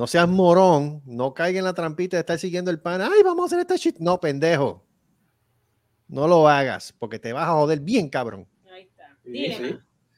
no 0.01 0.07
seas 0.07 0.27
morón, 0.27 1.03
no 1.05 1.31
caiga 1.31 1.59
en 1.59 1.65
la 1.65 1.75
trampita 1.75 2.17
de 2.17 2.21
estar 2.21 2.39
siguiendo 2.39 2.71
el 2.71 2.79
pan. 2.79 3.03
Ay, 3.03 3.21
vamos 3.23 3.43
a 3.43 3.45
hacer 3.45 3.59
este 3.59 3.77
shit. 3.77 3.97
No, 3.99 4.19
pendejo. 4.19 4.83
No 6.07 6.27
lo 6.27 6.49
hagas, 6.49 6.91
porque 6.97 7.19
te 7.19 7.31
vas 7.31 7.47
a 7.47 7.51
joder 7.51 7.81
bien, 7.81 8.09
cabrón. 8.09 8.47
Ahí 8.73 8.81
está. 8.81 9.15
Sí, 9.23 9.53
sí. 9.53 9.77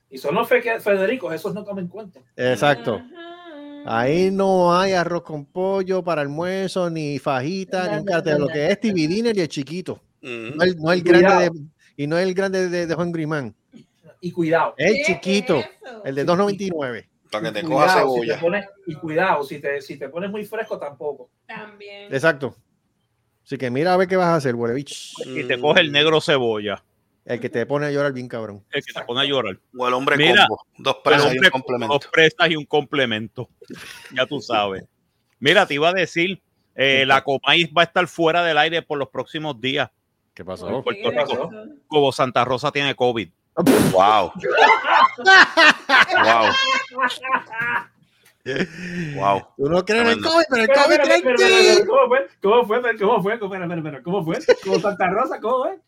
Y 0.09 0.17
son 0.19 0.35
los 0.35 0.47
fe- 0.47 0.79
Federicos, 0.79 1.33
esos 1.33 1.53
no 1.53 1.65
comen 1.65 1.89
cuenta. 1.89 2.21
Exacto. 2.37 2.95
Ajá. 2.95 3.99
Ahí 3.99 4.31
no 4.31 4.73
hay 4.73 4.93
arroz 4.93 5.23
con 5.23 5.43
pollo 5.43 6.01
para 6.01 6.21
almuerzo, 6.21 6.89
ni 6.89 7.19
fajita, 7.19 7.91
ni 7.91 7.97
un 7.97 8.05
cartel. 8.05 8.37
Lo 8.39 8.47
que 8.47 8.67
es 8.67 8.79
TV 8.79 9.05
Dinner 9.05 9.35
y 9.35 9.41
el 9.41 9.49
chiquito. 9.49 10.01
Mm. 10.21 10.55
No 10.55 10.63
el, 10.63 10.77
no 10.77 11.03
grande 11.03 11.49
de, 11.49 11.51
y 11.97 12.07
no 12.07 12.17
el 12.17 12.33
grande 12.33 12.69
de, 12.69 12.87
de 12.87 12.95
Hungry 12.95 13.25
Man. 13.25 13.53
Y 14.21 14.31
cuidado. 14.31 14.75
El 14.77 14.93
¿Qué 14.93 15.03
chiquito, 15.07 15.57
es 15.57 15.65
el 16.05 16.15
de 16.15 16.25
2.99. 16.25 17.09
Para 17.33 17.51
que 17.51 17.59
te 17.61 17.67
coja 17.67 17.85
cuidado, 17.85 18.07
si 18.09 18.13
cebolla. 18.13 18.35
te 18.35 18.41
pones- 18.41 18.65
y 18.87 18.95
cuidado, 18.95 19.43
si 19.43 19.59
te, 19.59 19.81
si 19.81 19.97
te 19.97 20.09
pones 20.09 20.29
muy 20.31 20.45
fresco 20.45 20.77
tampoco. 20.79 21.29
También. 21.45 22.13
Exacto. 22.13 22.55
Así 23.45 23.57
que 23.57 23.69
mira 23.69 23.93
a 23.93 23.97
ver 23.97 24.07
qué 24.07 24.15
vas 24.15 24.27
a 24.27 24.35
hacer, 24.35 24.55
huele 24.55 24.73
bicho. 24.75 24.95
Y 25.25 25.43
te 25.45 25.59
coge 25.59 25.81
el 25.81 25.91
negro 25.91 26.21
cebolla, 26.21 26.81
El 27.25 27.39
que 27.41 27.49
te 27.49 27.65
pone 27.65 27.87
a 27.87 27.91
llorar 27.91 28.13
bien 28.13 28.27
cabrón. 28.29 28.63
el 28.71 28.83
que 28.85 28.93
te 28.93 29.01
pone 29.01 29.21
a 29.21 29.25
llorar. 29.25 29.59
O 29.77 29.85
el 29.87 29.93
hombre 29.93 30.15
Mira, 30.15 30.47
combo. 30.47 30.65
Dos 30.77 30.97
presas 31.03 31.33
y 31.33 31.37
un 31.39 31.49
complemento. 31.51 31.93
Dos 31.93 32.07
presas 32.07 32.49
y 32.51 32.55
un 32.55 32.65
complemento. 32.65 33.49
Ya 34.15 34.25
tú 34.25 34.39
sabes. 34.39 34.85
Mira, 35.39 35.65
te 35.65 35.73
iba 35.73 35.89
a 35.89 35.93
decir, 35.93 36.41
eh, 36.75 37.05
la 37.05 37.21
Comay 37.23 37.65
va 37.65 37.81
a 37.81 37.85
estar 37.85 38.07
fuera 38.07 38.43
del 38.45 38.57
aire 38.57 38.81
por 38.81 38.97
los 38.97 39.09
próximos 39.09 39.59
días. 39.59 39.89
¿Qué 40.33 40.43
pasó? 40.45 40.67
en 40.69 40.81
Puerto 40.83 41.01
¿Qué 41.03 41.09
Rico. 41.11 41.49
pasó? 41.49 41.49
Como 41.87 42.11
Santa 42.13 42.45
Rosa 42.45 42.71
tiene 42.71 42.95
COVID. 42.95 43.29
Wow. 43.55 44.31
wow. 46.23 46.51
Wow. 49.15 49.41
Tú 49.55 49.69
no 49.69 49.85
crees 49.85 50.01
en 50.03 50.07
el. 50.09 50.21
COVID, 50.21 50.43
pero 50.49 50.63
el 50.63 50.69
COVID 50.69 50.91
espera, 50.99 51.35
ti. 51.37 51.43
espera, 51.43 51.85
¿Cómo 51.87 52.07
fue? 52.07 52.27
¿Cómo 52.41 52.65
fue? 52.65 52.97
¿Cómo 52.97 53.21
fue? 53.23 53.39
¿Cómo 53.39 53.49
fue? 53.49 54.03
¿Cómo 54.03 54.23
fue? 54.25 54.37
¿Cómo 54.63 54.79
Santa 54.79 55.07
Rosa? 55.09 55.39
¿Cómo 55.39 55.63
fue? 55.63 55.79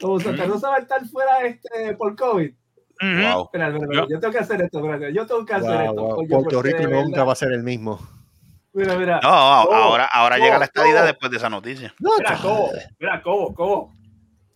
Como 0.00 0.20
Santa 0.20 0.44
Rosa 0.46 0.70
va 0.70 0.76
a 0.76 0.78
estar 0.78 1.04
fuera 1.06 1.40
este, 1.44 1.94
por 1.96 2.16
COVID. 2.16 2.50
Wow. 3.00 3.44
Espera, 3.44 3.66
espera, 3.68 3.68
espera, 3.84 4.06
Yo 4.08 4.20
tengo 4.20 4.32
que 4.32 4.38
hacer 4.38 4.62
esto. 4.62 4.78
espérate, 4.78 5.12
Yo 5.12 5.26
tengo 5.26 5.44
que 5.44 5.54
hacer 5.54 5.70
Wow, 5.70 5.80
esto. 5.90 5.94
wow. 6.02 6.16
Puerto 6.28 6.50
porque 6.50 6.68
Rico 6.68 6.82
nunca 6.88 7.08
verdad- 7.10 7.28
va 7.28 7.32
a 7.32 7.36
ser 7.36 7.52
el 7.52 7.62
mismo. 7.62 7.98
Mira, 8.74 8.96
mira. 8.96 9.16
No, 9.16 9.28
Cobo, 9.28 9.74
ahora, 9.74 10.06
ahora 10.06 10.36
Cobo, 10.36 10.46
llega 10.46 10.58
la 10.58 10.64
estadía 10.64 10.94
Cobo. 10.94 11.04
después 11.06 11.30
de 11.30 11.36
esa 11.36 11.50
noticia. 11.50 11.94
No, 11.98 12.10
Mira, 12.16 12.38
Cobo. 12.40 12.70
Mira, 12.98 13.22
Cobo, 13.22 13.54
Cobo. 13.54 13.92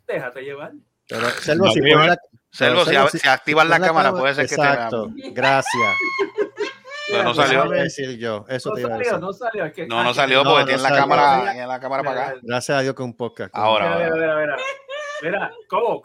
Déjate 0.06 0.40
llevar. 0.42 0.72
Pero, 1.09 1.28
Selvo, 1.30 1.66
No, 1.66 1.72
si 1.72 1.80
la- 1.80 2.16
Selvo, 2.50 2.84
si, 2.84 2.90
Selvo, 2.90 3.07
a- 3.07 3.11
si 3.11 3.28
activas 3.28 3.66
la 3.68 3.78
cámara, 3.80 4.09
cámara- 4.09 4.20
puede 4.20 4.34
ser 4.34 4.48
que 4.48 4.54
Exacto. 4.54 5.11
Gracias. 5.32 5.94
Pero 7.09 7.22
no 7.22 7.34
salió. 7.34 7.64
iba 7.66 7.76
a 7.76 7.82
decir 7.82 8.18
yo. 8.18 8.44
Eso 8.48 8.70
No 8.70 8.74
te 8.74 8.80
iba 8.80 8.88
a 8.88 8.92
salió, 8.94 9.04
decir. 9.11 9.20
no 9.20 9.32
salió. 9.32 9.64
es 9.64 9.72
que- 9.74 9.82
te. 9.82 9.88
No, 9.88 10.02
no 10.02 10.12
salió 10.12 10.42
porque 10.42 10.61
no 10.61 10.66
tiene 10.66 10.82
la 10.82 10.88
cámara, 10.96 11.54
la 11.66 11.80
cámara 11.80 12.02
para 12.02 12.22
acá. 12.28 12.34
Gracias 12.42 12.78
a 12.78 12.80
Dios 12.80 12.94
que 12.96 13.02
un 13.04 13.16
podcast. 13.16 13.54
Ahora. 13.54 13.96
Mira, 13.96 14.11
mira, 14.11 14.16
mira, 14.16 14.36
mira. 14.40 14.57
Mira, 15.22 15.52
Cobo, 15.68 16.02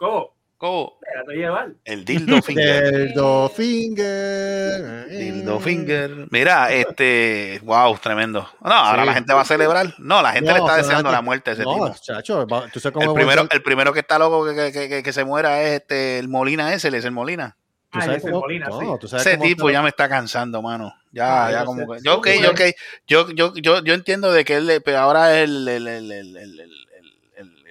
El 1.86 2.06
dildo 2.06 2.42
finger. 2.44 2.94
El 2.94 3.14
do 3.14 3.50
finger. 3.50 5.08
Dildo 5.10 5.60
finger. 5.60 6.28
Mira, 6.30 6.72
este, 6.72 7.60
wow, 7.64 7.98
tremendo. 7.98 8.48
No, 8.62 8.72
ahora 8.72 9.02
Sí. 9.04 9.08
la 9.08 9.14
gente 9.14 9.34
va 9.34 9.42
a 9.42 9.46
celebrar. 9.46 9.94
No, 9.98 10.22
la 10.22 10.32
gente 10.34 10.50
No, 10.52 10.56
le 10.58 10.60
está 10.64 10.78
deseando 10.78 11.12
la 11.12 11.22
muerte 11.22 11.50
a 11.50 11.54
ese 11.54 11.64
No, 11.64 11.74
tipo. 11.74 11.96
chacho, 12.02 12.46
va- 12.48 12.68
tú 12.72 12.80
sabes 12.80 12.94
cómo 12.94 13.12
El 13.12 13.16
primero, 13.16 13.48
el 13.50 13.64
primero 13.64 13.94
que 13.94 14.00
está 14.00 14.20
loco 14.20 14.46
que, 14.46 14.72
que- 14.72 14.88
que- 14.90 15.04
que 15.04 15.14
se 15.14 15.24
muera 15.26 15.62
es 15.62 15.82
este 15.82 16.20
el 16.20 16.28
Molina 16.28 16.74
ese, 16.74 16.90
el 16.90 17.12
Molina. 17.12 17.58
tú 17.90 18.00
Ah, 18.00 18.06
sabes 18.06 18.18
ese 18.20 18.30
cómo- 18.32 18.42
Molina, 18.42 18.68
no, 18.68 18.80
sí. 18.80 18.86
tú 19.02 19.08
sabes 19.08 19.26
Ese 19.26 19.38
cómo 19.38 19.48
tipo 19.50 19.70
ya 19.70 19.82
me 19.82 19.90
está 19.90 20.08
cansando, 20.08 20.62
mano. 20.62 20.94
Ya, 21.12 21.46
Ah, 21.48 21.52
ya 21.52 21.66
como 21.66 21.92
que. 21.92 22.00
Yo, 22.04 22.18
ok, 22.20 22.28
Sí, 22.28 22.42
yo, 22.42 22.52
ok. 22.52 22.62
Yo, 23.08 23.30
yo, 23.32 23.54
yo, 23.56 23.84
yo 23.84 23.94
entiendo 23.94 24.32
de 24.32 24.46
que 24.46 24.56
él, 24.56 24.82
pero 24.86 25.00
ahora 25.00 25.36
es 25.38 25.44
el, 25.50 25.68
el, 25.68 25.88
el, 25.88 26.12
el, 26.12 26.38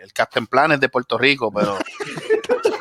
el, 0.02 0.12
Captain 0.12 0.46
Planet 0.46 0.80
de 0.80 0.88
Puerto 0.88 1.18
Rico, 1.18 1.52
pero. 1.52 1.78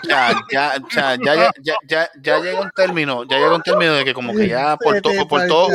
Ya, 0.09 0.33
ya, 0.51 0.73
ya, 0.91 1.15
ya, 1.17 1.35
ya, 1.35 1.51
ya, 1.61 1.75
ya, 1.87 2.09
ya 2.19 2.39
llega 2.39 2.61
un 2.61 2.71
término, 2.71 3.25
ya 3.25 3.37
llega 3.37 3.53
un 3.53 3.61
término 3.61 3.93
de 3.93 4.03
que 4.03 4.13
como 4.13 4.33
que 4.33 4.47
ya 4.47 4.75
por 4.75 4.99
todo, 5.01 5.27
por 5.27 5.45
todo, 5.45 5.67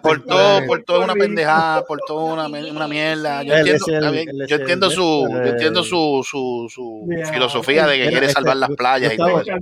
por 0.00 0.24
todo, 0.24 0.66
por 0.66 0.82
todo 0.84 1.04
una 1.04 1.12
pendejada, 1.12 1.84
por 1.84 1.98
toda 2.06 2.32
una, 2.32 2.46
una 2.46 2.88
mierda. 2.88 3.42
Yo 3.42 3.54
entiendo, 3.54 4.46
yo 4.46 4.56
entiendo 4.56 4.90
su, 4.90 5.28
yo 5.30 5.44
entiendo 5.44 5.84
su, 5.84 6.24
su, 6.26 6.66
su 6.70 7.06
filosofía 7.30 7.86
de 7.86 7.98
que 7.98 8.08
quiere 8.08 8.30
salvar 8.30 8.56
las 8.56 8.70
playas 8.70 9.12
y 9.12 9.16
todo 9.16 9.40
eso. 9.40 9.52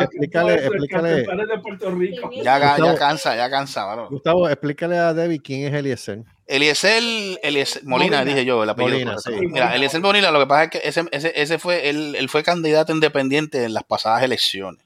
Explícale, 0.00 0.54
explícale. 0.54 1.10
de 1.14 1.58
Puerto 1.62 1.90
Rico. 1.90 2.30
ya, 2.42 2.78
ya, 2.78 2.94
cansa, 2.96 3.36
ya 3.36 3.50
cansa. 3.50 3.94
Gustavo, 4.08 4.48
explícale 4.48 4.96
a 4.96 5.12
Debbie 5.12 5.40
quién 5.40 5.66
es 5.66 5.74
Eliezer. 5.74 6.22
Eliezer, 6.46 7.02
Eliezer 7.42 7.84
Molina, 7.84 8.18
Molina. 8.18 8.24
dije 8.24 8.44
yo, 8.44 8.62
el 8.62 8.70
apellido. 8.70 8.92
Molina, 9.14 9.18
sí. 9.18 9.32
Mira, 9.48 9.74
Eliezer 9.74 10.00
Molina, 10.00 10.30
lo 10.30 10.40
que 10.40 10.46
pasa 10.46 10.64
es 10.64 10.70
que 10.70 10.80
ese, 10.84 11.04
ese, 11.10 11.32
ese 11.40 11.58
fue, 11.58 11.88
él, 11.88 12.14
él 12.16 12.28
fue 12.28 12.42
candidato 12.42 12.92
independiente 12.92 13.64
en 13.64 13.72
las 13.74 13.84
pasadas 13.84 14.22
elecciones. 14.22 14.82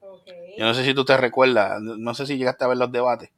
Ok. 0.00 0.28
Yo 0.56 0.64
no 0.64 0.74
sé 0.74 0.84
si 0.84 0.94
tú 0.94 1.04
te 1.04 1.16
recuerdas, 1.16 1.80
no 1.80 2.14
sé 2.14 2.26
si 2.26 2.36
llegaste 2.36 2.64
a 2.64 2.68
ver 2.68 2.76
los 2.78 2.92
debates. 2.92 3.30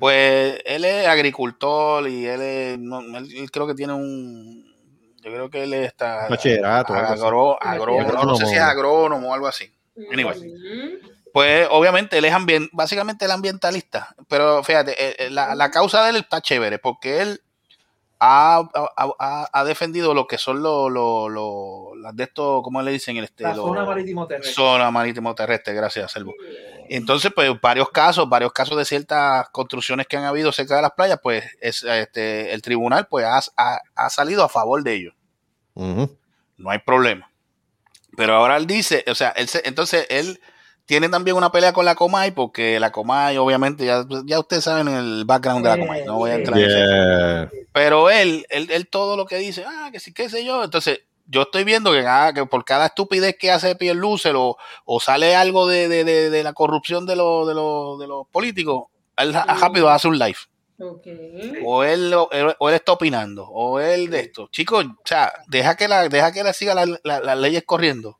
Pues 0.00 0.58
él 0.64 0.84
es 0.84 1.06
agricultor 1.06 2.08
y 2.08 2.26
él, 2.26 2.40
es- 2.40 2.78
no, 2.78 3.00
él- 3.18 3.32
él 3.36 3.50
creo 3.52 3.66
que 3.68 3.74
tiene 3.74 3.92
un 3.92 4.64
Yo 5.22 5.30
creo 5.32 5.50
que 5.50 5.62
él 5.64 5.74
está 5.74 6.28
Bachillerato, 6.28 6.94
agrónomo, 7.60 8.24
no 8.24 8.36
sé 8.36 8.46
si 8.46 8.54
es 8.56 8.60
agrónomo 8.62 9.30
o 9.30 9.34
algo 9.34 9.46
así. 9.48 9.70
Anyway. 10.12 10.36
Pues 11.36 11.68
obviamente 11.70 12.16
él 12.16 12.24
es 12.24 12.32
ambien- 12.32 12.70
básicamente 12.72 13.26
el 13.26 13.30
ambientalista, 13.30 14.14
pero 14.26 14.64
fíjate, 14.64 14.92
eh, 14.92 15.16
eh, 15.18 15.30
la, 15.30 15.54
la 15.54 15.70
causa 15.70 16.02
de 16.02 16.08
él 16.08 16.16
está 16.16 16.40
chévere 16.40 16.78
porque 16.78 17.20
él 17.20 17.42
ha, 18.18 18.66
ha- 18.96 19.48
ha- 19.52 19.64
defendido 19.64 20.14
lo 20.14 20.26
que 20.26 20.38
son 20.38 20.62
los 20.62 20.90
los- 20.90 21.30
los- 21.30 21.98
las 22.00 22.16
de 22.16 22.24
estos, 22.24 22.62
¿cómo 22.62 22.80
le 22.80 22.90
dicen? 22.90 23.18
Este, 23.18 23.42
La 23.44 23.54
zona 23.54 23.84
marítimo 23.84 24.26
terrestre. 24.26 24.54
zona 24.54 24.90
marítimo 24.90 25.34
terrestre, 25.34 25.74
gracias, 25.74 26.10
Selvo. 26.12 26.32
Entonces, 26.88 27.30
pues 27.34 27.50
varios 27.60 27.90
casos, 27.90 28.26
varios 28.30 28.54
casos 28.54 28.78
de 28.78 28.86
ciertas 28.86 29.46
construcciones 29.50 30.06
que 30.06 30.16
han 30.16 30.24
habido 30.24 30.52
cerca 30.52 30.76
de 30.76 30.80
las 30.82 30.92
playas, 30.92 31.20
pues 31.22 31.44
es, 31.60 31.82
este, 31.82 32.54
el 32.54 32.62
tribunal 32.62 33.08
pues 33.08 33.26
ha, 33.26 33.40
ha- 33.58 33.80
ha 33.94 34.08
salido 34.08 34.42
a 34.42 34.48
favor 34.48 34.82
de 34.82 34.94
ellos. 34.94 35.14
No 35.74 36.70
hay 36.70 36.78
problema. 36.78 37.30
Pero 38.16 38.36
ahora 38.36 38.56
él 38.56 38.66
dice, 38.66 39.04
o 39.06 39.14
sea, 39.14 39.28
él 39.36 39.48
se- 39.48 39.68
entonces 39.68 40.06
él 40.08 40.40
tiene 40.86 41.08
también 41.08 41.36
una 41.36 41.50
pelea 41.52 41.72
con 41.72 41.84
la 41.84 41.94
Comay, 41.94 42.30
porque 42.30 42.80
la 42.80 42.92
Comay, 42.92 43.36
obviamente, 43.36 43.84
ya, 43.84 44.04
ya 44.24 44.38
ustedes 44.40 44.64
saben 44.64 44.88
el 44.88 45.24
background 45.24 45.64
de 45.64 45.70
la 45.76 45.78
Comay, 45.78 46.04
no 46.04 46.16
voy 46.16 46.30
a 46.30 46.34
entrar 46.36 46.58
en 46.58 46.68
Yeah. 46.68 47.50
pero 47.72 48.08
él, 48.10 48.46
él, 48.48 48.68
él 48.70 48.88
todo 48.88 49.16
lo 49.16 49.26
que 49.26 49.36
dice, 49.36 49.64
ah, 49.66 49.90
que 49.92 50.00
sí, 50.00 50.12
qué 50.14 50.30
sé 50.30 50.44
yo. 50.44 50.62
Entonces, 50.64 51.00
yo 51.26 51.42
estoy 51.42 51.64
viendo 51.64 51.90
que, 51.92 52.06
ah, 52.06 52.30
que 52.34 52.46
por 52.46 52.64
cada 52.64 52.86
estupidez 52.86 53.36
que 53.38 53.50
hace 53.50 53.74
Pierluce 53.74 54.30
o, 54.34 54.56
o 54.84 55.00
sale 55.00 55.34
algo 55.34 55.66
de, 55.66 55.88
de, 55.88 56.04
de, 56.04 56.30
de 56.30 56.42
la 56.44 56.52
corrupción 56.52 57.04
de, 57.04 57.16
los 57.16 57.46
de, 57.48 57.54
los 57.54 57.98
de 57.98 58.06
los 58.06 58.26
políticos, 58.28 58.84
él 59.16 59.34
rápido 59.34 59.90
hace 59.90 60.06
un 60.08 60.18
live. 60.18 60.38
Ok. 60.78 61.06
O 61.64 61.82
él, 61.82 62.12
o, 62.14 62.28
él, 62.30 62.54
o 62.58 62.68
él 62.68 62.74
está 62.76 62.92
opinando, 62.92 63.48
o 63.48 63.80
él 63.80 64.08
de 64.10 64.20
esto. 64.20 64.48
Chicos, 64.52 64.84
o 64.84 64.94
sea, 65.04 65.32
deja 65.48 65.74
que 65.76 65.88
la, 65.88 66.08
deja 66.08 66.30
que 66.32 66.44
la 66.44 66.52
siga 66.52 66.74
la- 66.74 66.98
la- 67.02 67.20
las 67.20 67.38
leyes 67.38 67.64
corriendo. 67.66 68.18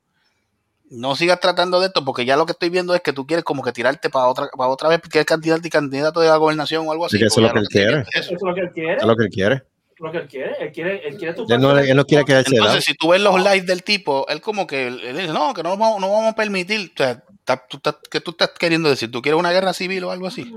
No 0.91 1.17
sigas 1.17 1.41
tratando 1.41 1.81
de 1.81 1.87
esto, 1.87 2.05
porque 2.05 2.25
ya 2.25 2.37
lo 2.37 2.47
que 2.47 2.53
estoy 2.53 2.71
viendo 2.71 2.95
es 2.95 3.01
que 3.01 3.13
tú 3.13 3.27
quieres 3.27 3.45
como 3.45 3.63
que 3.63 3.73
tirarte 3.73 4.09
para 4.09 4.27
otra, 4.29 4.49
para 4.57 4.71
otra 4.71 4.89
vez, 4.89 5.01
que 5.01 5.19
es 5.21 5.27
candidato 5.27 5.67
y 5.67 5.71
candidato 5.71 6.21
de 6.21 6.29
la 6.29 6.37
gobernación 6.37 6.87
o 6.87 6.93
algo 6.93 7.07
así. 7.07 7.17
Sí, 7.17 7.21
que 7.23 7.27
eso 7.27 7.41
es 7.41 7.47
lo 7.49 7.53
que 7.53 7.59
él 7.59 7.69
quiere. 7.69 8.05
Eso 8.15 8.35
es 8.35 8.43
lo 8.43 8.55
que 8.55 8.61
él 8.61 8.71
quiere. 8.73 8.95
Es 8.97 9.05
lo 9.05 9.17
que 9.17 9.23
él 9.25 9.31
quiere. 9.31 9.63
Lo 9.99 10.13
que 10.13 10.19
él 10.19 10.29
quiere. 10.29 10.53
Él 10.61 10.73
quiere, 10.73 11.09
él 11.09 11.17
quiere 11.17 11.35
tu 11.35 11.43
Él 11.49 11.61
no, 11.61 11.77
él 11.79 11.97
no 11.97 12.05
quiere 12.05 12.25
quedarse. 12.25 12.55
Entonces, 12.55 12.85
si 12.85 12.95
tú 12.95 13.09
ves 13.09 13.21
los 13.21 13.37
lives 13.43 13.67
del 13.67 13.83
tipo, 13.83 14.27
él 14.29 14.41
como 14.41 14.67
que 14.67 14.87
él 14.89 15.01
dice, 15.17 15.33
no, 15.33 15.53
que 15.55 15.63
no 15.65 15.77
vamos, 15.77 16.01
no 16.01 16.11
vamos 16.13 16.33
a 16.33 16.37
permitir. 16.37 16.93
O 16.95 16.97
sea, 16.97 17.23
ta- 17.45 17.67
tú 17.69 17.79
estás- 17.79 17.97
¿qué 18.11 18.21
tú 18.21 18.31
estás 18.33 18.51
queriendo 18.59 18.89
decir? 18.89 19.11
¿Tú 19.11 19.21
quieres 19.23 19.41
una 19.41 19.51
guerra 19.53 19.73
civil 19.73 20.05
o 20.05 20.11
algo 20.13 20.27
así? 20.29 20.53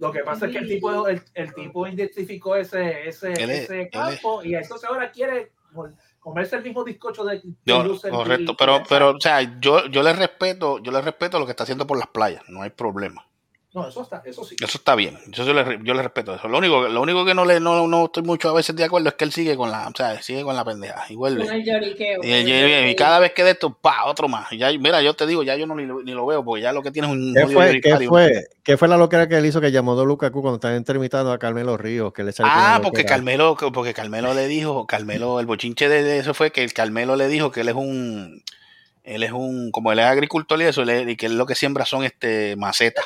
Lo 0.00 0.10
que 0.10 0.20
pasa 0.20 0.46
es 0.46 0.52
que 0.52 0.58
el 0.58 0.66
tipo, 0.66 1.06
el, 1.06 1.20
el 1.34 1.54
tipo 1.54 1.86
identificó 1.86 2.56
ese, 2.56 3.06
ese, 3.06 3.32
es- 3.34 3.38
ese 3.70 3.88
campo 3.90 4.42
y 4.42 4.54
entonces 4.54 4.88
ahora 4.88 5.12
quiere 5.12 5.52
comerse 6.20 6.56
el 6.56 6.62
mismo 6.62 6.84
bizcocho 6.84 7.24
de, 7.24 7.36
de 7.36 7.42
Yo, 7.64 7.98
correcto, 8.10 8.52
y- 8.52 8.56
pero, 8.56 8.82
pero, 8.88 9.10
o 9.10 9.20
sea, 9.20 9.58
yo, 9.60 9.86
yo 9.86 10.02
le 10.02 10.12
respeto, 10.12 10.78
yo 10.80 10.92
le 10.92 11.00
respeto 11.00 11.38
lo 11.38 11.46
que 11.46 11.52
está 11.52 11.62
haciendo 11.64 11.86
por 11.86 11.98
las 11.98 12.08
playas, 12.08 12.42
no 12.48 12.62
hay 12.62 12.70
problema. 12.70 13.26
No, 13.72 13.86
eso 13.86 14.02
está, 14.02 14.20
eso 14.24 14.44
sí. 14.44 14.56
Eso 14.60 14.78
está 14.78 14.96
bien, 14.96 15.16
eso 15.32 15.44
yo 15.44 15.54
le, 15.54 15.62
re- 15.62 15.78
yo 15.84 15.94
le 15.94 16.02
respeto 16.02 16.34
eso. 16.34 16.48
Lo 16.48 16.58
único, 16.58 16.88
lo 16.88 17.00
único 17.02 17.24
que 17.24 17.34
no 17.34 17.44
le, 17.44 17.60
no, 17.60 17.86
no 17.86 18.06
estoy 18.06 18.24
mucho 18.24 18.48
a 18.48 18.52
veces 18.52 18.74
de 18.74 18.82
acuerdo 18.82 19.10
es 19.10 19.14
que 19.14 19.22
él 19.24 19.30
sigue 19.32 19.56
con 19.56 19.70
la, 19.70 19.86
o 19.86 19.92
sea, 19.96 20.20
sigue 20.22 20.42
con 20.42 20.56
la 20.56 20.64
pendeja 20.64 21.04
y 21.08 21.14
vuelve. 21.14 21.46
Con 21.46 21.54
el 21.54 21.64
lloriqueo. 21.64 22.20
Y, 22.24 22.32
y- 22.32 22.90
y 22.90 22.96
cada 22.96 23.20
vez 23.20 23.32
que 23.32 23.44
de 23.44 23.52
esto, 23.52 23.72
pa, 23.72 24.06
otro 24.06 24.26
más. 24.26 24.50
Y 24.52 24.58
ya, 24.58 24.72
mira, 24.72 25.00
yo 25.02 25.14
te 25.14 25.24
digo, 25.24 25.44
ya 25.44 25.54
yo 25.54 25.66
no 25.68 25.76
ni, 25.76 25.86
lo- 25.86 26.02
ni 26.02 26.10
lo 26.12 26.26
veo, 26.26 26.44
porque 26.44 26.62
ya 26.62 26.72
lo 26.72 26.82
que 26.82 26.90
tiene 26.90 27.06
es 27.06 27.14
un 27.14 27.32
¿Qué 27.32 27.46
fue, 27.46 27.80
¿qué, 27.80 27.96
fue, 28.08 28.44
¿Qué 28.64 28.76
fue 28.76 28.88
la 28.88 28.96
locura 28.96 29.28
que 29.28 29.36
él 29.36 29.46
hizo 29.46 29.60
que 29.60 29.70
llamó 29.70 29.92
a 30.00 30.04
Lukaku 30.04 30.42
cuando 30.42 30.56
estaba 30.56 30.74
entrevistando 30.74 31.30
a 31.30 31.38
Carmelo 31.38 31.76
Ríos? 31.76 32.12
Que 32.12 32.24
le 32.24 32.32
salió 32.32 32.50
Ah, 32.52 32.80
porque 32.82 33.02
loquera? 33.02 33.08
Carmelo, 33.16 33.56
porque 33.72 33.94
Carmelo 33.94 34.34
le 34.34 34.48
dijo, 34.48 34.88
Carmelo, 34.88 35.38
el 35.38 35.46
bochinche 35.46 35.88
de 35.88 36.18
eso 36.18 36.34
fue 36.34 36.50
que 36.50 36.64
el 36.64 36.72
Carmelo 36.72 37.14
le 37.14 37.28
dijo 37.28 37.52
que 37.52 37.60
él 37.60 37.68
es 37.68 37.76
un, 37.76 38.42
él 39.04 39.22
es 39.22 39.30
un, 39.30 39.70
como 39.70 39.92
él 39.92 40.00
es 40.00 40.06
agricultor 40.06 40.60
y 40.60 40.64
eso, 40.64 40.82
él- 40.82 41.08
y 41.08 41.14
que 41.16 41.26
él 41.26 41.38
lo 41.38 41.46
que 41.46 41.54
siembra 41.54 41.84
son 41.86 42.02
este 42.02 42.56
macetas. 42.56 43.04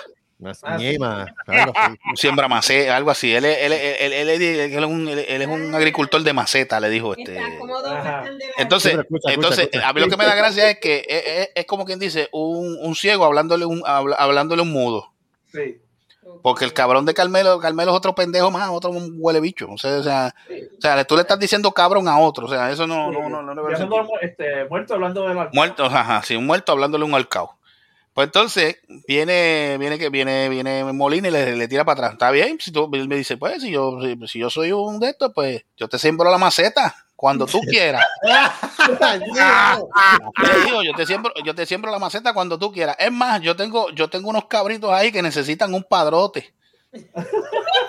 Ñema, 0.79 1.27
así. 1.47 1.99
siembra 2.17 2.49
maceta, 2.49 2.97
algo 2.97 3.11
así. 3.11 3.35
Él, 3.35 3.45
es- 3.45 3.59
él, 3.63 3.73
es- 3.73 4.01
él, 4.01 4.13
él, 4.13 4.29
él 4.29 4.43
es- 4.43 4.73
él 4.73 4.85
es 4.85 4.91
un, 4.91 5.09
él 5.09 5.43
es 5.43 5.47
un 5.49 5.75
agricultor 5.75 6.23
de 6.23 6.33
maceta, 6.33 6.81
le 6.81 6.91
dijo 6.91 7.15
este. 7.15 7.39
Entonces, 8.59 8.99
entonces 9.25 9.65
escucha. 9.65 9.89
a 9.89 9.93
mí 9.93 10.01
lo 10.01 10.09
que 10.09 10.17
me 10.17 10.25
da 10.27 10.35
gracia 10.35 10.71
es 10.71 10.79
que 10.79 11.05
es, 11.09 11.23
es- 11.27 11.51
es 11.55 11.67
como 11.67 11.85
quien 11.85 11.99
dice 11.99 12.29
un, 12.33 12.77
un 12.81 12.95
ciego 12.95 13.25
hablándole 13.25 13.65
un 13.65 13.83
hablándole 13.87 14.63
un 14.63 14.73
mudo. 14.73 15.11
Sí. 15.53 15.79
Porque 16.43 16.65
el 16.65 16.73
cabrón 16.73 17.05
de 17.07 17.15
Carmelo, 17.15 17.59
Carmelo 17.61 17.93
es 17.93 17.97
otro 17.97 18.15
pendejo 18.15 18.51
más, 18.51 18.69
otro 18.71 18.91
huele 18.91 19.41
bicho. 19.41 19.67
O 19.71 19.79
sea, 19.79 19.99
o 19.99 20.03
sea, 20.03 20.35
o 20.51 20.81
sea, 20.81 21.05
tú 21.05 21.15
le 21.17 21.23
estás 21.23 21.39
diciendo 21.39 21.71
cabrón 21.73 22.09
a 22.09 22.19
otro. 22.19 22.47
O 22.47 22.49
sea, 22.49 22.71
eso 22.71 22.87
no, 22.87 23.11
no, 23.11 23.29
no, 23.29 23.43
no, 23.43 23.55
no, 23.55 23.63
la. 23.69 23.79
Muerto, 25.55 25.85
ajá, 25.85 26.23
sí, 26.23 26.35
un 26.37 26.47
muerto 26.47 26.73
hablándole 26.73 27.05
un 27.05 27.15
alcao. 27.15 27.57
Pues 28.15 28.29
entonces 28.29 28.77
viene, 29.09 29.77
viene 29.79 29.99
que 29.99 30.09
viene, 30.09 30.49
viene 30.49 30.85
Molina 30.93 31.29
y 31.29 31.31
le, 31.33 31.57
le 31.57 31.69
tira 31.69 31.85
para 31.85 31.95
atrás. 31.99 32.13
Está 32.13 32.31
bien, 32.31 32.59
si 32.61 32.71
tú 32.71 32.89
él 32.93 33.09
me 33.09 33.17
dice, 33.17 33.37
pues 33.37 33.61
si 33.63 33.73
yo, 33.73 33.99
si, 34.01 34.17
si 34.29 34.39
yo 34.39 34.51
soy 34.51 34.71
un 34.73 35.01
de 35.01 35.11
estos, 35.11 35.33
pues 35.35 35.65
yo 35.77 35.89
te 35.89 35.99
siembro 35.99 36.31
la 36.31 36.39
maceta 36.39 36.95
cuando 37.17 37.47
tú 37.47 37.61
quieras. 37.61 38.05
Le 40.43 40.65
digo, 40.65 40.83
yo 40.83 40.93
te 40.95 41.07
siembro, 41.07 41.33
yo 41.45 41.55
te 41.55 41.67
siembro 41.67 41.91
la 41.91 41.99
maceta 41.99 42.33
cuando 42.33 42.59
tú 42.59 42.73
quieras. 42.73 42.97
Es 42.99 43.11
más, 43.11 43.41
yo 43.41 43.57
tengo, 43.57 43.91
yo 43.91 44.09
tengo 44.09 44.29
unos 44.31 44.47
cabritos 44.47 44.91
ahí 44.93 45.11
que 45.13 45.23
necesitan 45.23 45.75
un 45.75 45.83
padrote. 45.85 46.55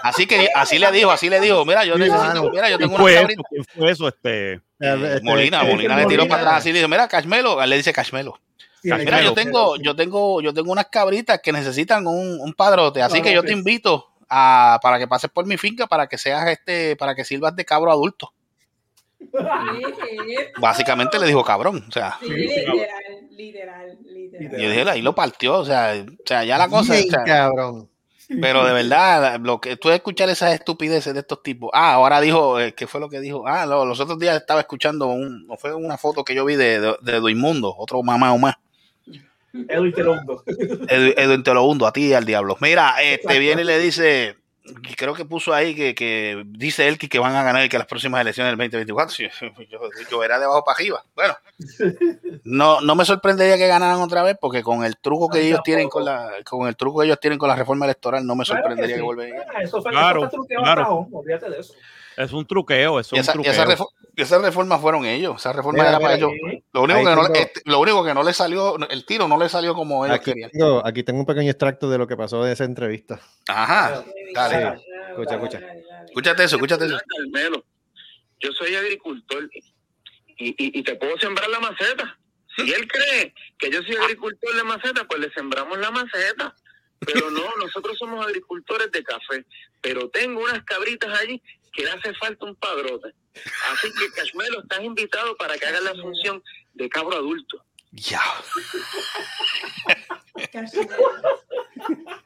Así 0.01 0.25
que 0.25 0.49
así 0.55 0.79
le 0.79 0.91
dijo, 0.91 1.11
así 1.11 1.29
le 1.29 1.39
dijo, 1.39 1.63
mira, 1.65 1.85
yo 1.85 1.97
necesito, 1.97 2.49
mira, 2.49 2.69
yo 2.69 2.77
¿Quién 2.77 2.89
tengo 2.89 3.03
unos 3.03 3.13
cabritos. 3.13 3.45
¿Quién 3.49 3.65
fue 3.65 3.91
eso? 3.91 4.07
Este, 4.07 4.53
Eh, 4.53 4.59
Este, 4.79 5.21
Molina, 5.21 5.61
este, 5.61 5.71
Molina 5.71 5.95
le 5.97 6.05
tiró 6.05 6.23
Molina. 6.23 6.27
para 6.29 6.41
atrás 6.41 6.57
así 6.61 6.71
le 6.71 6.79
dijo, 6.79 6.89
mira, 6.89 7.07
Cashmelo, 7.07 7.63
le 7.65 7.77
dice 7.77 7.93
Cashmelo. 7.93 8.39
Mira, 9.05 9.21
yo 9.23 9.33
tengo, 9.33 9.75
yo 9.77 9.95
tengo, 9.95 10.41
yo 10.41 10.53
tengo 10.53 10.71
unas 10.71 10.87
cabritas 10.87 11.39
que 11.41 11.51
necesitan 11.51 12.05
un, 12.07 12.39
un 12.39 12.53
padrote, 12.53 13.01
así 13.01 13.21
que 13.21 13.33
yo 13.33 13.41
te 13.43 13.51
invito 13.53 14.07
a, 14.29 14.79
para 14.81 14.97
que 14.99 15.07
pases 15.07 15.29
por 15.29 15.45
mi 15.45 15.57
finca 15.57 15.87
para 15.87 16.07
que 16.07 16.17
seas 16.17 16.47
este, 16.49 16.95
para 16.95 17.13
que 17.15 17.23
sirvas 17.25 17.55
de 17.55 17.63
cabro 17.65 17.91
adulto. 17.91 18.31
Sí, 19.19 19.27
Básicamente 20.59 21.19
le 21.19 21.27
dijo 21.27 21.43
cabrón, 21.43 21.83
o 21.87 21.91
sea, 21.91 22.17
sí, 22.21 22.27
literal, 22.29 23.27
literal, 23.31 23.97
literal. 24.03 24.61
yo 24.61 24.69
dije, 24.69 24.89
ahí 24.89 25.01
lo 25.01 25.15
partió, 25.15 25.59
o 25.59 25.65
sea, 25.65 25.93
o 26.07 26.27
sea, 26.27 26.43
ya 26.43 26.57
la 26.57 26.67
cosa, 26.67 26.93
o 26.93 26.97
sea, 26.97 27.23
cabrón. 27.23 27.89
pero 28.41 28.65
de 28.65 28.73
verdad, 28.73 29.39
lo 29.39 29.59
que 29.61 29.77
tú 29.77 29.89
escuchar 29.91 30.29
esas 30.29 30.53
estupideces 30.53 31.13
de 31.13 31.19
estos 31.21 31.41
tipos. 31.43 31.69
Ah, 31.73 31.93
ahora 31.93 32.19
dijo, 32.21 32.59
eh, 32.59 32.73
¿qué 32.73 32.87
fue 32.87 32.99
lo 32.99 33.09
que 33.09 33.19
dijo? 33.19 33.47
Ah, 33.47 33.65
lo- 33.65 33.85
los 33.85 33.99
otros 33.99 34.19
días 34.19 34.35
estaba 34.35 34.59
escuchando 34.61 35.07
un, 35.07 35.45
no 35.47 35.57
fue 35.57 35.73
una 35.73 35.97
foto 35.97 36.23
que 36.23 36.35
yo 36.35 36.43
vi 36.45 36.55
de, 36.55 36.79
de, 36.79 36.95
de 37.01 37.19
Duimundo, 37.19 37.73
otro 37.77 38.01
mamá 38.03 38.33
o 38.33 38.37
más. 38.37 38.55
Edwin 39.69 39.93
Edwin 41.17 41.43
te 41.43 41.53
lo 41.53 41.63
hundo 41.65 41.87
a 41.87 41.93
ti 41.93 42.07
y 42.07 42.13
al 42.13 42.25
diablo. 42.25 42.57
Mira, 42.59 42.95
este 43.01 43.39
viene 43.39 43.61
y 43.61 43.65
le 43.65 43.79
dice, 43.79 44.35
y 44.63 44.93
creo 44.95 45.13
que 45.13 45.25
puso 45.25 45.53
ahí 45.53 45.75
que, 45.75 45.93
que 45.93 46.43
dice 46.47 46.87
él 46.87 46.97
que, 46.97 47.07
que 47.07 47.19
van 47.19 47.35
a 47.35 47.43
ganar 47.43 47.63
y 47.65 47.69
que 47.69 47.77
las 47.77 47.87
próximas 47.87 48.21
elecciones 48.21 48.51
del 48.51 48.57
2024. 48.57 49.15
Sí, 49.15 49.27
Yo, 49.71 49.79
yo 50.09 50.23
era 50.23 50.39
de 50.39 50.45
abajo 50.45 50.63
para 50.63 50.75
arriba. 50.77 51.03
Bueno, 51.15 51.35
no, 52.43 52.81
no 52.81 52.95
me 52.95 53.05
sorprendería 53.05 53.57
que 53.57 53.67
ganaran 53.67 53.99
otra 54.01 54.23
vez 54.23 54.37
porque 54.39 54.63
con 54.63 54.83
el 54.83 54.97
truco 54.97 55.29
que 55.29 55.39
Ay, 55.39 55.47
ellos 55.47 55.61
tienen 55.63 55.89
con 55.89 56.03
la, 56.05 56.31
con 56.43 56.67
el 56.67 56.75
truco 56.75 56.99
que 56.99 57.05
ellos 57.07 57.19
tienen 57.19 57.39
con 57.39 57.49
la 57.49 57.55
reforma 57.55 57.85
electoral, 57.85 58.25
no 58.25 58.35
me 58.35 58.43
Claro 58.43 58.61
sorprendería 58.61 58.95
que 58.95 58.99
que, 58.99 58.99
sí. 58.99 59.05
vuelvan 59.05 59.27
a 59.27 59.29
ganar. 59.37 59.55
Ah, 59.55 59.61
Eso 59.63 59.81
fue, 59.81 59.91
Claro, 59.91 60.25
eso 60.25 60.37
fue 60.37 60.55
claro. 60.55 60.83
aún, 60.83 61.09
olvídate 61.11 61.49
de 61.49 61.59
eso. 61.59 61.73
Es 62.17 62.31
un 62.33 62.45
truqueo, 62.45 62.99
es 62.99 63.07
esa, 63.07 63.15
un 63.15 63.21
y 63.21 63.43
truqueo. 63.43 63.51
esa, 63.51 63.65
refo- 63.65 63.89
y 64.15 64.21
esa 64.21 64.37
reforma 64.39 64.77
fueron 64.79 65.05
ellos. 65.05 65.35
Esa 65.37 65.53
reforma 65.53 65.79
Mira, 65.79 65.89
era 65.89 65.99
para 65.99 66.15
ellos. 66.15 66.31
Sí. 66.31 66.63
Lo 66.73 66.81
único, 66.83 66.99
que 66.99 67.15
no, 67.15 67.25
este, 67.33 67.61
lo 67.65 67.79
único 67.79 68.03
que 68.05 68.13
no 68.13 68.23
le 68.23 68.33
salió, 68.33 68.77
el 68.89 69.05
tiro 69.05 69.27
no 69.27 69.37
le 69.37 69.49
salió 69.49 69.73
como 69.75 70.05
ellos 70.05 70.15
Aquí 70.17 70.31
querían. 70.31 70.51
tengo, 70.51 70.85
aquí 70.85 71.03
tengo 71.03 71.19
un 71.19 71.25
pequeño 71.25 71.49
extracto 71.51 71.89
de 71.89 71.97
lo 71.97 72.07
que 72.07 72.15
pasó 72.17 72.43
de 72.43 72.53
esa 72.53 72.63
entrevista. 72.63 73.19
Ajá. 73.47 74.03
Dale. 74.33 74.79
Escucha, 75.09 75.35
escucha. 75.35 75.59
Escúchate 76.07 76.43
eso, 76.43 76.55
escúchate 76.57 76.85
eso. 76.85 76.97
Carmelo, 77.17 77.63
yo 78.39 78.51
soy 78.53 78.75
agricultor 78.75 79.49
y, 80.37 80.49
y, 80.49 80.79
y 80.79 80.83
te 80.83 80.95
puedo 80.95 81.17
sembrar 81.17 81.49
la 81.49 81.59
maceta. 81.59 82.17
Si 82.57 82.61
él 82.71 82.87
cree 82.87 83.33
que 83.57 83.69
yo 83.69 83.81
soy 83.83 83.95
agricultor 83.97 84.55
de 84.55 84.63
maceta, 84.63 85.03
pues 85.07 85.19
le 85.19 85.29
sembramos 85.31 85.77
la 85.77 85.91
maceta. 85.91 86.55
Pero 86.99 87.29
no, 87.29 87.43
nosotros 87.61 87.97
somos 87.97 88.25
agricultores 88.25 88.89
de 88.91 89.03
café. 89.03 89.45
Pero 89.81 90.09
tengo 90.09 90.41
unas 90.41 90.63
cabritas 90.63 91.09
allí 91.19 91.41
que 91.75 91.83
le 91.83 91.91
hace 91.91 92.13
falta 92.15 92.45
un 92.45 92.55
padrote. 92.55 93.13
Así 93.73 93.89
que, 93.99 94.09
Cashmelo, 94.11 94.61
estás 94.61 94.81
invitado 94.83 95.35
para 95.37 95.57
que 95.57 95.65
hagas 95.65 95.83
la 95.83 95.95
función 95.95 96.41
de 96.73 96.89
cabro 96.89 97.17
adulto. 97.17 97.63
Ya. 97.91 98.21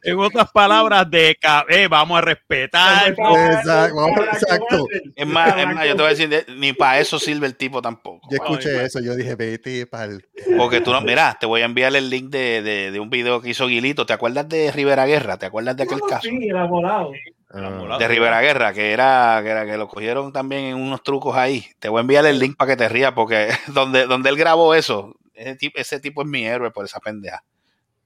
En 0.03 0.17
otras 0.19 0.51
palabras, 0.51 1.09
de 1.11 1.37
eh, 1.69 1.87
vamos 1.87 2.17
a 2.17 2.21
respetar. 2.21 3.09
Exacto, 3.09 4.23
exacto. 4.23 4.85
Es 5.15 5.27
más, 5.27 5.57
es 5.57 5.65
más, 5.67 5.85
yo 5.87 5.95
te 5.95 6.01
voy 6.01 6.05
a 6.05 6.09
decir, 6.09 6.29
de- 6.29 6.45
ni 6.55 6.73
para 6.73 6.99
eso 6.99 7.19
sirve 7.19 7.45
el 7.45 7.55
tipo 7.55 7.81
tampoco. 7.81 8.27
Yo 8.31 8.37
escuché 8.37 8.83
eso, 8.85 8.99
yo 8.99 9.15
dije, 9.15 9.35
vete 9.35 9.85
pa'l... 9.85 10.25
Porque 10.57 10.81
tú 10.81 10.91
no, 10.91 11.01
mira, 11.01 11.37
te 11.39 11.45
voy 11.45 11.61
a 11.61 11.65
enviar 11.65 11.95
el 11.95 12.09
link 12.09 12.29
de, 12.29 12.61
de, 12.61 12.91
de 12.91 12.99
un 12.99 13.09
video 13.09 13.41
que 13.41 13.49
hizo 13.49 13.67
Guilito. 13.67 14.05
¿Te 14.05 14.13
acuerdas 14.13 14.47
de 14.49 14.71
Rivera 14.71 15.05
Guerra? 15.05 15.37
¿Te 15.37 15.45
acuerdas 15.47 15.75
de 15.77 15.83
aquel 15.83 15.99
caso? 16.01 16.21
Sí, 16.27 16.47
enamorado. 16.49 17.11
Ah, 17.51 17.97
de 17.97 18.07
Rivera 18.07 18.41
Guerra, 18.41 18.73
que 18.73 18.91
era, 18.91 19.39
que 19.41 19.49
era 19.49 19.65
que 19.65 19.75
lo 19.77 19.87
cogieron 19.87 20.31
también 20.31 20.65
en 20.65 20.75
unos 20.75 21.01
trucos 21.01 21.35
ahí. 21.35 21.65
Te 21.79 21.89
voy 21.89 21.97
a 21.99 22.01
enviar 22.01 22.25
el 22.27 22.37
link 22.37 22.55
para 22.55 22.71
que 22.71 22.77
te 22.77 22.87
rías, 22.89 23.13
porque 23.13 23.49
donde, 23.73 24.05
donde 24.05 24.29
él 24.29 24.37
grabó 24.37 24.75
eso, 24.75 25.15
ese 25.33 25.55
tipo, 25.55 25.79
ese 25.79 25.99
tipo 25.99 26.21
es 26.21 26.27
mi 26.27 26.45
héroe 26.45 26.69
por 26.71 26.85
esa 26.85 26.99
pendeja. 26.99 27.43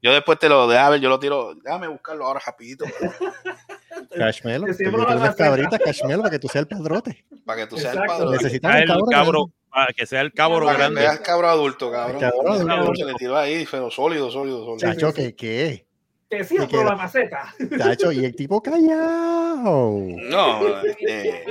Yo 0.01 0.13
después 0.13 0.37
te 0.39 0.49
lo 0.49 0.67
dejo 0.67 0.89
ver, 0.91 0.99
yo 1.01 1.09
lo 1.09 1.19
tiro, 1.19 1.55
déjame 1.55 1.87
buscarlo 1.87 2.25
ahora 2.25 2.41
rapidito 2.45 2.85
Cashmelo. 4.17 4.65
Te 4.75 4.89
unas 4.89 5.35
cabritas, 5.35 5.79
Cashmelo, 5.79 6.21
para 6.23 6.31
que 6.31 6.39
tú 6.39 6.47
seas 6.47 6.63
el 6.63 6.67
padrote. 6.67 7.25
para 7.45 7.61
que 7.61 7.67
tú 7.67 7.77
seas 7.77 7.93
el 7.93 7.99
Exacto. 8.01 8.17
padrón. 8.25 8.33
Necesitamos 8.33 8.75
Ah, 8.75 8.77
un 8.77 8.81
el 8.83 8.87
cabro 8.89 9.07
cabro, 9.11 9.51
para 9.69 9.93
que 9.93 10.05
sea 10.05 10.21
el 10.21 10.33
cabro 10.33 10.59
Para 10.65 10.71
que 10.73 10.77
grande. 10.77 11.01
veas 11.01 11.19
cabro 11.19 11.49
adulto, 11.49 11.91
cabrón. 11.91 12.19
Cabro 12.19 12.51
adulto. 12.51 12.95
Se 12.95 13.05
le 13.05 13.13
tiró 13.15 13.37
ahí, 13.37 13.67
pero 13.69 13.89
sólido, 13.91 14.29
sólido, 14.31 14.63
sólido. 14.65 14.77
Chacho, 14.93 15.13
¿qué 15.13 15.35
qué? 15.35 15.85
Te 16.37 16.43
siembro 16.43 16.67
queda? 16.69 16.83
la 16.85 16.95
maceta. 16.95 17.53
Chacho, 17.77 18.11
y 18.11 18.25
el 18.25 18.35
tipo 18.35 18.61
callado. 18.61 19.99
No, 20.29 20.77
este, 20.85 21.45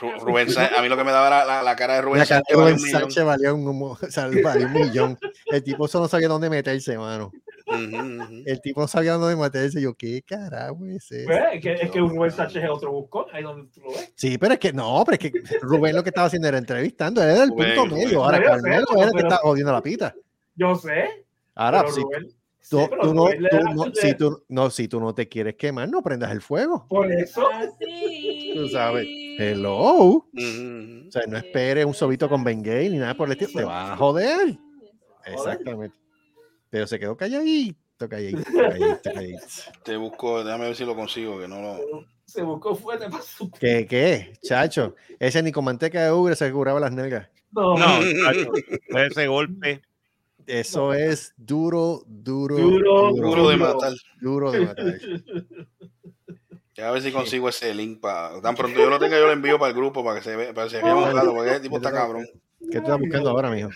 Ru- 0.00 0.20
Rubén 0.20 0.50
Sánchez, 0.50 0.78
a 0.78 0.82
mí 0.82 0.88
lo 0.88 0.96
que 0.96 1.04
me 1.04 1.10
daba 1.12 1.26
era 1.28 1.44
la, 1.44 1.62
la 1.62 1.76
cara 1.76 1.94
de 1.96 2.02
Rubén 2.02 2.18
La 2.20 2.26
cara 2.26 2.42
de 2.48 2.54
Rubén. 2.54 2.78
Sánchez 2.78 3.24
valía 3.24 3.52
un, 3.52 3.66
humo- 3.66 3.98
o 4.00 4.10
sea, 4.10 4.28
valía 4.42 4.66
un 4.66 4.72
millón. 4.72 5.18
El 5.46 5.62
tipo 5.62 5.88
solo 5.88 6.08
sabía 6.08 6.28
dónde 6.28 6.48
meterse, 6.50 6.96
mano. 6.98 7.32
El 8.46 8.60
tipo 8.62 8.80
no 8.80 8.88
sabía 8.88 9.12
dónde 9.14 9.36
meterse. 9.36 9.80
Yo, 9.80 9.94
¿qué 9.94 10.22
carajo 10.22 10.84
es 10.86 11.10
eso? 11.10 11.26
Pues, 11.26 11.40
Es 11.54 11.62
que, 11.62 11.72
es 11.74 11.90
que 11.90 12.02
un 12.02 12.10
Rubén 12.10 12.30
Sánchez 12.32 12.64
es 12.64 12.70
otro 12.70 12.90
buscón, 12.92 13.26
ahí 13.32 13.42
donde 13.42 13.70
tú 13.72 13.80
lo 13.80 13.90
ves. 13.90 14.12
Sí, 14.16 14.38
pero 14.38 14.54
es 14.54 14.60
que 14.60 14.72
no, 14.72 15.02
pero 15.06 15.14
es 15.14 15.30
que 15.30 15.58
Rubén 15.62 15.94
lo 15.96 16.02
que 16.02 16.08
estaba 16.10 16.26
haciendo 16.26 16.48
era 16.48 16.58
entrevistando, 16.58 17.22
él 17.22 17.30
era 17.30 17.44
el 17.44 17.50
punto 17.50 17.86
Rubén. 17.86 18.04
medio. 18.04 18.24
Ahora 18.24 18.42
Carmelo 18.42 18.86
era 18.96 19.06
el 19.06 19.12
que 19.12 19.18
estaba 19.18 19.36
jodiendo 19.42 19.72
la 19.72 19.82
pita. 19.82 20.14
Yo 20.56 20.74
sé. 20.74 21.24
Ahora, 21.54 21.82
pero 21.82 21.92
si 21.94 22.00
Rubén- 22.02 22.28
tú, 22.68 22.78
sí, 22.78 22.86
pero 22.90 23.02
tú 23.02 23.14
no, 23.14 23.84
tú 23.84 23.92
si 23.94 24.14
tú, 24.14 24.42
no, 24.48 24.70
si 24.70 24.88
tú 24.88 25.00
no 25.00 25.14
te 25.14 25.28
quieres 25.28 25.56
quemar, 25.56 25.88
no 25.88 26.02
prendas 26.02 26.30
el 26.32 26.40
fuego. 26.42 26.86
Por 26.88 27.10
eso. 27.12 27.48
Tú 28.54 28.68
sabes. 28.68 29.06
Hello. 29.38 29.78
O 29.78 30.24
sea, 31.10 31.22
no 31.26 31.38
esperes 31.38 31.84
un 31.86 31.94
sobito 31.94 32.28
con 32.28 32.44
Bengay 32.44 32.90
ni 32.90 32.98
nada 32.98 33.14
por 33.14 33.28
el 33.28 33.32
estilo. 33.40 33.60
Te 33.60 33.64
va 33.64 33.92
a 33.92 33.96
joder. 33.96 34.58
Exactamente. 35.24 35.96
Pero 36.68 36.86
se 36.86 36.98
quedó 36.98 37.16
calladito, 37.16 38.08
calladito, 38.08 38.42
calladito, 38.52 39.00
calladito. 39.02 39.46
Te 39.82 39.96
busco, 39.96 40.44
déjame 40.44 40.66
ver 40.66 40.76
si 40.76 40.84
lo 40.84 40.94
consigo, 40.94 41.38
que 41.40 41.48
no 41.48 41.60
lo. 41.60 42.06
Se 42.24 42.42
buscó 42.42 42.76
fuerte 42.76 43.10
para 43.10 43.22
su. 43.22 43.50
¿Qué, 43.50 43.86
qué? 43.88 44.34
Chacho, 44.42 44.94
ese 45.18 45.42
ni 45.42 45.50
con 45.50 45.64
manteca 45.64 46.04
de 46.04 46.12
ubre 46.12 46.36
se 46.36 46.50
curaba 46.52 46.78
las 46.78 46.92
nalgas. 46.92 47.28
No, 47.50 47.76
No, 47.76 48.00
chacho, 48.24 48.52
ese 48.88 49.26
golpe. 49.26 49.82
Eso 50.46 50.92
es 50.94 51.34
duro, 51.36 52.02
duro, 52.06 52.56
Duro, 52.56 53.10
Duro 53.12 53.48
de 53.48 53.56
matar. 53.56 53.92
duro 54.20 54.50
de 54.52 54.60
matar. 54.60 54.84
Ya 56.74 56.88
a 56.88 56.92
ver 56.92 57.02
si 57.02 57.12
consigo 57.12 57.48
ese 57.48 57.74
link 57.74 58.00
para. 58.00 58.40
Tan 58.40 58.54
pronto 58.54 58.80
yo 58.80 58.88
lo 58.88 58.98
tenga, 58.98 59.18
yo 59.18 59.26
lo 59.26 59.32
envío 59.32 59.58
para 59.58 59.68
el 59.70 59.76
grupo 59.76 60.02
para 60.02 60.18
que 60.18 60.24
se 60.24 60.34
vea, 60.34 60.54
para 60.54 60.66
que 60.66 60.76
se 60.76 60.82
vea 60.82 60.94
un 60.94 61.12
rato, 61.14 61.34
porque 61.34 61.56
el 61.56 61.60
tipo 61.60 61.76
está 61.76 61.92
cabrón. 61.92 62.24
¿Qué 62.58 62.78
tú 62.78 62.84
estás 62.84 62.98
buscando 62.98 63.28
ahora, 63.30 63.50
mijo? 63.50 63.68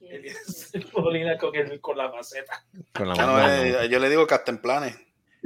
Molina 0.96 1.38
con, 1.38 1.54
el, 1.54 1.80
con 1.80 1.96
la 1.96 2.10
maceta. 2.10 2.64
Con 2.92 3.08
la 3.08 3.14
Ya 3.14 3.26
no, 3.26 3.38
eh, 3.48 3.88
yo 3.88 4.00
le 4.00 4.08
digo 4.08 4.26
Castemplanes. 4.26 4.96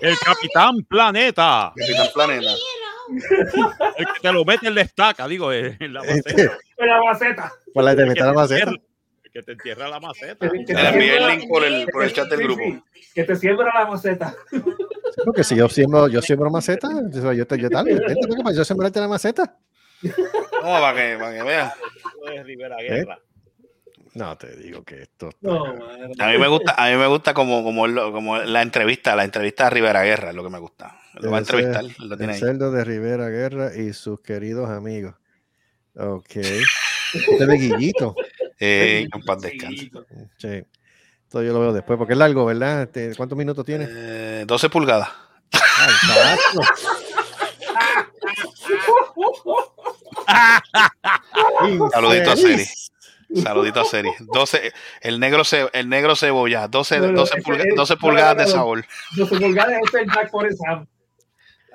El 0.00 0.16
Capitán 0.18 0.76
Planeta. 0.88 1.72
Capitán 1.76 2.08
Planeta. 2.14 2.52
El 3.96 4.06
que 4.06 4.20
te 4.22 4.32
lo 4.32 4.44
mete 4.44 4.68
en 4.68 4.74
la 4.74 4.82
estaca, 4.82 5.26
digo, 5.28 5.52
en 5.52 5.76
la 5.92 6.00
maceta. 6.00 6.30
Este, 6.30 6.50
Con 6.76 6.86
la 6.88 7.02
maceta. 7.02 7.52
Por 7.74 7.84
la 7.84 7.94
de 7.94 8.02
El 8.02 8.08
que 8.08 8.14
meter 8.14 8.24
la 8.26 8.30
te 8.32 8.36
maceta. 8.36 8.70
entierra- 8.70 8.82
el 9.24 9.30
que 9.32 9.42
te 9.42 9.52
entierra 9.52 9.88
la 9.88 10.00
maceta. 10.00 10.50
Que- 10.50 10.64
te 10.64 10.72
envié 10.88 11.16
el 11.16 11.26
link 11.28 11.48
por 11.48 11.64
el, 11.64 11.86
por 11.88 12.02
el 12.04 12.12
chat 12.12 12.28
del 12.28 12.38
Sí, 12.38 12.44
grupo. 12.44 12.62
sí, 12.94 13.00
Que 13.14 13.24
te 13.24 13.36
siembra 13.36 13.70
la 13.74 13.86
maceta. 13.86 14.34
Porque 15.24 15.44
si 15.44 15.54
yo 15.56 15.68
siembro, 15.68 16.08
yo 16.08 16.22
siembro 16.22 16.50
maceta, 16.50 16.88
yo, 17.12 17.32
yo, 17.32 17.44
yo 17.56 17.70
tal, 17.70 17.86
para 18.42 18.54
yo 18.56 18.64
sembrarte 18.64 19.00
la 19.00 19.08
maceta. 19.08 19.56
No, 20.02 20.10
para 20.62 20.94
que, 20.94 21.16
para 21.18 21.32
que 21.36 21.42
veas. 21.42 21.74
Rivera 22.44 22.76
Guerra. 22.78 23.18
No, 24.14 24.36
te 24.36 24.56
digo 24.56 24.82
que 24.82 25.02
esto. 25.02 25.28
está- 25.28 25.38
No. 25.42 25.64
A 26.18 26.28
mí 26.28 26.38
me 26.38 26.48
gusta, 26.48 26.74
a 26.76 26.90
mí 26.90 26.96
me 26.96 27.06
gusta 27.06 27.32
como, 27.34 27.62
como, 27.62 27.86
lo- 27.86 28.10
como 28.12 28.38
la 28.38 28.62
entrevista, 28.62 29.14
la 29.14 29.24
entrevista 29.24 29.66
a 29.68 29.70
Rivera 29.70 30.02
Guerra, 30.02 30.30
es 30.30 30.34
lo 30.34 30.42
que 30.42 30.50
me 30.50 30.58
gusta. 30.58 30.96
Lo 31.14 31.30
va 31.30 31.38
a 31.38 31.40
entrevistar, 31.40 31.84
lo 31.98 32.16
tiene 32.16 32.32
El 32.32 32.36
ahí. 32.36 32.38
cerdo 32.40 32.70
de 32.70 32.84
Rivera 32.84 33.28
Guerra 33.28 33.74
y 33.76 33.92
sus 33.92 34.20
queridos 34.20 34.68
amigos. 34.70 35.14
Ok. 35.96 36.36
Este 37.12 37.44
de 37.46 37.56
Guillito. 37.58 38.14
Eh, 38.60 39.08
en 39.12 39.22
paz 39.22 39.40
descanse. 39.40 39.90
Sí. 40.38 40.62
Esto 41.24 41.42
yo 41.42 41.52
lo 41.52 41.58
veo 41.60 41.72
después, 41.72 41.96
porque 41.98 42.12
es 42.12 42.18
largo, 42.18 42.44
¿verdad? 42.44 42.82
Este, 42.82 43.14
¿Cuántos 43.16 43.36
minutos 43.36 43.64
tiene? 43.64 43.86
Eh, 43.88 44.44
12 44.46 44.68
pulgadas. 44.70 45.08
Ay, 45.52 45.92
carajo. 46.06 46.60
Saludito 51.92 52.30
a 52.30 52.34
Infeliz. 52.34 52.90
Saludito 53.42 53.80
a 53.80 53.84
Seri. 53.84 54.10
12, 54.20 54.72
el 55.02 55.20
negro 55.20 55.44
ce- 55.44 55.68
el 55.72 55.88
negro 55.88 56.16
cebolla, 56.16 56.66
12, 56.66 56.98
No, 56.98 57.06
no, 57.12 57.18
12, 57.20 57.34
ese 57.38 57.42
pulga- 57.44 57.64
es- 57.68 57.74
12 57.76 57.94
no, 57.94 58.00
pulgadas 58.00 58.36
no, 58.36 58.42
de 58.42 58.48
sabor. 58.48 58.84
12 59.16 59.38
pulgadas 59.38 59.72
es 59.84 59.94
el 59.94 60.06
Jack 60.12 60.30
for 60.30 60.48
Sam. 60.52 60.86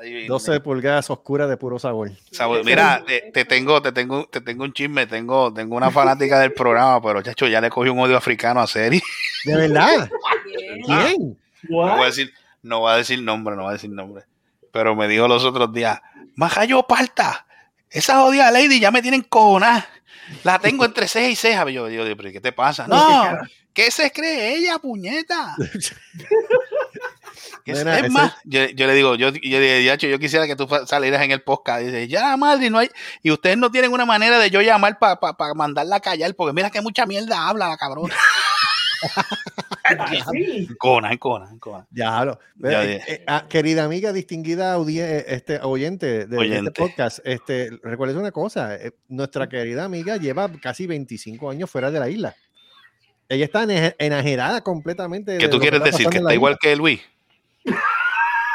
Ahí, 0.02 0.28
12 0.28 0.60
pulgadas 0.60 1.10
oscuras 1.10 1.50
de 1.50 1.58
puro 1.58 1.80
sabor. 1.80 2.12
sabor. 2.32 2.64
Mira, 2.66 3.04
te, 3.06 3.32
te 3.32 3.46
tengo, 3.46 3.82
te 3.82 3.91
tengo, 3.91 4.28
te 4.28 4.41
tengo 4.41 4.64
un 4.64 4.74
chisme, 4.74 5.08
tengo, 5.08 5.54
tengo 5.54 5.76
una 5.76 5.91
fanática 5.91 6.39
del 6.39 6.54
programa, 6.54 7.02
pero 7.02 7.22
chacho, 7.22 7.48
ya 7.48 7.62
le 7.62 7.70
cogí 7.70 7.89
un 7.89 8.00
odio 8.00 8.18
africano 8.18 8.62
a 8.62 8.68
Seri. 8.68 9.02
¿De 9.46 9.56
verdad? 9.56 10.10
¿Quién? 10.86 11.38
No 11.70 11.96
voy 11.96 12.04
a 12.04 12.06
decir, 12.06 12.34
no 12.62 12.80
voy 12.80 12.93
a 12.93 12.98
decir 12.98 13.22
nombre, 13.22 13.56
no 13.56 13.64
voy 13.64 13.70
a 13.70 13.74
decir 13.74 13.89
nombre. 13.89 14.24
Pero 14.72 14.96
me 14.96 15.08
dijo 15.08 15.28
los 15.28 15.46
otros 15.46 15.72
días, 15.72 16.02
Majayo 16.36 16.84
Parta, 16.84 17.46
esa 17.89 18.20
jodida 18.22 18.52
lady 18.52 18.80
ya 18.80 18.91
me 18.91 19.02
tienen 19.02 19.22
cojonada. 19.22 19.88
La 20.43 20.60
tengo 20.60 20.86
entre 20.86 21.08
ceja 21.08 21.30
y 21.30 21.36
ceja. 21.36 21.70
Yo 21.70 21.88
digo, 21.88 22.04
pero 22.18 22.32
¿qué 22.32 22.41
te 22.41 22.52
pasa? 22.52 22.88
No. 22.89 23.38
¿qué 23.74 23.91
se 23.91 24.10
cree 24.12 24.56
ella, 24.56 24.80
puñeta? 24.80 25.56
Es, 27.66 27.78
Nena, 27.80 27.93
es 27.96 28.00
ese- 28.06 28.10
más, 28.10 28.34
yo, 28.43 28.66
yo 28.68 28.88
le 28.88 28.93
digo, 28.93 29.16
yo, 29.16 29.30
yo, 29.30 29.60
le 29.60 29.80
digo, 29.80 29.86
"Yacho, 29.88 30.08
yo 30.08 30.20
quisiera 30.20 30.48
que 30.48 30.56
tú 30.56 30.68
salieras 30.88 31.24
en 31.24 31.32
el 31.32 31.41
podcast. 31.41 31.84
Dice, 31.84 32.08
ya 32.08 32.36
madre, 32.38 32.70
no 32.70 32.78
hay, 32.80 32.89
y 33.24 33.32
ustedes 33.32 33.58
no 33.58 33.72
tienen 33.72 33.91
una 33.93 34.06
manera 34.06 34.39
de 34.39 34.50
yo 34.50 34.62
llamar 34.62 35.00
para 35.00 35.18
mandarla 35.56 35.98
a 35.98 36.00
callar, 36.00 36.34
porque 36.36 36.54
mira 36.54 36.70
que 36.70 36.82
mucha 36.82 37.06
mierda 37.06 37.48
habla 37.48 37.70
la 37.70 37.78
cabrona. 37.78 38.14
Sí. 40.32 40.68
Conan, 40.80 41.18
Conan, 41.18 41.60
Conan. 41.60 41.86
Ya 41.91 42.26
lo. 42.26 42.39
Ya 42.58 42.84
Eh, 42.84 43.02
eh, 43.08 43.24
ah, 43.28 43.46
querida 43.48 43.84
amiga, 43.84 44.12
distinguida 44.14 44.78
eh, 44.78 45.26
este, 45.28 45.60
oyente 45.62 46.26
de, 46.26 46.38
Oyente. 46.38 46.70
este 46.70 46.72
podcast, 46.72 47.20
este, 47.24 47.70
recuerden 47.84 48.18
una 48.18 48.32
cosa: 48.32 48.76
eh, 48.76 48.93
nuestra 49.10 49.48
querida 49.48 49.84
amiga 49.86 50.18
lleva 50.18 50.52
casi 50.62 50.88
25 50.88 51.50
años 51.52 51.70
fuera 51.70 51.91
de 51.91 52.00
la 52.00 52.10
isla. 52.10 52.36
Ella 53.30 53.46
está 53.46 53.66
enajenada 54.00 54.62
completamente. 54.62 55.38
¿Qué 55.38 55.48
tú 55.48 55.60
quieres 55.60 55.84
decir? 55.84 56.08
¿Que 56.10 56.18
está 56.18 56.34
igual 56.34 56.54
isla. 56.54 56.60
que 56.62 56.76
Luis? 56.76 57.02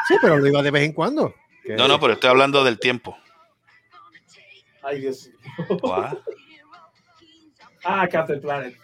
Sí, 0.07 0.15
pero 0.21 0.37
lo 0.37 0.47
iba 0.47 0.61
de 0.61 0.71
vez 0.71 0.83
en 0.83 0.93
cuando. 0.93 1.33
No, 1.65 1.87
no, 1.87 1.99
pero 1.99 2.13
estoy 2.13 2.29
hablando 2.29 2.63
del 2.63 2.79
tiempo. 2.79 3.17
Ay, 4.83 5.01
Dios. 5.01 5.29
Ah, 7.83 8.07
Captain 8.07 8.39
Planet. 8.39 8.77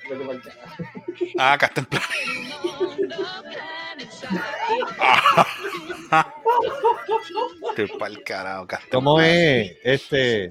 Ah, 1.38 1.54
acá 1.54 1.68
está 1.68 1.82
en 1.82 1.86
plan. 1.86 2.02
Te 7.76 7.88
pa'l 7.88 8.24
carajo, 8.24 8.68
en 8.70 8.90
¿Cómo 8.92 9.22
es? 9.22 9.78
Este. 9.84 10.50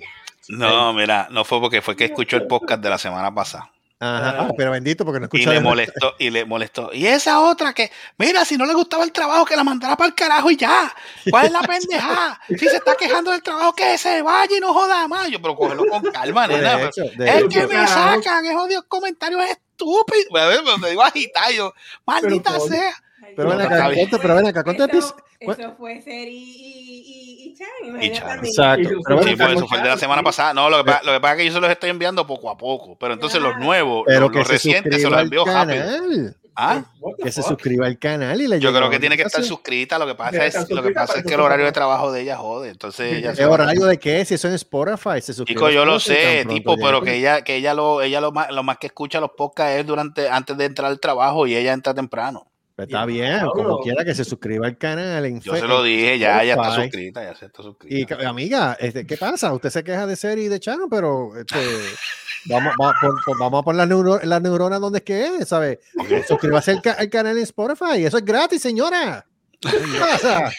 No, 0.48 0.92
mira, 0.92 1.26
no 1.30 1.44
fue 1.44 1.60
porque 1.60 1.82
fue 1.82 1.96
que 1.96 2.04
escuchó 2.04 2.36
el 2.36 2.46
podcast 2.46 2.80
de 2.82 2.90
la 2.90 2.98
semana 2.98 3.34
pasada. 3.34 3.72
Ajá, 3.99 4.36
ah, 4.40 4.49
pero 4.57 4.72
bendito 4.72 5.07
porque 5.07 5.20
no 5.20 5.24
Y 5.32 5.38
escucha. 5.38 5.53
le 5.55 5.61
molestó, 5.61 6.14
y 6.18 6.28
le 6.28 6.44
molestó. 6.44 6.90
Y 6.92 7.07
esa 7.07 7.40
otra 7.40 7.72
que, 7.72 7.90
mira, 8.18 8.44
si 8.44 8.59
no 8.59 8.66
le 8.66 8.74
gustaba 8.74 9.05
el 9.05 9.11
trabajo, 9.12 9.47
que 9.47 9.57
la 9.57 9.64
mandara 9.64 9.97
para 9.97 10.09
el 10.09 10.14
carajo 10.14 10.51
y 10.51 10.57
ya. 10.57 10.95
¿Cuál 11.30 11.46
es 11.46 11.53
la 11.53 11.62
pendeja? 11.62 12.38
Si 12.46 12.58
se 12.58 12.76
está 12.76 12.95
quejando 12.95 13.30
del 13.30 13.42
trabajo, 13.42 13.75
que 13.75 13.96
se 13.96 14.20
vaya 14.20 14.54
y 14.54 14.61
no 14.61 14.75
joda 14.75 15.08
más. 15.08 15.30
Yo, 15.30 15.41
pero 15.41 15.57
cógelo 15.57 15.87
con 15.87 16.03
calma, 16.12 16.46
nena. 16.46 16.76
De 16.76 16.76
pero- 16.76 16.88
hecho, 16.91 17.16
de 17.16 17.29
Es 17.29 17.37
hecho. 17.37 17.49
que 17.49 17.66
me 17.66 17.75
Carajo. 17.75 18.22
sacan 18.22 18.45
esos 18.45 18.61
odios 18.62 18.84
comentarios 18.87 19.42
estúpidos. 19.49 20.26
A 20.42 20.46
ver, 20.46 20.61
pero 20.62 20.79
te 20.79 20.91
digo 20.91 21.03
agitar 21.03 21.50
yo. 21.53 21.72
Maldita 22.07 22.50
Pero, 22.53 22.66
sea. 22.68 22.92
Pero 23.34 23.49
ven 23.50 23.61
acá, 23.62 23.91
pero 24.20 24.34
ven 24.37 24.46
acá, 24.46 24.62
¿cuánto 24.62 24.84
Eso, 24.84 25.16
eso 25.41 25.75
fue 25.76 26.00
Seri 26.00 26.37
y, 26.37 27.03
y, 27.07 27.25
y 27.25 27.25
Chan. 27.57 28.03
Y 28.03 28.12
Chan. 28.12 28.45
Exacto. 28.45 28.88
Pero 29.07 29.16
ven 29.20 29.28
Sí, 29.28 29.37
pues 29.37 29.53
eso 29.57 29.66
fue 29.68 29.76
el 29.78 29.83
de 29.84 29.88
la 29.91 29.99
semana 29.99 30.22
pasada. 30.22 30.54
No, 30.54 30.68
lo 30.70 30.78
que, 30.78 30.84
pasa, 30.91 31.03
lo 31.04 31.12
que 31.12 31.20
pasa 31.20 31.34
es 31.34 31.38
que 31.38 31.46
yo 31.46 31.53
se 31.53 31.61
los 31.61 31.70
estoy 31.70 31.91
enviando 31.91 32.26
poco 32.26 32.50
a 32.50 32.57
poco. 32.57 32.96
Pero 32.99 33.14
entonces 33.14 33.41
los 33.41 33.57
nuevos, 33.58 34.04
pero 34.07 34.20
los, 34.20 34.30
que 34.30 34.38
los 34.38 34.46
se 34.49 34.53
recientes, 34.54 35.00
se 35.03 35.08
los 35.11 35.20
envío 35.20 35.45
rápido. 35.45 35.84
canal. 35.84 36.37
¿Ah? 36.58 36.83
Que 37.22 37.30
se 37.30 37.42
suscriba 37.42 37.87
al 37.87 37.99
canal 37.99 38.41
y 38.41 38.49
le 38.49 38.58
Yo 38.58 38.70
llega 38.70 38.78
creo 38.78 38.88
la 38.88 38.91
que 38.91 38.99
tiene 38.99 39.16
que 39.18 39.24
estar 39.24 39.45
suscrita. 39.45 39.99
Lo 39.99 40.07
que 40.07 40.14
pasa 40.14 40.30
Tiene 40.30 40.46
es, 40.46 40.54
que 40.54 40.61
estar 40.62 40.74
lo 40.74 40.83
que 40.83 40.91
pasa 40.92 41.18
es 41.18 41.24
que 41.26 41.34
el 41.34 41.41
horario 41.41 41.66
de 41.66 41.72
trabajo 41.72 42.11
de 42.11 42.22
ella 42.22 42.38
jode. 42.38 42.70
Entonces 42.70 43.12
ella 43.12 43.33
se 43.34 43.42
¿Qué 43.42 43.46
va- 43.46 43.53
horario 43.53 43.84
de 43.84 43.99
qué? 43.99 44.24
Si 44.24 44.33
eso 44.34 44.49
en 44.49 44.54
Spotify, 44.54 45.20
se 45.20 45.34
suscribe. 45.34 45.58
Chico, 45.58 45.68
yo 45.68 45.84
lo 45.84 46.00
sé, 46.00 46.46
tipo, 46.49 46.76
pero 46.78 47.03
que 47.03 47.16
ella, 47.16 47.42
que 47.42 47.57
ella 47.57 47.74
lo, 47.74 48.00
ella 48.00 48.22
lo 48.22 48.33
más, 48.33 48.50
lo 48.50 48.62
más 48.62 48.78
que 48.78 48.87
escucha 48.87 49.20
los 49.20 49.33
podcasts 49.37 49.80
es 49.80 49.87
durante, 49.87 50.30
antes 50.30 50.57
de 50.57 50.64
entrar 50.64 50.91
al 50.91 50.99
trabajo 50.99 51.46
y 51.46 51.54
ella 51.54 51.74
entra 51.74 51.92
temprano. 51.92 52.46
Pues 52.76 52.88
Está 52.88 53.07
bien, 53.07 53.38
Pablo. 53.38 53.53
como 53.54 53.80
quiera 53.80 54.04
que 54.04 54.14
se 54.14 54.22
suscriba 54.22 54.66
al 54.66 54.76
canal. 54.76 55.24
en 55.24 55.40
Yo 55.40 55.57
se 55.57 55.66
lo 55.66 55.82
dije, 55.82 56.18
ya, 56.18 56.44
ya 56.44 56.53
está 56.54 56.74
suscrita, 56.74 57.22
ya 57.24 57.34
se 57.34 57.46
está 57.46 57.62
Y 57.62 57.64
suscrita. 57.64 58.18
ca- 58.18 58.28
amiga, 58.28 58.76
este, 58.78 59.07
¿qué 59.07 59.16
pasa? 59.16 59.50
Usted 59.54 59.70
se 59.70 59.82
queja 59.82 60.07
de 60.07 60.14
serie 60.14 60.44
y 60.44 60.48
de 60.48 60.61
Chano, 60.61 60.86
pero 60.90 61.34
este, 61.38 61.54
vamos, 62.44 62.74
va- 62.78 62.94
vamos 63.40 63.61
a 63.61 63.64
poner 63.64 63.78
las 63.78 63.88
neuro- 63.88 64.20
las 64.22 64.42
neuronas 64.42 64.78
donde 64.78 64.98
es 64.98 65.04
que 65.04 65.26
es, 65.38 65.48
¿sabes? 65.48 65.78
Suscríbase 66.28 66.72
al, 66.72 66.82
ca- 66.82 66.96
al 66.98 67.08
canal 67.08 67.38
en 67.38 67.44
Spotify, 67.44 68.04
eso 68.04 68.18
es 68.18 68.24
gratis, 68.26 68.61
señora. 68.61 69.24
¿Qué 69.62 69.70
pasa? 69.98 70.53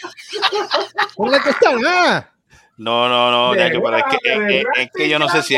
No 1.16 1.30
le 1.30 1.40
cuesta 1.40 1.72
nada. 1.80 2.34
No, 2.78 3.08
no, 3.08 3.30
no, 3.30 3.54
ya 3.56 3.70
que, 3.70 3.80
pero 3.80 3.96
es 3.96 4.04
que, 4.04 4.18
es, 4.32 4.38
de 4.38 4.58
es- 4.60 4.66
es 4.78 4.88
que 4.94 5.08
yo 5.08 5.18
no 5.18 5.28
sé 5.28 5.42
si. 5.42 5.56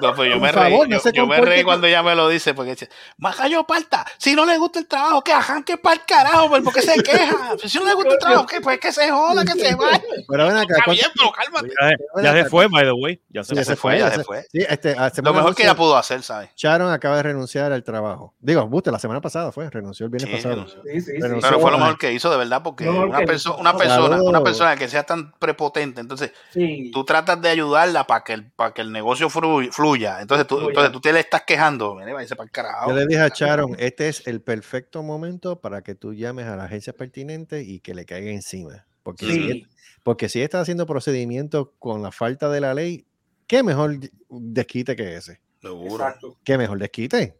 No, 0.00 0.14
pues 0.14 0.30
yo 0.30 0.38
me 0.38 0.52
favor, 0.52 0.88
reí, 0.88 0.98
yo, 1.12 1.26
me 1.26 1.40
reí 1.40 1.64
cuando 1.64 1.86
ella 1.88 2.02
me 2.04 2.14
lo 2.14 2.28
dice, 2.28 2.54
porque 2.54 2.70
dice, 2.70 2.88
Majayo 3.18 3.64
parta, 3.64 4.04
si 4.16 4.34
no 4.36 4.46
le 4.46 4.56
gusta 4.58 4.78
el 4.78 4.86
trabajo, 4.86 5.22
que 5.22 5.32
arranque 5.32 5.76
para 5.76 5.96
el 5.96 6.04
carajo, 6.06 6.48
pues, 6.48 6.62
¿por 6.62 6.72
qué 6.72 6.82
se 6.82 7.02
queja? 7.02 7.56
Si 7.66 7.78
no 7.78 7.84
le 7.84 7.94
gusta 7.94 8.12
el 8.14 8.18
trabajo, 8.18 8.46
¿qué? 8.46 8.60
Pues 8.60 8.78
que 8.78 8.92
se 8.92 9.10
joda, 9.10 9.44
que 9.44 9.52
se 9.52 9.74
vaya. 9.74 10.00
Pero 10.28 10.46
ven 10.46 10.56
acá. 10.56 10.62
Está 10.62 10.84
¿cuánto- 10.84 10.92
bien, 10.92 11.06
pero 11.16 11.32
cálmate. 11.32 11.74
Ya, 12.16 12.22
ya 12.22 12.42
se 12.44 12.48
fue, 12.48 12.68
by 12.68 12.84
the 12.84 12.92
way. 12.92 13.20
Ya 13.28 13.42
se 13.44 13.54
fue. 13.54 13.64
se 13.64 13.76
fue, 13.76 13.98
ya 13.98 14.04
ya 14.06 14.10
se 14.10 14.16
se- 14.18 14.24
fue. 14.24 14.42
Sí, 14.52 14.58
este, 14.68 14.94
Lo 15.22 15.34
mejor 15.34 15.54
que 15.56 15.64
ella 15.64 15.74
pudo 15.74 15.96
hacer, 15.96 16.22
¿sabes? 16.22 16.50
Sharon 16.56 16.92
acaba 16.92 17.16
de 17.16 17.24
renunciar 17.24 17.72
al 17.72 17.82
trabajo. 17.82 18.34
Digo, 18.40 18.66
Buste, 18.68 18.92
la 18.92 18.98
semana 19.00 19.20
pasada 19.20 19.50
fue, 19.50 19.68
renunció 19.68 20.06
el 20.06 20.10
viernes 20.10 20.30
Sí, 20.30 20.36
pasado. 20.36 20.54
renunció. 20.54 20.82
Sí, 20.84 21.00
sí, 21.00 21.12
sí. 21.12 21.18
Pero 21.20 21.58
fue 21.60 21.70
lo 21.72 21.78
mejor 21.78 21.98
que 21.98 22.12
hizo, 22.12 22.30
de 22.30 22.36
verdad, 22.36 22.62
porque 22.62 22.88
una, 22.88 23.18
que 23.18 23.24
perso- 23.26 23.50
hizo. 23.50 23.56
una 23.56 23.76
persona, 23.76 24.22
una 24.22 24.42
persona 24.44 24.76
que 24.76 24.88
sea 24.88 25.02
tan 25.02 25.32
prepotente, 25.32 26.00
entonces 26.00 26.32
Sí. 26.52 26.90
tú 26.92 27.04
tratas 27.04 27.40
de 27.40 27.48
ayudarla 27.48 28.06
para 28.06 28.22
que 28.24 28.34
el, 28.34 28.50
para 28.52 28.72
que 28.74 28.82
el 28.82 28.92
negocio 28.92 29.28
flu- 29.30 29.70
fluya. 29.72 30.20
Entonces 30.20 30.46
tú, 30.46 30.56
Fluya. 30.56 30.68
entonces 30.70 30.92
tú 30.92 31.00
te 31.00 31.12
le 31.12 31.20
estás 31.20 31.42
quejando. 31.44 31.94
Mire, 31.94 32.12
váyase 32.12 32.36
para 32.36 32.44
el 32.44 32.50
carajo. 32.50 32.90
Yo 32.90 32.96
le 32.96 33.06
dije 33.06 33.20
a 33.20 33.28
Sharon, 33.28 33.74
este 33.78 34.08
es 34.08 34.26
el 34.26 34.40
perfecto 34.42 35.02
momento 35.02 35.60
para 35.60 35.82
que 35.82 35.94
tú 35.94 36.12
llames 36.14 36.46
a 36.46 36.56
la 36.56 36.64
agencia 36.64 36.92
pertinente 36.92 37.62
y 37.62 37.80
que 37.80 37.94
le 37.94 38.04
caiga 38.04 38.30
encima. 38.30 38.84
Porque, 39.02 39.26
si, 39.26 39.50
él- 39.50 39.68
porque 40.04 40.28
si 40.28 40.42
está 40.42 40.60
haciendo 40.60 40.86
procedimientos 40.86 41.68
con 41.78 42.02
la 42.02 42.12
falta 42.12 42.48
de 42.50 42.60
la 42.60 42.74
ley, 42.74 43.06
¿qué 43.46 43.62
mejor 43.62 43.98
desquite 44.28 44.94
que 44.96 45.16
ese? 45.16 45.40
Seguro. 45.60 46.04
¿Qué 46.44 46.58
mejor 46.58 46.78
desquite? 46.78 47.36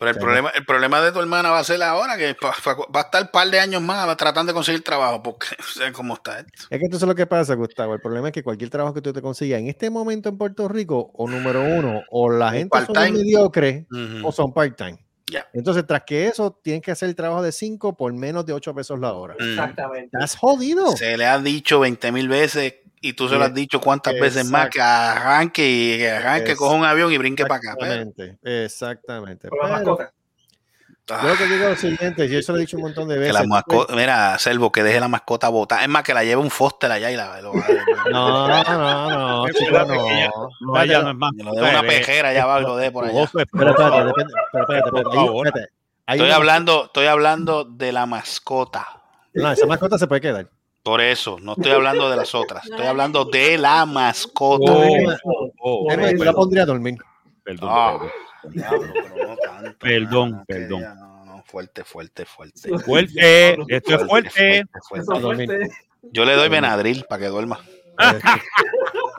Pero 0.00 0.12
el 0.12 0.16
Sí. 0.16 0.20
problema, 0.22 0.48
el 0.48 0.64
problema 0.64 1.00
de 1.02 1.12
tu 1.12 1.20
hermana 1.20 1.50
va 1.50 1.58
a 1.58 1.64
ser 1.64 1.82
ahora 1.82 2.16
que 2.16 2.34
va 2.42 3.00
a 3.00 3.02
estar 3.02 3.22
un 3.22 3.28
par 3.28 3.48
de 3.50 3.60
años 3.60 3.82
más 3.82 4.16
tratando 4.16 4.50
de 4.50 4.54
conseguir 4.54 4.82
trabajo, 4.82 5.22
porque 5.22 5.48
o 5.60 5.62
sea 5.62 5.92
cómo 5.92 6.14
está 6.14 6.40
esto. 6.40 6.52
Es 6.70 6.78
que 6.78 6.84
esto 6.86 6.96
es 6.96 7.02
lo 7.02 7.14
que 7.14 7.26
pasa, 7.26 7.54
Gustavo. 7.54 7.92
El 7.92 8.00
problema 8.00 8.28
es 8.28 8.32
que 8.32 8.42
cualquier 8.42 8.70
trabajo 8.70 8.94
que 8.94 9.02
tú 9.02 9.12
te 9.12 9.20
consigas 9.20 9.60
en 9.60 9.68
este 9.68 9.90
momento 9.90 10.30
en 10.30 10.38
Puerto 10.38 10.68
Rico, 10.68 11.10
o 11.12 11.28
número 11.28 11.62
uno, 11.62 12.00
o 12.10 12.30
la 12.30 12.50
gente 12.50 12.78
son 12.78 12.86
part-time. 12.94 13.18
mediocre 13.18 13.86
Ujú. 13.90 14.26
o 14.26 14.32
son 14.32 14.54
part-time. 14.54 14.98
Entonces, 15.52 15.86
tras 15.86 16.02
que 16.04 16.26
eso, 16.26 16.58
tienen 16.62 16.80
que 16.80 16.90
hacer 16.90 17.08
el 17.08 17.14
trabajo 17.14 17.42
de 17.42 17.52
5 17.52 17.96
por 17.96 18.12
menos 18.12 18.46
de 18.46 18.52
8 18.52 18.74
pesos 18.74 18.98
la 18.98 19.12
hora. 19.12 19.34
Mm. 19.38 19.50
Exactamente. 19.50 20.16
Estás 20.16 20.36
jodido. 20.36 20.96
Se 20.96 21.16
le 21.16 21.26
ha 21.26 21.38
dicho 21.38 21.80
20 21.80 22.12
mil 22.12 22.28
veces 22.28 22.74
y 23.00 23.14
tú 23.14 23.28
se 23.28 23.36
lo 23.36 23.44
has 23.44 23.54
dicho 23.54 23.80
cuántas 23.80 24.14
veces 24.14 24.44
más 24.50 24.68
que 24.68 24.80
arranque 24.80 25.68
y 25.68 25.98
que 25.98 26.10
arranque, 26.10 26.54
coja 26.54 26.76
un 26.76 26.84
avión 26.84 27.12
y 27.12 27.18
brinque 27.18 27.46
para 27.46 27.56
acá. 27.56 27.72
Exactamente, 27.72 28.38
exactamente. 28.42 29.48
Pero. 29.48 30.10
Yo 31.22 31.28
lo 31.28 31.36
que 31.36 31.44
digo 31.46 31.64
es 31.64 31.70
lo 31.70 31.76
siguiente, 31.90 32.26
y 32.26 32.36
eso 32.36 32.52
lo 32.52 32.58
he 32.58 32.60
dicho 32.62 32.76
un 32.76 32.82
montón 32.84 33.08
de 33.08 33.14
que 33.14 33.20
veces. 33.20 33.34
la 33.34 33.44
mascota, 33.44 33.94
mira, 33.94 34.38
Selvo, 34.38 34.70
que 34.72 34.82
deje 34.82 35.00
la 35.00 35.08
mascota 35.08 35.48
botada. 35.48 35.82
Es 35.82 35.88
más, 35.88 36.02
que 36.02 36.14
la 36.14 36.22
lleve 36.24 36.36
un 36.40 36.50
foster 36.50 36.90
allá 36.92 37.10
y 37.10 37.16
la 37.16 37.40
lo, 37.40 37.52
No, 38.12 38.48
no, 38.48 39.44
no, 39.46 39.48
chico, 39.52 39.70
no. 39.78 39.86
que 39.86 40.12
ella- 40.14 40.30
No, 40.60 40.82
ella 40.82 41.02
no 41.02 41.10
es 41.10 41.16
más. 41.16 41.30
lo 41.36 41.52
de 41.52 41.60
una 41.62 41.82
pejera 41.82 42.28
allá 42.30 42.42
abajo 42.44 42.60
y 42.60 42.64
lo 42.64 42.76
deje 42.76 42.92
por 42.92 43.04
allá. 43.04 43.28
Pero 43.32 43.70
espérate, 43.70 44.04
depende- 44.04 44.32
pero 44.52 44.64
espérate, 44.64 44.90
Por 44.90 45.14
favor. 45.14 45.52
Estoy 46.06 46.30
hablando, 46.30 46.84
estoy 46.86 47.06
hablando 47.06 47.64
de 47.64 47.92
la 47.92 48.06
mascota. 48.06 48.86
No, 49.34 49.52
esa 49.52 49.66
mascota 49.66 49.96
se 49.98 50.06
puede 50.06 50.20
quedar. 50.20 50.48
Por 50.82 51.00
eso, 51.00 51.36
no 51.40 51.52
estoy 51.52 51.72
hablando 51.72 52.08
de 52.10 52.16
las 52.16 52.34
otras. 52.34 52.64
Estoy 52.64 52.86
hablando 52.86 53.24
de 53.26 53.58
la 53.58 53.84
mascota. 53.86 54.72
Oh, 54.72 55.50
oh, 55.60 55.86
yo 55.90 56.24
la 56.24 56.32
pondría 56.32 56.62
a 56.62 56.66
dormir. 56.66 56.96
perdón, 57.44 57.68
Ah, 57.70 57.92
perdón. 57.92 58.10
Diablo, 58.44 58.92
pero 58.94 59.26
no 59.28 59.36
tanto, 59.36 59.78
Perdón, 59.78 60.44
perdón. 60.46 60.80
ya, 60.80 60.94
no, 60.94 61.24
no, 61.24 61.42
fuerte, 61.44 61.84
fuerte, 61.84 62.24
fuerte. 62.24 62.78
Fuerte, 62.78 63.56
esto 63.68 63.94
es 63.94 64.04
fuerte. 64.06 64.64
Yo 66.12 66.24
le 66.24 66.34
doy 66.34 66.48
Benadryl 66.48 67.04
para 67.08 67.20
que 67.22 67.28
duerma. 67.28 67.60
Eh, 67.98 68.20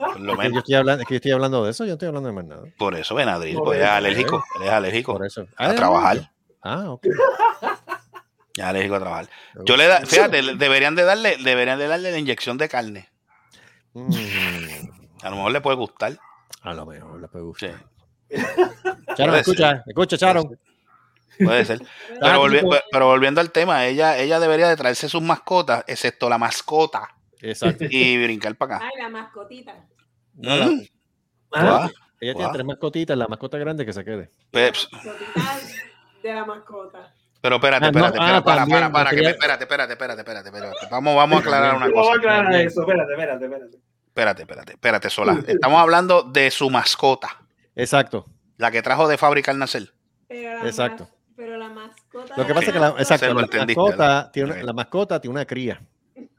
Por 0.00 0.18
lo 0.20 0.32
Yo 0.32 0.38
menos. 0.38 0.58
estoy 0.58 0.74
hablando, 0.74 1.02
es 1.02 1.08
que 1.08 1.14
yo 1.14 1.16
estoy 1.16 1.30
hablando 1.30 1.64
de 1.64 1.70
eso, 1.70 1.84
yo 1.84 1.88
no 1.90 1.92
estoy 1.94 2.08
hablando 2.08 2.28
de 2.28 2.34
más 2.34 2.44
nada. 2.44 2.62
Por 2.76 2.94
eso 2.96 3.14
Benadryl, 3.14 3.54
Por 3.54 3.64
pues 3.66 3.78
es 3.78 3.84
eso, 3.84 3.92
alérgico. 3.94 4.44
Él 4.56 4.62
es 4.64 4.70
alérgico 4.70 5.12
Por 5.12 5.26
eso. 5.26 5.46
a 5.56 5.74
trabajar. 5.74 6.30
Ah, 6.62 6.90
ok. 6.90 7.06
Es 8.56 8.64
alérgico 8.64 8.96
a 8.96 9.00
trabajar. 9.00 9.28
Yo 9.64 9.76
le 9.76 9.86
da, 9.86 10.00
fíjate, 10.04 10.42
deberían 10.56 10.96
de 10.96 11.04
darle, 11.04 11.36
deberían 11.36 11.78
de 11.78 11.86
darle 11.86 12.10
la 12.10 12.18
inyección 12.18 12.58
de 12.58 12.68
carne. 12.68 13.08
Mm, 13.94 14.12
A 15.22 15.30
lo 15.30 15.36
mejor 15.36 15.52
le 15.52 15.60
puede 15.60 15.76
gustar. 15.76 16.18
a 16.62 16.74
lo 16.74 16.84
mejor 16.86 17.20
le 17.20 17.28
puede 17.28 17.44
Sí, 17.44 17.66
gustar. 17.66 17.84
Charon, 19.16 19.34
escucha, 19.36 19.82
escucha, 19.86 20.16
Charon. 20.18 20.58
puede 21.38 21.64
ser. 21.64 21.80
Pero, 22.20 22.42
volvi- 22.44 22.68
pe- 22.68 22.84
pero 22.90 23.06
volviendo 23.06 23.40
al 23.40 23.50
tema, 23.50 23.86
ella, 23.86 24.16
ella 24.18 24.38
debería 24.40 24.68
de 24.68 24.76
traerse 24.76 25.08
sus 25.08 25.22
mascotas, 25.22 25.84
excepto 25.86 26.28
la 26.28 26.38
mascota, 26.38 27.08
Exacto. 27.40 27.84
y 27.90 28.22
brincar 28.22 28.54
para 28.56 28.76
acá. 28.76 28.84
Ay, 28.86 29.02
la 29.02 29.08
mascotita. 29.08 29.74
No, 30.34 30.56
la- 30.56 30.66
Mm. 30.66 30.80
Ah, 31.54 31.90
ella 32.18 32.34
tiene 32.34 32.50
tres 32.52 32.64
mascotitas, 32.64 33.18
la 33.18 33.28
mascota 33.28 33.58
grande 33.58 33.84
que 33.84 33.92
se 33.92 34.02
quede. 34.04 34.30
Peps. 34.50 34.88
De 36.22 36.32
la 36.32 36.44
mascota. 36.46 37.12
Pero 37.42 37.56
espérate, 37.56 37.86
Ah, 37.86 37.90
no, 37.90 37.98
espérate, 37.98 38.18
ah, 38.18 38.22
espérate, 38.24 38.44
para, 38.44 38.56
también, 38.60 38.80
para, 38.80 38.92
para, 38.92 39.10
que 39.10 39.16
quería- 39.16 39.28
me- 39.30 39.34
espérate, 39.34 39.64
espérate, 39.64 39.92
espérate, 39.92 40.20
espérate, 40.20 40.48
espérate. 40.48 40.86
Vamos, 40.90 41.16
vamos 41.16 41.36
a 41.36 41.40
aclarar 41.40 41.74
una 41.76 41.86
Vamos 41.88 41.98
a 41.98 42.02
cosa. 42.10 42.18
aclarar 42.18 42.54
eso. 42.54 42.80
Espérate, 42.82 43.12
espérate, 43.12 43.44
espérate. 43.44 43.76
Espérate, 44.06 44.42
espérate, 44.42 44.72
espérate, 44.72 45.10
sola. 45.10 45.38
Estamos 45.46 45.80
hablando 45.80 46.22
de 46.22 46.50
su 46.50 46.70
mascota, 46.70 47.41
Exacto. 47.76 48.26
la 48.58 48.70
que 48.70 48.82
trajo 48.82 49.08
de 49.08 49.18
fábrica 49.18 49.50
al 49.50 49.58
nacer. 49.58 49.92
Pero 50.28 50.64
Exacto. 50.66 51.08
pero 51.36 51.56
la 51.56 51.68
mascota. 51.68 52.34
Lo 52.36 52.46
que 52.46 52.54
pasa 52.54 52.66
es 52.66 52.72
que 52.72 52.78
la, 52.78 52.90
mascota- 52.92 53.00
exacto, 53.02 53.26
la 53.26 53.34
mascota 53.34 54.30
tiene 54.32 54.52
una, 54.52 54.62
la 54.62 54.72
mascota 54.72 55.20
tiene 55.20 55.32
una 55.34 55.44
cría. 55.44 55.80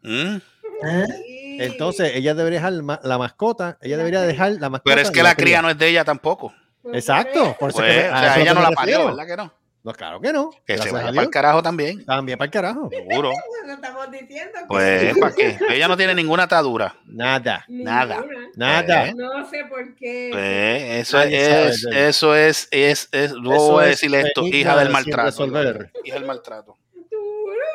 Mm. 0.03 0.38
Sí. 0.38 1.57
Entonces, 1.61 2.11
ella 2.15 2.34
debería 2.34 2.60
dejar 2.60 2.73
ma- 2.84 2.99
la 3.03 3.18
mascota, 3.18 3.77
ella 3.81 3.97
debería 3.97 4.22
dejar 4.22 4.53
la 4.53 4.69
mascota. 4.69 4.91
Pero 4.95 5.01
es 5.01 5.11
que 5.11 5.23
la 5.23 5.35
cría 5.35 5.61
no 5.61 5.69
es 5.69 5.77
de 5.77 5.88
ella 5.88 6.03
tampoco. 6.03 6.53
Pues 6.81 6.95
Exacto. 6.95 7.55
Por 7.60 7.69
eso 7.69 7.80
Pues, 7.80 7.95
es 7.95 8.03
que- 8.03 8.10
o 8.10 8.18
sea, 8.18 8.39
ella 8.41 8.53
no 8.53 8.61
la 8.61 8.72
parió. 8.72 9.05
¿verdad 9.05 9.26
que 9.27 9.38
no? 9.38 9.53
No, 9.84 9.91
claro 9.91 10.22
que 10.22 10.31
no. 10.31 10.49
Que 10.65 10.77
se 10.77 10.91
vaya 10.91 11.07
para 11.10 11.22
el 11.23 11.30
carajo 11.30 11.61
también. 11.61 12.05
También 12.05 12.38
para 12.38 12.45
el 12.45 12.51
carajo. 12.51 12.89
Seguro. 12.89 13.31
Eso 13.64 13.73
estamos 13.73 14.11
diciendo. 14.11 14.60
que 14.60 14.65
Pues, 14.68 15.18
¿para 15.18 15.35
qué? 15.35 15.60
Ella 15.69 15.88
no 15.89 15.97
tiene 15.97 16.15
ninguna 16.15 16.43
atadura. 16.43 16.95
Nada. 17.05 17.65
nada. 17.68 18.23
Nada. 18.55 19.07
Eh. 19.07 19.14
No 19.14 19.45
sé 19.49 19.65
por 19.69 19.93
qué. 19.95 20.30
Pues, 20.31 20.84
eso 21.07 21.22
es, 21.22 21.85
eso 21.91 22.34
es, 22.35 22.68
es, 22.72 23.10
es, 23.11 23.31
Eso 23.31 23.41
voy 23.41 23.84
a 23.84 23.85
es 23.88 23.91
decirle 23.91 24.22
esto, 24.22 24.47
hija 24.47 24.77
del 24.77 24.89
maltrato. 24.89 25.26
resolver. 25.26 25.91
Hija 26.05 26.15
del 26.15 26.26
maltrato. 26.26 26.77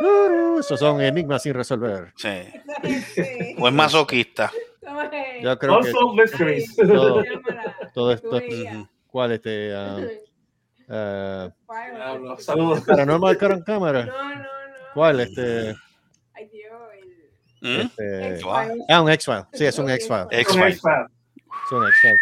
Uh, 0.01 0.61
Esos 0.61 0.79
son 0.81 1.01
enigmas 1.03 1.43
sin 1.43 1.55
resolver. 1.55 2.13
Sí. 2.17 2.29
O 3.59 3.67
es 3.69 3.75
masoquista. 3.75 4.51
Yo 5.43 5.59
creo 5.59 5.81
que 5.81 5.91
todo, 5.93 7.23
todo 7.93 8.13
esto. 8.13 8.41
¿Cuál 9.09 9.33
este? 9.33 9.75
ah, 9.75 9.99
ah, 10.91 11.51
Diablo, 11.95 12.39
Saludos. 12.39 12.81
Paranormal 12.83 13.37
Car 13.39 13.53
on 13.53 13.63
Camera. 13.63 14.05
No, 14.07 14.13
no, 14.29 14.35
no. 14.37 14.45
¿Cuál? 14.95 15.21
Este, 15.21 15.75
Ay, 16.35 16.49
Dios. 16.49 16.73
el- 17.63 17.79
¿Mm? 17.79 17.81
este, 17.81 18.41
ah, 18.89 19.03
un 19.03 19.11
X-File. 19.11 19.45
Sí, 19.53 19.65
es 19.67 19.79
un 19.79 19.91
X-File. 19.91 20.27
X-File. 20.31 20.69
Es 20.69 21.73
un 21.73 21.87
X-File. 21.87 22.21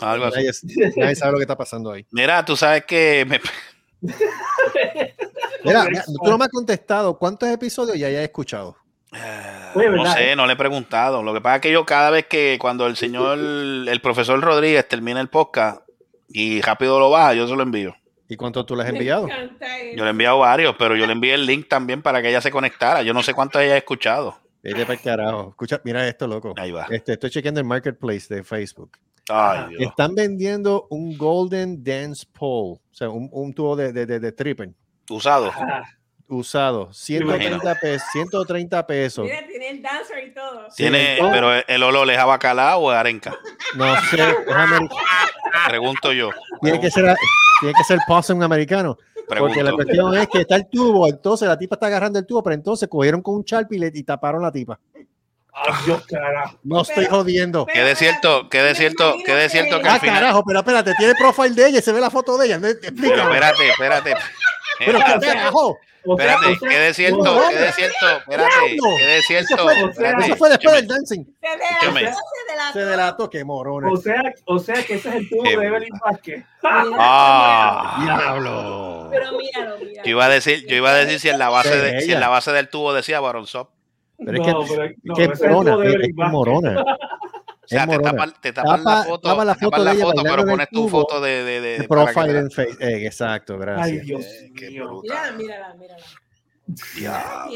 Algo 0.00 0.24
así. 0.26 0.42
Nadie, 0.76 0.92
nadie 0.96 1.14
sabe 1.16 1.32
lo 1.32 1.38
que 1.38 1.44
está 1.44 1.56
pasando 1.56 1.92
ahí. 1.92 2.06
Mira, 2.10 2.44
tú 2.44 2.56
sabes 2.56 2.84
que 2.84 3.24
me, 3.28 3.40
Mira, 5.64 5.86
tú 6.22 6.30
no 6.30 6.38
me 6.38 6.44
has 6.44 6.50
contestado 6.50 7.18
cuántos 7.18 7.48
episodios 7.48 7.98
ya 7.98 8.06
hayas 8.08 8.22
escuchado. 8.22 8.76
Oye, 9.74 9.86
no 9.90 9.92
¿verdad, 10.02 10.14
sé, 10.14 10.36
no 10.36 10.46
le 10.46 10.52
he 10.54 10.56
preguntado. 10.56 11.22
Lo 11.22 11.34
que 11.34 11.40
pasa 11.40 11.56
es 11.56 11.62
que 11.62 11.72
yo 11.72 11.84
cada 11.84 12.10
vez 12.10 12.26
que 12.26 12.58
cuando 12.60 12.86
el 12.86 12.96
señor, 12.96 13.38
el 13.38 14.00
profesor 14.00 14.40
Rodríguez 14.40 14.86
termina 14.88 15.20
el 15.20 15.28
podcast 15.28 15.82
y 16.32 16.60
rápido 16.60 16.98
lo 16.98 17.10
baja, 17.10 17.34
yo 17.34 17.46
se 17.46 17.54
lo 17.54 17.62
envío. 17.62 17.94
¿Y 18.28 18.36
cuántos 18.36 18.64
tú 18.64 18.76
le 18.76 18.84
has 18.84 18.88
enviado? 18.88 19.26
Me 19.26 19.34
encanta 19.34 19.78
eso. 19.78 19.96
Yo 19.96 20.04
le 20.04 20.08
he 20.08 20.12
enviado 20.12 20.38
varios, 20.38 20.76
pero 20.78 20.94
yo 20.94 21.04
le 21.06 21.12
envié 21.12 21.34
el 21.34 21.46
link 21.46 21.68
también 21.68 22.00
para 22.00 22.22
que 22.22 22.28
ella 22.28 22.40
se 22.40 22.52
conectara. 22.52 23.02
Yo 23.02 23.12
no 23.12 23.22
sé 23.24 23.34
cuántos 23.34 23.60
ella 23.60 23.74
ha 23.74 23.78
escuchado. 23.78 24.38
Vete 24.62 24.82
para 24.82 24.94
el 24.94 25.00
carajo. 25.00 25.48
Escucha, 25.50 25.80
mira 25.84 26.06
esto, 26.06 26.28
loco. 26.28 26.54
Ahí 26.56 26.70
va. 26.70 26.86
Este, 26.90 27.14
estoy 27.14 27.30
chequeando 27.30 27.60
el 27.60 27.66
marketplace 27.66 28.32
de 28.32 28.44
Facebook. 28.44 28.98
Ay, 29.28 29.70
Dios. 29.70 29.90
Están 29.90 30.14
vendiendo 30.14 30.86
un 30.90 31.16
Golden 31.18 31.82
Dance 31.82 32.24
Pole, 32.32 32.74
o 32.74 32.94
sea, 32.94 33.08
un, 33.10 33.28
un 33.32 33.52
tubo 33.52 33.74
de, 33.74 33.92
de, 33.92 34.06
de, 34.06 34.20
de 34.20 34.32
tripping 34.32 34.74
Usado. 35.08 35.52
Usado, 36.30 36.92
130 36.92 37.74
pesos, 37.80 38.08
130 38.12 38.86
pesos. 38.86 39.24
Mira, 39.24 39.46
tiene 39.46 39.70
el 39.70 39.82
dancer 39.82 40.26
y 40.28 40.32
todo. 40.34 40.66
Tiene, 40.76 41.18
pero 41.32 41.52
el 41.66 41.82
olor 41.82 42.10
es 42.10 42.18
a 42.18 42.24
bacalao 42.24 42.80
o 42.80 42.90
a 42.90 43.00
arenca. 43.00 43.36
No 43.74 43.94
sé, 44.02 44.16
es 44.20 44.36
ameri- 44.48 44.88
Pregunto 45.68 46.12
yo. 46.12 46.30
tiene 46.62 46.80
que 46.80 46.90
ser, 46.90 47.14
tiene 47.60 47.74
que 47.76 47.84
ser 47.84 47.98
possum 48.06 48.42
americano. 48.42 48.96
Porque 49.38 49.62
la 49.62 49.72
cuestión 49.72 50.16
es 50.18 50.26
que 50.28 50.40
está 50.40 50.56
el 50.56 50.66
tubo, 50.68 51.06
entonces 51.08 51.46
la 51.46 51.56
tipa 51.56 51.76
está 51.76 51.86
agarrando 51.86 52.18
el 52.18 52.26
tubo, 52.26 52.42
pero 52.42 52.54
entonces 52.54 52.88
cogieron 52.88 53.22
con 53.22 53.36
un 53.36 53.42
Sharpie 53.44 53.76
y, 53.76 53.80
le- 53.80 53.92
y 53.94 54.02
taparon 54.02 54.42
la 54.42 54.50
tipa. 54.50 54.78
Adiós, 55.52 56.06
carajo. 56.06 56.58
No 56.62 56.82
estoy 56.82 57.06
jodiendo. 57.06 57.66
¿Qué 57.66 57.82
de 57.82 57.94
cierto? 57.96 58.48
¿Qué 58.48 58.62
de 58.62 58.74
cierto? 58.74 59.14
¿Qué 59.24 59.34
de 59.34 59.48
cierto 59.48 59.80
que 59.80 59.88
al 59.88 59.96
Ah, 59.96 60.00
final? 60.00 60.14
carajo, 60.20 60.42
pero 60.46 60.58
espérate, 60.60 60.94
tiene 60.96 61.14
profile 61.14 61.54
de 61.54 61.66
ella 61.68 61.78
y 61.78 61.82
se 61.82 61.92
ve 61.92 62.00
la 62.00 62.10
foto 62.10 62.38
de 62.38 62.46
ella. 62.46 62.58
¿no? 62.58 62.68
Pero 62.68 62.78
Explícame. 62.82 63.22
espérate, 63.22 63.68
espérate. 63.68 64.14
Pero 64.78 64.98
qué 64.98 65.26
carajo. 65.26 65.78
Espérate, 66.02 66.56
¿qué 66.66 66.78
de 66.78 66.94
cierto? 66.94 67.22
no, 67.22 67.48
¿Qué 67.50 67.56
de 67.58 67.72
cierto? 67.72 68.06
Espérate. 68.18 68.50
¿qué 68.96 69.04
de 69.04 69.18
Eso 69.18 69.26
cierto? 69.28 69.62
fue, 69.64 69.80
Espérate, 69.90 70.24
eso 70.24 70.36
fue 70.36 70.48
después 70.48 70.74
del 70.76 70.86
dancing. 70.88 71.24
Se 72.72 72.78
delató, 72.84 73.28
qué 73.28 73.44
morones. 73.44 73.92
O 73.92 73.96
sea, 74.00 74.22
o 74.46 74.58
sea 74.58 74.82
que 74.82 74.94
ese 74.94 75.08
es 75.10 75.14
el 75.16 75.28
tubo 75.28 75.42
de 75.42 75.52
Evelyn 75.52 75.90
Vázquez. 76.02 76.44
Ah, 76.62 77.98
Diablo. 78.02 79.08
Pero 79.10 79.32
míralo, 79.36 79.76
míralo. 79.78 80.02
yo 80.04 80.10
iba 80.10 80.24
a 80.24 80.28
decir, 80.28 80.66
yo 80.66 80.76
iba 80.76 80.90
a 80.90 80.94
decir 80.94 81.20
si 81.20 81.28
en 81.28 81.38
la 81.38 81.48
base 81.50 81.76
de, 81.76 82.00
si 82.00 82.12
en 82.12 82.20
la 82.20 82.28
base 82.28 82.52
del 82.52 82.68
tubo 82.68 82.94
decía 82.94 83.20
Baron 83.20 83.46
Sop. 83.46 83.70
Pero 84.24 84.38
es 84.42 84.46
que, 84.46 84.52
No, 84.52 84.64
pero- 84.66 84.88
no, 85.02 85.14
es 85.18 85.40
morona, 85.50 85.88
es, 85.88 85.94
es 86.08 86.14
morona. 86.14 86.84
O 87.62 87.72
sea, 87.72 87.86
te 87.86 87.98
tapan, 88.00 88.34
te 88.40 88.52
tapan 88.52 88.82
Tapa- 88.82 88.94
la 88.98 89.04
foto, 89.04 89.28
tapa 89.28 89.44
la 89.44 89.54
foto 89.54 90.24
la 90.24 90.30
pero 90.34 90.44
pones 90.44 90.68
tu 90.70 90.88
foto 90.88 91.20
de, 91.20 91.44
de, 91.44 91.60
de, 91.60 91.86
profile 91.86 92.38
en 92.40 92.50
Facebook. 92.50 92.82
Eh, 92.82 93.06
exacto, 93.06 93.52
Ay, 93.54 93.60
gracias. 93.60 94.06
Dios 94.06 94.24
Eh, 94.26 94.52
qué 94.56 94.70
mío. 94.70 95.00
Mírala, 95.04 95.32
mírala, 95.34 95.74
mírala. 95.74 97.46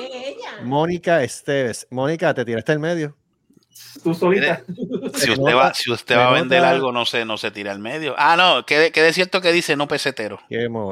Mónica 0.62 1.23
Esteves. 1.23 1.86
Mónica, 1.91 2.32
te 2.32 2.45
tiraste 2.45 2.73
el 2.73 2.78
medio. 2.78 3.16
Tú 4.05 4.15
solita. 4.15 4.62
Si 5.15 5.31
usted 5.32 5.55
va, 5.57 5.74
si 5.74 5.91
usted 5.91 6.16
va 6.16 6.28
a 6.28 6.32
vender 6.32 6.61
nota- 6.61 6.70
algo, 6.70 6.93
no 6.93 7.05
se, 7.05 7.24
no 7.24 7.36
se 7.36 7.51
tira 7.51 7.73
al 7.73 7.81
medio. 7.81 8.15
Ah, 8.16 8.36
no, 8.36 8.65
que, 8.65 8.78
de- 8.78 8.93
que 8.93 9.03
de 9.03 9.12
cierto 9.12 9.41
que 9.41 9.51
dice 9.53 9.74
no 9.77 9.89
pesetero. 9.89 10.39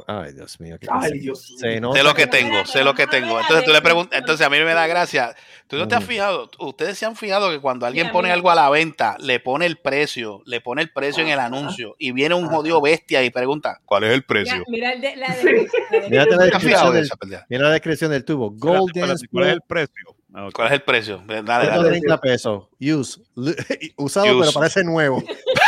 Ay, 0.06 0.32
Dios 0.32 0.58
mío. 0.60 0.78
qué 0.80 0.88
Ay. 0.90 1.20
Dios 1.20 1.48
mío. 1.62 1.92
Sé 1.92 2.02
lo 2.02 2.14
que 2.14 2.22
que- 2.24 2.26
tengo, 2.28 2.64
sé 2.64 2.82
lo 2.82 2.94
que 2.94 3.06
tengo. 3.06 3.38
Entonces 3.38 3.64
tú 3.64 3.72
le 3.72 3.82
preguntas, 3.82 4.18
entonces 4.18 4.44
a 4.44 4.50
mí 4.50 4.58
me 4.58 4.74
da 4.74 4.86
gracia. 4.88 5.34
¿Tú 5.72 5.78
no 5.78 5.88
te 5.88 5.94
has 5.94 6.04
fijado? 6.04 6.50
Ustedes 6.58 6.98
se 6.98 7.06
han 7.06 7.16
fijado 7.16 7.50
que 7.50 7.58
cuando 7.58 7.86
alguien 7.86 8.04
Mira, 8.08 8.12
pone 8.12 8.26
mira. 8.26 8.34
algo 8.34 8.50
a 8.50 8.54
la 8.54 8.68
venta, 8.68 9.16
le 9.18 9.40
pone 9.40 9.64
el 9.64 9.78
precio, 9.78 10.42
le 10.44 10.60
pone 10.60 10.82
el 10.82 10.92
precio 10.92 11.22
en 11.22 11.30
el 11.30 11.38
anuncio 11.38 11.96
y 11.98 12.12
viene 12.12 12.34
un 12.34 12.46
jodido 12.46 12.82
bestia 12.82 13.24
y 13.24 13.30
pregunta, 13.30 13.80
¿cuál 13.86 14.04
es 14.04 14.12
el 14.12 14.22
precio? 14.22 14.62
Mira 14.68 14.92
el 14.92 15.00
de, 15.00 15.16
la 15.16 15.32
Sí. 15.32 15.46
de, 15.90 16.10
Mírate 16.10 16.36
la 16.36 16.50
¿Te 16.50 16.56
has 16.56 16.62
fijado 16.62 16.92
descripción 16.92 17.30
de 17.30 17.36
del, 17.36 17.44
mira 17.48 17.62
la 17.64 17.70
descripción 17.70 18.10
del 18.10 18.22
tubo. 18.26 18.50
Gold 18.50 18.90
Espérate, 18.90 19.08
Dance 19.08 19.24
espérate, 19.24 19.28
¿Cuál 19.30 19.46
es 19.46 19.52
el 19.54 19.60
precio? 19.62 20.16
Ah. 20.34 20.48
¿Cuál 20.52 20.66
es 20.68 20.72
el 20.74 20.82
precio? 20.82 21.22
Dale, 21.26 21.42
dale. 21.42 21.70
130 21.72 22.20
pesos. 22.20 22.64
Use. 22.78 23.20
Usado, 23.96 24.26
Use. 24.26 24.40
pero 24.40 24.52
parece 24.52 24.84
nuevo. 24.84 25.22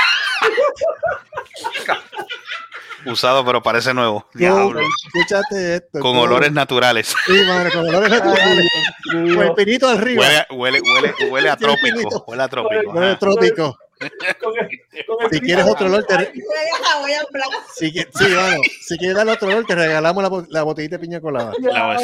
Usado, 3.07 3.45
pero 3.45 3.63
parece 3.63 3.93
nuevo. 3.95 4.27
Diablo. 4.35 4.81
escúchate 5.07 5.77
esto. 5.77 6.01
Con 6.01 6.17
olores 6.17 6.53
naturales. 6.53 7.15
Sí, 7.27 7.33
madre, 7.47 7.71
con 7.73 7.89
olores 7.89 8.11
naturales. 8.11 8.69
Con 9.11 9.43
el 9.43 9.55
pinito 9.55 9.89
arriba. 9.89 10.23
Huele, 10.23 10.39
a- 10.39 10.47
huele, 10.53 10.81
huele, 10.81 11.15
huele 11.31 11.51
a 11.51 11.57
trópico. 11.57 12.25
Huele 12.27 12.43
a 12.43 12.49
trópico. 12.49 12.91
Huele 12.93 13.07
ajá. 13.11 13.19
trópico. 13.19 13.77
Con 13.97 14.09
el- 14.59 15.07
con 15.07 15.25
el 15.25 15.31
Si 15.31 15.41
quieres 15.41 15.65
otro 15.67 15.87
olor, 15.87 16.05
te, 16.05 16.33
si, 17.77 17.91
sí, 17.91 18.05
bueno, 18.19 18.61
si 18.87 18.99
quieres 18.99 19.17
darle 19.17 19.33
otro 19.33 19.49
olor, 19.49 19.65
te 19.67 19.75
regalamos 19.75 20.23
la, 20.23 20.29
bo- 20.29 20.47
la 20.49 20.63
botellita 20.63 20.97
de 20.97 21.01
piña 21.01 21.21
colada. 21.21 21.53
La 21.61 21.93
a 21.93 21.99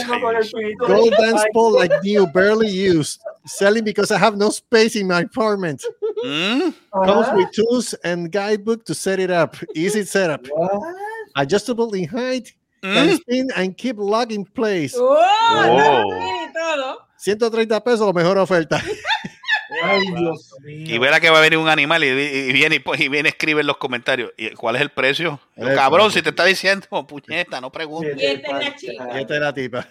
Gold 0.78 1.12
dance 1.18 1.44
pole 1.52 1.80
like 1.80 1.94
new, 2.02 2.26
barely 2.32 2.68
used. 2.68 3.20
Selling 3.44 3.84
because 3.84 4.12
I 4.14 4.18
have 4.18 4.36
no 4.36 4.48
space 4.50 4.96
in 4.98 5.08
my 5.08 5.22
apartment. 5.24 5.82
Mm, 6.24 6.74
Comes 6.92 7.28
with 7.34 7.50
tools 7.52 7.94
and 8.04 8.30
guidebook 8.30 8.84
to 8.84 8.94
set 8.94 9.18
it 9.20 9.30
up. 9.30 9.56
Easy 9.74 10.04
setup. 10.04 10.46
What? 10.48 10.94
Adjustable 11.36 11.94
in 11.94 12.08
height. 12.08 12.54
Can 12.82 13.08
mm. 13.08 13.16
spin 13.16 13.48
and 13.56 13.76
keep 13.76 13.96
lock 13.98 14.32
in 14.32 14.44
place. 14.44 14.94
¡Oh! 14.96 15.16
Oh. 15.18 16.04
Y 16.12 16.52
todo. 16.52 16.98
130 17.16 17.84
pesos, 17.84 18.14
mejor 18.14 18.38
oferta. 18.38 18.82
Ay, 19.82 20.00
Dios 20.16 20.54
mío. 20.62 20.94
Y 20.94 20.98
verá 20.98 21.20
que 21.20 21.30
va 21.30 21.38
a 21.38 21.42
venir 21.42 21.58
un 21.58 21.68
animal 21.68 22.02
y, 22.02 22.08
y 22.08 22.52
viene 22.52 22.76
y, 22.76 23.02
y 23.02 23.08
viene 23.08 23.28
a 23.28 23.30
escribir 23.30 23.60
en 23.60 23.66
los 23.66 23.76
comentarios. 23.76 24.32
¿Y 24.36 24.50
¿Cuál 24.50 24.76
es 24.76 24.82
el 24.82 24.90
precio? 24.90 25.40
El 25.56 25.74
cabrón, 25.74 26.10
si 26.10 26.22
te 26.22 26.30
está 26.30 26.44
diciendo, 26.44 26.86
puñeta, 27.06 27.60
no 27.60 27.70
preguntes. 27.70 28.16
Y 28.16 28.24
esta 28.24 28.58
es 28.58 28.64
la 28.64 28.76
chica. 28.76 29.08
Y 29.14 29.20
esta 29.20 29.34
es 29.34 29.40
la 29.40 29.54
tipa. 29.54 29.88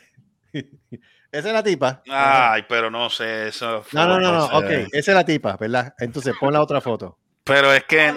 Esa 1.32 1.48
es 1.50 1.54
la 1.54 1.64
tipa. 1.64 2.02
Ay, 2.10 2.66
pero 2.68 2.90
no 2.90 3.10
sé, 3.10 3.50
eso. 3.50 3.84
No, 3.92 4.08
no, 4.08 4.20
no, 4.20 4.32
no. 4.32 4.46
Ok, 4.58 4.70
esa 4.92 5.12
es 5.12 5.16
la 5.16 5.26
tipa, 5.26 5.56
¿verdad? 5.58 5.94
Entonces 6.00 6.34
pon 6.40 6.54
la 6.54 6.62
otra 6.62 6.82
foto. 6.82 7.18
Pero 7.44 7.72
es 7.74 7.84
que. 7.86 8.14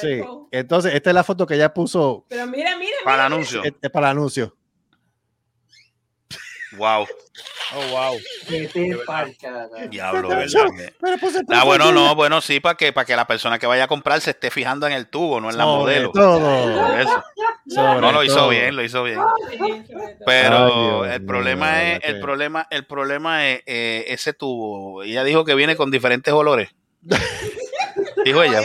Sí. 0.00 0.22
Entonces, 0.50 0.94
esta 0.94 1.10
es 1.10 1.14
la 1.14 1.24
foto 1.24 1.46
que 1.46 1.54
ella 1.54 1.72
puso 1.72 2.26
Pero 2.28 2.46
mira, 2.46 2.76
mira. 2.76 2.96
Para 3.04 3.24
mira. 3.24 3.26
anuncio. 3.26 3.62
para 3.92 4.10
el 4.10 4.16
anuncio. 4.16 4.56
Wow. 6.76 7.06
Oh, 7.74 7.88
wow. 7.90 8.18
Carajo. 9.40 9.70
Diablo, 9.88 10.28
Pero, 10.28 10.40
¿verdad? 10.40 10.92
pero 11.00 11.14
el 11.14 11.46
Ah, 11.50 11.64
bueno, 11.64 11.90
no, 11.92 12.14
bueno, 12.14 12.40
sí, 12.40 12.60
para 12.60 12.76
que, 12.76 12.92
para 12.92 13.04
que 13.06 13.16
la 13.16 13.26
persona 13.26 13.58
que 13.58 13.66
vaya 13.66 13.84
a 13.84 13.88
comprar 13.88 14.20
se 14.20 14.30
esté 14.30 14.50
fijando 14.50 14.86
en 14.86 14.92
el 14.92 15.06
tubo, 15.06 15.40
no 15.40 15.50
en 15.50 15.56
la 15.56 15.64
Sobre 15.64 15.78
modelo. 15.80 16.10
todo. 16.12 16.86
Por 16.88 17.00
eso. 17.00 17.24
Sobre 17.68 18.00
No 18.00 18.12
lo 18.12 18.24
hizo 18.24 18.36
todo. 18.36 18.48
bien, 18.50 18.76
lo 18.76 18.82
hizo 18.84 19.02
bien. 19.04 19.18
Pero 20.26 20.66
Ay, 20.66 20.72
Dios 21.06 21.14
el 21.16 21.24
problema 21.26 21.72
de 21.78 21.92
es, 21.94 22.00
el 22.04 22.20
problema, 22.20 22.66
el 22.70 22.84
problema 22.86 23.48
es 23.48 23.62
eh, 23.66 24.04
ese 24.08 24.32
tubo. 24.34 25.02
Ella 25.02 25.24
dijo 25.24 25.44
que 25.44 25.54
viene 25.54 25.74
con 25.76 25.90
diferentes 25.90 26.32
olores. 26.34 26.70
dijo 28.24 28.42
ella. 28.42 28.60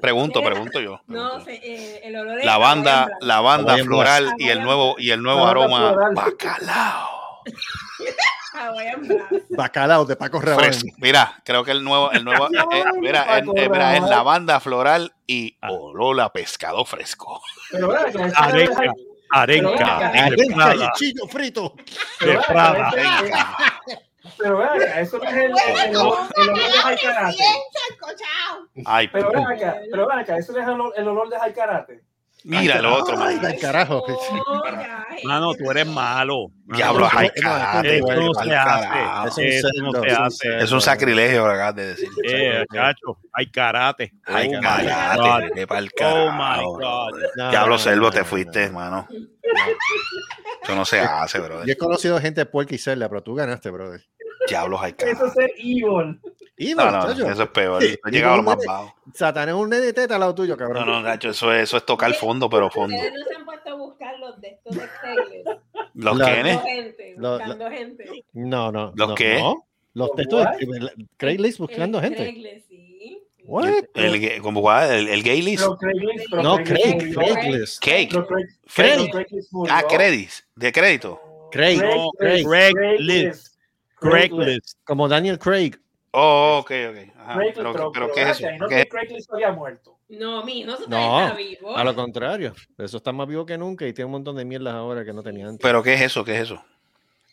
Pregunto, 0.00 0.42
pregunto 0.42 0.80
yo. 0.80 1.00
No, 1.06 1.28
pregunto. 1.28 1.44
se- 1.44 1.54
eh, 1.62 2.00
el 2.04 2.16
olor 2.16 2.38
es 2.40 2.44
Lavanda, 2.44 2.92
Hawaiian 2.92 3.06
Blast. 3.08 3.22
lavanda 3.22 3.72
Hawaiian 3.72 3.86
floral 3.86 4.32
y 4.38 4.48
el 4.48 4.62
nuevo 4.62 4.96
y 4.98 5.10
el 5.12 5.22
nuevo 5.22 5.46
aroma 5.46 5.94
bacalao. 6.14 7.08
Hawaiian 8.66 9.00
Blast. 9.06 9.32
Bacalao 9.50 10.04
de 10.04 10.16
Paco 10.16 10.40
Rabanne. 10.40 10.68
Fresco. 10.72 10.88
Mira, 10.98 11.40
creo 11.44 11.64
que 11.64 11.70
el 11.72 11.82
nuevo, 11.84 12.10
el 12.12 12.24
nuevo, 12.24 12.46
eh, 12.72 12.84
mira, 13.00 13.38
eh, 13.38 13.42
eh, 13.56 13.68
mira, 13.68 13.96
es 13.96 14.02
lavanda 14.04 14.60
floral 14.60 15.12
y 15.26 15.56
olor 15.68 16.20
a 16.20 16.32
pescado 16.32 16.84
fresco. 16.84 17.42
Pero 17.70 17.92
Arenca, 18.36 18.84
es- 18.84 18.92
arenca, 19.30 20.10
de 20.12 20.18
Arenca 20.18 20.54
Prada, 20.54 20.74
y 20.74 20.98
chillo 20.98 21.26
frito. 21.26 21.74
pero 22.18 22.32
de 22.32 22.38
Prada. 22.46 22.92
Pero 24.38 24.56
vea 24.58 25.00
eso 25.00 25.18
no 25.18 25.24
es 25.24 25.34
el, 25.34 25.42
el, 25.50 25.50
el, 25.90 25.96
olor- 25.96 26.28
el 26.36 26.48
olor 26.50 26.62
de 26.72 26.78
Jaikarate. 26.78 27.44
Pero 29.12 29.30
vea 29.32 29.80
pero 29.90 30.12
acá, 30.12 30.36
eso 30.38 30.52
no 30.52 30.58
es 30.60 30.66
el, 30.68 30.74
olor- 30.74 30.92
el 30.96 31.08
olor 31.08 31.28
de 31.28 31.38
Jaikarate. 31.38 32.04
Mira 32.44 32.78
el 32.78 32.86
otro, 32.86 33.16
Ay, 33.22 33.38
carajo. 33.60 34.02
Oh, 34.06 34.64
ya, 34.64 35.06
Mano, 35.24 35.54
tú 35.54 35.70
eres 35.70 35.86
malo. 35.86 36.46
Diablo, 36.66 37.08
ay, 37.12 37.30
Eso 37.34 38.32
se 38.42 38.48
carajo. 38.50 39.28
hace. 39.28 39.48
Es 39.58 39.64
un 39.64 39.70
Eso 39.70 39.82
no 39.82 39.92
cerdo, 39.92 40.02
se 40.02 40.08
es 40.08 40.18
un 40.18 40.24
hace. 40.24 40.36
cerdo. 40.48 40.64
Es 40.64 40.72
un 40.72 40.80
sacrilegio, 40.80 41.46
acabas 41.46 41.74
de 41.76 41.86
decir. 41.86 42.08
Eh, 42.24 42.64
cacho, 42.70 43.18
hay 43.32 43.50
karate. 43.50 44.12
Ay, 44.26 44.48
Oh, 44.48 44.56
my 44.56 44.62
karate, 44.62 45.66
Oh, 46.04 46.32
my 46.32 46.64
God. 46.64 47.50
Diablo, 47.50 47.78
Selvo, 47.78 48.10
te 48.10 48.24
fuiste, 48.24 48.60
no. 48.60 48.66
hermano. 48.66 49.08
Eso 50.62 50.74
no 50.76 50.84
se 50.84 51.00
hace, 51.00 51.38
brother. 51.40 51.66
Yo 51.66 51.72
he 51.72 51.76
conocido 51.76 52.20
gente 52.20 52.44
puerca 52.46 52.74
y 52.74 52.78
celda, 52.78 53.08
pero 53.08 53.22
tú 53.22 53.34
ganaste, 53.34 53.70
brother. 53.70 54.00
Diablos, 54.48 54.80
hay 54.82 54.94
Eso 54.98 55.26
es 55.26 55.32
ser 55.32 55.52
evil. 55.58 56.20
Y 56.56 56.74
No, 56.74 56.90
no, 56.90 57.14
no, 57.14 57.30
eso 57.30 57.42
es 57.42 57.48
peor. 57.50 57.82
He 57.82 57.98
llegado 58.10 58.34
a 58.34 58.36
lo 58.36 58.42
digo, 58.42 58.56
más 58.56 58.64
bajo. 58.66 58.94
Satán 59.14 59.48
es 59.48 59.54
un 59.54 59.70
nene 59.70 59.92
teta 59.92 60.14
al 60.14 60.20
lado 60.20 60.34
tuyo, 60.34 60.54
No, 60.54 60.58
cabrón. 60.58 60.86
no, 60.86 61.00
Nacho, 61.00 61.30
eso 61.30 61.52
es, 61.52 61.62
eso 61.64 61.76
es 61.76 61.86
tocar 61.86 62.12
fondo, 62.14 62.48
pero 62.50 62.70
fondo. 62.70 62.94
Ustedes 62.96 63.12
no 63.18 63.24
se 63.26 63.34
han 63.36 63.44
puesto 63.44 63.70
a 63.70 63.74
buscar 63.74 64.18
los 64.18 64.40
de 64.40 64.48
estos 64.48 64.76
de. 64.76 65.44
¿Los 65.94 66.18
quiénes? 66.18 66.54
Buscando 66.56 66.62
gente, 66.66 67.14
Lo- 67.16 67.38
buscando 67.38 67.70
gente. 67.70 68.24
No, 68.32 68.72
no. 68.72 68.92
¿Los 68.94 69.08
no, 69.08 69.14
qué? 69.14 69.38
no. 69.38 69.66
Los 69.94 70.08
¿Los 70.08 70.16
textos 70.16 70.44
what? 70.44 70.56
de 70.58 71.06
Craigslist 71.18 71.58
buscando 71.58 72.00
gente. 72.00 72.16
Craigslist, 72.16 72.68
sí. 72.68 73.22
What? 73.44 73.68
El, 73.94 74.20
gay- 74.20 74.38
¿Cómo 74.40 74.62
va? 74.62 74.94
¿El, 74.94 75.08
el 75.08 75.22
gay 75.22 75.42
list? 75.42 75.64
No, 75.66 75.76
Craigslist 75.76 76.28
Craig. 76.64 77.12
Craigslist. 77.14 77.82
Cake. 77.82 78.10
Craig-. 78.74 78.96
Ah, 79.68 79.82
credits. 79.88 80.46
De 80.56 80.72
crédito. 80.72 81.20
Craig, 81.50 81.78
No, 81.82 82.08
Craig, 82.18 82.44
Craigslist. 82.46 83.51
Craigslist. 84.10 84.78
como 84.84 85.08
Daniel 85.08 85.38
Craig. 85.38 85.72
Oh, 86.12 86.58
ok, 86.60 86.70
ok. 86.90 87.16
Ajá. 87.16 87.34
Craigslist, 87.34 87.72
Pero, 87.72 87.92
pero, 87.92 88.12
¿qué 88.12 88.22
es 88.22 88.28
eso? 88.40 88.46
No 88.58 88.68
¿Qué 88.68 88.86
Craigslist 88.86 89.32
había 89.32 89.52
muerto. 89.52 89.98
No, 90.08 90.44
mi 90.44 90.60
hijo 90.60 90.76
se 90.76 90.88
No, 90.88 91.22
está 91.22 91.34
vivo. 91.34 91.76
A 91.76 91.84
lo 91.84 91.94
contrario, 91.94 92.52
eso 92.76 92.96
está 92.98 93.12
más 93.12 93.26
vivo 93.26 93.46
que 93.46 93.56
nunca 93.56 93.86
y 93.86 93.92
tiene 93.94 94.06
un 94.06 94.12
montón 94.12 94.36
de 94.36 94.44
mierdas 94.44 94.74
ahora 94.74 95.04
que 95.04 95.12
no 95.12 95.22
tenía 95.22 95.48
antes. 95.48 95.62
¿Pero 95.62 95.82
qué 95.82 95.94
es 95.94 96.02
eso? 96.02 96.22
¿Qué 96.24 96.34
es 96.34 96.42
eso? 96.42 96.62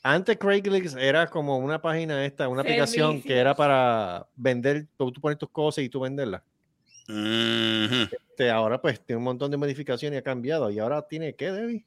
Antes 0.02 0.38
Craigslist 0.38 0.98
era 0.98 1.28
como 1.28 1.58
una 1.58 1.82
página 1.82 2.26
esta, 2.26 2.48
una 2.48 2.62
aplicación 2.62 3.22
que 3.22 3.38
era 3.38 3.54
para 3.54 4.28
vender, 4.36 4.88
tú, 4.98 5.12
tú 5.12 5.20
pones 5.20 5.38
tus 5.38 5.50
cosas 5.50 5.84
y 5.84 5.90
tú 5.90 6.00
venderlas. 6.00 6.42
Mhm. 7.10 8.08
Este, 8.30 8.50
ahora 8.50 8.80
pues 8.80 9.04
tiene 9.04 9.18
un 9.18 9.24
montón 9.26 9.52
de 9.52 9.58
modificaciones 9.58 10.18
y 10.18 10.20
ha 10.20 10.24
cambiado. 10.24 10.70
Y 10.72 10.80
ahora 10.80 11.02
tiene 11.02 11.36
qué, 11.36 11.52
Debbie? 11.52 11.86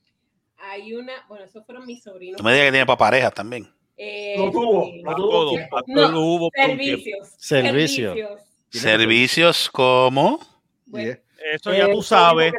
Hay 0.58 0.92
una, 0.94 1.12
bueno, 1.28 1.44
esos 1.44 1.64
fueron 1.64 1.86
mis 1.86 2.02
sobrinos. 2.02 2.36
Tú 2.36 2.44
me 2.44 2.52
digas 2.52 2.66
que 2.66 2.72
tiene 2.72 2.86
para 2.86 2.98
parejas 2.98 3.32
también. 3.32 3.66
Eh, 3.96 4.34
Lo 4.38 4.50
tuvo, 4.50 4.90
lo 5.02 5.14
tuvo. 5.16 5.58
No, 5.86 6.10
todo 6.10 6.20
hubo. 6.20 6.50
Servicios. 6.54 7.28
Servicio. 7.38 8.14
Servicios. 8.14 8.40
Tiene- 8.70 8.86
Servicios 8.86 9.70
como. 9.70 10.40
Bueno, 10.86 11.16
Eso 11.52 11.72
ya 11.74 11.90
tú 11.90 12.02
sabes. 12.02 12.52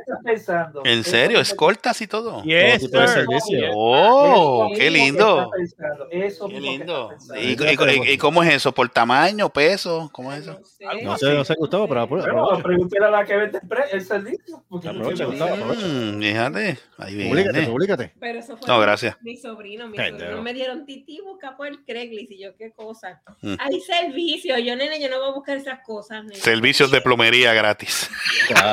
¿En 0.83 1.03
serio? 1.03 1.39
¿Escoltas 1.39 2.01
y 2.01 2.07
todo? 2.07 2.43
Yes, 2.43 2.81
tipo 2.81 2.99
de 2.99 3.07
sir. 3.07 3.15
servicio. 3.19 3.69
Oh, 3.73 4.71
qué 4.75 4.89
lindo. 4.89 5.51
estás 5.53 5.75
pensando, 5.77 6.07
Eso 6.11 6.47
Qué 6.47 6.59
lindo. 6.59 7.11
¿Y, 7.35 7.47
y- 7.51 8.09
y- 8.09 8.13
y 8.13 8.17
cómo 8.17 8.43
es 8.43 8.53
eso? 8.53 8.71
¿Por 8.73 8.89
tamaño, 8.89 9.49
peso? 9.49 10.09
¿Cómo 10.11 10.31
es 10.33 10.41
eso? 10.41 10.59
No 11.03 11.17
sé, 11.17 11.33
no 11.33 11.43
sé, 11.45 11.53
Gustavo, 11.57 11.87
pero 11.87 12.03
apro- 12.03 12.21
Bueno, 12.21 12.43
aprovecha. 12.45 12.63
pregúntale 12.63 13.05
a 13.05 13.09
la 13.11 13.25
que 13.25 13.35
vende 13.37 13.59
el, 13.59 13.83
el 13.93 14.01
servicio. 14.05 14.63
Aprovecha. 14.69 15.25
Gustavo, 15.25 15.53
aprovecha. 15.53 15.85
Mm, 15.87 16.19
fíjate. 16.21 16.77
Ahí 16.97 17.15
viene. 17.15 17.61
publícate. 17.67 18.13
Pero 18.19 18.39
eso 18.39 18.57
fue 18.57 18.67
No, 18.67 18.77
mi- 18.77 18.81
gracias. 18.83 19.17
mi 19.21 19.37
sobrino, 19.37 19.87
mi 19.87 19.97
sobrino 19.97 20.41
me 20.41 20.53
dieron 20.53 20.85
titi 20.85 21.19
busca 21.21 21.55
por 21.55 21.83
Craigslist 21.85 22.31
y 22.31 22.39
yo 22.43 22.55
qué 22.57 22.71
cosa. 22.71 23.21
Mm. 23.41 23.55
Hay 23.59 23.79
servicio, 23.81 24.57
yo 24.59 24.75
nene, 24.75 25.01
yo 25.01 25.09
no 25.09 25.19
voy 25.19 25.29
a 25.29 25.33
buscar 25.33 25.57
esas 25.57 25.79
cosas. 25.85 26.23
nene. 26.23 26.35
Servicios 26.35 26.91
de 26.91 27.01
plomería 27.01 27.53
gratis. 27.53 28.09
La 28.53 28.72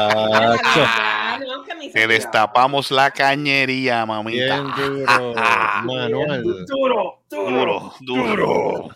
Mi 1.79 1.91
Te 1.93 2.07
destapamos 2.07 2.91
la 2.91 3.11
cañería, 3.11 4.05
mamita. 4.05 4.61
Bien 4.61 5.07
duro. 5.07 5.35
Manual. 5.85 6.43
Duro, 6.67 6.67
duro. 6.67 7.21
Duro, 7.31 7.95
duro. 8.01 8.89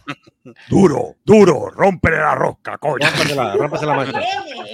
Duro, 0.69 1.15
duro, 1.25 1.71
rómpele 1.71 2.19
la 2.19 2.35
rosca, 2.35 2.77
coño. 2.79 3.07
Rómpesela, 3.07 3.55
rómpesela, 3.55 3.95
Marco. 3.95 4.13
¿Qué 4.19 4.25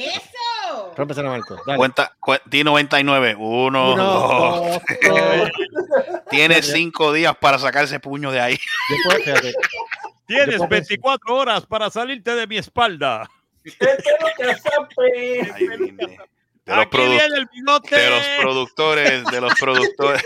es 0.06 0.16
eso? 0.16 0.92
Rómpesela, 0.96 1.28
Marco. 1.30 1.56
Dale. 1.64 1.78
Cuenta, 1.78 2.12
cu- 2.18 2.34
di 2.46 2.64
99. 2.64 3.36
Uno, 3.38 3.92
Uno, 3.92 4.04
dos. 4.04 4.30
dos, 4.72 4.82
tres. 5.00 5.50
Tienes 6.30 6.72
cinco 6.72 7.12
días 7.12 7.36
para 7.40 7.58
sacar 7.58 7.84
ese 7.84 8.00
puño 8.00 8.32
de 8.32 8.40
ahí. 8.40 8.58
Después. 8.88 9.54
Tienes 10.26 10.56
puedo 10.58 10.68
24 10.68 11.34
horas 11.36 11.66
para 11.66 11.90
salirte 11.90 12.34
de 12.34 12.46
mi 12.46 12.56
espalda. 12.56 13.28
Este. 13.64 13.86
De 16.66 16.76
los, 16.76 16.86
el 16.86 17.48
de 17.48 18.40
productores, 18.40 19.24
de 19.24 19.40
los 19.40 19.54
productores, 19.54 20.22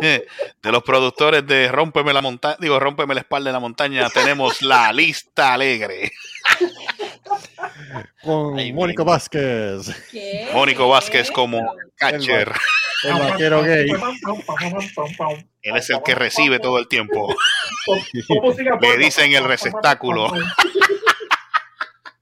de 0.00 0.72
los 0.72 0.82
productores 0.82 1.46
de 1.46 1.68
Rómpeme 1.68 2.12
la 2.12 2.20
montaña, 2.20 2.56
digo, 2.60 2.78
Rómpeme 2.78 3.14
la 3.14 3.20
espalda 3.20 3.48
de 3.48 3.52
la 3.54 3.60
montaña, 3.60 4.10
tenemos 4.10 4.60
la 4.60 4.92
lista 4.92 5.54
alegre. 5.54 6.12
Con 8.22 8.74
Mónico. 8.74 9.04
Vázquez. 9.04 9.86
¿Qué 10.10 10.48
Mónico 10.52 10.88
Vázquez 10.88 11.30
como 11.30 11.74
catcher. 11.96 12.52
El 13.04 13.12
vaquero 13.14 13.62
gay. 13.62 13.88
Él 15.62 15.76
es 15.76 15.90
el 15.90 16.02
que 16.02 16.14
recibe 16.14 16.58
todo 16.58 16.78
el 16.78 16.88
tiempo. 16.88 17.34
Le 18.80 18.96
dicen 18.98 19.32
el 19.32 19.44
receptáculo. 19.44 20.32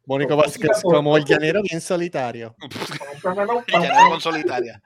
Mónico 0.07 0.37
Vázquez 0.37 0.83
como 0.83 1.17
el 1.17 1.25
llanero 1.25 1.63
bien 1.63 1.81
solitario. 1.81 2.55
Llanero 3.69 4.11
con 4.11 4.21
solitaria. 4.21 4.83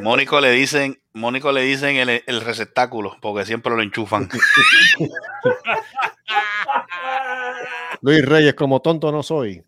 Mónico 0.00 0.40
le 0.40 0.50
dicen, 0.50 1.00
Mónico 1.14 1.50
le 1.52 1.62
dicen 1.62 1.96
el, 1.96 2.22
el 2.26 2.40
receptáculo, 2.42 3.16
porque 3.20 3.46
siempre 3.46 3.74
lo 3.74 3.82
enchufan. 3.82 4.28
Luis 8.02 8.24
Reyes 8.24 8.54
como 8.54 8.80
tonto 8.82 9.10
no 9.10 9.22
soy. 9.22 9.64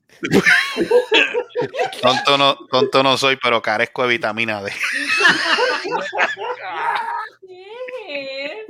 Tonto 2.03 2.39
no, 2.39 2.57
tonto 2.71 3.03
no 3.03 3.17
soy, 3.17 3.37
pero 3.43 3.61
carezco 3.63 4.03
de 4.03 4.09
vitamina 4.09 4.63
D. 4.63 4.73
¿Qué 8.07 8.45
es 8.47 8.67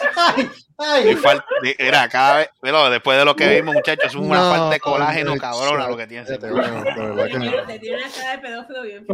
eso? 0.00 1.10
Y 1.10 1.14
fal- 1.16 1.44
de- 1.62 1.76
Era 1.78 2.08
cada 2.08 2.36
vez, 2.38 2.50
pero 2.60 2.88
después 2.88 3.18
de 3.18 3.24
lo 3.24 3.36
que 3.36 3.48
vimos, 3.56 3.74
muchachos, 3.74 4.06
es 4.06 4.14
una 4.14 4.36
No, 4.38 4.50
falta 4.50 4.70
de 4.70 4.80
colágeno 4.80 5.36
cabrona 5.36 5.86
lo 5.88 5.96
que 5.96 6.06
tiene 6.06 6.22
ese 6.24 6.36
Fíjate, 6.38 6.54
pedo. 6.54 6.56
bueno, 6.56 6.84
de 6.84 7.06
verdad 7.14 7.26
que 7.26 7.38
no. 7.38 7.44
Señor, 7.44 7.66
Te 7.66 7.78
tiene 7.78 7.96
una 7.98 8.08
cara 8.10 8.30
de 8.32 8.38
pedófilo 8.38 8.82
bien. 8.82 9.06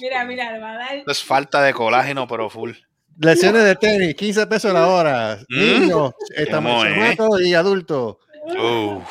Mira, 0.00 0.24
mira, 0.24 0.52
le 0.52 0.58
va 0.60 0.70
a 0.72 0.74
dar. 0.78 0.96
Esto 0.96 1.10
es 1.10 1.24
falta 1.24 1.62
de 1.62 1.72
colágeno, 1.74 2.26
pero 2.28 2.48
full. 2.48 2.72
Lesiones 3.20 3.64
de 3.64 3.74
tenis, 3.74 4.14
15 4.14 4.46
pesos 4.46 4.72
la 4.72 4.86
hora. 4.86 5.38
Mm. 5.48 5.58
Niños, 5.58 6.12
¿Cómo 6.52 6.84
es? 6.84 7.16
chamaco 7.16 7.40
y 7.40 7.54
adulto. 7.54 8.20
Oh. 8.58 9.02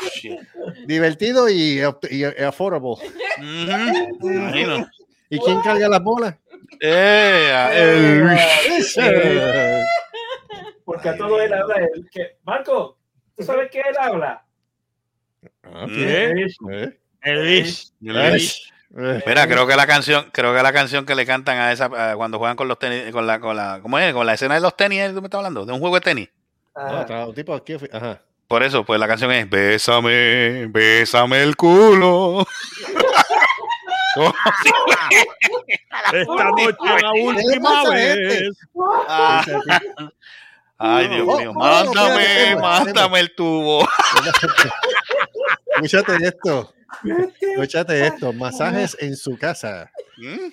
Divertido 0.86 1.50
y, 1.50 1.82
y 2.10 2.24
affordable. 2.24 2.90
Ujú, 3.38 4.30
imagino. 4.32 4.88
¿Y 5.30 5.40
quién 5.40 5.60
carga 5.62 5.90
las 5.90 6.02
bolas? 6.02 6.36
Eh, 6.80 7.70
el- 7.74 8.38
Eh, 8.98 9.84
Porque 10.88 11.10
a 11.10 11.18
todo 11.18 11.42
él 11.42 11.52
habla 11.54 11.76
él. 11.76 12.08
Que, 12.10 12.38
Marco, 12.46 12.98
¿tú 13.36 13.44
sabes 13.44 13.70
qué 13.70 13.82
él 13.82 13.96
habla? 14.00 14.46
ah, 15.64 15.86
¿Qué? 15.86 16.48
El 17.24 17.46
bicho. 17.46 17.90
Mira, 18.00 19.48
creo 19.48 19.68
que 19.68 19.76
la 19.76 19.86
canción, 19.86 20.30
creo 20.32 20.56
que 20.56 20.64
la 20.64 20.72
canción 20.72 21.06
que 21.06 21.14
le 21.14 21.26
cantan 21.26 21.58
a 21.58 21.74
esa 21.74 22.12
a 22.12 22.16
cuando 22.16 22.38
juegan 22.40 22.56
con 22.56 22.70
los 22.70 22.80
tenis, 22.80 23.12
con 23.12 23.28
la, 23.28 23.42
con 23.42 23.54
la, 23.58 23.80
¿cómo 23.82 24.00
es? 24.00 24.14
Con 24.14 24.26
la 24.26 24.34
escena 24.36 24.56
de 24.56 24.62
los 24.62 24.78
tenis. 24.78 25.14
¿tú 25.14 25.22
me 25.22 25.28
estás 25.28 25.40
hablando? 25.40 25.66
De 25.66 25.74
un 25.74 25.80
juego 25.82 25.96
de 25.96 26.02
tenis. 26.02 26.30
No, 26.74 26.82
Ah, 26.82 27.02
estaba 27.02 27.28
un 27.28 27.36
tipo 27.36 27.54
aquí. 27.54 27.76
Ajá. 27.92 28.22
Por 28.48 28.64
eso, 28.64 28.86
pues 28.86 28.98
la 28.98 29.08
canción 29.10 29.30
es 29.34 29.50
Bésame, 29.50 30.68
bésame 30.68 31.44
el 31.44 31.58
culo. 31.58 32.48
Como 34.16 34.34
si- 34.64 34.72
Esta 36.18 36.44
noche 36.46 37.02
la 37.02 37.12
última 37.12 37.90
vez. 37.90 38.58
Ay, 40.78 41.08
Dios 41.08 41.28
Oh, 41.30 41.38
mío, 41.40 41.54
mándame, 41.54 42.56
mándame 42.62 43.20
el 43.20 43.36
tubo. 43.36 43.88
Escúchate 45.76 46.16
esto. 46.26 46.74
Escúchate 47.42 48.08
esto. 48.08 48.34
Masajes 48.34 48.98
en 49.00 49.16
su 49.16 49.38
casa. 49.38 49.92
¿Mm? 50.18 50.52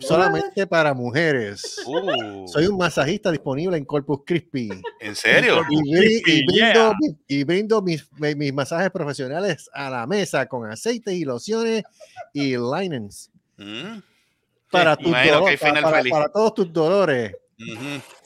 Solamente 0.00 0.66
para 0.66 0.92
mujeres. 0.94 1.80
Uh, 1.86 2.46
Soy 2.46 2.66
un 2.66 2.76
masajista 2.76 3.30
disponible 3.30 3.76
en 3.76 3.84
Corpus 3.84 4.20
Christi. 4.26 4.68
¿En 5.00 5.16
serio? 5.16 5.62
Y, 5.70 5.76
y 5.78 5.92
Crispy, 5.98 6.46
brindo, 6.46 6.94
yeah. 7.00 7.16
y 7.28 7.44
brindo 7.44 7.82
mis, 7.82 8.06
mi- 8.18 8.34
mis 8.34 8.52
masajes 8.52 8.90
profesionales 8.90 9.70
a 9.72 9.88
la 9.90 10.06
mesa 10.06 10.46
con 10.46 10.70
aceites 10.70 11.14
y 11.14 11.24
lociones 11.24 11.84
y 12.32 12.56
linens. 12.56 13.30
¿Mm? 13.56 13.98
Tus 14.96 15.04
dolor- 15.30 15.44
para 16.10 16.28
todos 16.32 16.54
tus 16.54 16.72
dolores. 16.72 17.36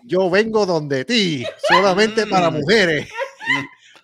Yo 0.04 0.30
vengo 0.30 0.66
donde 0.66 1.04
ti, 1.04 1.44
solamente 1.68 2.26
para 2.26 2.50
Mm. 2.50 2.54
mujeres. 2.54 3.08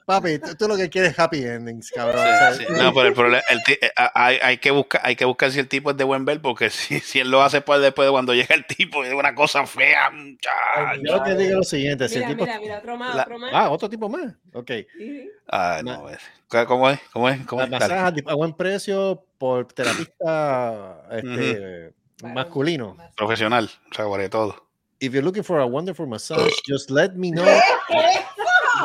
Papi, 0.04 0.40
tú, 0.40 0.56
tú 0.56 0.66
lo 0.66 0.76
que 0.76 0.90
quieres 0.90 1.12
es 1.12 1.18
happy 1.18 1.44
endings, 1.44 1.92
cabrón. 1.92 2.26
Sí, 2.26 2.58
sí. 2.58 2.64
No, 2.72 2.92
pero 2.92 3.06
el 3.06 3.14
problema, 3.14 3.42
el 3.48 3.60
eh, 3.68 3.92
hay, 4.14 4.36
hay 4.42 4.58
que 4.58 4.72
buscar, 4.72 5.00
hay 5.04 5.14
que 5.14 5.24
buscar 5.24 5.52
si 5.52 5.60
el 5.60 5.68
tipo 5.68 5.92
es 5.92 5.96
de 5.96 6.02
buen 6.02 6.24
ver, 6.24 6.42
porque 6.42 6.70
si, 6.70 6.98
si 6.98 7.20
él 7.20 7.30
lo 7.30 7.40
hace 7.40 7.60
pues 7.60 7.80
después 7.80 8.06
de 8.08 8.10
cuando 8.10 8.34
llega 8.34 8.54
el 8.56 8.66
tipo, 8.66 9.04
es 9.04 9.14
una 9.14 9.32
cosa 9.34 9.64
fea. 9.64 10.10
Yo 11.02 11.22
que 11.22 11.34
digo 11.36 11.58
lo 11.58 11.62
siguiente, 11.62 12.08
si 12.08 12.16
el 12.16 12.22
Mira, 12.22 12.30
tipo... 12.30 12.44
mira, 12.44 12.60
mira, 12.60 12.78
otro 12.78 12.96
más, 12.96 13.14
La- 13.14 13.22
otro 13.22 13.38
más. 13.38 13.50
Ah, 13.54 13.70
otro 13.70 13.88
tipo 13.88 14.08
más. 14.08 14.34
Ok. 14.52 14.70
Sí, 14.98 15.30
Ma- 15.50 15.82
no, 15.82 16.08
es- 16.10 16.18
¿Cómo 16.66 16.90
es? 16.90 17.00
¿Cómo 17.12 17.28
es? 17.28 17.46
¿Cómo 17.46 17.62
es? 17.62 17.72
A 17.72 18.34
buen 18.34 18.54
precio 18.54 19.24
por 19.38 19.72
terapista 19.72 21.00
este, 21.12 21.94
masculino. 22.22 22.96
Profesional, 23.16 23.70
o 23.90 23.94
sea, 23.94 24.04
sobre 24.04 24.28
todo. 24.28 24.68
If 25.02 25.12
you're 25.12 25.22
looking 25.24 25.42
for 25.42 25.58
a 25.60 25.66
wonderful 25.66 26.06
massage, 26.06 26.52
just 26.66 26.90
let 26.90 27.16
me 27.16 27.30
know. 27.32 27.44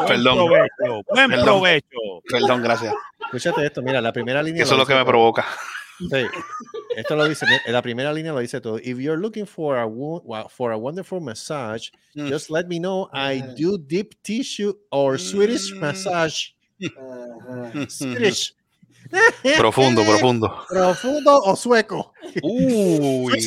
Perdón. 0.08 0.36
provecho. 0.36 1.04
Buen 1.10 1.30
Perdón. 1.32 1.46
provecho. 1.46 2.00
Perdón, 2.30 2.62
gracias. 2.64 2.94
Escúchate 3.26 3.66
esto, 3.66 3.82
mira, 3.82 4.02
la 4.02 4.12
primera 4.12 4.42
línea. 4.42 4.64
Eso 4.64 4.74
es 4.74 4.80
lo 4.80 4.86
que 4.86 4.94
me 4.94 5.00
todo. 5.02 5.10
provoca. 5.12 5.46
Sí. 6.00 6.26
Esto 6.96 7.16
lo 7.16 7.28
dice, 7.28 7.46
la 7.68 7.82
primera 7.82 8.12
línea 8.14 8.32
lo 8.34 8.40
dice 8.40 8.60
todo. 8.62 8.78
If 8.80 8.98
you're 9.00 9.18
looking 9.20 9.46
for 9.46 9.78
a 9.78 9.88
for 10.50 10.72
a 10.72 10.78
wonderful 10.78 11.20
massage, 11.22 11.90
Mm. 12.16 12.30
just 12.30 12.50
let 12.50 12.68
me 12.68 12.80
know. 12.80 13.10
I 13.14 13.42
do 13.56 13.78
deep 13.78 14.16
tissue 14.24 14.74
or 14.92 15.20
Swedish 15.20 15.72
Mm. 15.74 15.80
massage. 15.80 16.50
Swedish. 17.90 18.54
Profundo, 19.58 20.04
profundo. 20.06 20.66
Profundo 20.68 21.38
o 21.44 21.56
sueco. 21.56 22.14
Uy. 22.44 23.46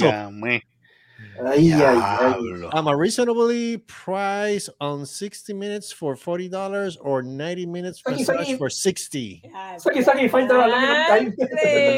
Ay, 1.47 1.73
ay, 1.73 1.83
ay. 1.83 2.69
I'm 2.73 2.87
a 2.87 2.97
reasonably 2.97 3.79
priced 3.87 4.69
on 4.81 5.07
60 5.07 5.53
minutes 5.55 5.91
for 5.93 6.15
$40 6.15 6.97
or 7.01 7.23
90 7.23 7.67
minutes 7.67 8.03
Aquí, 8.07 8.19
massage 8.21 8.49
aquí. 8.49 8.59
for 8.59 8.69
60. 8.71 9.43
Saki, 9.79 10.03
Saki, 10.03 10.29
falta 10.29 10.53
la 10.57 10.67
love 10.67 10.83
long 10.83 11.07
time. 11.09 11.35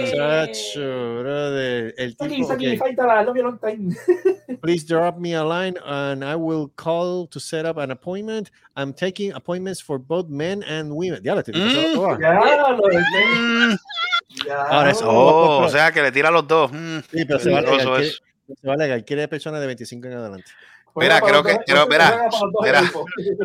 Muchacho, 0.06 1.22
brother. 1.22 1.94
El 1.98 2.14
Saki, 2.16 2.34
tipo, 2.36 2.46
Saki, 2.48 2.66
okay, 2.66 2.76
falta 2.76 3.06
la 3.06 3.20
love 3.22 3.36
long 3.36 3.58
time. 3.58 3.94
please 4.62 4.84
drop 4.84 5.18
me 5.18 5.34
a 5.34 5.44
line 5.44 5.76
and 5.84 6.24
I 6.24 6.36
will 6.36 6.68
call 6.76 7.26
to 7.28 7.40
set 7.40 7.66
up 7.66 7.76
an 7.78 7.90
appointment. 7.90 8.50
I'm 8.76 8.92
taking 8.92 9.32
appointments 9.32 9.80
for 9.80 9.98
both 9.98 10.28
men 10.28 10.62
and 10.62 10.94
women. 10.94 11.22
Diablo, 11.22 11.40
este 11.40 11.52
tipo 11.52 11.68
se 11.70 11.96
va 11.96 12.14
a 12.14 12.16
Mm. 12.16 12.20
Ya, 12.20 12.32
lo 12.32 12.78
Mm, 12.78 13.76
ya. 14.46 14.62
Ahora 14.70 14.90
eso- 14.90 15.04
Oh, 15.08 15.64
o 15.64 15.68
sea 15.68 15.90
que 15.92 16.00
le 16.02 16.10
tira 16.12 16.28
a 16.28 16.32
los 16.32 16.46
dos. 16.46 16.70
Mm. 16.72 16.98
Sí, 17.10 17.24
pero 17.26 17.38
se 17.38 17.50
va 17.50 17.60
Se 18.46 18.66
va 18.66 18.72
a 18.72 18.76
alegar. 18.76 19.04
Quiere 19.04 19.28
personas 19.28 19.60
de 19.60 19.66
25 19.66 20.06
en 20.06 20.14
adelante. 20.14 20.50
Mira, 20.94 21.20
creo 21.22 21.42
que, 21.42 21.56
creo, 21.66 21.86
mira, 21.86 22.28
mira, 22.60 22.82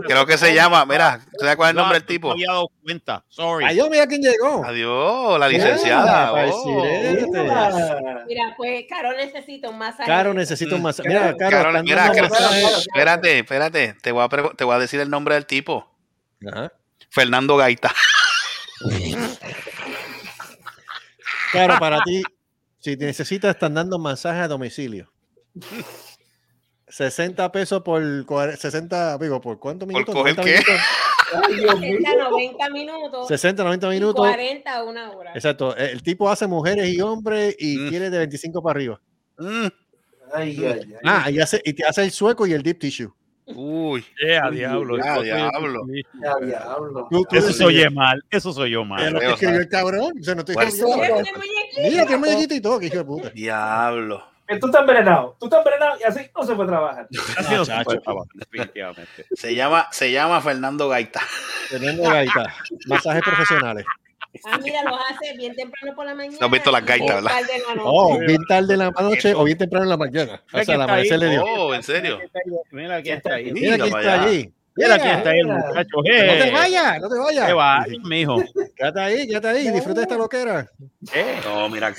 creo 0.05 0.25
que 0.25 0.37
se 0.37 0.53
llama, 0.53 0.85
mira, 0.85 1.21
¿tú 1.31 1.39
sabes 1.39 1.55
cuál 1.55 1.69
es 1.69 1.71
el 1.71 1.75
nombre 1.77 1.99
del 1.99 2.05
tipo? 2.05 2.27
No 2.27 2.33
había 2.33 2.47
dado 2.47 2.67
cuenta. 2.83 3.23
Sorry. 3.29 3.73
Yo, 3.73 3.89
mira 3.89 4.05
quién 4.05 4.21
llegó. 4.21 4.65
Adiós, 4.65 5.39
la 5.39 5.47
licenciada. 5.47 6.33
Mira, 6.33 6.51
oh. 6.53 6.83
Mira. 8.27 8.53
Pues 8.57 8.85
Caro 8.89 9.13
necesita 9.13 9.69
un 9.69 9.77
masaje. 9.77 10.05
Caro 10.05 10.33
necesita 10.33 10.75
un 10.75 10.81
masaje. 10.81 11.07
Mira, 11.07 11.37
Caro, 11.37 11.83
mira, 11.83 12.11
espérate, 12.11 13.39
espérate, 13.39 13.95
te 14.01 14.11
voy, 14.11 14.25
a 14.25 14.27
te 14.27 14.63
voy 14.65 14.75
a 14.75 14.79
decir 14.79 14.99
el 14.99 15.09
nombre 15.09 15.35
del 15.35 15.45
tipo. 15.45 15.89
Ajá. 16.51 16.73
Fernando 17.09 17.55
Gaita. 17.55 17.93
Caro, 21.53 21.79
para 21.79 22.01
ti, 22.03 22.23
si 22.87 22.95
necesitas, 22.95 23.55
están 23.55 23.73
dando 23.73 23.99
masaje 23.99 24.39
a 24.39 24.47
domicilio. 24.47 25.11
60 26.87 27.51
pesos 27.51 27.81
por 27.81 28.01
cuare- 28.25 28.55
60, 28.55 29.17
digo, 29.17 29.41
¿por 29.41 29.59
cuántos 29.59 29.85
minutos? 29.87 30.15
coger 30.15 30.37
90 30.37 30.43
qué? 30.43 30.51
minutos. 30.51 30.75
Ay, 31.33 31.55
Dios 31.55 31.79
mío. 31.81 31.97
60, 31.97 32.29
90 32.29 32.69
minutos. 32.69 33.27
60, 33.27 33.63
90 33.63 33.87
y 33.87 33.89
minutos. 33.99 34.25
40 34.25 34.83
una 34.85 35.11
hora. 35.11 35.31
Exacto. 35.33 35.75
El 35.75 36.01
tipo 36.01 36.29
hace 36.29 36.47
mujeres 36.47 36.87
y 36.87 37.01
hombres 37.01 37.57
y 37.59 37.77
Mm. 37.77 37.89
quiere 37.89 38.09
de 38.09 38.17
25 38.19 38.61
para 38.63 38.77
arriba. 38.77 39.01
Mm, 39.37 39.67
Ay, 40.33 40.57
ay, 40.65 40.65
ay. 40.65 40.93
Ah, 41.03 41.29
y, 41.31 41.39
hace, 41.39 41.61
y 41.65 41.73
te 41.73 41.85
hace 41.85 42.03
el 42.03 42.11
sueco 42.11 42.47
y 42.47 42.53
el 42.53 42.63
deep 42.63 42.79
tissue. 42.79 43.13
Uy, 43.47 44.05
Yeah, 44.25 44.49
diablo. 44.51 44.97
Ah, 45.03 45.13
Eso- 45.15 45.21
diablo. 45.23 45.81
Ya, 46.21 46.35
diablo. 46.45 47.07
Tú- 47.09 47.23
tú 47.29 47.35
Eso 47.35 47.53
se 47.53 47.63
oye 47.65 47.89
mal. 47.89 48.23
Eso 48.29 48.51
se 48.53 48.61
oye 48.61 48.71
Pero 48.73 48.85
mal. 48.85 49.13
no 49.13 49.19
te 49.19 49.25
Creo, 49.25 49.33
escribió 49.35 49.59
el 49.59 49.69
cabrón. 49.69 50.11
O 50.19 50.23
sea, 50.23 50.35
no 50.35 50.41
estoy 50.41 50.55
Pues-. 50.55 50.81
Mira, 51.77 52.05
tiene 52.05 52.17
muñequito 52.17 52.53
y 52.53 52.61
todo, 52.61 52.79
que 52.79 52.87
hijo 52.87 52.97
de 52.97 53.05
puta. 53.05 53.29
diablo. 53.29 54.23
Eh, 54.49 54.57
Tú 54.59 54.67
estás 54.67 54.81
envenenado. 54.81 55.35
Tú 55.39 55.47
estás 55.47 55.59
envenenado 55.65 55.97
y 55.99 56.03
así 56.03 56.21
no 56.35 56.43
se 56.43 56.55
puede 56.55 56.69
trabajar. 56.69 57.07
Así 57.37 57.53
no 57.53 57.65
se 57.65 57.71
chacho. 57.71 57.83
puede 57.83 57.99
trabajar, 57.99 58.31
definitivamente. 58.33 59.25
Se 59.35 59.53
llama, 59.55 59.87
se 59.91 60.11
llama 60.11 60.39
Fernando 60.41 60.87
Gaita. 60.87 61.21
Teniendo 61.69 62.03
gaita. 62.03 62.53
Masajes 62.87 63.23
profesionales. 63.23 63.85
Ah, 64.45 64.59
mira, 64.63 64.83
los 64.83 64.99
hace 65.09 65.35
bien 65.37 65.55
temprano 65.55 65.95
por 65.95 66.05
la 66.05 66.15
mañana. 66.15 66.37
No 66.39 66.45
has 66.47 66.51
visto 66.51 66.71
las 66.71 66.85
gaitas, 66.85 67.15
¿verdad? 67.23 67.31
la. 67.75 67.81
Oh, 67.83 68.17
bien 68.19 68.41
tarde 68.47 68.73
en 68.73 68.79
la 68.79 68.91
noche 68.91 69.33
o 69.33 69.43
bien 69.43 69.57
temprano 69.57 69.83
en 69.85 69.89
la 69.89 69.97
mañana. 69.97 70.41
O 70.47 70.49
sea, 70.51 70.61
está 70.61 70.73
amanecer 70.75 71.13
ahí. 71.13 71.19
le 71.19 71.29
dio. 71.29 71.43
Oh, 71.45 71.73
¿en 71.73 71.83
serio? 71.83 72.19
Mira 72.71 73.01
quién 73.01 73.17
está 73.17 73.33
ahí. 73.35 73.51
Mira 73.51 73.75
quién 73.77 73.97
está 73.97 74.21
allí. 74.23 74.53
Mira 74.75 74.99
quién 74.99 75.15
está 75.15 75.29
ahí, 75.31 75.39
el 75.39 75.47
muchacho. 75.47 75.97
No 75.97 76.03
te 76.03 76.51
vayas, 76.51 77.01
no 77.01 77.09
te 77.09 77.15
¿Qué 77.15 77.21
vayas. 77.21 77.57
va, 77.57 77.85
mijo? 78.03 78.43
Quédate 78.75 78.99
ahí, 78.99 79.27
quédate 79.27 79.47
ahí. 79.47 79.71
Disfruta 79.71 80.01
de 80.01 80.03
esta 80.03 80.17
loquera. 80.17 80.69
Eh, 81.13 81.39
No, 81.45 81.67
mira. 81.67 81.91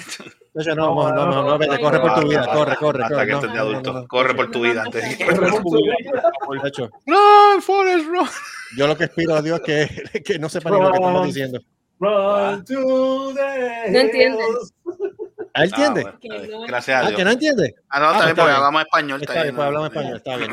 No, 0.54 0.74
no, 0.74 1.12
no, 1.12 1.26
no, 1.26 1.42
no, 1.44 1.58
vete, 1.58 1.78
corre 1.80 2.00
por 2.00 2.14
tu 2.20 2.28
vida, 2.28 2.44
corre, 2.52 2.76
corre, 2.76 3.02
Hasta 3.04 3.14
corre. 3.14 3.26
que 3.26 3.32
No, 3.32 3.38
estés 3.38 3.52
de 3.52 3.58
no, 3.58 3.64
no, 3.64 3.70
adulto. 3.70 3.92
no, 3.92 4.00
no. 4.02 4.08
Corre 4.08 4.34
por 4.34 4.50
tu 4.50 4.60
vida 4.62 4.82
antes 4.82 5.18
Chacho, 6.62 6.90
Run, 7.06 7.62
Forrest, 7.62 8.06
run. 8.06 8.28
Yo 8.76 8.86
lo 8.86 8.96
que 8.96 9.04
espero 9.04 9.34
a 9.36 9.42
Dios 9.42 9.60
es 9.66 10.10
que, 10.12 10.22
que 10.22 10.38
no 10.38 10.48
sepa 10.48 10.70
ni 10.70 10.80
lo 10.80 10.90
que 10.90 10.96
estamos 10.98 11.26
diciendo. 11.26 11.60
Run 12.00 12.64
to 12.64 13.32
the 13.34 13.90
No 13.90 13.98
entiendes. 13.98 14.46
hills. 14.46 14.72
¿Ah, 15.54 15.64
entiende? 15.64 16.02
Ah, 16.06 16.16
bueno, 16.22 16.66
Gracias 16.68 16.96
a 16.96 17.00
Ah, 17.00 17.08
Dios. 17.08 17.16
que 17.18 17.24
no 17.24 17.30
entiende. 17.32 17.74
Ah, 17.90 17.98
no, 18.00 18.06
Ah, 18.06 18.12
bien, 18.12 18.28
está 18.28 18.34
porque 18.42 18.52
hablamos 18.54 18.82
español. 18.82 19.20
Está 19.22 19.42
bien, 19.42 19.54
pues 19.56 19.66
hablamos 19.66 19.88
español, 19.88 20.16
está 20.16 20.36
bien. 20.36 20.50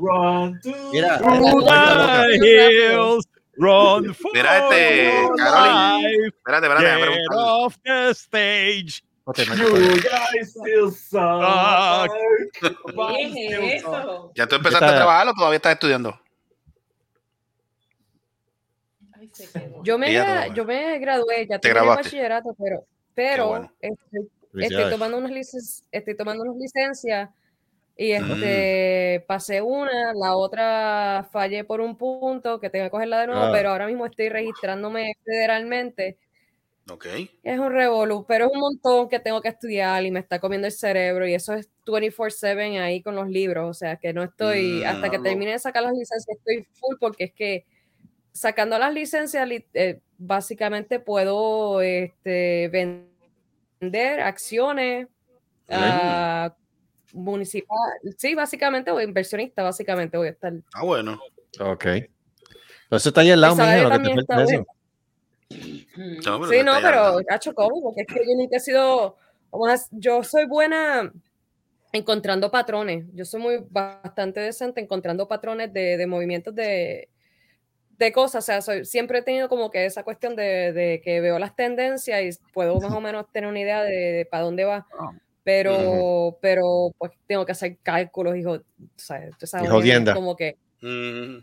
Run, 0.00 0.60
to 0.60 0.70
Mira, 0.92 1.18
the 1.18 2.36
hills, 2.38 3.24
run 3.56 4.14
for 4.14 4.30
Mira, 4.34 4.58
este, 4.58 5.12
life, 5.22 6.26
Espérate, 6.36 6.66
espérate, 6.66 7.12
Get 7.14 7.26
off 7.36 7.76
the 7.84 8.10
stage. 8.14 9.02
Ok, 9.24 9.38
You 9.40 9.50
Michael, 9.50 10.00
guys 10.00 10.50
still 10.50 10.90
suck. 10.90 11.20
Ah. 11.20 12.06
¿Qué 12.60 12.66
es 13.22 13.82
eso? 13.84 14.32
¿Ya 14.34 14.46
tú 14.46 14.56
empezaste 14.56 14.86
a 14.86 14.96
trabajar 14.96 15.28
o 15.28 15.32
todavía 15.34 15.56
estás 15.56 15.74
estudiando? 15.74 16.18
Ay, 19.14 19.26
se 19.26 19.26
quedó. 19.26 19.27
Yo 19.84 19.98
me, 19.98 20.08
gra- 20.12 20.48
no, 20.48 20.54
yo 20.54 20.64
me 20.64 20.98
gradué, 20.98 21.46
ya 21.48 21.58
Te 21.58 21.68
terminé 21.70 21.94
bachillerato, 21.96 22.54
pero, 22.58 22.84
pero 23.14 23.48
bueno. 23.48 23.72
estoy, 23.80 24.28
estoy 24.54 24.90
tomando 24.90 25.18
unas 25.18 25.30
licen- 25.32 25.84
estoy 25.92 26.16
tomando 26.16 26.42
unas 26.44 26.56
licencias 26.56 27.30
y 27.96 28.12
Mm. 28.12 28.32
este 28.32 29.24
pasé 29.26 29.60
una, 29.62 30.12
la 30.14 30.36
otra 30.36 31.28
fallé 31.32 31.64
por 31.64 31.80
un 31.80 31.96
punto 31.96 32.60
que 32.60 32.70
tengo 32.70 32.86
que 32.86 32.90
cogerla 32.90 33.20
de 33.22 33.26
nuevo, 33.28 33.42
Ah. 33.42 33.50
pero 33.52 33.70
ahora 33.70 33.86
mismo 33.86 34.06
estoy 34.06 34.28
registrándome 34.28 35.12
federalmente. 35.24 36.18
Ok. 36.90 37.06
Es 37.42 37.58
un 37.58 37.70
revolú, 37.70 38.24
pero 38.26 38.46
es 38.46 38.50
un 38.52 38.60
montón 38.60 39.08
que 39.10 39.20
tengo 39.20 39.42
que 39.42 39.48
estudiar 39.48 40.02
y 40.04 40.10
me 40.10 40.20
está 40.20 40.38
comiendo 40.38 40.66
el 40.66 40.72
cerebro 40.72 41.26
y 41.28 41.34
eso 41.34 41.52
es 41.54 41.68
24/7 41.84 42.78
ahí 42.80 43.02
con 43.02 43.14
los 43.14 43.28
libros, 43.28 43.68
o 43.68 43.74
sea 43.74 43.96
que 43.96 44.12
no 44.14 44.22
estoy, 44.22 44.84
hasta 44.84 45.10
que 45.10 45.18
Mm. 45.18 45.22
termine 45.22 45.50
de 45.52 45.58
sacar 45.58 45.82
las 45.82 45.92
licencias 45.92 46.38
estoy 46.38 46.66
full 46.80 46.96
porque 46.98 47.24
es 47.24 47.32
que 47.34 47.66
sacando 48.38 48.78
las 48.78 48.92
licencias 48.94 49.46
li- 49.48 49.66
eh, 49.74 50.00
básicamente 50.16 51.00
puedo 51.00 51.80
este, 51.80 52.68
vender 53.80 54.20
acciones 54.20 55.08
a 55.68 56.54
municipal, 57.12 57.78
sí, 58.16 58.34
básicamente, 58.34 58.90
o 58.90 59.00
inversionista, 59.00 59.62
básicamente 59.62 60.16
voy 60.16 60.28
a 60.28 60.30
estar. 60.30 60.52
Ah, 60.74 60.84
bueno. 60.84 61.20
Ok. 61.60 61.84
Entonces 62.84 63.06
está 63.08 63.20
ahí 63.22 63.30
al 63.30 63.40
lado, 63.40 63.56
mío, 63.56 63.82
lo 63.82 63.90
que 63.90 63.98
te 63.98 64.20
está 64.20 64.42
eso. 64.42 64.66
No, 65.96 66.40
pero 66.40 66.46
Sí, 66.48 66.62
no, 66.64 66.72
pero 66.82 67.18
cacho, 67.26 67.54
¿cómo? 67.54 67.82
Porque 67.82 68.02
es 68.02 68.06
que 68.06 68.20
yo 68.20 68.36
nunca 68.36 68.56
he 68.56 68.60
sido, 68.60 69.16
a- 69.52 69.76
yo 69.92 70.22
soy 70.22 70.46
buena 70.46 71.12
encontrando 71.92 72.50
patrones. 72.50 73.06
Yo 73.14 73.24
soy 73.24 73.40
muy 73.40 73.64
bastante 73.68 74.40
decente 74.40 74.80
encontrando 74.80 75.26
patrones 75.26 75.72
de, 75.72 75.96
de 75.96 76.06
movimientos 76.06 76.54
de, 76.54 77.08
de 77.98 78.12
cosas. 78.12 78.44
O 78.44 78.46
sea, 78.46 78.62
soy, 78.62 78.84
siempre 78.84 79.18
he 79.18 79.22
tenido 79.22 79.48
como 79.48 79.70
que 79.70 79.84
esa 79.84 80.02
cuestión 80.02 80.36
de, 80.36 80.72
de 80.72 81.00
que 81.02 81.20
veo 81.20 81.38
las 81.38 81.54
tendencias 81.56 82.22
y 82.22 82.52
puedo 82.52 82.80
más 82.80 82.92
o 82.92 83.00
menos 83.00 83.30
tener 83.32 83.48
una 83.48 83.60
idea 83.60 83.82
de, 83.82 84.26
para 84.30 84.44
dónde 84.44 84.64
va. 84.64 84.86
Ah. 84.98 85.12
Pero, 85.44 86.38
pero 86.42 86.92
pues 86.98 87.12
tengo 87.26 87.46
que 87.46 87.52
hacer 87.52 87.78
cálculos, 87.82 88.36
hijo, 88.36 88.58
¿sabes? 88.96 89.30
Tú 89.38 89.46
sabes, 89.46 89.66
Y 89.66 89.70
jodienda. 89.70 90.14
Como 90.14 90.36
que 90.36 90.56
Mm, 90.80 91.38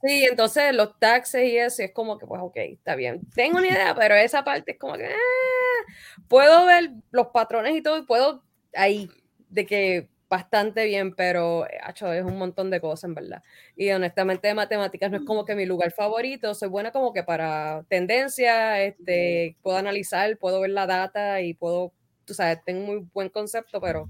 Sí, 0.00 0.24
entonces 0.30 0.72
los 0.76 0.96
taxes 1.00 1.42
y 1.48 1.56
eso, 1.56 1.82
y 1.82 1.86
es 1.86 1.92
como 1.92 2.18
que, 2.18 2.26
pues, 2.26 2.40
ok, 2.40 2.56
está 2.56 2.94
bien. 2.94 3.20
Tengo 3.34 3.58
una 3.58 3.66
idea, 3.66 3.96
pero 3.96 4.14
esa 4.14 4.44
parte 4.44 4.72
es 4.72 4.78
como 4.78 4.94
que, 4.94 5.06
ah, 5.06 5.92
puedo 6.28 6.66
ver 6.66 6.92
los 7.10 7.28
patrones 7.28 7.74
y 7.74 7.82
todo, 7.82 7.98
y 7.98 8.02
puedo 8.02 8.44
ahí, 8.74 9.10
de 9.48 9.66
que 9.66 10.08
bastante 10.30 10.84
bien, 10.84 11.14
pero, 11.14 11.66
hacho, 11.82 12.12
es 12.12 12.22
un 12.24 12.36
montón 12.38 12.70
de 12.70 12.80
cosas, 12.80 13.04
en 13.04 13.14
verdad. 13.14 13.42
Y 13.76 13.90
honestamente, 13.90 14.48
de 14.48 14.54
matemáticas 14.54 15.10
no 15.10 15.16
es 15.16 15.24
como 15.24 15.44
que 15.44 15.54
mi 15.54 15.64
lugar 15.66 15.90
favorito, 15.92 16.54
soy 16.54 16.68
buena 16.68 16.90
como 16.90 17.12
que 17.12 17.22
para 17.22 17.84
tendencia, 17.88 18.82
este, 18.82 19.56
puedo 19.62 19.76
analizar, 19.78 20.36
puedo 20.38 20.60
ver 20.60 20.70
la 20.70 20.86
data 20.86 21.40
y 21.40 21.54
puedo, 21.54 21.92
tú 22.24 22.34
sabes, 22.34 22.58
tengo 22.64 22.84
muy 22.86 23.06
buen 23.14 23.30
concepto, 23.30 23.80
pero, 23.80 24.08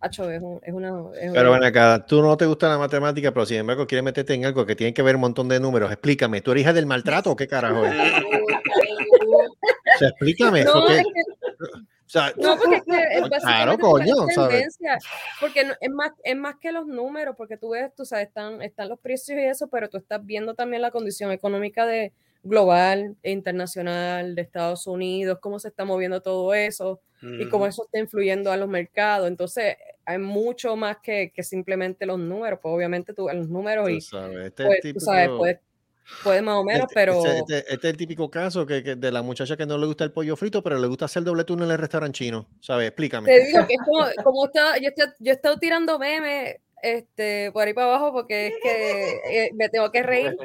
hacho, 0.00 0.30
es, 0.30 0.40
un- 0.40 0.60
es 0.62 0.72
una... 0.72 0.92
es 1.20 1.30
Pero 1.32 1.52
ven 1.52 1.64
acá, 1.64 2.06
tú 2.06 2.22
no 2.22 2.36
te 2.38 2.46
gusta 2.46 2.68
la 2.70 2.78
matemática, 2.78 3.30
pero 3.32 3.44
sin 3.44 3.58
embargo 3.58 3.86
quieres 3.86 4.02
meterte 4.04 4.32
en 4.32 4.46
algo 4.46 4.64
que 4.64 4.74
tiene 4.76 4.94
que 4.94 5.02
ver 5.02 5.16
un 5.16 5.20
montón 5.20 5.48
de 5.48 5.60
números. 5.60 5.92
Explícame, 5.92 6.40
¿tú 6.40 6.52
eres 6.52 6.62
hija 6.62 6.72
del 6.72 6.86
maltrato 6.86 7.32
o 7.32 7.36
qué 7.36 7.46
carajo 7.46 7.84
es? 7.84 7.92
O 9.94 9.98
sea, 9.98 10.08
explícame. 10.08 10.64
No, 10.64 10.72
porque- 10.72 10.98
es 10.98 11.02
que 11.04 11.80
o 12.10 12.12
sea, 12.12 12.32
No, 12.36 12.56
porque 12.58 12.76
es 12.76 12.82
que 12.82 12.90
es 13.36 13.42
Claro, 13.44 13.78
coño, 13.78 14.14
¿sabes? 14.34 14.76
Porque 15.40 15.64
no- 15.64 15.74
es, 15.80 15.90
más, 15.90 16.10
es 16.24 16.36
más 16.36 16.56
que 16.60 16.72
los 16.72 16.86
números, 16.88 17.36
porque 17.36 17.56
tú 17.56 17.70
ves, 17.70 17.94
tú 17.94 18.04
sabes, 18.04 18.26
están, 18.26 18.60
están 18.62 18.88
los 18.88 18.98
precios 18.98 19.38
y 19.38 19.42
eso, 19.42 19.68
pero 19.68 19.88
tú 19.88 19.98
estás 19.98 20.24
viendo 20.26 20.54
también 20.54 20.82
la 20.82 20.90
condición 20.90 21.30
económica 21.30 21.86
de 21.86 22.12
global 22.42 23.16
e 23.22 23.30
internacional 23.30 24.34
de 24.34 24.42
Estados 24.42 24.88
Unidos, 24.88 25.38
cómo 25.40 25.60
se 25.60 25.68
está 25.68 25.84
moviendo 25.84 26.20
todo 26.20 26.52
eso 26.52 27.00
y 27.22 27.48
cómo 27.48 27.66
eso 27.66 27.84
está 27.84 27.98
influyendo 27.98 28.50
a 28.50 28.56
los 28.56 28.68
mercados. 28.68 29.28
Entonces, 29.28 29.76
hay 30.04 30.18
mucho 30.18 30.74
más 30.74 30.96
que, 31.02 31.30
que 31.32 31.42
simplemente 31.44 32.06
los 32.06 32.18
números. 32.18 32.58
Pues 32.60 32.74
obviamente 32.74 33.12
tú 33.12 33.28
los 33.32 33.48
números 33.48 33.88
y 33.90 33.96
tú 33.96 34.00
sabes, 34.00 34.46
este 34.46 34.62
es 34.62 34.68
pues, 34.68 34.94
tú 34.94 35.00
sabes, 35.00 35.28
puedes, 35.36 35.58
puedes 36.22 36.42
más 36.42 36.56
o 36.56 36.64
menos, 36.64 36.82
este- 36.82 36.94
pero... 36.94 37.24
Este, 37.26 37.38
este- 37.58 37.74
este 37.74 37.86
es 37.88 37.92
el 37.92 37.96
típico 37.96 38.30
caso 38.30 38.66
que, 38.66 38.82
que 38.82 38.96
de 38.96 39.10
la 39.12 39.22
muchacha 39.22 39.56
que 39.56 39.66
no 39.66 39.78
le 39.78 39.86
gusta 39.86 40.04
el 40.04 40.12
pollo 40.12 40.36
frito, 40.36 40.62
pero 40.62 40.78
le 40.78 40.86
gusta 40.86 41.04
hacer 41.06 41.22
doble 41.22 41.44
turno 41.44 41.64
en 41.64 41.70
el 41.70 41.78
restaurante 41.78 42.18
chino. 42.18 42.46
¿Sabes? 42.60 42.88
Explícame. 42.88 43.26
Te 43.28 43.44
digo 43.46 43.66
que 43.66 43.74
es 43.74 43.80
como, 43.84 44.06
como 44.24 44.46
está- 44.46 44.78
yo, 44.78 44.88
estoy, 44.88 45.06
yo 45.18 45.32
he 45.32 45.34
estado 45.34 45.58
tirando 45.58 45.98
memes 45.98 46.56
este, 46.82 47.50
por 47.52 47.66
ahí 47.66 47.74
para 47.74 47.88
abajo 47.88 48.12
porque 48.12 48.48
es 48.48 48.54
que 48.62 49.20
eh, 49.46 49.50
me 49.54 49.68
tengo 49.68 49.90
que 49.90 50.02
reír. 50.02 50.36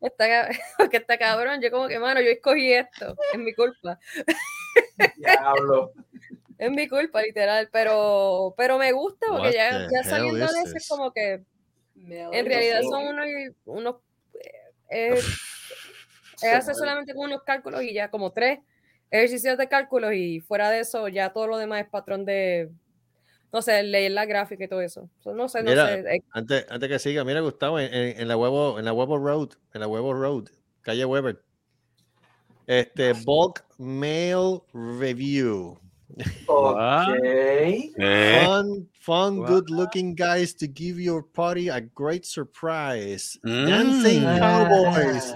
Está, 0.00 0.48
porque 0.78 0.96
está 0.98 1.16
cabrón. 1.18 1.60
Yo 1.62 1.70
como 1.70 1.88
que, 1.88 1.98
mano, 1.98 2.20
yo 2.20 2.30
escogí 2.30 2.72
esto. 2.72 3.14
Es 3.32 3.38
mi 3.38 3.54
culpa. 3.54 3.98
Diablo. 5.16 5.92
Es 6.58 6.70
mi 6.70 6.88
culpa, 6.88 7.20
literal. 7.20 7.68
Pero, 7.70 8.54
pero 8.56 8.78
me 8.78 8.90
gusta 8.92 9.26
porque 9.28 9.48
What 9.48 9.52
ya, 9.52 9.88
ya 9.92 10.02
saliendo 10.04 10.38
de 10.46 10.60
eso 10.62 10.74
es 10.74 10.88
como 10.88 11.12
que 11.12 11.42
en 11.98 12.46
realidad 12.46 12.80
son 12.80 13.08
unos, 13.08 13.26
unos 13.66 13.96
eh, 14.90 15.18
eh, 16.42 16.50
hace 16.50 16.74
solamente 16.74 17.14
con 17.14 17.26
unos 17.26 17.42
cálculos 17.44 17.82
y 17.82 17.92
ya 17.94 18.10
como 18.10 18.32
tres 18.32 18.60
ejercicios 19.10 19.56
de 19.58 19.68
cálculos 19.68 20.12
y 20.14 20.40
fuera 20.40 20.70
de 20.70 20.80
eso 20.80 21.08
ya 21.08 21.32
todo 21.32 21.46
lo 21.46 21.58
demás 21.58 21.82
es 21.84 21.88
patrón 21.90 22.24
de 22.24 22.70
no 23.52 23.62
sé, 23.62 23.82
leer 23.84 24.10
la 24.12 24.26
gráfica 24.26 24.64
y 24.64 24.68
todo 24.68 24.82
eso. 24.82 25.08
So, 25.20 25.32
no 25.32 25.48
sé, 25.48 25.62
no 25.62 25.70
Mira, 25.70 25.86
sé. 25.86 26.16
eh, 26.16 26.20
Antes, 26.32 26.66
antes 26.68 26.88
que 26.90 26.98
siga, 26.98 27.24
mira 27.24 27.40
Gustavo, 27.40 27.78
en, 27.80 27.94
en- 27.94 28.20
en 28.20 28.28
la 28.28 28.36
huevo, 28.36 28.78
en 28.78 28.84
la 28.84 28.92
huevo 28.92 29.16
road, 29.18 29.50
en 29.72 29.80
la 29.80 29.86
huevo 29.86 30.12
road, 30.12 30.48
calle 30.82 31.04
Weber. 31.06 31.42
Este 32.66 33.12
bulk 33.24 33.64
mail 33.78 34.60
review. 34.74 35.78
Ok. 36.46 36.78
Eh, 37.98 38.44
Fun, 38.44 38.86
fun, 39.00 39.38
Wow. 39.38 39.46
good 39.46 39.70
looking 39.70 40.14
guys 40.14 40.54
to 40.54 40.66
give 40.66 41.00
your 41.00 41.22
party 41.22 41.68
a 41.68 41.80
great 41.80 42.24
surprise. 42.24 43.38
Mm. 43.44 43.66
Dancing 43.66 44.22
cowboys, 44.38 45.34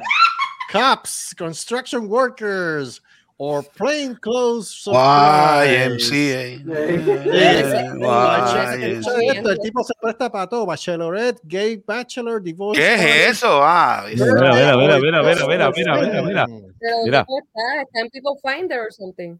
cops, 0.70 1.34
construction 1.34 2.08
workers, 2.08 3.00
or 3.38 3.62
plain 3.62 4.16
clothes. 4.16 4.84
YMCA. 4.86 6.62
YMCA. 6.64 8.98
Eso 8.98 9.16
es 9.16 9.36
esto, 9.36 9.50
el 9.50 9.58
tipo 9.58 9.82
se 9.84 9.94
presta 10.00 10.30
para 10.30 10.46
todo. 10.46 10.66
Bachelorette, 10.66 11.40
gay 11.44 11.76
bachelor, 11.76 12.42
divorce. 12.42 12.80
¿Qué 12.80 12.94
es 12.94 13.30
eso? 13.38 13.60
Ah, 13.62 14.04
Mira, 14.06 14.34
mira, 14.34 14.76
mira, 14.76 14.76
mira, 14.76 15.22
mira, 15.22 15.46
mira, 15.46 15.70
mira, 15.74 15.96
mira, 16.02 16.22
mira. 16.22 16.46
Pero 16.46 16.96
¿dónde 16.96 17.10
Mira. 17.10 17.24
puede? 17.24 17.82
Está 17.82 18.00
en 18.00 18.10
People 18.10 18.36
Finder 18.42 18.80
or 18.80 18.90
something. 18.92 19.38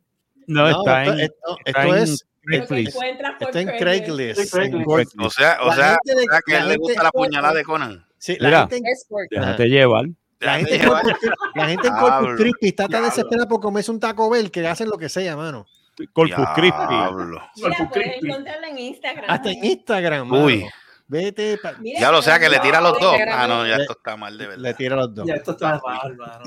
No, 0.51 0.63
No, 0.69 0.81
está 0.81 1.05
en, 1.05 1.21
esto- 1.21 1.57
está 1.65 1.83
esto 1.83 1.95
en 1.97 2.03
es, 2.03 2.27
Craigslist. 2.43 2.97
está 3.41 3.61
en 3.61 3.69
Craigslist. 3.79 4.55
O 5.19 5.31
sea, 5.31 5.59
o 5.63 5.73
sea, 5.73 5.97
gente 6.05 6.21
de- 6.21 6.27
que 6.47 6.55
a 6.57 6.61
él 6.61 6.69
le 6.69 6.77
gusta 6.77 7.03
la 7.05 7.11
puñalada 7.11 7.55
de 7.55 7.63
Conan. 7.65 8.05
Sí, 8.19 8.37
la 8.41 8.49
Mira. 8.49 8.61
gente 8.69 8.77
en-. 8.77 9.29
Déjate 9.31 9.69
llevar. 9.69 10.05
La 10.41 10.57
gente, 10.57 10.77
en 10.77 10.89
Corpus, 10.89 11.13
la 11.55 11.69
gente 11.69 11.89
en 11.89 11.95
Corpus. 11.97 12.37
Christi 12.39 12.69
está 12.69 12.89
tan 12.89 13.05
desesperada 13.05 13.47
por 13.47 13.61
comerse 13.61 13.91
un 13.91 14.01
Taco 14.01 14.31
Bell 14.31 14.51
que 14.51 14.67
hacen 14.67 14.89
lo 14.89 14.97
que 14.97 15.09
sea, 15.11 15.37
mano. 15.37 15.67
Corpus 16.15 16.47
Christi. 16.55 16.79
Mira, 16.89 17.11
Corpus 17.11 17.89
puedes 17.93 18.23
encontrarla 18.23 18.69
en 18.69 18.79
Instagram. 18.79 19.25
Hasta 19.29 19.51
en 19.51 19.65
Instagram, 19.65 20.27
mano. 20.29 20.49
Vete, 21.11 21.59
pa- 21.59 21.75
Mira, 21.81 21.99
Ya 21.99 22.13
lo 22.13 22.23
sea 22.23 22.39
que 22.39 22.49
le 22.49 22.61
tira 22.61 22.79
a 22.79 22.81
los 22.81 22.99
dos. 23.01 23.17
Ah, 23.33 23.49
no, 23.49 23.67
ya 23.67 23.77
Le- 23.79 23.83
esto 23.83 23.95
está 23.95 24.17
mal 24.17 24.39
de 24.39 24.45
le 24.45 24.51
verdad. 24.57 24.77
tira 24.77 24.95
a 24.95 24.99
los 24.99 25.13
dos. 25.15 25.27
Ya 25.27 25.35
esto 25.35 25.51
está 25.51 25.81
mal, 25.85 26.17
mano. 26.17 26.39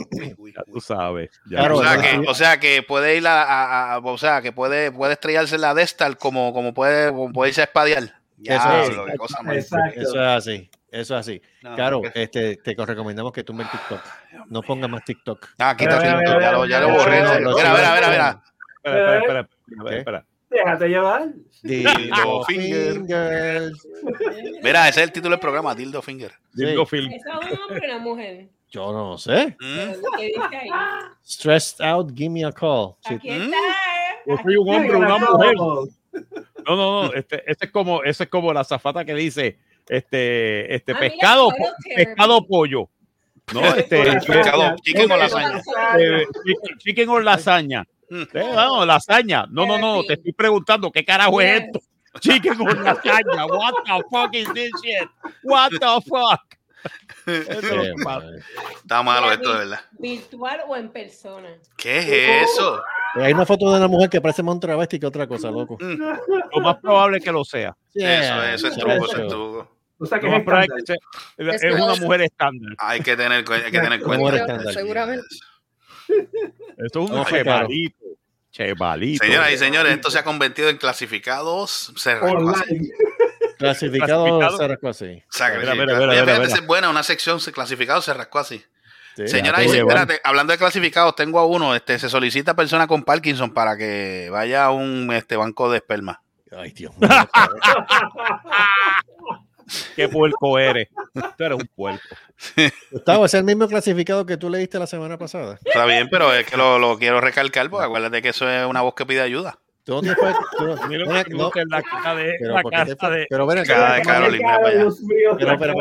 Tú 0.71 0.79
sabes. 0.79 1.29
ya 1.49 1.57
Claro, 1.59 1.77
O 1.79 1.83
sea, 1.83 1.97
que, 2.01 2.25
o 2.27 2.33
sea 2.33 2.59
que 2.61 2.81
puede 2.81 3.17
ir 3.17 3.27
a, 3.27 3.43
a- 3.43 3.93
a- 3.95 3.97
o 3.97 4.17
sea 4.17 4.41
que 4.41 4.53
puede, 4.53 4.89
puede 4.93 5.13
estrellarse 5.13 5.57
la 5.57 5.73
Destal 5.73 6.17
como, 6.17 6.53
como 6.53 6.73
puede, 6.73 7.09
como 7.11 7.33
puede 7.33 7.49
irse 7.49 7.59
a 7.59 7.65
espadear. 7.65 8.03
Ya, 8.37 8.55
Eso 8.55 8.91
lo 8.95 9.05
es. 9.07 9.11
que 9.11 9.17
cosa 9.17 9.41
más. 9.43 9.55
Exacto. 9.55 9.99
Eso 9.99 10.11
es 10.21 10.27
así. 10.37 10.71
Eso 10.89 11.13
es 11.15 11.19
así. 11.19 11.41
No, 11.61 11.75
Claro, 11.75 12.01
no, 12.03 12.09
este, 12.13 12.55
te 12.57 12.75
recomendamos 12.85 13.33
que 13.33 13.43
tumben 13.43 13.67
TikTok. 13.69 13.99
No 14.47 14.61
pongas 14.61 14.89
más 14.89 15.03
TikTok. 15.03 15.45
Ah, 15.59 15.75
quita 15.77 15.99
TikTok, 15.99 16.67
ya 16.67 16.79
lo, 16.79 16.89
borré. 16.89 17.19
mira, 17.21 17.39
Mira, 17.39 18.09
mira. 18.09 18.43
Espera, 18.83 19.17
espera, 19.17 19.39
espera, 19.67 19.97
espera. 19.97 20.25
Déjate 20.53 20.87
llevar. 20.87 21.29
Dildo 21.63 22.43
finger. 22.45 22.93
fingers. 22.93 23.87
Mira, 24.61 24.89
ese 24.89 24.99
es 25.01 25.07
el 25.07 25.11
título 25.11 25.31
del 25.31 25.39
programa, 25.39 25.73
Dildo 25.73 26.01
Finger. 26.01 26.31
Dildo. 26.53 26.83
¿Eso 26.83 26.95
es 26.95 27.05
un 27.05 27.59
hombre 27.69 27.81
o 27.91 27.95
una 27.95 27.97
mujer? 27.99 28.47
Yo 28.69 28.91
no 28.91 29.17
sé. 29.17 29.55
Mm. 29.59 30.17
¿Qué 30.17 30.25
dice 30.27 30.41
ahí? 30.61 30.69
Stressed 31.25 31.83
out, 31.85 32.11
give 32.15 32.29
me 32.29 32.43
a 32.43 32.51
call. 32.51 32.95
Aquí 33.05 33.29
Mm. 33.29 33.43
está. 33.43 33.57
Yo 34.25 34.37
soy 34.43 34.55
un 34.57 34.69
hombre, 34.75 34.95
una 34.97 35.17
mujer. 35.17 35.55
No, 35.55 35.85
no, 36.75 37.03
no. 37.03 37.13
Este, 37.13 37.43
ese 37.49 37.65
es 37.65 37.71
como, 37.71 38.03
ese 38.03 38.23
es 38.23 38.29
como 38.29 38.51
la 38.53 38.63
zafata 38.63 39.03
que 39.05 39.13
dice, 39.13 39.57
este, 39.87 40.73
este 40.75 40.91
Ah, 40.91 40.97
mira, 40.99 41.09
pescado, 41.13 41.49
Photo 41.51 41.71
pescado 41.95 42.47
pollo. 42.47 42.89
No, 43.53 43.61
este, 43.75 44.03
Pescado, 44.25 44.75
chicken 44.83 45.11
o 45.11 45.17
lasaña. 45.17 45.61
eh, 45.99 46.25
chicken- 46.45 46.77
chicken 46.79 47.09
o 47.09 47.19
lasaña. 47.19 47.83
Eh, 48.09 48.51
vamos, 48.55 48.85
lasaña. 48.87 49.45
No, 49.49 49.65
no, 49.65 49.77
no, 49.77 50.03
te 50.03 50.13
estoy 50.13 50.33
preguntando 50.33 50.91
qué 50.91 51.03
carajo 51.03 51.41
es 51.41 51.63
esto. 51.63 51.79
Chicken 52.19 52.61
o 52.61 52.65
lasaña. 52.65 53.45
What 53.47 53.73
the 53.85 54.03
fuck 54.09 54.33
is 54.35 54.51
this 54.53 54.71
shit? 54.83 55.07
What 55.43 55.69
the 55.71 56.01
fuck? 56.07 56.41
Eso 57.25 57.51
es 57.51 57.63
lo 57.63 57.83
Eh, 57.83 57.93
que 57.95 58.03
pasa. 58.03 58.19
madre. 58.19 58.39
Está 58.75 59.03
malo 59.03 59.31
esto, 59.31 59.51
de 59.53 59.59
verdad. 59.59 59.79
¿Virtual 59.97 60.61
o 60.67 60.75
en 60.75 60.89
persona? 60.89 61.49
¿Qué 61.77 61.97
es 61.99 62.51
eso? 62.51 62.81
Hay 63.15 63.31
una 63.31 63.45
foto 63.45 63.71
de 63.71 63.77
una 63.77 63.87
mujer 63.87 64.09
que 64.09 64.19
parece 64.19 64.43
más 64.43 64.55
un 64.55 64.59
travesti 64.59 64.99
que 64.99 65.05
otra 65.05 65.25
cosa, 65.27 65.49
loco. 65.49 65.77
Mm. 65.79 66.01
Lo 66.53 66.61
más 66.61 66.77
probable 66.77 67.21
que 67.21 67.31
lo 67.31 67.45
sea. 67.45 67.75
Eso, 67.93 68.43
eso 68.43 68.67
es 68.67 68.75
truco, 68.75 69.05
eso 69.05 69.17
es 69.21 69.27
truco. 69.27 69.71
O 69.99 70.05
sea 70.05 70.19
que 70.19 70.27
es 70.27 70.43
que 70.43 70.95
Es 71.37 71.63
es 71.63 71.73
una 71.75 71.95
mujer 71.95 72.21
estándar. 72.23 72.75
Hay 72.79 72.99
que 72.99 73.15
tener, 73.15 73.45
hay 73.49 73.71
que 73.71 73.79
tener 73.79 74.01
cuenta. 74.01 74.73
Seguramente. 74.73 75.23
Esto 76.77 77.03
es 77.03 77.09
un 77.09 77.15
No, 77.15 77.25
chevalito. 77.25 77.97
Chevalito. 78.51 79.25
Señoras 79.25 79.51
y 79.51 79.57
señores, 79.57 79.93
esto 79.93 80.11
se 80.11 80.19
ha 80.19 80.23
convertido 80.23 80.69
en 80.69 80.77
clasificados. 80.77 81.91
Clasificado, 83.57 83.57
Clasificado. 83.57 84.57
se 84.57 84.67
rascó 84.67 84.89
así. 84.89 85.05
Mira, 85.05 85.59
mira, 85.59 85.75
mira, 85.75 85.97
Oye, 85.97 86.07
mira, 86.07 86.13
fíjate, 86.25 86.39
mira. 86.47 86.55
es 86.55 86.65
buena, 86.67 86.89
una 86.89 87.03
sección 87.03 87.39
se- 87.39 87.51
clasificados 87.51 88.05
se 88.05 88.13
rascó 88.13 88.39
así. 88.39 88.63
Sí. 89.15 89.23
Bueno. 89.41 89.57
espérate, 89.59 90.19
hablando 90.23 90.51
de 90.53 90.57
clasificados, 90.57 91.15
tengo 91.15 91.39
a 91.39 91.45
uno, 91.45 91.75
este, 91.75 91.99
se 91.99 92.09
solicita 92.09 92.55
persona 92.55 92.87
con 92.87 93.03
Parkinson 93.03 93.53
para 93.53 93.77
que 93.77 94.27
vaya 94.31 94.65
a 94.65 94.71
un 94.71 95.11
este, 95.13 95.35
banco 95.35 95.69
de 95.71 95.77
esperma. 95.77 96.21
Ay, 96.51 96.71
Dios 96.71 96.95
mío. 96.97 97.09
Qué 99.95 100.07
puerco 100.09 100.57
eres. 100.59 100.87
Tú 101.37 101.43
eres 101.43 101.57
un 101.59 101.69
puerco. 101.75 102.01
Gustavo, 102.91 103.25
es 103.25 103.33
el 103.33 103.43
mismo 103.43 103.67
clasificado 103.67 104.25
que 104.25 104.37
tú 104.37 104.49
leíste 104.49 104.79
la 104.79 104.87
semana 104.87 105.17
pasada. 105.17 105.59
Está 105.63 105.85
bien, 105.85 106.07
pero 106.09 106.33
es 106.33 106.45
que 106.45 106.57
lo, 106.57 106.79
lo 106.79 106.97
quiero 106.97 107.21
recalcar 107.21 107.69
porque 107.69 107.85
acuérdate 107.85 108.21
que 108.21 108.29
eso 108.29 108.49
es 108.49 108.65
una 108.65 108.81
voz 108.81 108.93
que 108.95 109.05
pide 109.05 109.21
ayuda. 109.21 109.59
Tú 109.85 110.01
te 110.01 110.15
fue- 110.15 110.33
tú 110.57 110.65
no- 110.65 110.75
no, 110.75 111.51
en 111.55 111.69
la 111.69 111.81
casa 111.83 112.15
de 112.15 112.35
pero 112.39 112.53
la 112.53 112.61
¿por 112.61 112.71
qué 112.71 112.85
te 112.85 112.95
casa 112.95 113.09
de 113.09 113.27
pero 113.29 113.45
ven 113.45 113.57
acá, 113.59 113.95
de. 113.95 114.77
Dios 114.77 115.01
mío. 115.01 115.35
Pero, 115.37 115.59
pero. 115.59 115.73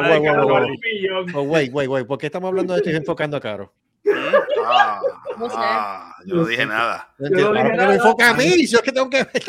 Oh, 1.35 1.43
wait, 1.43 1.73
wait, 1.73 1.89
wait. 1.89 2.07
¿Por 2.07 2.19
qué 2.19 2.27
estamos 2.27 2.49
hablando 2.49 2.73
de 2.73 2.79
esto 2.81 2.91
y 2.91 2.97
enfocando 2.97 3.37
a 3.37 3.41
Caro? 3.41 3.73
Ah, 4.65 5.01
No 5.39 5.49
sé. 5.49 5.57
ah, 5.59 6.15
yo 6.27 6.37
no 6.37 6.45
dije 6.45 6.67
nada. 6.67 7.09
No 7.19 7.27
entiendo. 7.27 7.53
no 7.53 7.59
Ahora, 7.61 7.63
dije 7.63 7.71
¿por 7.71 7.77
qué 7.77 7.77
me 7.79 7.83
nada. 7.87 7.95
enfoca 7.95 8.31
a 8.31 8.35
mí? 8.35 8.67
Yo 8.67 8.79
es 8.79 8.85
que 8.85 8.93
tengo 8.93 9.11
que 9.11 9.25
ver. 9.25 9.43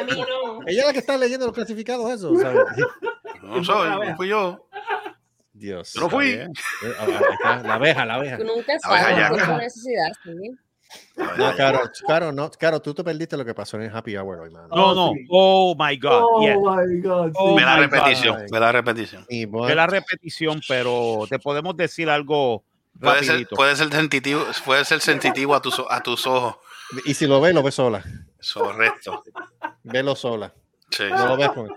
A 0.00 0.04
mí 0.04 0.20
no. 0.20 0.60
Ella 0.66 0.80
es 0.80 0.86
la 0.86 0.92
que 0.92 0.98
está 1.00 1.16
leyendo 1.16 1.46
los 1.46 1.54
clasificados, 1.54 2.10
eso, 2.10 2.34
¿sabes? 2.38 2.60
No 3.42 3.64
soy, 3.64 3.90
no 4.08 4.16
fui 4.16 4.28
yo. 4.28 4.68
Dios. 5.52 5.92
Yo 5.94 6.00
no 6.02 6.10
fui. 6.10 6.38
Ah, 7.44 7.60
La 7.64 7.74
abeja, 7.74 8.04
la 8.04 8.14
abeja. 8.14 8.38
Tú 8.38 8.44
nunca 8.44 8.78
sabes 8.78 9.30
no 9.46 9.58
necesidad, 9.58 10.12
sí. 10.24 10.50
No, 11.16 11.56
Caro, 11.56 11.80
Caro, 12.06 12.30
no, 12.32 12.48
Caro, 12.50 12.80
tú 12.80 12.94
te 12.94 13.02
perdiste 13.02 13.36
lo 13.36 13.44
que 13.44 13.54
pasó 13.54 13.76
en 13.76 13.84
el 13.84 13.96
Happy 13.96 14.16
Hour 14.16 14.38
hoy, 14.40 14.50
mano. 14.50 14.68
No, 14.68 14.94
no. 14.94 15.12
Oh 15.30 15.74
my 15.76 15.96
God. 15.98 16.22
Oh 16.22 16.40
yes. 16.42 16.56
my 16.56 17.00
God. 17.00 17.32
Oh, 17.34 17.56
Ve 17.56 17.62
la 17.62 17.76
repetición, 17.76 18.36
God. 18.42 18.50
ve 18.52 18.60
la 18.60 18.72
repetición. 18.72 19.26
Vos- 19.48 19.66
De 19.68 19.74
la 19.74 19.86
repetición, 19.88 20.60
pero 20.68 21.24
te 21.28 21.38
podemos 21.40 21.76
decir 21.76 22.08
algo 22.08 22.62
Puede 23.00 23.24
ser, 23.24 23.46
puede 23.48 23.76
ser 23.76 23.90
sensitivo, 23.90 24.44
puede 24.64 24.84
ser 24.84 25.00
sensitivo 25.00 25.54
a 25.54 25.60
tus, 25.62 25.82
a 25.88 26.02
tus 26.02 26.26
ojos. 26.26 26.56
y 27.04 27.14
si 27.14 27.26
lo 27.26 27.40
ves, 27.40 27.54
lo 27.54 27.62
ves 27.62 27.74
sola. 27.74 28.02
Correcto. 28.54 29.22
Velo 29.82 30.14
sola. 30.16 30.52
Sí. 30.90 31.04
No 31.10 31.26
lo 31.28 31.36
ves 31.36 31.50
con. 31.50 31.68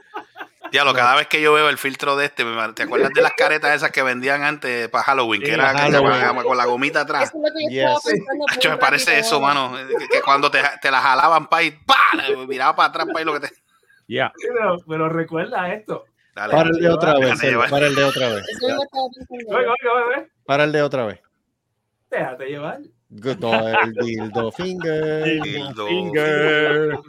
Diablo, 0.72 0.94
cada 0.94 1.16
vez 1.16 1.26
que 1.28 1.42
yo 1.42 1.52
veo 1.54 1.68
el 1.68 1.80
filtro 1.80 2.16
de 2.16 2.26
este, 2.26 2.46
me- 2.46 2.74
¿te 2.74 2.84
acuerdas 2.84 3.10
de 3.16 3.24
las 3.24 3.34
caretas 3.34 3.76
esas 3.76 3.90
que 3.90 4.04
vendían 4.04 4.44
antes 4.44 4.88
para 4.90 5.04
Halloween? 5.04 5.42
Sí, 5.42 5.48
que 5.48 5.54
era 5.54 5.70
Halloween. 5.76 6.44
con 6.44 6.56
la 6.58 6.66
gomita 6.66 7.02
atrás. 7.02 7.30
Eso 7.30 7.38
es 7.38 7.52
lo 7.54 7.58
que 7.70 7.76
yo 7.76 8.60
Yes. 8.62 8.70
me 8.70 8.78
parece 8.78 9.18
eso, 9.18 9.36
ahora. 9.38 9.48
mano. 9.48 9.78
Que, 9.98 10.08
que 10.08 10.22
cuando 10.22 10.52
te, 10.52 10.62
te 10.80 10.92
la 10.92 11.02
jalaban 11.02 11.48
pa' 11.48 11.64
y 11.64 11.72
¡pa! 11.72 11.98
Le 12.16 12.46
Miraba 12.46 12.76
para 12.76 12.90
atrás 12.90 13.08
para 13.08 13.22
ir 13.22 13.26
lo 13.26 13.34
que 13.34 13.48
te. 13.48 13.54
Ya. 14.08 14.32
Pero, 14.40 14.78
pero 14.88 15.10
recuerda 15.10 15.74
esto. 15.74 16.06
Dale. 16.40 16.54
Para 16.54 16.70
el 16.70 16.76
de 16.80 16.90
otra 16.90 17.14
vez, 17.20 17.40
para 17.70 17.88
el 17.88 17.96
de 17.96 18.04
otra 18.06 18.30
vez. 18.30 18.46
Para 20.46 20.64
el 20.64 20.72
de 20.72 20.82
otra 20.82 21.06
vez. 21.06 21.20
Déjate 22.10 22.46
llevar. 22.46 22.80
Good, 23.10 23.38
no, 23.40 23.68
el 23.68 23.94
dildo 23.94 24.52
finger. 24.54 25.42
Dildo. 25.42 25.88
Finger. 25.88 27.00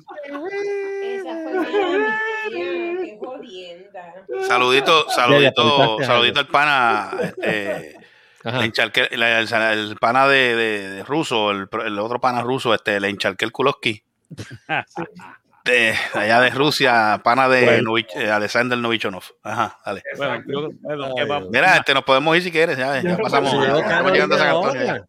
Saludito, 4.48 5.08
saludito, 5.10 5.98
saludito 6.02 6.40
al 6.40 6.46
pana. 6.48 7.10
Este, 7.22 7.96
Ajá. 8.44 8.58
le 8.58 8.64
encharqué- 8.66 9.10
la- 9.16 9.38
el, 9.40 9.78
el 9.78 9.96
pana 9.96 10.26
de, 10.26 10.56
de- 10.56 10.88
de 10.90 11.04
ruso, 11.04 11.50
el, 11.50 11.68
el 11.84 11.98
otro 11.98 12.20
pana 12.20 12.42
ruso, 12.42 12.74
este, 12.74 12.98
le 13.00 13.08
encharqué 13.08 13.44
el 13.44 13.52
Kulovsky. 13.52 14.02
De 15.64 15.94
allá 16.14 16.40
de 16.40 16.50
Rusia, 16.50 17.20
pana 17.22 17.48
de 17.48 17.64
Bueno. 17.64 17.90
Novich- 17.92 18.14
eh, 18.16 18.30
Alexander 18.30 18.78
Novichonov. 18.78 19.22
Ajá, 19.42 19.78
dale. 19.84 20.02
Bueno, 20.16 20.42
yo- 20.46 20.68
Ay, 20.88 21.48
Mira, 21.50 21.76
este, 21.76 21.92
nos 21.94 22.04
podemos 22.04 22.36
ir 22.36 22.42
si 22.42 22.50
quieres, 22.50 22.78
ya, 22.78 23.00
ya 23.02 23.16
pasamos. 23.18 23.50
Sí, 23.50 23.56
ya 23.56 23.62
llegó 23.66 23.78
estamos 23.78 24.02
Caro 24.02 24.14
llegando 24.14 24.34
a 24.34 24.38
San 24.38 24.48
ahora. 24.48 24.70
Antonio. 24.70 24.94
ya. 24.96 25.06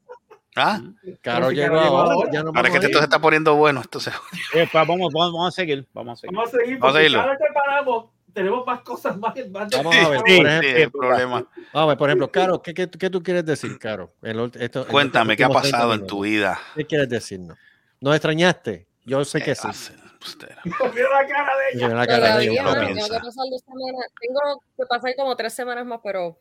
¿Ah? 0.57 0.81
Caro 1.21 1.49
Sí, 1.49 1.55
llegó 1.55 1.79
ahora. 1.79 2.13
ahora. 2.13 2.29
Ya 2.33 2.43
nos 2.43 2.53
Ahora 2.55 2.67
es 2.67 2.79
que 2.79 2.85
esto 2.85 2.97
se 2.97 3.03
está 3.05 3.19
poniendo 3.19 3.55
bueno. 3.55 3.79
Entonces, 3.81 4.13
Eh, 4.53 4.67
pa- 4.71 4.83
vamos, 4.83 5.09
vamos, 5.13 5.31
vamos 5.33 5.47
a 5.47 5.51
seguir. 5.55 5.87
Vamos 5.93 6.19
a 6.19 6.21
seguir. 6.21 6.35
Vamos 6.35 6.53
a 6.53 6.57
seguir. 6.57 6.79
Vamos 6.79 6.95
a 6.95 6.97
seguirlo. 6.99 7.19
Cada 7.19 7.29
vez 7.31 7.39
que 7.39 7.53
paramos, 7.53 8.05
tenemos 8.33 8.65
más 8.65 8.81
cosas 8.81 9.17
más. 9.17 9.33
más 9.51 9.69
de- 9.69 9.77
Vamos 9.77 9.95
a 9.95 10.09
ver, 10.09 10.19
Sí, 10.19 10.23
por 10.25 10.27
sí, 10.27 10.33
ejemplo, 10.47 10.69
el 10.83 10.91
problema. 10.91 11.35
vamos 11.35 11.47
a 11.73 11.85
ver, 11.85 11.97
por 11.97 12.09
ejemplo, 12.09 12.31
Caro, 12.31 12.61
¿qué, 12.61 12.73
qué, 12.73 12.89
qué 12.89 13.09
tú 13.09 13.23
quieres 13.23 13.45
decir, 13.45 13.79
Caro? 13.79 14.13
En 14.21 14.35
lo- 14.35 14.51
esto- 14.59 14.85
Cuéntame, 14.87 15.37
¿qué 15.37 15.45
ha 15.45 15.47
últimos 15.47 15.61
30 15.61 15.77
pasado 15.77 15.93
en 15.93 16.05
tu 16.05 16.23
vida? 16.23 16.59
¿Qué 16.75 16.85
quieres 16.85 17.07
decirnos? 17.07 17.57
¿Nos 18.01 18.13
extrañaste? 18.15 18.87
Yo 19.05 19.23
sé 19.23 19.41
que 19.41 19.55
sí. 19.55 19.67
Hace- 19.69 19.93
embustera. 20.21 20.61
Mira 20.65 21.09
la 21.09 21.27
cara 21.27 21.57
de 21.57 21.69
ella. 21.73 21.87
La 21.89 22.07
cara 22.07 22.37
de 22.37 22.45
tengo 22.47 23.07
que 23.07 23.19
pasar 23.19 23.45
dos 23.49 23.61
semanas. 23.61 24.07
Tengo 24.19 24.63
que 24.77 24.85
pasar 24.85 25.15
como 25.15 25.35
tres 25.35 25.53
semanas 25.53 25.85
más, 25.85 25.99
pero. 26.03 26.39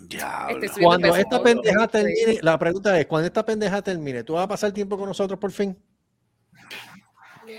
Estoy 0.00 0.68
subiendo 0.68 1.08
Cuando 1.08 1.16
esta 1.16 1.42
pendeja 1.42 1.84
Sí. 1.84 1.88
termine, 1.90 2.38
la 2.42 2.58
pregunta 2.58 2.98
es, 2.98 3.06
cuando 3.06 3.26
esta 3.26 3.44
pendeja 3.44 3.82
termine, 3.82 4.22
¿tú 4.22 4.34
vas 4.34 4.44
a 4.44 4.48
pasar 4.48 4.72
tiempo 4.72 4.96
con 4.96 5.08
nosotros 5.08 5.38
por 5.38 5.50
fin? 5.50 5.76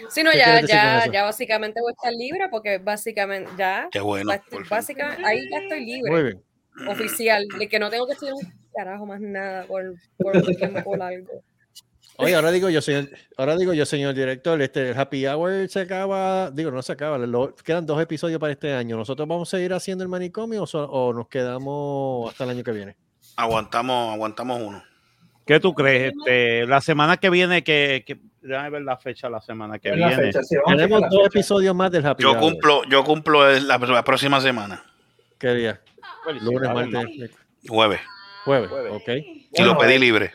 Sí, 0.09 0.23
no, 0.23 0.31
¿Qué 0.31 0.37
ya, 0.37 0.61
ya, 0.61 1.11
ya 1.11 1.23
básicamente 1.23 1.81
voy 1.81 1.91
a 1.91 1.93
estar 1.93 2.13
libre 2.13 2.47
porque 2.49 2.77
básicamente 2.77 3.51
ya, 3.57 3.87
Qué 3.91 3.99
bueno. 3.99 4.31
básicamente 4.69 5.21
ahí 5.25 5.49
ya 5.49 5.57
estoy 5.57 5.83
libre, 5.83 6.11
Muy 6.11 6.23
bien. 6.23 6.43
oficial, 6.87 7.45
de 7.57 7.67
que 7.67 7.79
no 7.79 7.89
tengo 7.89 8.05
que 8.05 8.13
estudiar 8.13 8.35
un 8.35 8.53
carajo 8.73 9.05
más 9.05 9.19
nada 9.19 9.65
por, 9.65 9.95
por 10.17 10.37
un 10.37 10.43
tiempo 10.85 10.95
largo. 10.95 11.43
Oye, 12.21 12.35
ahora 12.35 12.51
digo 12.51 12.69
yo, 12.69 12.81
señor, 12.81 13.09
ahora 13.37 13.55
digo 13.55 13.73
yo, 13.73 13.85
señor 13.85 14.13
director, 14.13 14.61
este 14.61 14.89
el 14.91 14.97
Happy 14.97 15.25
Hour 15.25 15.69
se 15.69 15.79
acaba, 15.81 16.51
digo, 16.51 16.69
no 16.71 16.81
se 16.81 16.91
acaba, 16.91 17.17
lo- 17.17 17.55
quedan 17.55 17.85
dos 17.85 18.01
episodios 18.01 18.39
para 18.39 18.51
este 18.51 18.73
año. 18.73 18.97
¿Nosotros 18.97 19.27
vamos 19.27 19.47
a 19.53 19.57
seguir 19.57 19.73
haciendo 19.73 20.03
el 20.03 20.09
manicomio 20.09 20.63
o, 20.63 20.67
so- 20.67 20.83
o 20.89 21.13
nos 21.13 21.27
quedamos 21.29 22.29
hasta 22.31 22.43
el 22.43 22.49
año 22.51 22.63
que 22.63 22.71
viene? 22.71 22.97
Aguantamos, 23.37 24.13
aguantamos 24.13 24.61
uno. 24.61 24.83
¿Qué 25.45 25.59
tú 25.59 25.73
crees? 25.73 26.13
Este, 26.13 26.65
la 26.67 26.81
semana 26.81 27.17
que 27.17 27.29
viene, 27.29 27.63
que, 27.63 28.03
que 28.05 28.19
déjame 28.41 28.69
ver 28.69 28.81
la 28.83 28.97
fecha 28.97 29.29
la 29.29 29.41
semana 29.41 29.79
que 29.79 29.91
viene. 29.91 30.13
fecha, 30.15 30.43
sí, 30.43 30.55
Tenemos 30.67 31.01
dos 31.01 31.09
fecha. 31.23 31.27
episodios 31.27 31.73
más 31.75 31.89
del 31.89 32.05
Happy 32.05 32.21
Yo 32.21 32.31
Hour. 32.31 32.39
cumplo, 32.39 32.83
yo 32.89 33.03
cumplo 33.03 33.49
la, 33.59 33.77
la 33.77 34.03
próxima 34.03 34.41
semana, 34.41 34.83
¿Qué 35.39 35.53
día? 35.53 35.81
Lunes, 36.41 36.69
martes, 36.73 37.31
jueves. 37.67 38.01
jueves. 38.45 38.69
Jueves. 38.69 38.91
Ok. 38.93 39.09
Y 39.53 39.63
lo 39.63 39.77
pedí 39.77 39.97
libre. 39.97 40.33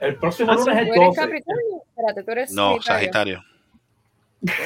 El 0.00 0.16
próximo 0.16 0.52
Ah, 0.52 0.54
lunes 0.54 0.76
es 0.76 0.84
¿Tú 0.86 0.92
el 0.92 1.00
eres 1.00 1.06
12. 1.08 1.20
Capricornio? 1.20 1.82
Espérate, 1.88 2.22
tú 2.22 2.30
eres 2.30 2.50
No, 2.52 2.82
Sagitario. 2.82 3.42
Sagitario. 3.42 3.44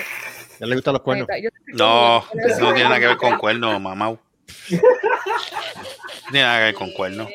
Ya 0.61 0.67
le 0.67 0.75
gustan 0.77 0.93
los 0.93 1.03
cuernos. 1.03 1.27
No, 1.75 2.25
no 2.61 2.73
tiene 2.73 2.85
nada 2.85 3.01
que 3.01 3.07
ver 3.09 3.17
con 3.17 3.37
cuernos, 3.37 3.81
mamá. 3.81 4.11
No 4.11 4.19
tiene 6.31 6.47
nada 6.47 6.59
que 6.59 6.65
ver 6.67 6.75
con 6.75 6.93
cuernos. 6.93 7.29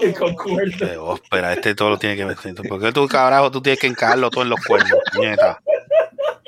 El 0.00 0.14
concuerdo. 0.14 0.78
Qué 0.78 0.96
ópera, 0.96 1.52
este 1.52 1.74
todo 1.74 1.90
lo 1.90 1.98
tiene 1.98 2.16
que 2.16 2.24
ver. 2.24 2.36
¿Por 2.68 2.80
qué 2.80 2.90
tú, 2.92 3.06
carajo, 3.06 3.50
tú 3.50 3.60
tienes 3.60 3.78
que 3.78 3.86
encarlo 3.86 4.30
todo 4.30 4.44
en 4.44 4.50
los 4.50 4.64
cuernos? 4.64 4.92
Nieta. 5.18 5.60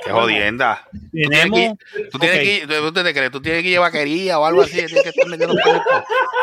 Qué 0.02 0.10
jodienda. 0.10 0.88
Tenemos, 1.12 1.76
Tú 2.10 2.18
tienes 2.18 2.38
Ok. 2.38 2.44
que, 2.44 2.66
¿tú 2.80 2.92
te 2.92 3.12
crees? 3.12 3.30
Tú 3.30 3.42
tienes 3.42 3.62
que 3.62 3.68
llevar 3.68 3.92
vaquería 3.92 4.38
o 4.38 4.46
algo 4.46 4.62
así. 4.62 4.72
Tienes 4.72 4.92
que 5.02 5.08
estar 5.10 5.26
metiendo 5.26 5.54
cuernos. 5.62 5.84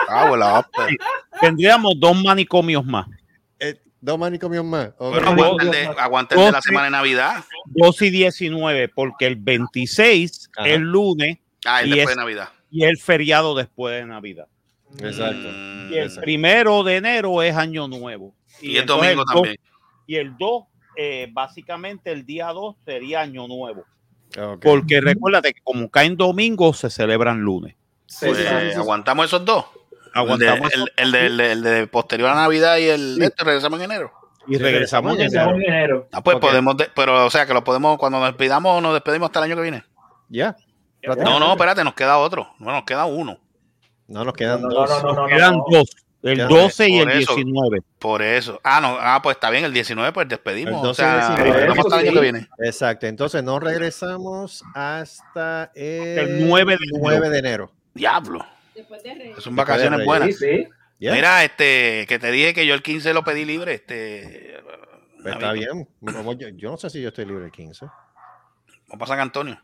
Ah, 0.07 0.29
la 0.37 0.59
ópera. 0.59 0.87
tendríamos 1.41 1.93
dos 1.97 2.15
manicomios 2.23 2.85
más, 2.85 3.07
dos 4.07 4.17
manicomios 4.19 4.65
más. 4.65 4.89
Ok. 4.97 5.13
Pero 5.15 5.27
aguanta 5.29 5.63
el 5.63 5.71
de, 5.71 5.85
aguanta 5.85 6.35
el 6.35 6.41
de 6.41 6.51
la 6.51 6.61
semana 6.61 6.85
de 6.85 6.91
Navidad. 6.91 7.43
2 7.65 8.01
y 8.01 8.09
19, 8.09 8.89
porque 8.89 9.27
el 9.27 9.35
26 9.35 10.49
Ajá. 10.57 10.67
es 10.67 10.79
lunes 10.79 11.37
Ah, 11.65 11.81
el 11.81 11.87
Y 11.87 11.91
después 11.95 12.09
es- 12.11 12.15
de 12.15 12.21
Navidad. 12.21 12.49
y 12.71 12.83
el 12.85 12.97
feriado 12.97 13.53
después 13.55 13.99
de 13.99 14.05
Navidad. 14.05 14.47
Exacto. 14.99 15.47
Mm, 15.51 15.91
Y 15.93 15.97
el 15.97 16.11
primero 16.21 16.83
de 16.83 16.95
enero 16.97 17.41
es 17.41 17.55
Año 17.55 17.87
Nuevo. 17.87 18.33
y 18.61 18.75
el 18.75 18.81
entonces 18.81 19.07
domingo 19.15 19.23
dos- 19.25 19.33
también. 19.35 19.55
Y 20.07 20.15
el 20.15 20.37
2, 20.37 20.63
eh, 20.95 21.27
básicamente 21.31 22.11
el 22.11 22.25
día 22.25 22.47
2 22.47 22.75
sería 22.85 23.21
Año 23.21 23.47
Nuevo. 23.47 23.83
Ok. 24.39 24.61
Porque 24.63 25.01
recuérdate 25.01 25.53
que 25.53 25.61
como 25.63 25.89
caen 25.89 26.15
domingos, 26.15 26.77
se 26.79 26.89
celebran 26.89 27.39
lunes. 27.41 27.75
Sí, 28.05 28.27
Pues, 28.27 28.37
sí, 28.37 28.43
sí, 28.43 28.71
sí. 28.71 28.75
aguantamos 28.77 29.25
esos 29.25 29.43
dos. 29.43 29.65
Aguantamos 30.17 30.71
el, 30.73 30.85
de, 30.85 30.91
el, 30.97 31.15
el 31.15 31.37
de, 31.37 31.51
el 31.51 31.63
de- 31.63 31.87
posterior 31.87 32.29
a 32.29 32.35
Navidad 32.35 32.77
y 32.77 32.85
el 32.89 33.17
de 33.19 33.25
este, 33.25 33.43
regresamos 33.43 33.79
en 33.79 33.85
enero. 33.91 34.11
y 34.47 34.57
regresamos 34.57 35.15
en 35.15 35.21
Empezamos 35.21 35.53
enero. 35.55 35.67
en 35.67 35.73
enero. 35.73 36.07
Ah, 36.11 36.21
pues 36.23 36.35
Ok. 36.37 36.41
podemos, 36.41 36.77
de- 36.77 36.89
pero 36.95 37.25
o 37.25 37.29
sea 37.29 37.45
que 37.45 37.53
lo 37.53 37.63
podemos, 37.63 37.97
cuando 37.97 38.19
nos 38.19 38.29
despidamos, 38.29 38.81
nos 38.81 38.93
despedimos 38.93 39.27
hasta 39.27 39.39
el 39.39 39.45
año 39.45 39.55
que 39.55 39.61
viene. 39.61 39.83
Ya. 40.29 40.55
No, 41.17 41.39
no, 41.39 41.51
espérate, 41.53 41.83
nos 41.83 41.93
queda 41.93 42.17
otro. 42.17 42.49
No, 42.59 42.71
nos 42.71 42.83
queda 42.83 43.05
uno. 43.05 43.37
No, 44.07 44.23
nos 44.25 44.33
quedan 44.33 44.61
No, 44.61 44.67
no, 44.69 44.73
dos. 44.75 44.89
no, 45.03 45.13
no, 45.13 45.21
no, 45.23 45.27
Quedan 45.27 45.57
no. 45.57 45.63
dos, 45.69 45.95
el 46.23 46.35
Quedan 46.35 46.49
12 46.49 46.89
y 46.89 46.97
el 46.99 47.09
eso. 47.11 47.35
19. 47.35 47.81
Por 47.99 48.21
eso. 48.21 48.59
Ah, 48.63 48.79
no, 48.81 48.97
ah, 48.99 49.19
pues 49.21 49.35
está 49.35 49.49
bien, 49.49 49.63
el 49.65 49.73
19, 49.73 50.11
pues 50.13 50.27
despedimos. 50.27 50.73
El 50.73 50.79
o 50.79 50.87
12 50.87 51.01
sea, 51.03 51.13
y 51.13 51.17
19. 51.19 51.43
despedimos 51.51 51.77
hasta 51.85 51.95
el 51.95 52.01
año 52.01 52.09
Sí. 52.11 52.15
que 52.15 52.21
viene. 52.21 52.47
Exacto. 52.59 53.05
Entonces 53.07 53.43
no 53.43 53.59
regresamos 53.59 54.63
hasta 54.73 55.71
el, 55.75 56.17
El 56.19 56.47
9 56.47 56.73
de 56.73 56.99
9 56.99 57.29
de 57.29 57.37
enero. 57.39 57.71
Diablo. 57.93 58.45
Después 58.77 59.03
de 59.03 59.13
Reyes. 59.15 59.43
Son 59.43 59.55
de 59.55 59.61
vacaciones 59.61 59.91
Reyes. 59.99 60.05
buenas. 60.05 60.35
Sí, 60.37 60.45
sí. 60.63 60.67
Ya. 60.99 61.13
Mira, 61.13 61.43
este, 61.43 62.05
que 62.07 62.17
te 62.19 62.31
dije 62.31 62.53
que 62.53 62.65
yo 62.65 62.73
el 62.73 62.81
15 62.81 63.13
lo 63.13 63.23
pedí 63.23 63.43
libre, 63.45 63.73
este. 63.73 64.57
Pues 65.21 65.33
está 65.35 65.51
bien. 65.51 65.87
Yo, 66.01 66.49
yo 66.55 66.71
no 66.71 66.77
sé 66.77 66.89
si 66.89 67.01
yo 67.01 67.09
estoy 67.09 67.25
libre 67.25 67.45
el 67.45 67.51
15. 67.51 67.85
Vamos 67.85 68.99
para 68.99 69.05
San 69.07 69.19
Antonio. 69.19 69.59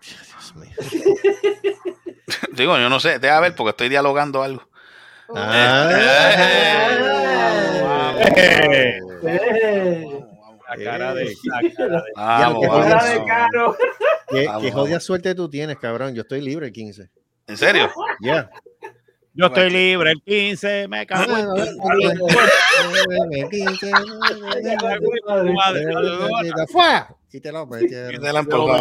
Dios 0.00 0.54
mío. 0.56 0.70
Digo, 2.52 2.78
yo 2.78 2.88
no 2.88 3.00
sé, 3.00 3.18
deja 3.18 3.40
ver 3.40 3.54
porque 3.54 3.70
estoy 3.70 3.88
dialogando 3.88 4.42
algo. 4.42 4.68
Ah. 5.34 5.90
Eh, 8.36 9.00
La 10.68 10.76
cara 10.84 11.14
de, 11.14 11.24
la 11.44 11.74
cara 11.74 12.02
de- 12.02 12.12
Vamos, 12.14 12.60
qué 12.60 12.68
vamos, 12.68 12.86
cara 12.86 13.00
joder. 13.00 13.18
de 13.20 13.24
caro. 13.26 13.76
¿Qué, 14.28 14.46
Vamos, 14.46 14.62
qué 14.62 14.72
jodida 14.72 15.00
suerte 15.00 15.34
tú 15.34 15.48
tienes, 15.48 15.78
cabrón. 15.78 16.14
Yo 16.14 16.22
estoy 16.22 16.40
libre 16.42 16.66
el 16.66 16.72
15. 16.72 17.10
¿En 17.48 17.56
serio? 17.56 17.90
Ya. 18.20 18.50
Yo 19.34 19.46
estoy 19.46 19.70
libre 19.70 20.12
el 20.12 20.22
15, 20.22 20.88
me 20.88 21.06
cago 21.06 21.36
en. 21.38 21.46
Y 27.30 27.40
te 27.40 27.52
lo 27.52 27.66
metieron. 27.66 28.14
Y 28.14 28.18
te 28.18 28.32
la 28.32 28.40
empujaba. 28.40 28.78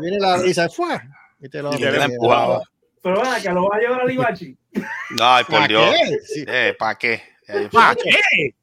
Viene 0.00 0.18
la 0.18 0.36
brisa, 0.38 0.68
¡fua! 0.68 1.02
Y 1.40 1.48
te 1.48 1.62
lo 1.62 1.72
Y 1.74 1.78
te 1.78 1.84
la 1.86 1.90
metieron. 1.92 2.12
empujaba. 2.12 2.62
Pero 3.02 3.22
ven 3.22 3.32
acá, 3.32 3.52
lo 3.52 3.68
vas 3.68 3.78
a 3.78 3.80
llevar 3.80 4.00
al 4.02 4.10
Ibachi. 4.12 4.58
Ay, 5.20 5.44
por 5.44 5.54
¿Para 5.54 5.68
Dios. 5.68 5.94
Eh, 6.46 6.76
¿Para 6.78 6.94
qué? 6.98 7.22
Eh, 7.48 7.68
¿Para 7.72 7.94
qué? 7.94 8.54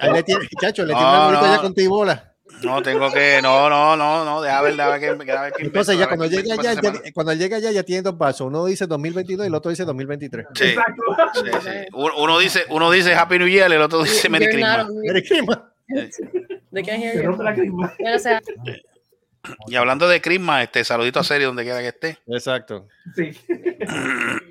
Ahí 0.00 0.12
le 0.12 0.22
tiene, 0.22 0.46
chacho, 0.60 0.84
le 0.84 0.92
tiene 0.94 1.08
un 1.10 1.24
bonito 1.26 1.46
ya 1.46 1.60
con 1.62 1.74
tibola. 1.74 2.34
No, 2.62 2.82
tengo 2.82 3.10
que. 3.12 3.40
No, 3.42 3.68
no, 3.68 3.96
no, 3.96 4.24
no. 4.24 4.42
Deja 4.42 4.62
ver, 4.62 4.76
deja 4.76 4.88
ver 4.88 5.00
qué. 5.00 5.24
deja 5.24 5.42
ver 5.42 5.52
qué 5.52 5.62
Entonces 5.64 5.94
invento, 5.94 6.10
ya 6.10 6.16
cuando 6.16 6.36
llega 6.36 6.54
allá, 6.54 6.80
ya, 6.80 7.12
cuando 7.12 7.32
llega 7.34 7.56
allá 7.56 7.70
ya 7.70 7.82
tiene 7.82 8.02
dos 8.02 8.16
vasos. 8.16 8.46
Uno 8.46 8.66
dice 8.66 8.86
2022 8.86 9.46
y 9.46 9.48
el 9.48 9.54
otro 9.54 9.70
dice 9.70 9.84
2023. 9.84 10.46
Sí, 10.54 10.64
Exacto. 10.64 11.02
sí, 11.34 11.50
sí. 11.62 11.70
Uno, 11.92 12.38
dice, 12.38 12.64
uno 12.70 12.90
dice 12.90 13.14
Happy 13.14 13.38
New 13.38 13.48
Year, 13.48 13.72
el 13.72 13.82
otro 13.82 14.02
dice 14.02 14.28
Merry 14.28 14.46
Christmas. 14.46 14.88
Merry 14.90 15.24
Christmas. 15.24 15.58
They 16.70 16.82
hear 16.84 17.22
you. 17.22 17.34
Crisma. 19.40 19.64
Y 19.68 19.76
hablando 19.76 20.08
de 20.08 20.20
Christmas, 20.20 20.64
este 20.64 20.84
saludito 20.84 21.20
a 21.20 21.24
serio 21.24 21.48
donde 21.48 21.64
quiera 21.64 21.80
que 21.80 21.88
esté. 21.88 22.18
Exacto. 22.26 22.86
Sí. 23.14 23.30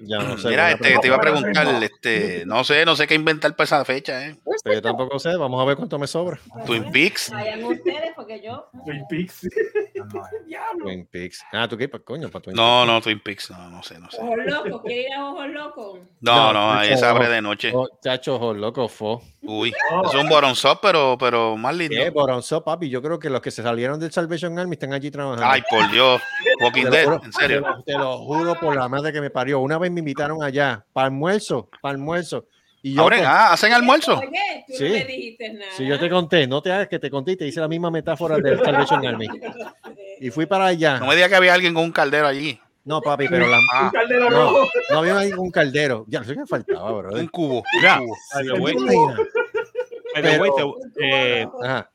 Ya 0.02 0.18
no 0.20 0.38
sé. 0.38 0.50
Mira, 0.50 0.72
este, 0.72 0.98
te 1.00 1.08
iba 1.08 1.16
a 1.18 1.22
preguntar, 1.22 1.68
este, 1.84 2.44
no 2.46 2.64
sé, 2.64 2.86
no 2.86 2.96
sé 2.96 3.08
qué 3.08 3.16
inventar 3.16 3.56
para 3.56 3.66
esa 3.66 3.86
fecha, 3.86 4.26
¿eh? 4.28 4.36
Pero 4.64 4.76
yo 4.76 4.82
tampoco 4.82 5.20
sé. 5.20 5.36
Vamos 5.36 5.62
a 5.62 5.66
ver 5.66 5.76
cuánto 5.76 6.00
me 6.00 6.08
sobra. 6.08 6.40
Twin 6.66 6.90
Peaks. 6.92 7.32
Vayan 7.32 7.64
ustedes 7.64 8.12
porque 8.16 8.42
yo. 8.44 8.70
Twin 8.86 9.04
Peaks. 9.10 9.48
Twin 10.84 11.06
Peaks. 11.08 11.44
Ah, 11.52 11.68
¿tú 11.68 11.78
qué? 11.78 11.88
Pa- 11.90 12.00
Coño, 12.00 12.30
para 12.30 12.44
Twin 12.44 12.56
No, 12.56 12.86
no, 12.86 13.02
Twin 13.02 13.20
Peaks, 13.20 13.50
no, 13.52 13.70
no 13.70 13.84
sé, 13.84 14.00
no 14.00 14.10
sé. 14.10 14.22
Ojos 14.22 14.38
locos, 14.46 14.82
¿quiere 14.84 15.02
ir 15.04 15.14
a 15.14 15.26
ojos 15.30 15.48
locos? 15.50 16.00
No, 16.22 16.36
No, 16.36 16.54
no, 16.54 16.72
ahí 16.74 16.92
no. 16.92 16.98
se 16.98 17.06
abre 17.06 17.28
de 17.30 17.42
noche. 17.42 17.72
Peaks. 17.72 17.78
Oh, 17.92 18.00
chacho, 18.02 18.36
ojo, 18.36 18.54
loco, 18.54 18.88
fo. 18.88 19.22
Uy, 19.50 19.74
es 20.06 20.14
un 20.14 20.28
boronzop, 20.28 20.80
pero, 20.82 21.18
pero 21.18 21.56
más 21.56 21.74
lindo. 21.74 21.96
Eh, 21.96 22.10
Boronzo, 22.10 22.62
papi. 22.64 22.90
Yo 22.90 23.02
creo 23.02 23.18
que 23.18 23.30
los 23.30 23.40
que 23.42 23.50
se 23.50 23.64
salieron 23.64 23.98
del 23.98 24.12
Salvation 24.12 24.60
Army 24.60 24.74
están 24.74 24.92
allí 24.92 25.10
trabajando. 25.10 25.46
Ay, 25.48 25.64
por 25.70 25.90
Dios. 25.90 26.22
Walking 26.60 26.84
Te 26.84 26.90
lo 26.90 26.92
Dead, 26.96 27.04
juro, 27.06 27.22
en 27.24 27.34
serio. 27.34 27.62
Te 27.62 27.68
lo, 27.70 27.84
te 27.84 27.94
lo 27.94 28.18
juro 28.18 28.56
por 28.60 28.76
la 28.76 28.90
madre 28.90 29.14
que 29.14 29.22
me 29.22 29.30
parió. 29.30 29.60
Una 29.60 29.78
vez 29.78 29.90
me 29.90 30.00
invitaron 30.00 30.44
allá 30.44 30.86
para 30.92 31.06
almuerzo, 31.08 31.70
para 31.82 31.94
almuerzo. 31.94 32.46
Y 32.84 32.94
yo, 32.94 33.02
Ahora, 33.04 33.18
pues, 33.18 33.28
ah, 33.28 33.54
¿hacen 33.54 33.72
almuerzo? 33.74 34.20
Oye, 34.20 34.66
tú 34.68 34.74
Sí. 34.76 34.84
no 34.84 34.90
me 34.90 35.06
dijiste 35.06 35.54
nada. 35.54 35.72
si 35.76 35.86
yo 35.86 35.98
te 35.98 36.10
conté, 36.10 36.46
no 36.46 36.62
te 36.62 36.72
hagas 36.72 36.88
que 36.90 37.00
te 37.00 37.10
conté 37.10 37.32
y 37.32 37.38
te 37.38 37.48
hice 37.48 37.60
la 37.62 37.68
misma 37.70 37.90
metáfora 37.90 38.38
del 38.40 38.60
Salvation 38.64 39.06
Army. 39.08 39.28
Y 40.20 40.30
fui 40.30 40.46
para 40.46 40.66
allá. 40.66 41.00
No 41.00 41.08
me 41.08 41.16
digas 41.16 41.30
que 41.30 41.36
había 41.36 41.54
alguien 41.54 41.74
con 41.74 41.86
un 41.86 41.92
caldero 41.94 42.28
allí. 42.28 42.60
No, 42.88 43.02
papi, 43.02 43.28
pero 43.30 43.48
la 43.48 43.60
Un 43.60 43.90
caldero 43.92 44.30
no, 44.30 44.40
rojo. 44.54 44.70
no 44.92 44.98
había 45.00 45.18
ahí 45.18 45.34
un 45.34 45.52
caldero. 45.52 46.06
Ya, 46.08 46.22
eso 46.22 46.34
que 46.34 46.46
faltaba, 46.46 46.90
bro. 46.92 47.14
Un 47.14 47.28
cubo. 47.28 47.64
Eh, 51.00 51.48
Ajá. 51.64 51.90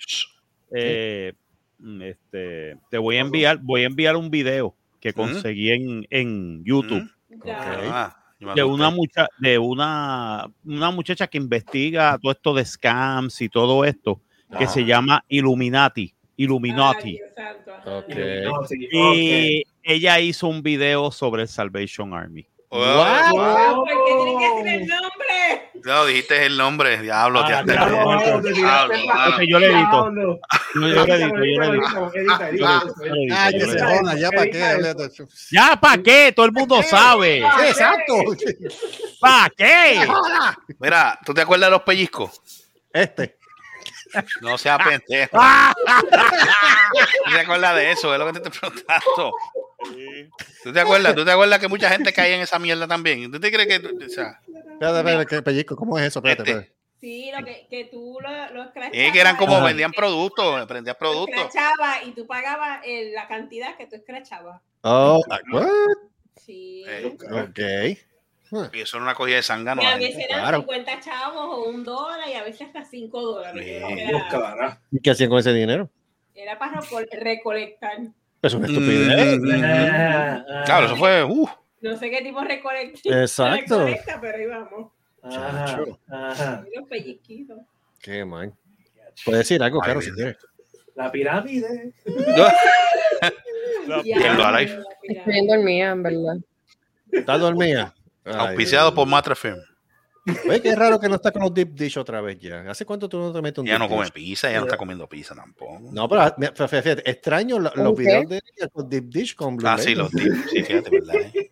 eh, 0.70 1.32
mm, 1.78 2.02
este, 2.02 2.76
te 2.90 2.98
voy 2.98 3.16
a 3.16 3.20
enviar, 3.20 3.58
voy 3.58 3.82
a 3.82 3.86
enviar 3.86 4.16
un 4.16 4.30
video 4.30 4.76
que 5.00 5.12
conseguí 5.12 5.70
en, 5.70 6.06
en 6.10 6.64
YouTube 6.64 7.10
Ah, 7.46 8.14
yo 8.38 8.48
me 8.48 8.54
de 8.54 8.62
una 8.62 8.90
mucha, 8.90 9.26
de 9.38 9.58
una, 9.58 10.46
una 10.64 10.90
muchacha 10.90 11.26
que 11.26 11.38
investiga 11.38 12.18
todo 12.20 12.32
esto 12.32 12.54
de 12.54 12.64
scams 12.64 13.40
y 13.40 13.48
todo 13.48 13.84
esto, 13.84 14.20
que 14.58 14.64
Ah. 14.64 14.68
se 14.68 14.84
llama 14.84 15.24
Illuminati. 15.28 16.14
Illuminati. 16.42 17.08
Ay, 17.10 17.16
Dios 17.16 17.30
santo, 17.34 17.74
ajá. 17.74 17.98
Ok. 17.98 18.14
No, 18.44 18.66
sí, 18.66 18.88
Y 18.92 19.62
ella 19.82 20.20
hizo 20.20 20.46
un 20.48 20.62
video 20.62 21.10
sobre 21.10 21.42
el 21.42 21.48
Salvation 21.48 22.14
Army. 22.14 22.46
What? 22.70 23.30
wow. 23.32 23.40
Ah, 23.42 23.72
¿Por 23.74 23.86
qué 23.86 23.94
tiene 24.06 24.38
que 24.38 24.48
decir 24.54 24.68
el 24.82 24.86
nombre? 24.86 25.70
No, 25.84 26.06
dijiste 26.06 26.46
el 26.46 26.56
nombre, 26.56 27.02
diablo. 27.02 27.40
Ah, 27.44 27.50
ya 27.50 27.64
te- 27.64 27.72
diablo, 27.72 28.18
diablo, 28.22 28.50
diablo. 28.50 28.94
Ese 28.94 29.46
yo 29.46 29.58
le 29.58 29.66
edito. 29.66 30.10
Diablo. 30.10 30.40
Yo, 30.74 30.80
yo 30.88 31.06
le 31.06 31.14
edito, 31.14 31.36
yo 31.36 31.42
le 31.42 31.66
edito. 31.66 32.66
Ah, 33.34 33.50
yo 33.50 33.58
que 33.58 33.66
le 33.66 33.72
se 33.72 33.78
edito. 33.78 33.86
joda, 34.00 34.18
ya 34.18 34.30
para 34.30 34.46
qué. 34.46 35.14
Ya, 35.50 35.78
¿para 35.80 36.02
qué? 36.02 36.32
Todo 36.34 36.46
el 36.46 36.52
mundo 36.52 36.82
sabe. 36.82 37.40
Sí, 37.58 37.66
exacto. 37.68 38.14
¿Para 39.20 39.50
qué? 39.50 40.00
Mira, 40.80 41.18
¿tú 41.26 41.34
te 41.34 41.42
acuerdas 41.42 41.66
de 41.66 41.70
los 41.72 41.82
pellizcos? 41.82 42.40
Este. 42.92 43.36
No 44.40 44.58
seas 44.58 44.78
pendejo. 44.78 45.36
Ah. 45.40 45.72
¿Tú 47.24 47.32
te 47.32 47.40
acuerdas 47.40 47.76
de 47.76 47.90
eso? 47.92 48.12
Es 48.12 48.18
lo 48.18 48.26
que 48.32 48.40
te 48.40 48.48
estoy 48.48 48.60
preguntando. 48.70 49.32
¿Tú 50.62 50.72
te 50.72 50.80
acuerdas? 50.80 51.14
¿Tú 51.14 51.24
te 51.24 51.30
acuerdas 51.32 51.58
que 51.58 51.68
mucha 51.68 51.88
gente 51.90 52.12
caía 52.12 52.36
en 52.36 52.42
esa 52.42 52.58
mierda 52.58 52.86
también? 52.86 53.30
¿Tú 53.32 53.40
te 53.40 53.50
crees 53.50 53.68
que.? 53.68 53.86
O 53.86 54.08
sea, 54.08 54.40
Espérate, 54.46 54.98
espérate, 54.98 55.26
que 55.26 55.42
pellizco. 55.42 55.76
¿Cómo 55.76 55.98
es 55.98 56.06
eso? 56.06 56.18
Espérate, 56.20 56.42
Este. 56.42 56.52
espérate. 56.52 56.72
Sí, 57.00 57.32
lo 57.36 57.44
que, 57.44 57.66
que 57.68 57.84
tú 57.86 58.18
lo, 58.22 58.28
lo 58.54 58.62
escrachabas. 58.62 58.90
es 58.96 59.12
que 59.12 59.20
eran 59.20 59.36
como 59.36 59.60
vendían 59.60 59.92
productos, 59.92 60.68
vendían 60.68 60.96
productos. 60.98 61.34
escrachabas 61.36 62.06
y 62.06 62.12
tú 62.12 62.26
pagabas 62.28 62.80
eh, 62.84 63.10
la 63.12 63.26
cantidad 63.26 63.76
que 63.76 63.86
tú 63.88 63.96
escrachabas. 63.96 64.60
Oh, 64.82 65.20
what? 65.52 65.66
Sí. 66.36 66.84
Eh, 66.86 67.16
Ok. 67.32 67.98
Y 68.72 68.80
eso 68.80 68.96
era 68.96 69.04
una 69.04 69.14
cogida 69.14 69.36
de 69.36 69.42
sangano. 69.42 69.82
Y 69.82 69.86
a 69.86 69.96
veces 69.96 70.24
eran 70.28 70.40
Claro. 70.40 70.58
50 70.60 71.00
chavos 71.00 71.40
o 71.58 71.64
un 71.70 71.82
dólar 71.84 72.28
y 72.28 72.34
a 72.34 72.42
veces 72.42 72.62
hasta 72.66 72.84
5 72.84 73.20
dólares. 73.20 73.64
Era. 73.66 74.80
¿Y 74.90 75.00
qué 75.00 75.10
hacían 75.10 75.30
con 75.30 75.38
ese 75.38 75.52
dinero? 75.52 75.88
era 76.34 76.58
para 76.58 76.80
recol- 76.80 77.08
recolectar. 77.12 77.98
Es 78.40 78.54
una 78.54 78.66
estupidez. 78.66 79.38
Mm, 79.38 79.64
Ah, 79.64 80.44
ah, 80.48 80.62
Claro, 80.64 80.86
eso 80.86 80.96
fue. 80.96 81.22
uh, 81.24 81.48
No 81.82 81.96
sé 81.96 82.10
qué 82.10 82.22
tipo 82.22 82.40
de 82.40 82.48
recolecta. 82.48 83.20
Exacto. 83.20 83.78
recolecta, 83.78 84.20
pero 84.20 84.38
ahí 84.38 84.46
vamos. 84.46 84.92
Ajá, 85.22 85.78
ajá. 86.10 86.64
Los 86.74 86.88
pellizquitos. 86.88 87.58
Qué 88.00 88.24
mal. 88.24 88.52
Puedes 89.24 89.40
decir 89.40 89.62
algo, 89.62 89.80
Ay, 89.82 89.84
claro, 89.84 90.00
si 90.00 90.10
quieres. 90.12 90.36
La 90.94 91.12
pirámide. 91.12 91.92
Estoy 95.02 95.46
dormida, 95.46 95.90
en 95.90 96.02
verdad. 96.02 96.36
¿Estás 97.10 97.40
dormida? 97.40 97.94
Ay, 98.24 98.34
auspiciado 98.34 98.86
Dios 98.90 98.94
por 98.96 99.06
Matrafilm. 99.08 99.58
Oye, 100.48 100.62
qué 100.62 100.76
raro 100.76 101.00
que 101.00 101.08
no 101.08 101.16
está 101.16 101.32
con 101.32 101.42
los 101.42 101.52
deep 101.52 101.70
dish 101.74 101.98
otra 101.98 102.20
vez 102.20 102.38
ya. 102.38 102.60
¿Hace 102.70 102.84
cuánto 102.86 103.08
tú 103.08 103.18
no 103.18 103.32
te 103.32 103.42
metes 103.42 103.58
un 103.58 103.66
Ya 103.66 103.76
no 103.78 103.86
deep 103.86 103.90
come 103.90 104.04
dish? 104.04 104.12
pizza, 104.12 104.50
ya 104.52 104.58
no 104.60 104.66
está 104.66 104.76
comiendo 104.76 105.08
pizza 105.08 105.34
tampoco. 105.34 105.80
No, 105.90 106.08
pero 106.08 106.20
ah, 106.22 106.34
mira, 106.38 106.52
fíjate, 106.52 106.82
fíjate, 106.82 107.10
extraño 107.10 107.58
lo- 107.58 107.72
los 107.74 107.96
videos 107.96 108.28
de 108.28 108.36
ella 108.56 108.68
con 108.68 108.88
deep 108.88 109.04
dish 109.06 109.34
con 109.34 109.56
Blue 109.56 109.68
Ah, 109.68 109.78
sí, 109.78 109.94
los 109.96 110.10
tips. 110.12 110.50
Sí, 110.50 110.62
fíjate, 110.62 110.90
¿verdad? 110.90 111.16
eh? 111.34 111.50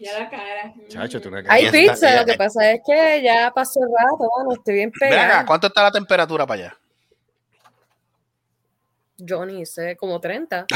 Ya 0.00 0.18
la 0.18 0.28
cara. 0.28 0.74
Chacho, 0.88 1.20
tú 1.20 1.28
una 1.28 1.44
Hay 1.48 1.66
está- 1.66 1.78
pizza, 1.78 2.16
lo 2.20 2.26
que 2.26 2.34
pasa 2.34 2.72
es 2.72 2.80
que 2.84 3.22
ya 3.22 3.52
pasó 3.54 3.80
el 3.80 3.88
rato, 3.96 4.28
mano, 4.36 4.52
estoy 4.54 4.74
bien 4.74 4.92
Ven 5.00 5.12
acá. 5.14 5.46
¿cuánto 5.46 5.68
está 5.68 5.84
la 5.84 5.92
temperatura 5.92 6.44
para 6.46 6.60
allá? 6.64 6.78
Yo 9.16 9.46
ni 9.46 9.64
sé, 9.64 9.96
como 9.96 10.20
30. 10.20 10.66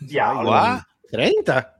Diablo. 0.00 0.42
Guau, 0.50 0.80
30. 1.10 1.79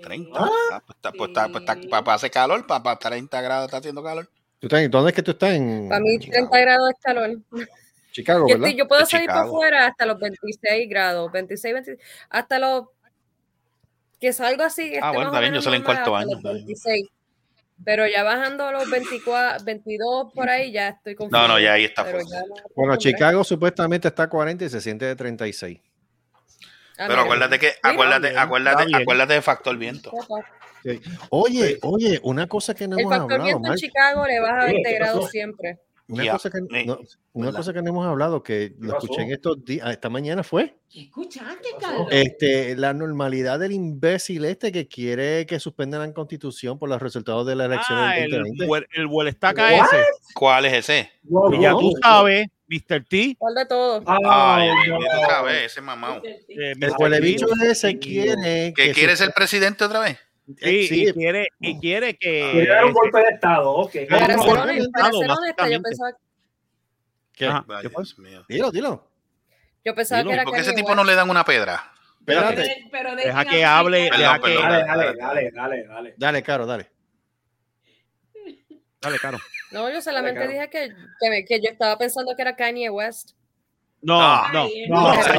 30. 0.00 0.30
Ah, 0.34 0.82
pues 0.86 0.96
está, 0.96 1.12
pues 1.12 1.28
está, 1.30 1.48
pues 1.48 1.62
está, 1.62 1.74
para, 1.88 2.04
para 2.04 2.14
hacer 2.14 2.30
calor, 2.30 2.66
para, 2.66 2.82
para 2.82 2.98
30 2.98 3.40
grados 3.40 3.66
está 3.66 3.76
haciendo 3.78 4.02
calor. 4.02 4.28
¿Tú 4.58 4.66
estás 4.66 4.90
¿Dónde 4.90 5.10
es 5.10 5.16
que 5.16 5.22
tú 5.22 5.30
estás? 5.30 5.50
En 5.54 5.88
Para 5.88 6.00
mí, 6.00 6.18
Chicago. 6.18 6.48
30 6.50 6.58
grados 6.60 6.88
de 6.88 6.94
calor. 7.02 7.30
Chicago, 8.12 8.46
Yo, 8.48 8.58
¿verdad? 8.58 8.76
yo 8.76 8.88
puedo 8.88 9.06
salir 9.06 9.26
para 9.26 9.40
Chicago. 9.40 9.56
afuera 9.56 9.86
hasta 9.86 10.04
los 10.06 10.18
26 10.18 10.88
grados, 10.90 11.30
26, 11.32 11.74
26, 11.74 11.98
hasta 12.28 12.58
los 12.58 12.86
que 14.20 14.32
salgo 14.32 14.62
así. 14.64 14.94
Ah, 15.00 15.12
bueno, 15.12 15.30
más 15.30 15.32
o 15.32 15.36
está 15.36 15.40
bien, 15.40 15.44
yo 15.44 15.50
menos 15.52 15.64
salí 15.64 15.76
en 15.76 15.82
cuarto 15.84 16.16
año, 16.16 16.26
los 16.30 16.36
está 16.38 16.52
bien. 16.52 16.66
26. 16.66 17.08
Pero 17.82 18.06
ya 18.06 18.22
bajando 18.22 18.66
a 18.66 18.72
los 18.72 18.90
24, 18.90 19.64
22 19.64 20.32
por 20.34 20.50
ahí, 20.50 20.70
ya 20.72 20.88
estoy 20.90 21.14
con 21.14 21.30
No, 21.30 21.48
no, 21.48 21.58
ya 21.58 21.72
ahí 21.72 21.84
está 21.84 22.04
pero 22.04 22.18
ya 22.18 22.42
Bueno. 22.76 22.96
Chicago 22.96 23.42
supuestamente 23.44 24.08
está 24.08 24.24
a 24.24 24.28
40 24.28 24.64
y 24.66 24.68
se 24.68 24.80
siente 24.82 25.06
de 25.06 25.16
36. 25.16 25.80
Ah, 27.00 27.06
Pero 27.08 27.22
acuérdate 27.22 27.58
que, 27.58 27.72
acuérdate, 27.82 28.28
bien, 28.28 28.38
acuérdate, 28.38 28.84
acuérdate 28.94 29.32
de 29.32 29.40
factor 29.40 29.74
viento. 29.78 30.12
Oye, 31.30 31.78
oye, 31.80 32.20
una 32.22 32.46
cosa 32.46 32.74
que 32.74 32.86
no 32.86 32.96
El 32.96 33.02
hemos 33.02 33.12
factor 33.12 33.40
hablado, 33.40 33.58
viento 33.58 33.72
en 33.72 33.78
Chicago 33.78 34.26
le 34.26 34.40
baja 34.40 34.64
Oye, 34.64 34.72
20 34.74 34.90
¿qué 34.90 34.94
grados 34.96 35.30
siempre. 35.30 35.78
Una, 36.10 36.32
cosa 36.32 36.50
que, 36.50 36.84
no, 36.84 36.98
una 37.32 37.52
cosa 37.52 37.72
que 37.72 37.82
no 37.82 37.88
hemos 37.90 38.06
hablado, 38.06 38.42
que 38.42 38.74
lo 38.78 38.92
pasó? 38.94 39.04
escuché 39.06 39.22
en 39.22 39.32
estos 39.32 39.64
días, 39.64 39.86
ah, 39.86 39.92
esta 39.92 40.08
mañana 40.10 40.42
fue, 40.42 40.76
¿Qué 40.90 41.02
escuchaste, 41.02 41.68
pasó? 41.74 41.86
Carlos? 41.86 42.08
este, 42.10 42.76
la 42.76 42.92
normalidad 42.92 43.58
del 43.58 43.72
imbécil 43.72 44.44
este 44.44 44.72
que 44.72 44.88
quiere 44.88 45.46
que 45.46 45.60
suspendan 45.60 46.00
la 46.00 46.12
constitución 46.12 46.78
por 46.78 46.88
los 46.88 47.00
resultados 47.00 47.46
de 47.46 47.54
la 47.56 47.66
elección 47.66 47.98
Ah, 47.98 48.14
del 48.14 48.24
el, 48.24 48.30
2020. 48.42 48.66
vuel- 48.66 48.86
el 48.92 49.06
vuelestaca 49.06 49.62
What? 49.64 49.84
ese. 49.86 50.04
¿Cuál 50.34 50.64
es 50.66 50.72
ese? 50.74 51.10
Wow, 51.24 51.54
Y 51.54 51.60
ya 51.62 51.72
wow. 51.72 51.80
tú 51.80 51.92
sabes, 52.02 52.46
Mr. 52.68 53.04
T. 53.08 53.34
¿Cuál 53.38 53.54
de 53.54 53.66
todos? 53.66 54.02
Ay, 54.06 54.68
Ay, 54.68 54.90
bendito 54.90 55.16
otra 55.22 55.42
vez, 55.42 55.64
ese 55.72 55.80
mamado. 55.80 56.22
eh, 56.24 56.72
El 56.80 56.90
huelebicho 56.98 57.46
ese 57.64 57.98
quiere 57.98 58.72
¿Que 58.74 58.92
quiere 58.92 59.16
ser 59.16 59.32
presidente 59.34 59.84
otra 59.84 60.00
vez? 60.00 60.18
Eh, 60.48 60.54
sí, 60.60 60.86
sí, 60.88 61.08
y 61.08 61.12
quiere, 61.12 61.48
y 61.60 61.78
quiere 61.80 62.16
que. 62.16 62.50
Quiere 62.52 62.68
dar 62.68 62.84
un 62.84 62.92
golpe 62.92 63.18
de 63.18 63.28
estado, 63.30 63.70
ok. 63.70 63.92
Para 64.08 64.36
no, 64.36 64.42
ser 64.42 64.54
no, 64.54 64.62
honesta, 64.62 64.90
para 65.00 65.12
ser 65.12 65.30
honesta, 65.30 65.68
yo 65.68 65.82
pensaba, 65.82 66.10
¿Qué? 67.32 67.46
Ajá. 67.46 67.64
Vaya, 67.66 67.82
¿Qué? 67.82 67.88
Dios 67.88 68.18
mío. 68.18 68.44
Dilo, 68.48 68.70
dilo. 68.70 69.10
yo 69.84 69.94
pensaba 69.94 70.18
Dilo, 70.22 70.30
que 70.30 70.34
era 70.34 70.44
¿Por 70.44 70.54
qué 70.54 70.60
ese 70.60 70.70
Kanye 70.70 70.82
tipo 70.82 70.94
no 70.94 71.04
le 71.04 71.14
dan 71.14 71.30
una 71.30 71.44
pedra? 71.44 71.92
Espérate. 72.20 72.56
Pero- 72.90 72.90
pero 72.90 73.16
Deja 73.16 73.44
que 73.44 73.64
hable, 73.64 74.08
Perdón, 74.10 74.18
deja 74.20 74.34
que. 74.38 74.42
perdón. 74.42 74.62
Dale, 74.68 74.84
dale, 74.84 75.14
dale, 75.16 75.50
dale, 75.52 75.84
dale. 75.86 76.14
Dale, 76.16 76.42
Caro, 76.42 76.66
dale. 76.66 76.90
Dale, 79.00 79.18
caro. 79.18 79.38
No, 79.72 79.90
yo 79.90 80.02
solamente 80.02 80.40
Claro. 80.40 80.52
dije 80.52 80.68
que, 80.68 80.90
que, 81.18 81.44
que 81.46 81.60
yo 81.62 81.70
estaba 81.70 81.96
pensando 81.96 82.36
que 82.36 82.42
era 82.42 82.54
Kanye 82.54 82.90
West. 82.90 83.30
No, 84.02 84.52
no. 84.52 84.66
No, 84.88 85.12
ese 85.14 85.38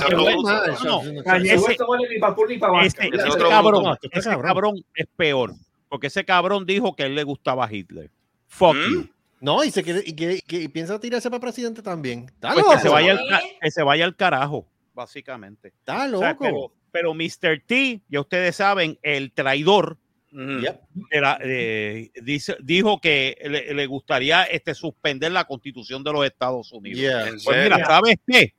cabrón. 3.50 3.96
Este 4.04 5.04
es 5.04 5.08
peor. 5.16 5.54
Porque 5.90 6.08
ese 6.08 6.24
cabrón 6.24 6.66
dijo 6.66 6.96
que 6.96 7.04
a 7.04 7.06
él 7.08 7.16
le 7.16 7.24
gustaba 7.24 7.72
Hitler. 7.72 8.10
Fuck 8.48 8.76
¿Mm? 8.76 8.94
you. 8.94 9.10
No, 9.42 9.64
y, 9.64 9.72
se 9.72 9.84
quiere, 9.84 10.04
y, 10.06 10.14
quiere- 10.16 10.36
y 10.36 10.42
que- 10.42 10.62
y 10.62 10.68
piensa 10.68 11.00
tirarse 11.00 11.30
para 11.30 11.42
presidente 11.42 11.82
también. 11.82 12.32
Pues 12.40 12.54
que 12.76 12.80
se, 12.80 12.90
vaya 12.90 13.14
al, 13.14 13.20
que 13.60 13.72
se 13.72 13.82
vaya 13.82 14.06
al 14.06 14.16
carajo, 14.16 14.68
básicamente. 14.94 15.70
Está 15.70 16.06
O 16.06 16.08
loco. 16.10 16.20
sea, 16.24 16.38
pero, 16.38 16.72
pero 16.92 17.14
Mr. 17.16 17.60
T, 17.66 18.02
ya 18.08 18.22
ustedes 18.22 18.56
saben, 18.56 19.00
el 19.02 19.32
traidor. 19.32 19.98
Yep. 20.32 20.82
era, 21.10 21.38
eh, 21.44 22.10
dice, 22.24 22.56
dijo 22.62 23.00
que 23.02 23.38
le, 23.44 23.74
le 23.74 23.86
gustaría 23.86 24.44
este, 24.44 24.74
suspender 24.74 25.32
la 25.32 25.44
constitución 25.46 26.04
de 26.04 26.14
los 26.14 26.26
Estados 26.26 26.72
Unidos. 26.72 27.00
Yeah. 27.00 27.28
¿En 27.28 27.38
Pues 27.44 27.64
mira, 27.64 27.86
¿sabes 27.86 28.16
qué? 28.26 28.54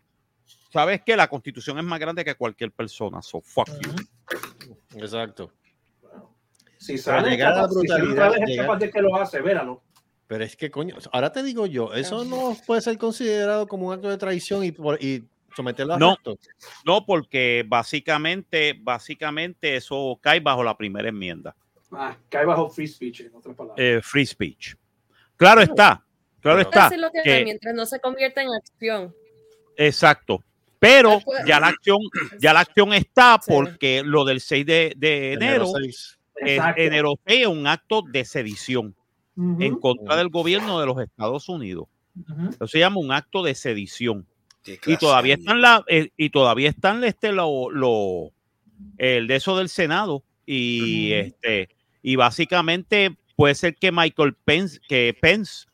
¿Sabes 0.71 1.01
qué? 1.05 1.17
La 1.17 1.29
constitución 1.29 1.79
es 1.79 1.85
más 1.85 1.99
grande 1.99 2.25
que 2.25 2.35
cualquier 2.35 2.73
persona. 2.73 3.23
So 3.23 3.41
fuck 3.41 3.69
you. 3.81 3.95
Exacto. 4.99 5.53
Si 6.79 6.99
sale 6.99 7.31
llegar 7.31 7.53
a 7.53 7.63
la 7.63 7.69
si 7.69 7.75
brutalidad, 7.75 8.33
llegar- 8.47 8.67
capaz 8.67 8.79
de 8.79 8.91
que 8.91 9.01
lo 9.03 9.17
hace, 9.17 9.41
véralo. 9.41 9.83
Pero 10.27 10.45
es 10.45 10.57
que, 10.57 10.71
coño, 10.71 10.97
ahora 11.13 11.31
te 11.31 11.43
digo 11.43 11.67
yo, 11.67 11.93
eso 11.95 12.25
no 12.25 12.57
puede 12.67 12.81
ser 12.81 12.97
considerado 12.99 13.69
como 13.69 13.89
un 13.89 13.95
acto 13.95 14.09
de 14.09 14.17
traición 14.17 14.65
y, 14.65 14.75
y 15.01 15.23
someterlo 15.55 15.95
a 15.95 15.99
No. 15.99 16.17
No, 16.87 17.05
porque 17.05 17.65
básicamente, 17.67 18.75
básicamente 18.81 19.77
eso 19.77 20.19
cae 20.23 20.41
bajo 20.41 20.65
la 20.65 20.77
primera 20.77 21.09
enmienda. 21.09 21.55
Ah, 21.93 22.17
cae 22.29 22.45
bajo 22.47 22.69
free 22.71 22.87
speech, 22.89 23.21
en 23.21 23.35
otras 23.35 23.55
palabras. 23.57 23.79
eh, 23.85 24.01
free 24.03 24.27
speech. 24.27 24.75
Claro 25.37 25.61
está, 25.61 26.05
claro 26.41 26.59
Pero- 26.59 26.61
está. 26.61 26.85
Decir 26.85 27.01
lo 27.01 27.11
que 27.11 27.23
que- 27.23 27.45
mientras 27.45 27.75
no 27.75 27.85
se 27.87 28.01
convierta 28.01 28.43
en 28.43 28.49
acción. 28.55 29.15
exacto. 29.77 30.43
Pero 30.79 31.11
Después- 31.11 31.45
ya 31.47 31.61
la 31.61 31.69
acción, 31.69 31.99
ya 32.41 32.53
la 32.53 32.61
acción 32.61 32.93
está 32.93 33.39
Sí. 33.41 33.53
porque 33.53 34.03
lo 34.05 34.25
del 34.25 34.41
6 34.41 34.67
de, 34.67 34.93
de 34.97 35.33
enero, 35.35 35.67
es, 35.85 36.19
enero 36.77 37.15
es 37.25 37.47
un 37.47 37.67
acto 37.69 38.03
de 38.03 38.25
sedición 38.25 38.95
en 39.37 39.77
contra 39.79 40.17
del 40.17 40.29
gobierno 40.29 40.81
de 40.81 40.87
los 40.87 40.99
Estados 41.01 41.49
Unidos. 41.49 41.87
Eso 42.51 42.67
se 42.67 42.81
llama 42.81 42.99
un 42.99 43.13
acto 43.13 43.43
de 43.45 43.55
sedición. 43.55 44.27
Y 44.87 44.97
todavía 44.97 45.35
están 45.35 45.61
la, 45.61 45.85
eh, 45.89 46.11
y 46.17 46.31
todavía 46.31 46.69
están 46.71 47.03
este 47.05 47.31
lo, 47.33 47.71
lo- 47.71 48.33
el 48.99 49.27
de 49.29 49.37
eso 49.37 49.57
del 49.57 49.69
Senado 49.69 50.25
y 50.45 51.13
este 51.13 51.69
y 52.03 52.17
básicamente 52.17 53.17
puede 53.37 53.55
ser 53.55 53.75
que 53.77 53.93
Michael 53.93 54.35
Pence 54.45 54.79
que 54.89 55.17
Pence 55.21 55.67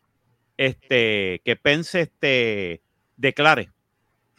este 0.57 1.41
que 1.45 1.57
Pence 1.57 2.01
este 2.03 2.83
declare 3.17 3.71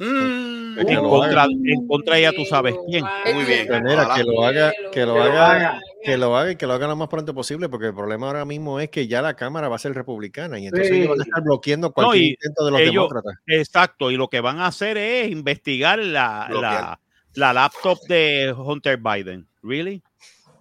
Mm. 0.02 0.80
En 0.80 0.98
contra, 1.02 1.44
en 1.44 1.86
contra 1.86 2.18
ya 2.18 2.32
tú 2.32 2.46
sabes 2.46 2.74
quién. 2.90 3.04
Muy 3.36 3.44
bien. 3.44 3.68
Que 3.68 4.24
lo 4.24 4.46
haga, 4.46 4.72
que 4.94 5.06
lo 5.06 5.22
haga, 5.22 5.82
que 6.02 6.18
lo 6.18 6.38
haga 6.38 6.52
y 6.52 6.56
que 6.56 6.66
lo 6.66 6.72
haga 6.74 6.88
lo 6.88 6.96
más 6.96 7.10
pronto 7.10 7.34
posible, 7.34 7.68
porque 7.68 7.88
el 7.88 7.94
problema 7.94 8.28
ahora 8.28 8.46
mismo 8.46 8.80
es 8.80 8.90
que 8.90 9.10
ya 9.10 9.22
la 9.22 9.34
Cámara 9.34 9.68
va 9.68 9.76
a 9.76 9.80
ser 9.80 9.94
republicana 9.94 10.58
y 10.58 10.68
entonces 10.68 10.88
Sí. 10.90 10.96
ellos 11.02 11.10
van 11.10 11.20
a 11.20 11.24
estar 11.24 11.44
bloqueando 11.44 11.92
cualquier 11.92 12.24
intento 12.30 12.64
de 12.64 12.72
los 12.72 12.80
ellos- 12.80 12.94
demócratas. 12.94 13.34
Exacto, 13.48 14.10
y 14.10 14.16
lo 14.16 14.30
que 14.30 14.40
van 14.40 14.60
a 14.60 14.68
hacer 14.68 14.96
es 14.98 15.30
investigar 15.32 16.00
la, 16.00 16.48
la, 16.50 16.98
la 17.34 17.52
laptop 17.52 18.00
de 18.08 18.56
Hunter 18.58 18.98
Biden. 18.98 19.48
¿Really? 19.62 20.02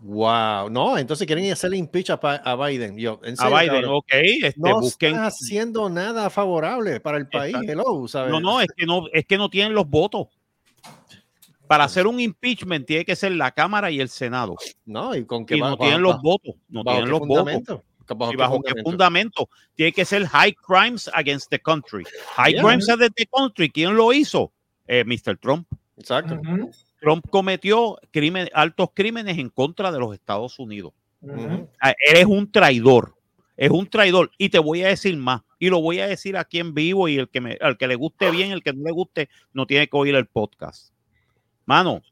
Wow, 0.00 0.70
no, 0.70 0.96
entonces 0.96 1.26
quieren 1.26 1.50
hacerle 1.50 1.76
impeach 1.76 2.10
a, 2.10 2.14
a 2.22 2.54
Biden. 2.66 2.96
Yo, 2.96 3.20
en 3.24 3.34
A 3.34 3.36
serio, 3.36 3.56
Biden, 3.58 3.74
cabrón, 3.82 3.94
ok, 3.96 4.04
este, 4.12 4.54
no 4.60 4.80
busquen. 4.80 5.14
estás 5.14 5.34
haciendo 5.34 5.88
nada 5.90 6.30
favorable 6.30 7.00
para 7.00 7.18
el 7.18 7.28
país. 7.28 7.56
Hello, 7.66 8.06
¿sabes? 8.06 8.30
No, 8.30 8.38
no, 8.40 8.60
es 8.60 8.68
que 8.76 8.86
no, 8.86 9.06
es 9.12 9.26
que 9.26 9.36
no 9.36 9.50
tienen 9.50 9.74
los 9.74 9.88
votos. 9.88 10.28
Para 11.66 11.84
hacer 11.84 12.06
un 12.06 12.18
impeachment 12.20 12.86
tiene 12.86 13.04
que 13.04 13.14
ser 13.16 13.32
la 13.32 13.50
Cámara 13.50 13.90
y 13.90 14.00
el 14.00 14.08
Senado. 14.08 14.56
No, 14.86 15.14
y 15.14 15.26
con 15.26 15.44
que 15.44 15.56
Y 15.56 15.60
no 15.60 15.70
va- 15.72 15.76
tienen 15.76 16.00
los 16.00 16.20
votos. 16.22 16.54
No 16.68 16.82
¿bajo 16.82 16.96
tienen 16.98 17.04
qué 17.04 17.18
los 17.18 17.28
votos. 17.28 17.80
¿Bajo 18.16 18.32
¿Y 18.32 18.36
qué 18.36 18.36
bajo 18.38 18.60
qué 18.62 18.70
fundamento? 18.82 18.90
fundamento? 18.90 19.48
Tiene 19.74 19.92
que 19.92 20.04
ser 20.06 20.26
high 20.26 20.54
crimes 20.54 21.10
against 21.12 21.50
the 21.50 21.58
country. 21.58 22.04
High 22.36 22.52
Yeah. 22.54 22.62
crimes 22.62 22.88
against 22.88 23.16
the 23.16 23.26
country. 23.26 23.68
¿Quién 23.68 23.94
lo 23.96 24.12
hizo? 24.14 24.50
Eh, 24.86 25.04
Mr. 25.04 25.36
Trump. 25.38 25.66
Exacto. 25.98 26.36
Ujú, 26.36 26.70
Trump 27.00 27.24
cometió 27.30 27.98
crimen, 28.10 28.48
altos 28.52 28.88
crímenes 28.94 29.38
en 29.38 29.50
contra 29.50 29.92
de 29.92 29.98
los 29.98 30.14
Estados 30.14 30.58
Unidos. 30.58 30.92
ujú. 31.20 31.68
Ah, 31.80 31.94
Eres 32.06 32.26
un 32.26 32.50
traidor. 32.50 33.14
Es 33.56 33.70
un 33.70 33.88
traidor. 33.88 34.30
Y 34.38 34.50
te 34.50 34.58
voy 34.60 34.82
a 34.84 34.88
decir 34.88 35.16
más. 35.16 35.42
Y 35.58 35.68
lo 35.68 35.80
voy 35.80 35.98
a 35.98 36.06
decir 36.06 36.36
aquí 36.36 36.60
en 36.60 36.74
vivo. 36.74 37.08
Y 37.08 37.18
el 37.18 37.28
que, 37.28 37.40
me, 37.40 37.58
al 37.60 37.76
que 37.76 37.88
le 37.88 37.96
guste 37.96 38.30
bien, 38.30 38.52
el 38.52 38.62
que 38.62 38.72
no 38.72 38.84
le 38.84 38.92
guste, 38.92 39.28
no 39.52 39.66
tiene 39.66 39.88
que 39.88 39.96
oír 39.96 40.14
el 40.14 40.26
podcast. 40.26 40.92
Mano, 41.66 42.02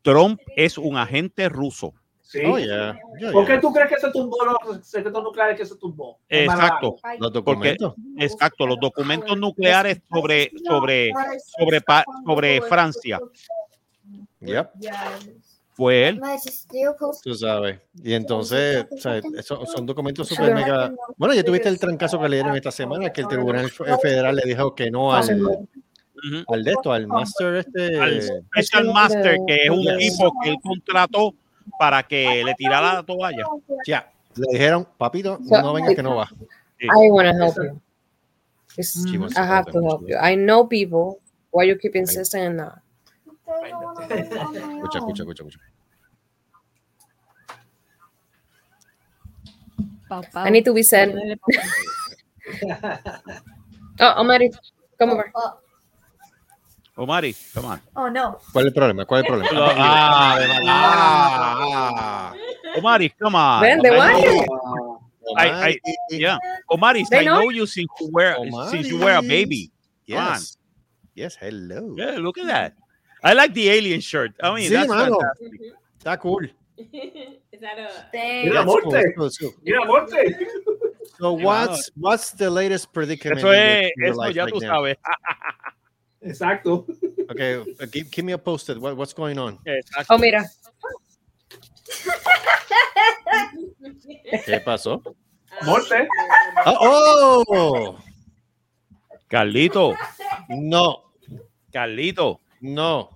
Trump 0.00 0.40
es 0.56 0.78
un 0.78 0.96
agente 0.96 1.48
ruso. 1.48 1.92
Sí. 2.22 2.40
Oh, 2.44 2.58
yeah. 2.58 2.98
Yeah, 3.20 3.30
¿Por 3.30 3.46
yeah. 3.46 3.54
qué 3.54 3.60
tú 3.60 3.72
crees 3.72 3.90
que 3.90 4.00
se 4.00 4.10
tumbó 4.10 4.38
los 4.44 4.86
secretos 4.86 5.22
nucleares 5.22 5.56
que 5.58 5.66
se 5.66 5.76
tumbó? 5.76 6.18
Exacto. 6.28 6.96
Los 7.18 7.32
documentos. 7.32 7.94
Exacto. 8.18 8.66
Los 8.66 8.80
documentos 8.80 9.38
nucleares 9.38 10.00
sobre, 10.10 10.50
sobre, 10.66 11.12
sobre, 11.58 11.84
sobre 12.24 12.60
Francia. 12.62 13.20
Yep, 14.46 14.70
Fue 15.76 16.08
él. 16.08 16.20
tú 17.22 17.34
sabes. 17.34 17.80
Y 18.02 18.12
entonces, 18.14 18.86
o 18.92 18.96
sea, 18.96 19.20
eso- 19.36 19.66
son 19.66 19.86
documentos 19.86 20.28
super 20.28 20.54
mega. 20.54 20.92
Bueno, 21.16 21.34
ya 21.34 21.42
tuviste 21.42 21.68
el 21.68 21.78
trancazo 21.80 22.20
que 22.20 22.28
le 22.28 22.36
dieron 22.36 22.54
esta 22.56 22.70
semana, 22.70 23.12
que 23.12 23.20
el 23.22 23.26
Tribunal 23.28 23.70
Fe- 23.70 23.98
Federal 24.00 24.36
le 24.36 24.42
dijo 24.44 24.74
que 24.74 24.90
no 24.90 25.12
al, 25.12 25.24
al 26.48 26.64
de 26.64 26.70
esto, 26.70 26.92
al 26.92 27.06
Master 27.08 27.54
este. 27.56 27.98
Al 28.00 28.22
Special 28.22 28.84
Master, 28.92 29.38
que 29.46 29.54
es 29.64 29.70
un 29.70 29.84
tipo 29.98 30.32
que 30.42 30.50
él 30.50 30.56
contrató 30.62 31.34
para 31.78 32.02
que 32.04 32.42
le 32.44 32.54
tirara 32.54 32.94
la 32.94 33.02
toalla. 33.02 33.44
Ya, 33.86 34.12
le 34.36 34.46
dijeron, 34.52 34.86
papito, 34.96 35.38
no 35.62 35.72
vengas 35.72 35.94
que 35.96 36.02
no 36.02 36.16
va. 36.16 36.28
I 36.80 37.10
want 37.10 37.28
to 37.28 37.44
help 37.44 37.56
you. 37.56 37.80
I 39.36 39.40
have 39.40 39.64
to 39.72 39.80
help 39.82 40.02
you. 40.08 40.16
I 40.20 40.36
know 40.36 40.68
people. 40.68 41.20
Why 41.50 41.64
you 41.68 41.76
keep 41.78 41.94
insisting 41.96 42.46
on 42.46 42.56
that? 42.58 42.78
Escucha, 43.64 44.98
escucha, 44.98 45.22
escucha, 45.22 45.42
escucha. 45.44 45.58
I 50.46 50.50
need 50.50 50.64
to 50.64 50.72
be 50.74 50.82
said. 50.82 51.14
Oh, 54.00 54.20
Omari, 54.20 54.50
come 54.98 55.10
over. 55.12 55.32
Omari, 56.96 57.34
come 57.54 57.64
on. 57.66 57.80
Oh 57.96 58.08
no. 58.08 58.38
¿Cuál 58.52 58.66
es 58.66 58.68
el 58.68 58.74
problema? 58.74 59.04
¿Cuál 59.04 59.20
es 59.22 59.26
el 59.26 59.32
problema? 59.32 59.52
Lo- 59.58 59.74
Ah, 59.76 60.36
de 60.38 60.46
verdad. 60.46 60.62
Ah, 60.68 62.34
Omari, 62.76 63.10
come 63.10 63.36
on. 63.36 63.60
Ven, 63.62 63.80
de 63.80 63.88
I 63.88 63.96
guay. 63.96 64.22
know- 64.22 65.00
I, 65.36 65.48
I, 65.70 65.80
yeah. 66.10 66.38
Omari, 66.70 67.00
I 67.10 67.24
know? 67.24 67.40
know 67.40 67.50
you 67.50 67.66
since 67.66 67.88
you 67.98 68.10
were 68.12 68.36
since 68.70 68.88
you 68.88 68.98
were 68.98 69.14
a 69.16 69.22
baby. 69.22 69.70
Yes. 70.06 70.56
Yes, 71.14 71.34
hello. 71.36 71.94
Yeah, 71.96 72.18
look 72.18 72.38
at 72.38 72.46
that. 72.46 72.74
I 73.24 73.32
like 73.32 73.54
the 73.54 73.70
alien 73.70 74.00
shirt. 74.00 74.32
I 74.42 74.54
mean, 74.54 74.68
Sí, 74.70 74.74
that's 74.74 74.88
mano. 74.88 75.18
fantastic. 75.18 75.72
Está 75.98 76.20
cool. 76.20 76.46
Mira, 76.92 78.64
That's 78.64 78.74
a 78.74 78.80
cool, 78.82 78.92
cool, 79.16 79.30
cool. 79.40 79.52
Mira, 79.64 79.84
Morte. 79.86 80.36
So 81.18 81.32
what's 81.32 81.90
what's 81.96 82.32
the 82.32 82.50
latest 82.50 82.92
predicament? 82.92 83.38
Eso 83.40 83.50
in 83.50 83.56
your- 83.56 83.84
es, 83.86 83.92
eso 84.12 84.18
life 84.20 84.34
ya 84.36 84.44
right 84.44 84.52
tú 84.54 84.60
now? 84.60 84.82
sabes. 84.82 84.96
Exacto. 86.24 86.84
Okay, 87.30 87.60
uh, 87.80 87.86
keep, 87.90 88.10
keep 88.10 88.24
me 88.24 88.32
a 88.32 88.38
posted. 88.38 88.76
What, 88.78 88.96
what's 88.96 89.12
going 89.14 89.38
on? 89.38 89.58
Exacto. 89.66 90.06
Oh, 90.10 90.18
mira. 90.18 90.44
¿Qué 94.44 94.60
pasó? 94.60 95.02
Morte. 95.62 96.08
Ah, 96.64 96.74
¡Oh! 96.80 97.96
Carlito, 99.28 99.96
No, 100.48 101.12
Carlito, 101.72 102.40
no, 102.64 103.10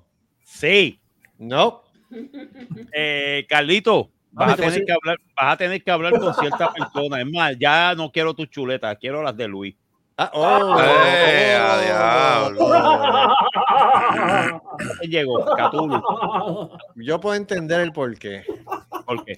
sí. 0.44 1.00
no. 1.38 1.82
Eh, 2.92 3.46
Carlito, 3.48 4.10
vas 4.32 4.50
a, 4.50 4.52
a 4.52 4.56
tener 4.56 4.84
que 4.84 4.92
hablar, 4.92 5.18
vas 5.36 5.52
a 5.52 5.56
tener 5.58 5.84
que 5.84 5.90
hablar 5.90 6.18
con 6.18 6.34
cierta 6.34 6.72
persona. 6.74 7.20
Es 7.20 7.26
más, 7.26 7.56
ya 7.58 7.94
no 7.94 8.10
quiero 8.10 8.34
tus 8.34 8.48
chuletas, 8.50 8.96
quiero 8.98 9.22
las 9.22 9.36
de 9.36 9.46
Luis. 9.48 9.74
Ah, 10.16 10.30
oh, 10.34 10.80
¡Eh, 10.80 11.54
a 11.54 11.74
oh, 11.74 12.50
diablo! 12.50 12.58
¿Quién 15.00 15.10
llegó? 15.10 15.44
Catulo. 15.54 16.78
Yo 16.96 17.20
puedo 17.20 17.36
entender 17.36 17.80
el 17.80 17.92
porqué. 17.92 18.42
¿Por 19.06 19.24
qué? 19.24 19.36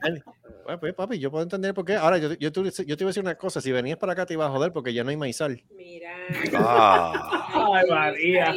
Pues, 0.79 0.95
papi, 0.95 1.19
yo 1.19 1.31
puedo 1.31 1.43
entender 1.43 1.73
por 1.75 1.85
qué. 1.85 1.97
Ahora, 1.97 2.19
yo, 2.19 2.33
yo, 2.35 2.53
te- 2.53 2.63
yo 2.63 2.97
te 2.97 3.03
iba 3.03 3.09
a 3.09 3.11
decir 3.11 3.23
una 3.23 3.35
cosa. 3.37 3.61
Si 3.61 3.73
venías 3.73 3.99
para 3.99 4.13
acá, 4.13 4.27
te 4.27 4.35
iba 4.35 4.47
a 4.47 4.51
joder 4.51 4.73
porque 4.73 4.93
ya 4.93 5.03
no 5.03 5.11
hay 5.11 5.17
maizal. 5.17 5.63
Mira. 5.77 6.11
Ah, 6.55 7.73
Ay, 7.75 7.89
María. 7.91 8.55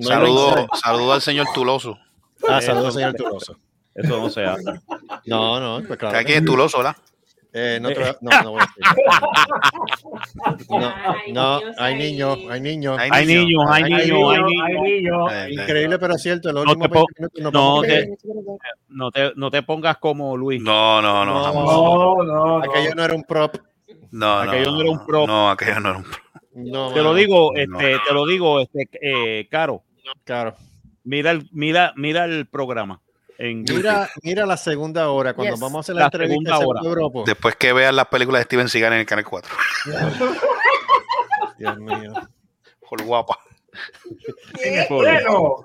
No 0.00 0.06
saludo, 0.08 0.66
saludo 0.74 1.12
al 1.12 1.22
señor 1.22 1.46
Tuloso. 1.54 1.98
Ah, 2.48 2.60
saludos, 2.60 2.94
señor 2.94 3.14
Turoso. 3.14 3.56
Eso 3.94 4.18
no 4.18 4.28
se 4.28 4.44
hace. 4.44 4.64
No, 5.26 5.60
no, 5.60 5.86
pues 5.86 5.98
claro. 5.98 6.14
Que 6.14 6.20
aquí 6.20 6.32
es 6.32 6.44
Tuloso, 6.44 6.78
¿verdad? 6.78 6.96
Eh, 7.56 7.78
no, 7.80 7.88
no, 8.20 8.42
no 8.42 8.50
voy 8.50 8.62
a 8.62 8.66
decir. 8.66 8.84
No, 11.32 11.60
no, 11.60 11.60
hay 11.78 11.94
niños, 11.94 12.38
hay 12.50 12.60
niños. 12.60 12.98
Hay 12.98 13.26
niños, 13.26 13.64
hay 13.70 13.82
Hay 13.84 13.90
niños, 13.90 14.26
hay 14.28 14.42
Ay, 14.42 14.50
niños. 14.70 14.82
niño. 14.82 15.30
Eh, 15.30 15.44
eh. 15.46 15.52
Increíble, 15.52 15.98
pero 16.00 16.14
cierto. 16.14 16.48
El 16.50 16.56
No 16.56 16.76
te 16.76 16.88
po- 16.88 17.06
20 17.18 17.38
minutos 17.38 17.52
no 17.52 17.80
te- 17.82 18.16
No 18.88 19.10
te, 19.12 19.32
no 19.36 19.50
te 19.52 19.62
pongas 19.62 19.98
como 19.98 20.36
Luis. 20.36 20.60
No, 20.60 21.00
no, 21.00 21.24
no. 21.24 21.52
No. 21.52 22.24
No. 22.24 22.58
Aquello 22.58 22.94
no 22.96 23.04
era 23.04 23.14
un 23.14 23.22
prop. 23.22 23.54
No, 24.10 24.44
no, 24.44 24.50
Aquello 24.50 24.70
no 24.72 24.80
era 24.80 24.90
un 24.90 25.06
pro. 25.06 25.26
No, 25.26 25.50
aquello 25.50 25.80
no 25.80 25.88
era 25.90 25.98
un 25.98 26.04
pro. 26.04 26.20
No, 26.56 26.92
Te 26.92 27.02
lo 27.02 27.14
digo, 27.14 27.52
no. 27.68 27.80
este, 27.80 27.98
te 28.06 28.14
lo 28.14 28.26
digo, 28.26 28.60
este, 28.60 28.88
eh, 29.00 29.48
Caro. 29.48 29.82
Claro. 30.24 30.54
Mira 31.04 31.30
el, 31.32 31.48
mira, 31.52 31.92
mira 31.96 32.24
el 32.24 32.46
programa. 32.46 33.00
En 33.38 33.62
Mira, 33.62 34.08
mira 34.22 34.46
la 34.46 34.56
segunda 34.56 35.10
hora, 35.10 35.34
cuando 35.34 35.54
Yes. 35.54 35.60
vamos 35.60 35.76
a 35.76 35.80
hacer 35.80 35.94
la, 35.96 36.02
La 36.02 36.06
entrevista 36.06 36.58
hora. 36.58 36.80
Grupo. 36.82 37.24
Después 37.26 37.56
que 37.56 37.72
vean 37.72 37.96
las 37.96 38.06
películas 38.06 38.40
de 38.40 38.44
Steven 38.44 38.68
Seagal 38.68 38.92
en 38.92 39.00
el 39.00 39.06
Canal 39.06 39.24
4. 39.24 39.54
Dios 41.58 41.78
mío. 41.78 42.12
Por 42.88 43.02
guapa. 43.02 43.38
Bueno. 44.88 45.64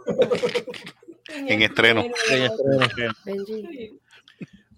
En 1.28 1.62
estreno. 1.62 2.02
En 2.32 2.42
estreno. 2.44 2.88
Benji. 3.24 4.00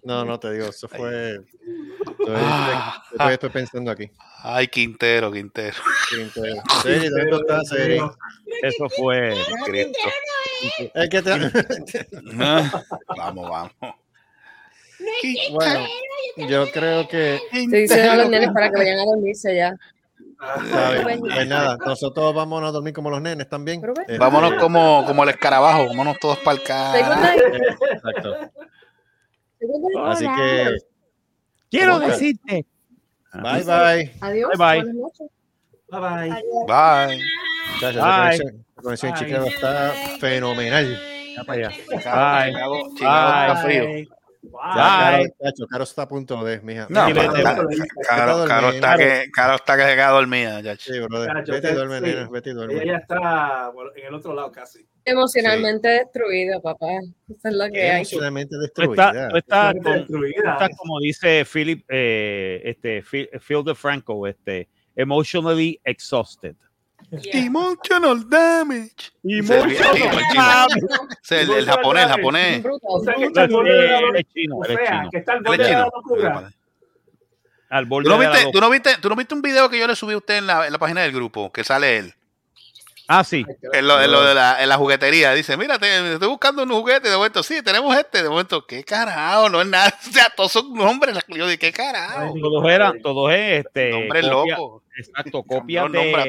No, 0.03 0.25
no 0.25 0.39
te 0.39 0.51
digo, 0.53 0.65
eso 0.67 0.87
fue. 0.87 1.35
Estoy, 2.19 2.35
Ah. 2.37 3.03
estoy- 3.11 3.33
estoy 3.33 3.49
pensando 3.49 3.91
aquí. 3.91 4.09
Ay, 4.43 4.67
Quintero, 4.67 5.31
Quintero. 5.31 5.77
Seri, 6.81 7.07
¿dónde 7.09 7.35
estás, 7.37 7.67
Seri? 7.69 7.99
Eso 8.63 8.89
fue. 8.89 9.35
Cristo. 9.65 9.99
El 10.93 11.09
que 11.09 11.21
te- 11.21 11.31
Ah, 12.39 12.83
Vamos, 13.17 13.49
vamos. 13.49 13.71
Bueno, 15.51 15.85
yo 16.49 16.71
creo 16.71 17.07
que. 17.07 17.35
Estoy 17.51 17.67
diciendo 17.81 18.11
a 18.11 18.15
los 18.17 18.29
nenes 18.29 18.49
para 18.51 18.69
que 18.69 18.77
vayan 18.77 18.99
a 18.99 19.05
dormirse 19.05 19.55
ya. 19.55 19.73
está 20.65 20.91
bien. 21.03 21.19
Pues 21.21 21.47
nada, 21.47 21.77
nosotros 21.85 22.33
vamos 22.35 22.63
a 22.63 22.71
dormir 22.71 22.93
como 22.93 23.09
los 23.09 23.21
nenes 23.21 23.47
también. 23.49 23.81
Este, 24.01 24.17
Vámonos 24.19 24.55
como, 24.55 25.03
como 25.05 25.23
el 25.23 25.29
escarabajo, 25.29 25.87
vámonos 25.87 26.17
todos 26.19 26.37
para 26.39 26.57
el 26.57 26.63
night. 27.21 27.41
Exacto. 27.93 28.37
Así 30.05 30.25
que, 30.25 30.77
Quiero 31.69 31.99
decirte. 31.99 32.65
bye 33.33 33.63
bye. 33.63 34.11
Adiós. 34.21 34.51
Bye, 34.57 34.83
bye. 34.83 34.93
Bye 35.89 35.99
bye. 35.99 36.29
Bye. 36.67 37.19
Muchachos, 37.73 37.95
la 37.95 38.05
Bye. 38.05 38.37
conexión, 38.39 38.65
la 38.75 38.81
conexión 38.81 39.11
Bye. 39.11 39.19
chiquero 39.19 39.45
está 39.45 39.91
fenomenal. 40.19 40.99
Ya 41.35 41.43
para 41.43 41.67
allá. 41.67 41.71
Chicago, 41.71 42.89
Chicago 42.95 43.51
está 43.51 43.63
frío. 43.63 43.83
Ya, 43.83 45.11
Bye. 45.11 45.33
Caro, 45.39 45.67
Caro 45.69 45.83
está 45.83 46.01
a 46.01 46.07
punto 46.07 46.43
de, 46.43 46.59
mija. 46.61 46.87
No. 46.89 47.05
Caro, 48.07 48.45
Caro 48.47 48.69
está 48.69 48.97
que, 48.97 49.25
Caro 49.31 49.55
está 49.55 49.77
que 49.77 49.83
se 49.83 49.95
queda 49.95 50.09
dormida, 50.09 50.61
ya. 50.61 50.75
Sí, 50.75 50.99
brother. 50.99 51.43
Vete 51.47 51.71
y 51.71 51.75
duerme, 51.75 51.99
sí. 51.99 52.05
nena. 52.05 52.29
Vete 52.29 52.49
y 52.49 52.53
duerme. 52.53 52.73
Ella 52.75 52.85
ya 52.85 52.97
está 52.97 53.71
en 53.95 54.05
el 54.07 54.13
otro 54.15 54.33
lado 54.33 54.51
casi. 54.51 54.85
Emocionalmente 55.05 55.87
destruido, 55.87 56.61
papá. 56.61 56.87
Eso 57.29 57.47
es 57.49 57.53
lo 57.53 57.69
que 57.71 57.81
hay. 57.89 57.97
Emocionalmente 58.01 58.55
destruida. 58.57 59.29
tú 59.29 59.37
estás 59.37 59.75
Está 59.75 59.97
destruida. 59.97 60.69
como 60.77 60.99
dice 60.99 61.45
Philip, 61.45 61.83
eh, 61.89 62.61
este, 62.65 63.01
Phil, 63.01 63.29
Phil 63.45 63.63
DeFranco, 63.63 64.27
este, 64.27 64.67
emotionally 64.95 65.79
exhausted. 65.83 66.55
Emotional 67.33 68.29
damage. 68.29 69.11
Emotional 69.23 69.69
Sí, 69.71 69.75
sí, 69.75 70.03
el 70.03 70.27
chino. 70.31 70.67
Sí, 71.23 71.35
el, 71.35 71.51
el 71.51 71.65
japonés, 71.65 72.03
el 72.03 72.09
japonés. 72.09 72.65
O 72.83 72.99
sea, 73.03 73.13
que 73.15 73.25
está 73.25 73.41
la 73.41 73.45
al 73.47 73.49
borde 73.49 73.71
es 73.71 73.77
de 73.77 74.13
la 74.13 74.23
chino. 74.23 75.91
locura. 75.95 76.53
Al 77.69 77.85
borde 77.85 78.03
¿Tú 78.05 78.09
no, 78.11 78.17
de 78.19 78.23
la 78.25 78.29
viste, 78.31 78.45
locura. 78.45 78.51
tú, 78.51 78.61
no 78.61 78.69
viste, 78.71 78.89
¿Tú 79.01 79.09
no 79.09 79.15
viste 79.15 79.33
un 79.33 79.41
video 79.41 79.69
que 79.69 79.79
yo 79.79 79.87
le 79.87 79.95
subí 79.95 80.13
a 80.13 80.17
usted 80.17 80.37
en 80.37 80.47
la, 80.47 80.67
en 80.67 80.73
la 80.73 80.79
página 80.79 81.01
del 81.01 81.11
grupo? 81.11 81.51
Que 81.51 81.63
sale 81.63 81.97
él. 81.97 82.13
Ah, 83.13 83.25
sí. 83.25 83.45
En 83.73 83.87
lo, 83.87 84.01
en 84.01 84.09
lo 84.09 84.23
de 84.23 84.33
la, 84.33 84.63
en 84.63 84.69
la 84.69 84.77
juguetería. 84.77 85.33
Dice, 85.33 85.57
mira, 85.57 85.77
te- 85.77 86.13
estoy 86.13 86.29
buscando 86.29 86.63
un 86.63 86.69
juguete. 86.71 87.09
De 87.09 87.17
momento, 87.17 87.43
sí, 87.43 87.61
tenemos 87.61 87.93
este. 87.97 88.23
De 88.23 88.29
momento, 88.29 88.65
¿qué 88.65 88.85
carajo? 88.85 89.49
No 89.49 89.59
es 89.61 89.67
nada. 89.67 89.93
O 90.07 90.11
sea, 90.13 90.31
todos 90.33 90.51
son 90.53 90.73
nombres. 90.73 91.17
Yo 91.27 91.45
dije, 91.45 91.59
¿qué 91.59 91.73
carajo? 91.73 92.33
Todos 92.39 92.69
eran, 92.69 93.01
todos 93.01 93.33
es 93.33 93.65
este. 93.65 93.89
Nombres 93.91 94.25
copia- 94.25 94.55
locos. 94.57 94.83
Exacto, 94.97 95.43
copias 95.47 95.83
Los 95.91 95.93
nombra 95.93 96.23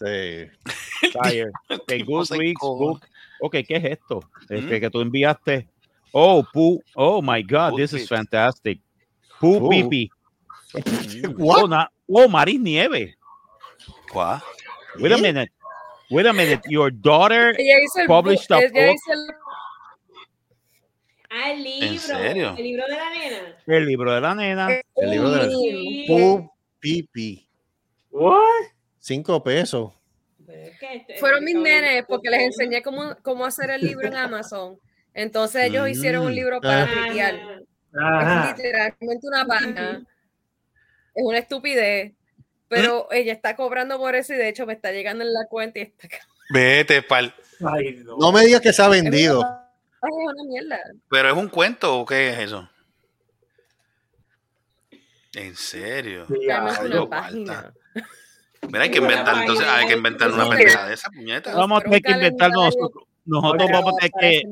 de. 0.00 0.50
Sí. 1.02 1.08
Fire. 1.12 1.50
De 1.86 1.98
Goodreads 2.04 2.54
cómo. 2.58 2.76
Book. 2.78 3.00
Ok, 3.42 3.52
¿qué 3.68 3.76
es 3.76 3.84
esto? 3.84 4.22
Este 4.48 4.78
¿Mm? 4.78 4.80
que 4.80 4.90
tú 4.90 5.00
enviaste. 5.02 5.68
Oh, 6.12 6.42
Poo. 6.50 6.80
Oh 6.94 7.20
my 7.20 7.42
God, 7.42 7.76
this 7.76 7.92
is 7.92 8.08
fantastic. 8.08 8.80
Poo 9.38 9.58
Poo. 9.58 9.68
Pipi. 9.68 10.10
What? 11.36 11.62
Oh, 11.64 11.68
na- 11.68 11.90
oh, 12.08 12.26
Maris 12.26 12.58
Nieve. 12.58 13.16
¿Cuál? 14.10 14.40
Wait 14.98 15.12
a 15.12 15.18
minute. 15.18 15.52
Wait 16.10 16.26
a 16.26 16.32
minute. 16.32 16.60
Your 16.68 16.90
daughter. 16.90 17.54
Published 18.06 18.50
a 18.50 18.60
book. 18.68 18.96
Ah, 21.32 21.52
el 21.52 21.62
libro. 21.62 21.98
serio? 22.00 22.54
El 22.58 22.64
libro 22.64 22.84
de 22.88 22.96
la 22.96 23.10
nena. 23.10 23.56
El 23.66 23.86
libro 23.86 24.12
de 24.12 24.20
la 24.20 24.34
nena. 24.34 24.68
El 24.96 25.10
libro 25.10 25.30
de 25.30 25.38
la- 25.38 25.48
Sí. 25.48 26.06
Pu- 26.08 26.50
Pipi. 26.80 27.48
What? 28.10 28.40
Cinco 28.98 29.40
pesos. 29.42 29.92
Este- 30.48 31.16
Fueron 31.18 31.44
mis 31.44 31.54
nenes 31.54 32.04
porque 32.08 32.30
les 32.30 32.40
enseñé 32.42 32.82
cómo, 32.82 33.16
cómo 33.22 33.44
hacer 33.46 33.70
el 33.70 33.80
libro 33.82 34.08
en 34.08 34.16
Amazon. 34.16 34.76
Entonces 35.14 35.66
ellos 35.66 35.88
hicieron 35.88 36.24
un 36.26 36.32
Mm. 36.32 36.34
libro 36.34 36.60
para 36.60 36.82
Ah. 36.82 37.58
Ajá. 37.94 38.50
Es 38.50 38.56
literalmente 38.58 39.26
una 39.28 39.44
página. 39.46 39.90
Es 41.14 41.22
una 41.24 41.38
estupidez. 41.38 42.12
Pero 42.70 43.08
ella 43.10 43.32
está 43.32 43.56
cobrando 43.56 43.98
por 43.98 44.14
eso 44.14 44.32
y 44.32 44.36
de 44.36 44.48
hecho 44.48 44.64
me 44.64 44.74
está 44.74 44.92
llegando 44.92 45.24
en 45.24 45.32
la 45.32 45.46
cuenta 45.48 45.80
y 45.80 45.82
está. 45.82 46.08
Vete, 46.50 47.02
pal. 47.02 47.34
Ay, 47.66 48.00
no. 48.04 48.16
No 48.16 48.32
me 48.32 48.44
digas 48.44 48.60
que 48.60 48.72
se 48.72 48.80
ha 48.80 48.88
vendido. 48.88 49.42
Ay, 50.00 50.10
es 50.10 50.32
una 50.32 50.44
mierda. 50.44 50.78
¿Pero 51.10 51.28
es 51.28 51.34
un 51.34 51.48
cuento 51.48 51.98
o 51.98 52.06
qué 52.06 52.30
es 52.30 52.38
eso? 52.38 52.68
¿En 55.34 55.56
serio? 55.56 56.26
Diablo, 56.28 57.02
una 57.06 57.10
página. 57.10 57.74
Mira, 58.68 58.84
hay 58.84 58.90
que 58.90 58.98
inventar, 58.98 59.36
entonces 59.40 59.66
hay 59.66 59.86
que 59.88 59.94
inventar 59.94 60.30
una 60.30 60.48
pendejada 60.48 60.88
de 60.88 60.94
esa 60.94 61.10
puñeta. 61.10 61.54
Vamos 61.54 61.80
a 61.80 61.84
tener 61.84 62.02
que 62.02 62.12
inventar 62.12 62.52
nosotros. 62.52 63.04
Nosotros 63.24 63.70
vamos 63.72 63.94
a 63.94 64.08
tener 64.08 64.12
que. 64.20 64.42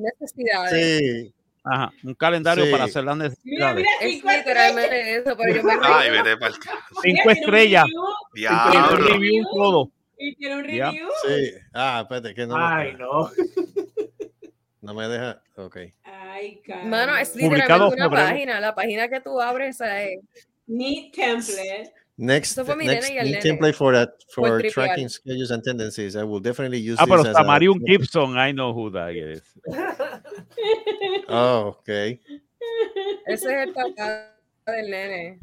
Sí. 0.70 1.34
Ajá, 1.64 1.92
un 2.04 2.14
calendario 2.14 2.64
Sí. 2.64 2.70
para 2.70 2.84
hacer 2.84 3.04
las 3.04 3.16
Mira, 3.16 3.28
necesidades. 3.28 3.76
mira, 3.76 3.90
Es 4.00 4.10
cinco 4.12 4.30
estrellas. 4.30 4.74
literalmente 4.74 5.16
eso, 5.16 5.36
pero 5.36 5.54
yo 5.56 5.62
me 5.64 5.72
Ay, 5.82 6.10
vete 6.10 6.36
pa'l 6.36 6.52
Mira, 6.52 6.78
Cinco 7.02 7.30
estrellas. 7.30 7.84
Tiene 7.84 7.98
un 8.00 8.72
Diablo. 8.72 8.96
review 9.08 9.44
todo. 9.54 9.90
Y 10.18 10.34
tiene 10.36 10.56
un 10.56 10.64
review. 10.64 11.08
Sí. 11.26 11.52
Ah, 11.74 12.00
espérate, 12.02 12.34
que 12.34 12.46
no, 12.46 12.56
me- 12.56 12.64
Ay, 12.64 12.94
no. 12.98 13.30
no 14.80 14.94
me 14.94 15.08
deja. 15.08 15.42
Ok. 15.56 15.76
Ay, 16.04 16.60
cabrón. 16.66 16.90
Mano, 16.90 17.16
es 17.16 17.30
Publicado 17.30 17.54
literalmente 17.54 17.94
una 17.96 18.04
febrero. 18.08 18.28
página. 18.28 18.60
La 18.60 18.74
página 18.74 19.08
que 19.08 19.20
tú 19.20 19.40
abres 19.40 19.80
es. 19.80 20.18
Neat 20.66 21.12
template. 21.14 21.92
Next, 22.20 22.50
Eso 22.52 22.64
fue 22.64 22.74
mi 22.74 22.84
next 22.84 23.04
nene 23.08 23.14
y 23.14 23.18
el 23.18 23.24
new 23.26 23.32
nene. 23.34 23.42
template 23.42 23.74
for 23.74 23.94
that 23.94 24.10
for 24.34 24.60
tracking 24.70 25.08
schedules 25.08 25.52
and 25.52 25.62
tendencies. 25.62 26.16
I 26.16 26.24
will 26.24 26.40
definitely 26.42 26.80
use 26.80 26.96
Ah, 27.00 27.04
pero 27.06 27.18
this 27.18 27.26
as 27.26 27.36
está 27.36 27.42
a- 27.42 27.46
Marion 27.46 27.78
Gibson. 27.86 28.36
I 28.36 28.52
know 28.52 28.72
who 28.74 28.90
that 28.90 29.14
is. 29.14 29.42
Oh, 31.28 31.76
ok. 31.78 31.88
Ese 31.88 32.18
es 33.26 33.44
el 33.44 33.72
papá 33.72 34.34
del 34.66 34.90
nene. 34.90 35.38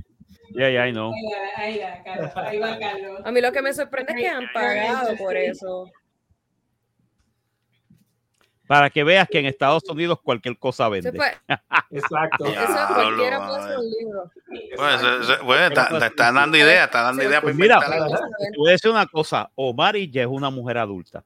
Yeah, 0.53 0.69
yeah, 0.69 0.85
I 0.87 0.91
know. 0.91 1.11
Ahí 1.57 1.79
va, 1.79 2.77
Carlos. 2.77 3.21
A 3.23 3.31
mí 3.31 3.39
lo 3.41 3.51
que 3.51 3.61
me 3.61 3.73
sorprende 3.73 4.11
es 4.13 4.19
que 4.19 4.27
han 4.27 4.45
pagado 4.53 5.15
por 5.17 5.35
eso. 5.37 5.89
Para 8.67 8.89
que 8.89 9.03
veas 9.03 9.27
que 9.29 9.39
en 9.39 9.45
Estados 9.45 9.83
Unidos 9.89 10.19
cualquier 10.23 10.57
cosa 10.57 10.89
vende. 10.89 11.09
Exacto. 11.91 12.45
Eso 12.45 12.87
cualquiera 12.93 13.47
puede 13.47 13.59
hacer 13.59 13.75
madre. 13.75 13.77
un 13.77 13.89
libro. 13.91 14.31
Bueno, 15.45 15.67
está, 15.67 16.05
está- 16.07 16.31
dando 16.31 16.57
idea, 16.57 16.85
está 16.85 17.01
dando 17.03 17.21
Sí, 17.21 17.27
idea 17.27 17.41
para 17.41 17.53
pues 17.53 17.55
mira. 17.55 17.79
Te 17.79 18.57
voy 18.57 18.69
a 18.69 18.71
decir 18.71 18.89
una 18.91 19.05
cosa. 19.05 19.49
Omari 19.55 20.09
ya 20.09 20.21
es 20.23 20.27
una 20.27 20.49
mujer 20.49 20.77
adulta. 20.79 21.23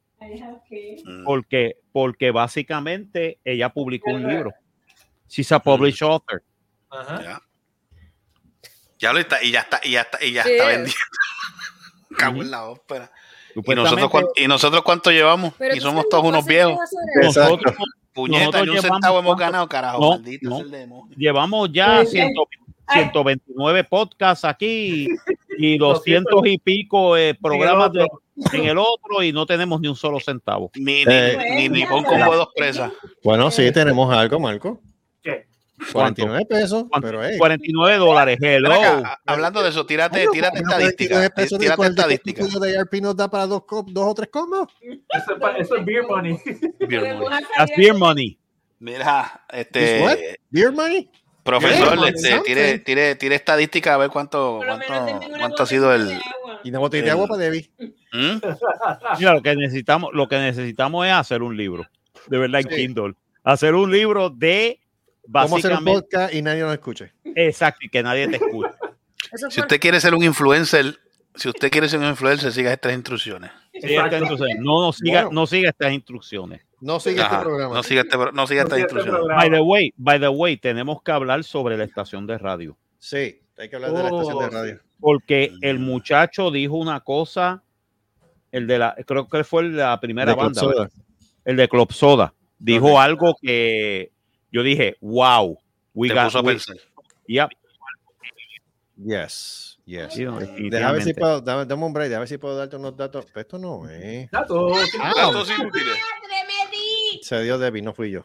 Mm. 1.05 1.23
Porque, 1.23 1.77
porque 1.93 2.31
básicamente 2.31 3.39
ella 3.45 3.69
publicó 3.69 4.11
un 4.11 4.27
libro. 4.27 4.51
She's 5.29 5.51
a 5.51 5.59
published 5.59 6.05
author. 6.05 6.43
Ajá. 6.89 7.21
Ya. 7.21 7.41
Ya 8.97 9.13
lo 9.13 9.19
está, 9.19 9.41
y 9.41 9.51
ya 9.51 9.61
está, 9.61 9.79
y 9.81 9.91
ya 9.91 10.01
está, 10.01 10.23
y 10.25 10.33
ya 10.33 10.43
Sí 10.43 10.51
está 10.51 10.63
es. 10.71 10.77
vendiendo. 10.77 11.05
Cago 12.17 12.41
en 12.41 12.51
la 12.51 12.65
ópera. 12.65 13.09
¿Y 13.59 13.61
Supuestamente, 13.61 14.01
nosotros, 14.01 14.09
cuán- 14.11 14.25
¿Y 14.35 14.47
nosotros 14.47 14.81
cuánto 14.83 15.11
llevamos? 15.11 15.53
Pero 15.57 15.75
y 15.75 15.79
somos 15.79 16.07
todos 16.09 16.23
unos 16.25 16.45
viejos. 16.45 16.77
nosotros 17.21 17.73
Puñeta, 18.13 18.39
Nosotros 18.45 18.63
ni 18.63 18.69
un 18.69 18.75
llevamos 18.75 18.95
centavo 18.97 19.19
hemos 19.19 19.37
ganado, 19.37 19.67
carajo. 19.69 19.99
No, 20.01 20.09
maldito 20.11 20.49
no. 20.49 20.57
es 20.57 20.61
el 20.63 20.71
demonio. 20.71 21.15
llevamos 21.15 21.69
ya 21.71 21.97
Pues, 21.97 22.09
100 22.11 22.31
ay. 22.87 23.03
129 23.03 23.83
podcasts 23.83 24.43
aquí 24.45 25.07
y 25.57 25.77
200 25.77 26.45
y 26.47 26.57
pico 26.57 27.15
eh, 27.15 27.35
programas 27.39 27.91
de- 27.93 28.07
en 28.53 28.65
el 28.65 28.77
otro 28.77 29.21
y 29.21 29.31
no 29.31 29.45
tenemos 29.45 29.79
ni 29.81 29.87
un 29.89 29.95
solo 29.95 30.19
centavo. 30.19 30.71
Ni, 30.75 31.05
ni, 31.05 31.13
Eh, 31.13 31.37
ni, 31.57 31.69
ni 31.69 31.85
pon 31.85 32.03
como 32.03 32.33
dos 32.35 32.49
presas. 32.55 32.91
Bueno, 33.23 33.51
sí, 33.51 33.71
tenemos 33.71 34.11
algo, 34.15 34.39
Marco. 34.39 34.79
¿Qué? 35.79 35.91
49 35.93 36.45
pesos, 36.45 36.83
pero 37.01 37.23
hey. 37.23 37.37
49 37.37 37.97
dólares. 37.97 38.37
Hello. 38.41 38.73
Acá, 38.73 39.19
hablando 39.25 39.63
de 39.63 39.69
eso, 39.69 39.85
tírate, 39.85 40.27
tírate 40.31 40.59
estadística. 40.59 41.25
eh, 41.25 41.29
pesos 41.29 41.57
Tírate 41.59 41.85
estadística. 41.87 42.43
de 42.59 42.77
ARP 42.77 42.93
nos 43.01 43.15
da 43.15 43.29
para 43.29 43.47
dos, 43.47 43.63
dos 43.69 44.05
o 44.05 44.13
tres 44.13 44.29
combos. 44.31 44.67
Eso, 44.81 45.33
es 45.33 45.39
pa- 45.39 45.57
eso 45.57 45.75
es 45.77 45.85
beer 45.85 46.03
money. 46.07 46.33
Muy. 46.79 46.97
hacer 47.27 47.47
That's 47.57 47.77
beer 47.77 47.93
money. 47.95 48.37
Mira, 48.79 49.41
Is 49.51 49.65
what? 50.01 50.13
este 50.13 50.39
Beer 50.51 50.71
money? 50.71 51.09
profesor, 51.43 51.97
Yeah, 51.97 52.07
este, 52.09 52.39
tire, 52.45 52.79
tire, 52.79 53.15
tire 53.15 53.35
estadística 53.35 53.93
a 53.95 53.97
ver 53.97 54.09
cuánto, 54.09 54.61
cuánto, 54.65 55.19
cuánto 55.37 55.63
ha 55.63 55.65
sido 55.65 55.93
el. 55.93 56.03
botellita 56.05 56.23
de 56.29 56.35
agua. 56.35 56.61
Y 56.63 56.69
una 56.69 56.79
botella 56.79 57.03
de 57.03 57.09
El- 57.09 57.13
agua 57.15 57.27
para 57.27 57.41
Debbie. 57.41 57.69
¿Mm? 58.13 58.37
Mira, 59.19 59.33
lo 59.33 59.41
que 59.41 59.55
necesitamos, 59.55 60.09
lo 60.13 60.27
que 60.27 60.37
necesitamos 60.37 61.07
es 61.07 61.13
hacer 61.13 61.41
un 61.41 61.57
libro. 61.57 61.85
De 62.27 62.37
verdad, 62.37 62.61
en 62.61 62.69
Sí. 62.69 62.75
Kindle. 62.75 63.13
Hacer 63.43 63.73
un 63.75 63.91
libro 63.91 64.29
de 64.29 64.79
Vamos 65.31 65.53
a 65.63 65.67
hacer 65.67 65.77
un 65.77 65.85
podcast 65.85 66.33
y 66.33 66.41
nadie 66.41 66.61
nos 66.61 66.73
escuche. 66.73 67.13
Exacto, 67.35 67.85
y 67.85 67.89
que 67.89 68.01
nadie 68.03 68.27
te 68.27 68.35
escuche. 68.37 68.69
Si 69.51 69.59
usted 69.61 69.79
quiere 69.79 69.99
ser 69.99 70.15
un 70.15 70.23
influencer, 70.23 70.97
si 71.35 71.49
usted 71.49 71.69
quiere 71.69 71.87
ser 71.87 71.99
un 71.99 72.07
influencer, 72.07 72.51
siga 72.51 72.73
estas 72.73 72.93
instrucciones. 72.93 73.51
Siga 73.73 74.05
estas 74.05 74.21
instrucciones. 74.21 74.57
No, 74.59 74.81
no, 74.81 74.91
siga, 74.91 75.21
Bueno. 75.25 75.29
no 75.41 75.45
siga 75.45 75.69
estas 75.69 75.93
instrucciones. 75.93 76.61
No 76.81 76.99
sigue 76.99 77.21
Ajá, 77.21 77.35
este 77.35 77.45
programa. 77.45 77.75
No 77.75 77.83
siga, 77.83 78.01
este, 78.01 78.17
no 78.17 78.23
siga 78.23 78.31
No 78.33 78.41
estas 78.41 78.49
siga 78.49 78.61
este 78.63 78.79
instrucciones. 78.79 79.19
programa. 79.19 79.41
By 79.41 79.51
the 79.51 79.59
way, 79.61 79.93
by 79.97 80.19
the 80.19 80.29
way, 80.29 80.57
tenemos 80.57 81.03
que 81.03 81.11
hablar 81.11 81.43
sobre 81.43 81.77
la 81.77 81.83
estación 81.83 82.25
de 82.25 82.37
radio. 82.39 82.75
Sí, 82.97 83.39
hay 83.57 83.69
que 83.69 83.75
hablar 83.75 83.91
de 83.91 83.97
la 84.03 84.09
estación 84.09 84.35
Oh, 84.37 84.41
de 84.41 84.49
radio. 84.49 84.79
Porque 84.99 85.51
el 85.61 85.77
muchacho 85.77 86.49
dijo 86.49 86.75
una 86.77 87.01
cosa, 87.01 87.61
el 88.51 88.65
de 88.65 88.79
la, 88.79 88.95
creo 89.05 89.27
que 89.27 89.43
fue 89.43 89.63
el 89.63 89.71
de 89.73 89.77
la 89.83 89.99
primera 89.99 90.31
De 90.31 90.37
Club 90.39 90.55
banda, 90.55 90.89
el 91.45 91.55
de 91.55 91.67
Club 91.69 91.91
Soda. 91.93 92.33
Dijo 92.57 92.99
algo 92.99 93.35
que 93.39 94.11
yo 94.51 94.63
dije, 94.63 94.95
wow, 95.01 95.57
we 95.93 96.07
Te 96.09 96.13
got, 96.13 96.25
puso 96.25 96.39
a 96.39 96.41
we- 96.41 96.53
pensar. 96.53 96.75
yep, 97.27 97.49
Yes, 99.01 99.77
yes. 99.85 100.13
sí, 100.13 100.25
Deja 100.69 100.91
ver 100.91 101.03
si 101.03 101.13
puedo, 101.13 101.39
dame, 101.39 101.65
dame 101.65 101.85
un 101.85 101.93
break, 101.93 102.11
a 102.13 102.19
ver 102.19 102.27
si 102.27 102.37
puedo 102.37 102.57
darte 102.57 102.75
unos 102.75 102.97
datos. 102.97 103.25
Pero 103.33 103.41
esto 103.41 103.57
no 103.57 103.87
es. 103.89 104.29
Datos, 104.29 104.77
Ah, 104.99 105.13
Datos 105.15 105.49
inútiles. 105.57 105.97
Se 107.21 107.41
dio 107.43 107.57
Debbie, 107.57 107.81
no 107.81 107.93
fui 107.93 108.11
yo. 108.11 108.23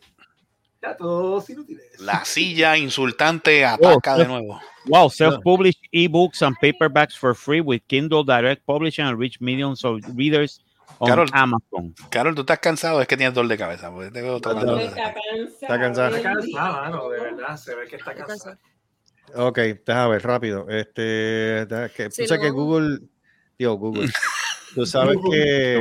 datos 0.83 1.49
inútiles. 1.49 1.99
La 2.01 2.25
silla 2.25 2.77
insultante 2.77 3.65
ataca 3.65 4.17
Oh, 4.17 4.19
de 4.19 4.27
nuevo. 4.27 4.61
Wow, 4.87 5.09
self-published 5.09 5.81
ebooks 5.93 6.43
and 6.43 6.55
paperbacks 6.61 7.17
for 7.17 7.35
free 7.35 7.61
with 7.63 7.81
Kindle 7.87 8.23
Direct 8.25 8.63
Publishing 8.67 9.07
and 9.07 9.19
reach 9.19 9.41
millions 9.41 9.83
of 9.85 10.01
readers 10.15 10.61
Carol. 11.05 11.28
Amazon. 11.32 11.94
Carol, 12.11 12.35
tú 12.35 12.43
estás 12.43 12.59
cansado, 12.59 13.01
es 13.01 13.09
que 13.09 13.16
tienes 13.16 13.35
dolor 13.35 13.48
de 13.51 13.59
cabeza. 13.59 13.90
porque 13.90 14.11
te 14.11 14.23
veo. 14.23 14.36
Está 14.36 14.55
cansado. 14.55 14.78
Está 14.78 15.78
cansado. 15.78 16.16
Está 16.16 16.90
de 16.90 17.20
verdad. 17.20 17.56
Se 17.56 17.74
ve 17.74 17.86
que 17.89 17.97
está 17.97 18.15
cansada. 18.15 18.59
Ok, 19.35 19.59
déjame 19.85 20.11
ver 20.11 20.23
rápido. 20.23 20.66
Este, 20.69 21.66
que, 21.97 22.11
Sí, 22.11 22.23
tú 22.23 22.28
sabes 22.28 22.44
que. 22.44 22.51
Google, 22.51 23.01
digo 23.59 23.74
Google, 23.74 24.09
tú 24.74 24.86
sabes 24.86 25.16
que, 25.31 25.81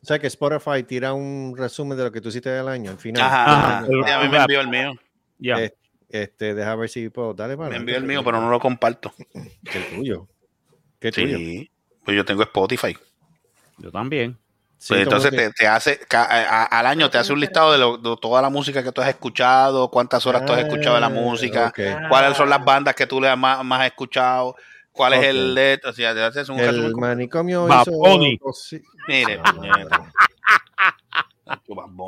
tú 0.00 0.06
sabes 0.06 0.20
que 0.20 0.26
Spotify 0.26 0.82
tira 0.82 1.12
un 1.12 1.54
resumen 1.56 1.96
de 1.96 2.04
lo 2.04 2.12
que 2.12 2.20
tú 2.20 2.30
hiciste 2.30 2.50
del 2.50 2.68
año 2.68 2.90
al 2.90 2.98
final. 2.98 3.22
Ajá. 3.22 3.86
Sí, 3.86 4.10
a 4.10 4.20
mí 4.20 4.28
me 4.28 4.38
envió 4.38 4.60
el 4.60 4.68
mío. 4.68 4.92
Yeah. 5.38 5.62
Eh, 5.62 5.76
Este, 6.08 6.54
deja 6.54 6.74
ver 6.76 6.88
si 6.88 7.08
puedo. 7.08 7.34
Dale 7.34 7.56
para. 7.56 7.70
Me 7.70 7.76
envió 7.76 7.96
el 7.96 8.04
mío, 8.04 8.22
pero 8.24 8.40
no 8.40 8.50
lo 8.50 8.58
comparto. 8.58 9.12
¿Qué 9.70 9.80
tuyo? 9.94 10.26
¿Qué 10.98 11.12
tuyo? 11.12 11.36
Sí, 11.36 11.70
pues 12.04 12.16
yo 12.16 12.24
tengo 12.24 12.42
Spotify. 12.42 12.96
Yo 13.78 13.90
también. 13.90 14.38
Sí, 14.78 14.88
Pues 14.94 15.02
entonces 15.04 15.30
que- 15.30 15.36
te, 15.36 15.50
te 15.52 15.66
hace, 15.66 15.98
ca- 16.06 16.24
a- 16.24 16.62
a- 16.64 16.80
al 16.80 16.86
año 16.86 17.08
te 17.08 17.16
hace 17.18 17.32
un 17.32 17.40
listado 17.40 17.72
de, 17.72 17.78
lo- 17.78 17.96
de 17.96 18.14
toda 18.20 18.42
la 18.42 18.50
música 18.50 18.82
que 18.82 18.92
tú 18.92 19.00
has 19.00 19.08
escuchado, 19.08 19.90
cuántas 19.90 20.26
horas 20.26 20.44
tú 20.44 20.52
has 20.52 20.60
escuchado 20.60 20.96
de 20.96 21.00
la 21.00 21.06
Ah, 21.06 21.10
música, 21.10 21.72
cuáles 22.10 22.36
son 22.36 22.50
las 22.50 22.62
bandas 22.62 22.94
que 22.94 23.06
tú 23.06 23.20
le 23.20 23.28
has 23.28 23.38
más, 23.38 23.64
más 23.64 23.86
escuchado, 23.86 24.54
cuál 24.92 25.14
es 25.14 25.24
el. 25.24 25.54
LED, 25.54 25.80
o 25.86 25.92
sea, 25.94 26.12
te 26.14 26.22
haces 26.22 26.48
un 26.50 26.60
El 26.60 26.94
manicomio 26.94 27.66
Bad 27.66 27.82
hizo 27.82 27.92
Bunny. 27.92 28.38
Mire, 29.08 29.40
Ah, 31.48 31.56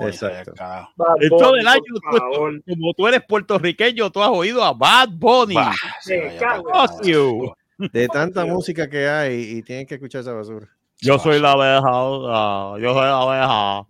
Exacto. 0.02 0.52
carajo. 0.54 0.90
Esto 1.20 1.52
del 1.52 1.66
año, 1.68 1.82
favor. 2.02 2.62
como 2.66 2.92
tú 2.94 3.06
eres 3.08 3.22
puertorriqueño, 3.26 4.10
tú 4.10 4.22
has 4.22 4.30
oído 4.30 4.62
a 4.64 4.72
Bad 4.74 5.08
Bunny. 5.12 5.54
Bah. 5.54 5.72
De 7.78 8.08
tanta 8.08 8.44
música 8.44 8.90
que 8.90 9.08
hay 9.08 9.40
y 9.58 9.62
tienen 9.62 9.86
que 9.86 9.94
escuchar 9.94 10.20
esa 10.22 10.32
basura. 10.32 10.68
Yo 11.00 11.18
soy 11.18 11.38
la 11.38 11.52
abeja, 11.52 11.82
ah, 11.86 12.76
yo 12.80 12.92
soy 12.92 13.02
la 13.02 13.22
abeja. 13.22 13.86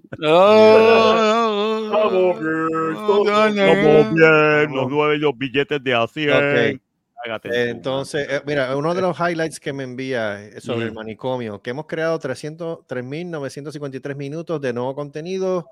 Vamos, 1.90 2.38
girls, 2.38 2.98
Como 2.98 4.14
bien, 4.14 4.74
los 4.74 4.90
nueve 4.90 5.16
los 5.18 5.36
billetes 5.36 5.82
de 5.82 5.94
a 5.94 6.06
100. 6.06 6.30
Ok. 6.76 6.80
Hágate 7.24 7.48
Eh. 7.48 7.70
Entonces, 7.70 8.26
eh, 8.30 8.42
mira, 8.46 8.76
uno 8.76 8.94
de 8.94 9.00
los 9.02 9.18
highlights 9.18 9.58
que 9.58 9.72
me 9.72 9.82
envía 9.84 10.40
eh, 10.44 10.60
sobre 10.60 10.84
el 10.86 10.92
Mm. 10.92 10.94
manicomio, 10.94 11.60
que 11.62 11.70
hemos 11.70 11.86
creado 11.86 12.16
300 12.18 12.86
3.953 12.86 14.14
minutos 14.16 14.60
de 14.60 14.72
nuevo 14.72 14.94
contenido. 14.94 15.66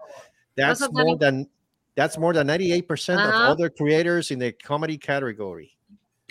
That's 0.56 0.90
more 0.90 1.16
than, 1.20 1.48
that's 1.94 2.18
more 2.18 2.36
than 2.36 2.46
98% 2.48 3.18
Ajá. 3.20 3.52
of 3.52 3.58
other 3.58 3.70
creators 3.72 4.30
in 4.30 4.40
the 4.40 4.56
comedy 4.56 4.98
category. 4.98 5.76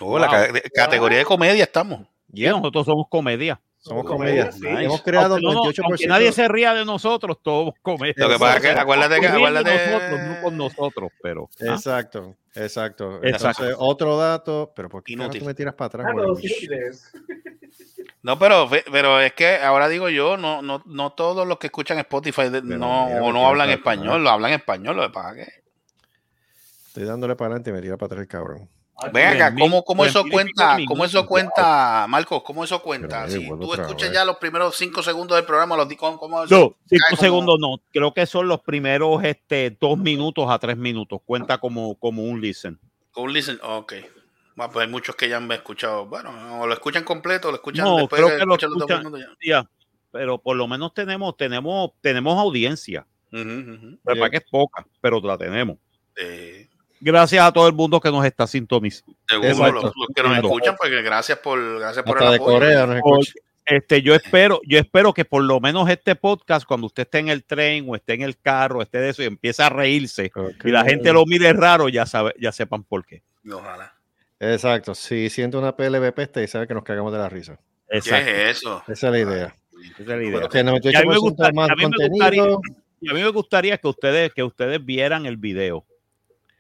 Oh, 0.02 0.20
la 0.20 0.28
categoría 0.74 1.20
de 1.20 1.26
comedia 1.26 1.64
estamos. 1.64 2.02
Sí, 2.34 2.44
nosotros 2.44 2.86
somos 2.86 3.08
comedia. 3.08 3.62
Somos 3.86 4.04
Comedia, 4.04 4.50
comedia. 4.50 4.78
sí. 4.80 4.86
Hemos 4.86 5.04
creado 5.04 5.36
Aunque 5.36 5.46
no, 5.46 5.54
no, 5.54 5.64
28%. 5.66 5.82
aunque 5.84 6.08
nadie 6.08 6.32
se 6.32 6.48
ría 6.48 6.74
de 6.74 6.86
nosotros, 6.86 7.38
todos 7.44 7.76
comedia. 7.84 8.16
Lo 8.18 8.30
que 8.30 8.40
pasa 8.40 8.56
es 8.58 8.62
que 8.64 8.70
acuérdate 8.72 9.20
que 9.20 9.28
acuérdate, 9.28 9.92
nosotros, 9.92 10.20
no 10.28 10.42
con 10.42 10.58
nosotros, 10.58 11.12
pero. 11.22 11.50
¿ah? 11.62 11.74
Exacto, 11.76 12.36
exacto. 12.56 13.20
Exacto. 13.22 13.28
Entonces, 13.28 13.76
otro 13.78 14.18
dato, 14.18 14.74
pero 14.76 14.90
¿por 14.90 15.04
qué 15.04 15.14
Inútil. 15.14 15.42
tú 15.42 15.46
me 15.46 15.54
tiras 15.54 15.76
para 15.76 15.86
atrás? 15.86 16.08
Ah, 16.10 16.14
no, 18.24 18.40
pero, 18.40 18.68
pero 18.92 19.22
es 19.22 19.34
que 19.34 19.58
ahora 19.58 19.88
digo 19.88 20.10
yo, 20.10 20.36
no, 20.36 20.64
no, 20.64 20.82
no 20.88 21.12
todos 21.14 21.48
los 21.48 21.60
que 21.60 21.68
escuchan 21.68 22.00
Spotify 22.00 22.50
no, 22.50 22.62
mira, 22.64 23.22
o 23.22 23.32
no 23.32 23.48
hablan 23.48 23.70
español, 23.70 24.24
lo 24.24 24.32
hablan 24.32 24.54
español, 24.54 24.96
lo 24.96 25.04
que 25.04 25.10
pasa 25.12 25.40
es 25.40 25.46
que. 25.46 25.54
Estoy 26.88 27.04
dándole 27.04 27.36
para 27.36 27.50
adelante 27.50 27.70
y 27.70 27.74
me 27.74 27.82
tira 27.84 27.98
para 27.98 28.08
atrás 28.08 28.22
el 28.22 28.28
cabrón. 28.28 28.68
Ven 29.12 29.28
acá, 29.28 29.50
Tres 29.50 29.60
¿cómo, 29.60 29.84
cómo 29.84 30.06
eso 30.06 30.24
cuenta? 30.30 30.78
¿Cómo 30.88 31.04
eso 31.06 31.26
cuenta, 31.26 32.06
Marcos? 32.08 32.44
¿Cómo 32.44 32.64
eso 32.64 32.82
cuenta? 32.82 33.26
Eh, 33.26 33.32
Si 33.32 33.48
vuelvo 33.48 33.66
tú 33.76 33.82
escuchas 33.82 34.12
ya 34.12 34.24
los 34.24 34.38
primeros 34.38 34.76
cinco 34.78 35.04
segundos 35.04 35.36
del 35.36 35.46
programa, 35.46 35.76
los 35.76 35.88
di- 35.90 35.98
¿cómo, 35.98 36.18
cómo 36.18 36.44
eso? 36.44 36.56
No, 36.58 36.76
cinco 36.86 37.16
segundos 37.18 37.60
no. 37.60 37.82
Creo 37.92 38.14
que 38.14 38.26
son 38.26 38.48
los 38.48 38.62
primeros 38.62 39.24
este, 39.24 39.78
dos 39.80 39.98
minutos 39.98 40.46
a 40.50 40.58
tres 40.60 40.78
minutos. 40.78 41.20
Cuenta 41.26 41.58
como, 41.58 41.96
como 41.96 42.24
un 42.24 42.40
listen. 42.40 42.80
Un 43.16 43.34
listen, 43.34 43.60
ok. 43.62 43.94
Bueno, 44.56 44.72
pues 44.72 44.86
hay 44.86 44.92
muchos 44.92 45.16
que 45.18 45.28
ya 45.28 45.38
han 45.38 45.52
escuchado. 45.52 46.06
Bueno, 46.06 46.62
o 46.62 46.66
lo 46.68 46.74
escuchan 46.74 47.04
completo, 47.04 47.50
o 47.50 47.52
lo 47.52 47.58
escuchan 47.58 47.84
No, 47.86 47.98
después 47.98 48.22
creo 48.22 48.32
de 48.34 48.40
que 48.40 48.46
lo 48.46 48.54
escuchar 48.56 48.70
los 48.70 48.80
dos 48.80 48.90
escuchan. 48.90 49.12
minutos 49.12 49.38
ya. 49.42 49.62
Ya, 49.62 49.70
pero 50.12 50.38
por 50.38 50.56
lo 50.56 50.68
menos 50.70 50.94
tenemos, 50.94 51.36
tenemos, 51.36 51.92
tenemos 52.00 52.38
audiencia. 52.40 53.06
Ujú, 53.34 53.42
ujú. 53.42 54.00
Pero 54.06 54.20
para 54.20 54.30
que 54.30 54.38
es 54.38 54.46
poca, 54.50 54.88
pero 55.02 55.20
la 55.20 55.38
tenemos. 55.38 55.78
Eh, 56.16 56.70
Gracias 57.06 57.46
a 57.46 57.52
todo 57.54 57.68
el 57.68 57.74
mundo 57.74 58.00
que 58.00 58.10
nos 58.10 58.26
está 58.26 58.48
sintonizando. 58.48 59.16
seguro, 59.30 59.72
los, 59.72 59.84
los 59.84 59.94
que 60.16 60.24
nos 60.24 60.32
Exacto. 60.32 60.48
escuchan, 60.48 60.76
porque 60.78 61.02
gracias 61.04 61.38
por, 61.38 61.80
gracias 61.80 62.04
por 62.04 62.18
Hasta 62.18 62.26
el 62.26 62.32
de 62.32 62.36
apoyo. 62.38 62.54
Corea 62.58 62.86
nos 62.88 63.02
Por- 63.02 63.20
escucha. 63.22 63.40
Este, 63.68 64.02
yo 64.04 64.14
espero, 64.14 64.60
yo 64.68 64.78
espero 64.78 65.12
que 65.14 65.26
por 65.26 65.44
lo 65.44 65.60
menos 65.60 65.90
este 65.90 66.16
podcast, 66.16 66.68
cuando 66.68 66.86
usted 66.88 67.04
esté 67.04 67.18
en 67.20 67.30
el 67.30 67.44
tren 67.44 67.86
o 67.88 67.96
esté 67.96 68.14
en 68.14 68.22
el 68.22 68.38
carro, 68.40 68.82
esté 68.82 69.00
de 69.00 69.10
eso 69.10 69.24
y 69.24 69.26
empieza 69.26 69.66
a 69.68 69.70
reírse 69.70 70.32
y 70.64 70.70
la 70.70 70.84
gente 70.84 71.12
lo 71.14 71.26
mire 71.26 71.52
raro, 71.54 71.90
ya 71.90 72.06
sabe, 72.06 72.34
ya 72.40 72.52
sepan 72.52 72.84
por 72.84 73.06
qué. 73.06 73.24
Ojalá. 73.52 73.94
Exacto. 74.40 74.94
Si 74.94 75.30
siente 75.32 75.58
una 75.58 75.76
PLB 75.76 76.12
peste 76.14 76.44
y 76.44 76.48
sabe 76.48 76.68
que 76.68 76.74
nos 76.76 76.84
cagamos 76.84 77.12
de 77.12 77.18
la 77.20 77.30
risa. 77.30 77.58
¿Qué 77.90 77.98
es 78.00 78.08
eso? 78.58 78.84
Esa 78.88 79.08
es 79.08 79.12
la 79.12 79.20
idea. 79.20 79.56
Esa 79.94 80.02
es 80.02 80.08
la 80.08 80.24
idea. 80.24 80.48
Que 80.48 80.64
98% 80.64 80.92
Y 80.92 80.96
a 80.96 81.02
mí 81.02 81.08
me 81.08 81.18
gusta- 81.18 81.52
más 81.54 81.70
a 81.70 81.76
mí 81.76 81.86
me 81.86 81.92
contenido. 81.92 82.62
Y 83.02 83.10
a 83.10 83.14
mí 83.14 83.22
me 83.24 83.30
gustaría 83.30 83.78
que 83.80 83.88
ustedes, 83.88 84.32
que 84.34 84.44
ustedes 84.44 84.84
vieran 84.84 85.26
el 85.26 85.38
video, 85.38 85.86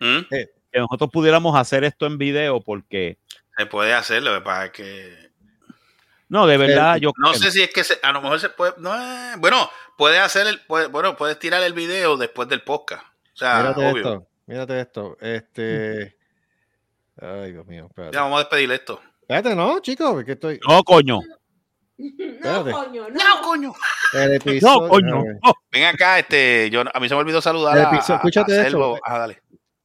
¿Mm? 0.06 0.26
que 0.30 0.80
nosotros 0.80 1.10
pudiéramos 1.11 1.57
hacer 1.57 1.84
esto 1.84 2.06
en 2.06 2.18
video, 2.18 2.61
porque 2.61 3.18
Se 3.57 3.65
puede 3.65 3.94
hacer, 3.94 4.22
lo 4.23 4.32
que 4.73 5.26
no, 6.27 6.48
de 6.48 6.57
verdad, 6.57 6.95
El- 6.95 7.02
yo 7.02 7.11
No 7.18 7.30
creo- 7.32 7.41
sé 7.41 7.52
si 7.52 7.61
es 7.61 7.72
que 7.72 7.84
se- 7.84 7.99
a 8.02 8.11
lo 8.11 8.22
mejor 8.22 8.40
se 8.40 8.49
puede. 8.49 8.73
No, 8.77 8.94
eh, 8.95 9.36
bueno, 9.38 9.69
puede 9.98 10.18
hacer 10.19 10.48
el. 10.48 10.60
puede- 10.65 10.88
bueno, 10.88 11.15
puedes 11.15 11.38
tirar 11.40 11.61
el 11.64 11.73
video 11.73 12.18
después 12.18 12.49
del 12.49 12.61
podcast. 12.64 13.03
O 13.34 13.38
sea, 13.38 13.60
Mírate 13.60 13.80
obvio. 13.91 13.98
esto. 13.98 14.27
Mírate 14.48 14.80
esto. 14.82 15.18
Este. 15.22 16.18
Ay, 17.22 17.52
Dios 17.53 17.65
mío. 17.68 17.86
Espérate. 17.90 18.15
Ya 18.15 18.23
vamos 18.23 18.38
a 18.38 18.40
despedir 18.44 18.72
esto. 18.72 18.99
Espérate, 19.22 19.56
no, 19.56 19.80
chicos, 19.80 20.11
porque 20.14 20.32
estoy. 20.34 20.60
no, 20.68 20.84
coño, 20.84 21.19
Espérate. 21.98 22.72
No, 22.72 22.84
coño, 22.86 23.07
no. 23.10 23.15
No, 23.23 23.41
coño. 23.41 23.73
Episodio. 24.14 24.82
no, 24.82 24.90
coño, 24.90 25.15
a 25.19 25.23
no. 25.48 25.53
Ven 25.72 25.84
acá, 25.86 26.19
este. 26.19 26.69
Yo, 26.72 26.82
a 26.91 26.99
mí 26.99 27.07
se 27.07 27.14
me 27.15 27.22
olvidó 27.22 27.40
saludar 27.41 27.77
El 27.77 27.86
a, 27.86 27.90
episodio- 27.90 28.14
a- 28.15 28.18
escúchate 28.18 28.52
a 28.53 28.57
esto. 28.57 28.69
Selvo. 28.72 28.99
Ah, 29.06 29.19
dale. 29.19 29.41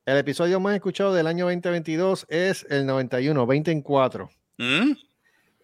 El 0.07 0.17
episodio 0.17 0.59
más 0.61 0.75
escuchado 0.75 1.13
del 1.15 1.27
año 1.27 1.45
2022 1.47 2.27
es 2.29 2.67
el 2.71 2.87
91, 2.87 3.47
20 3.47 3.71
en 3.71 3.83
4. 3.83 4.31
¿Mm? 4.59 4.93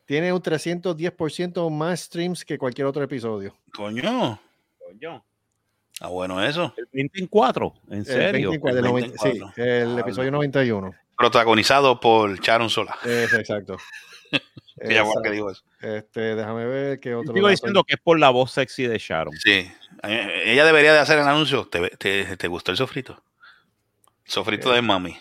Tiene 0.04 0.32
un 0.32 0.40
310% 0.40 1.70
más 1.70 2.00
streams 2.00 2.44
que 2.44 2.58
cualquier 2.58 2.86
otro 2.86 3.02
episodio. 3.02 3.56
Coño. 3.74 4.40
Coño, 4.78 5.24
Ah, 6.00 6.08
bueno, 6.08 6.44
eso. 6.44 6.74
el 6.76 6.86
20 6.92 7.20
en 7.20 7.26
4, 7.26 7.74
en 7.88 7.98
El 8.00 8.04
serio. 8.04 8.50
20 8.50 8.54
en 8.54 8.60
4, 8.60 8.78
El 8.78 8.84
el 8.86 8.92
20 8.92 9.06
en 9.08 9.38
90 9.38 9.54
sí, 9.54 9.60
el 9.62 9.96
Ah, 9.96 10.00
episodio 10.00 10.30
no. 10.30 10.36
91. 10.38 10.94
Protagonizado 11.16 11.98
por 11.98 12.38
Sharon 12.38 12.68
Sola. 12.70 12.96
Es, 13.04 13.32
exacto. 13.32 13.76
Ya 14.78 15.04
que 15.22 15.30
eso. 15.38 15.62
Este, 15.80 16.34
déjame 16.34 16.66
ver 16.66 17.00
qué 17.00 17.14
otro. 17.14 17.32
Sigo 17.32 17.46
dato 17.46 17.50
diciendo 17.50 17.82
que 17.84 17.94
es 17.94 18.00
por 18.00 18.18
la 18.20 18.28
voz 18.28 18.50
sexy 18.52 18.86
de 18.86 18.98
Sharon. 18.98 19.32
Sí. 19.38 19.72
Eh, 20.02 20.42
Ella 20.44 20.66
debería 20.66 20.92
de 20.92 20.98
hacer 20.98 21.18
el 21.18 21.26
anuncio. 21.26 21.66
¿Te, 21.66 21.88
te, 21.96 22.36
te 22.36 22.46
gustó 22.48 22.72
el 22.72 22.76
sofrito? 22.76 23.22
Sofrito 24.27 24.73
de 24.73 24.82
mami. 24.82 25.16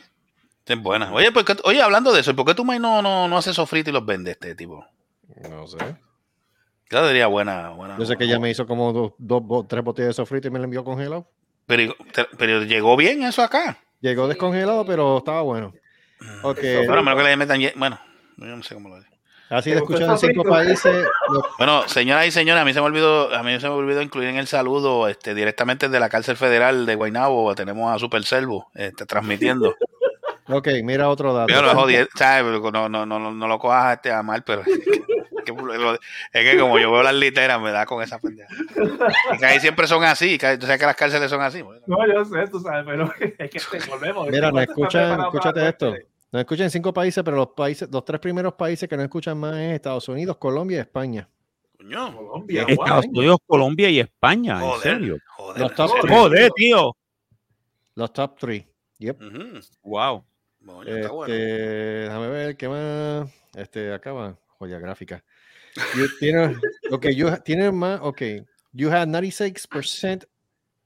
Es 0.66 0.82
buena. 0.82 1.14
Oye, 1.14 1.32
¿por 1.32 1.46
qué- 1.46 1.56
oye, 1.64 1.82
hablando 1.82 2.12
de 2.12 2.22
eso, 2.22 2.36
¿por 2.36 2.46
qué 2.46 2.56
tu 2.56 2.66
maíz 2.66 2.82
no, 2.82 3.02
no, 3.02 3.28
no 3.28 3.38
hace 3.38 3.54
sofrito 3.54 3.90
y 3.92 3.94
los 3.94 4.06
vende 4.06 4.32
este 4.32 4.56
tipo? 4.56 4.86
No 5.50 5.68
sé. 5.68 5.78
Claro, 6.88 7.08
diría 7.08 7.28
buena, 7.28 7.70
buena. 7.70 7.98
Yo 7.98 8.06
sé 8.06 8.16
que 8.18 8.24
ella 8.26 8.40
me 8.40 8.50
hizo 8.50 8.66
como 8.68 8.92
dos, 8.94 9.14
dos 9.18 9.68
tres 9.68 9.84
botellas 9.84 10.10
de 10.10 10.14
sofrito 10.14 10.48
y 10.48 10.52
me 10.52 10.60
lo 10.60 10.66
envió 10.66 10.84
congelado. 10.84 11.30
Pero, 11.66 11.96
pero 12.38 12.64
llegó 12.64 12.96
bien 12.96 13.24
eso 13.24 13.42
acá. 13.44 13.78
Llegó 14.02 14.28
descongelado, 14.28 14.86
pero 14.86 15.18
estaba 15.20 15.42
bueno. 15.42 15.74
Ok. 16.44 16.60
Bueno, 16.88 17.00
a 17.00 17.02
menos 17.04 17.18
que 17.18 17.24
le 17.30 17.38
metan. 17.38 17.60
ye- 17.60 17.74
Bueno, 17.76 18.00
yo 18.38 18.46
no 18.46 18.64
sé 18.64 18.76
cómo 18.76 18.90
lo 18.90 19.00
digo. 19.00 19.15
Ha 19.50 19.62
sido 19.62 19.76
¿Te 19.76 19.82
gustó 19.82 19.94
escuchado 20.04 20.12
en 20.14 20.34
cinco 20.34 20.44
países. 20.50 21.08
Bueno, 21.58 21.88
señoras 21.88 22.26
y 22.28 22.32
señores, 22.32 22.62
a 22.62 22.66
mí 22.66 22.74
se 22.74 22.80
me 22.80 22.88
olvidó, 22.88 23.34
a 23.34 23.44
mí 23.44 23.60
se 23.60 23.68
me 23.68 23.74
olvidó 23.76 24.02
incluir 24.02 24.30
en 24.30 24.38
el 24.38 24.48
saludo, 24.48 25.08
este, 25.08 25.36
directamente 25.36 25.88
de 25.88 26.00
la 26.00 26.10
cárcel 26.10 26.36
federal 26.36 26.86
de 26.86 26.96
Guaynabo, 26.96 27.54
tenemos 27.56 27.94
a 27.96 28.00
Super 28.00 28.24
Servo, 28.24 28.68
este, 28.74 29.06
transmitiendo. 29.06 29.76
Ok, 30.48 30.68
mira 30.84 31.10
otro 31.10 31.34
dato. 31.34 31.52
Yo 31.52 31.60
no 31.64 31.74
jodí, 31.74 31.96
¿sabes? 32.14 32.62
No, 32.62 32.88
no, 32.88 32.88
no, 32.88 33.18
no, 33.20 33.32
no 33.32 33.48
lo 33.48 33.58
cojas 33.58 33.96
este 33.96 34.12
a 34.12 34.22
mal, 34.22 34.44
pero 34.44 34.62
es 34.62 34.68
que, 34.68 34.84
que- 35.44 36.00
es 36.34 36.52
que 36.52 36.60
como 36.60 36.78
yo 36.78 36.92
veo 36.92 37.02
las 37.02 37.16
literas, 37.16 37.60
me 37.60 37.72
da 37.72 37.88
con 37.88 38.04
esa 38.04 38.20
pendeja. 38.20 38.54
Y 39.34 39.38
que 39.40 39.46
ahí 39.48 39.60
siempre 39.60 39.88
son 39.88 40.04
así, 40.04 40.38
que, 40.38 40.60
tú 40.60 40.68
sabes 40.68 40.80
que 40.80 40.86
las 40.86 40.96
cárceles 40.96 41.32
son 41.32 41.42
así. 41.42 41.64
bueno. 41.64 41.82
No, 41.88 41.98
yo 42.06 42.24
sé, 42.26 42.48
tú 42.52 42.60
sabes, 42.60 42.86
pero 42.86 43.12
es 43.40 43.50
que 43.50 43.60
te 43.80 43.90
volvemos. 43.90 44.28
Mira, 44.30 44.52
escúchate 44.62 45.68
esto. 45.68 45.96
Nos 46.36 46.42
escuchan 46.42 46.66
en 46.66 46.72
cinco 46.72 46.94
países, 46.94 47.24
pero 47.24 47.38
los 47.38 47.48
países, 47.56 47.88
los 47.90 48.04
tres 48.04 48.20
primeros 48.20 48.56
países 48.56 48.90
que 48.90 48.98
nos 48.98 49.06
escuchan 49.06 49.38
más 49.38 49.56
es 49.56 49.76
Estados 49.76 50.10
Unidos, 50.10 50.36
Colombia 50.36 50.80
y 50.80 50.82
España. 50.82 51.30
Coño, 51.78 52.14
Colombia, 52.14 52.66
Estados 52.68 53.06
guau. 53.06 53.18
Unidos, 53.20 53.38
Colombia 53.48 53.90
y 53.90 54.00
España, 54.02 54.56
en 54.56 54.60
joder, 54.60 54.82
serio. 54.82 55.18
joder. 55.30 55.62
Los 55.62 55.76
top 55.76 55.92
¿en 55.96 56.02
tres. 56.02 56.02
serio? 56.02 56.20
Joder, 56.20 56.52
tío. 56.58 56.98
Los 57.96 58.12
top 58.12 58.38
three. 58.38 58.68
Yep. 58.98 59.22
Wow. 59.84 60.26
Coño, 60.66 60.96
está 60.98 61.12
bueno. 61.12 61.34
Este, 61.34 61.46
déjame 61.46 62.28
ver 62.28 62.58
qué 62.58 62.68
más. 62.68 63.32
Este, 63.56 63.94
acá 63.94 64.12
va. 64.12 64.38
Joya 64.60 64.78
gráfica. 64.78 65.24
You, 65.96 66.08
tiene, 66.20 66.58
ok, 66.92 67.06
you 67.16 67.30
tiene 67.46 67.72
más. 67.72 68.02
Ok. 68.04 68.22
You 68.74 68.90
had 68.92 69.08
96% 69.08 70.26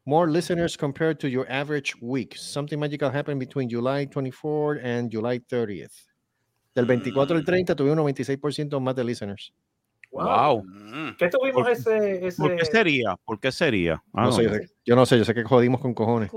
more 0.09 0.27
listeners 0.27 0.75
compared 0.75 1.19
to 1.19 1.27
your 1.27 1.45
average 1.51 1.93
week. 2.01 2.35
Something 2.35 2.79
magical 2.79 3.11
happened 3.11 3.39
between 3.39 3.69
July 3.69 4.07
24th 4.07 4.83
and 4.83 5.11
July 5.11 5.39
30th. 5.39 5.93
Del 6.73 6.85
24 6.85 7.35
al 7.35 7.43
30 7.45 7.75
tuvimos 7.75 7.97
un 7.99 8.13
96% 8.13 8.79
más 8.81 8.95
de 8.95 9.03
listeners. 9.03 9.53
Wow. 10.11 10.63
Mm. 10.63 11.15
¿Qué 11.19 11.29
tuvimos 11.29 11.61
¿Por- 11.61 11.71
ese, 11.71 12.27
ese... 12.27 12.41
¿Por 12.41 12.55
qué 12.55 12.65
sería? 12.65 13.15
¿Por 13.23 13.39
qué 13.39 13.51
sería? 13.51 14.01
Ah, 14.13 14.23
No 14.25 14.31
sé, 14.31 14.43
yo, 14.43 14.49
no. 14.49 14.55
sé, 14.55 14.69
yo 14.85 14.95
no 14.95 15.05
sé, 15.05 15.17
yo 15.19 15.25
sé 15.25 15.33
que 15.35 15.43
jodimos 15.43 15.79
con 15.81 15.93
cojones. 15.93 16.31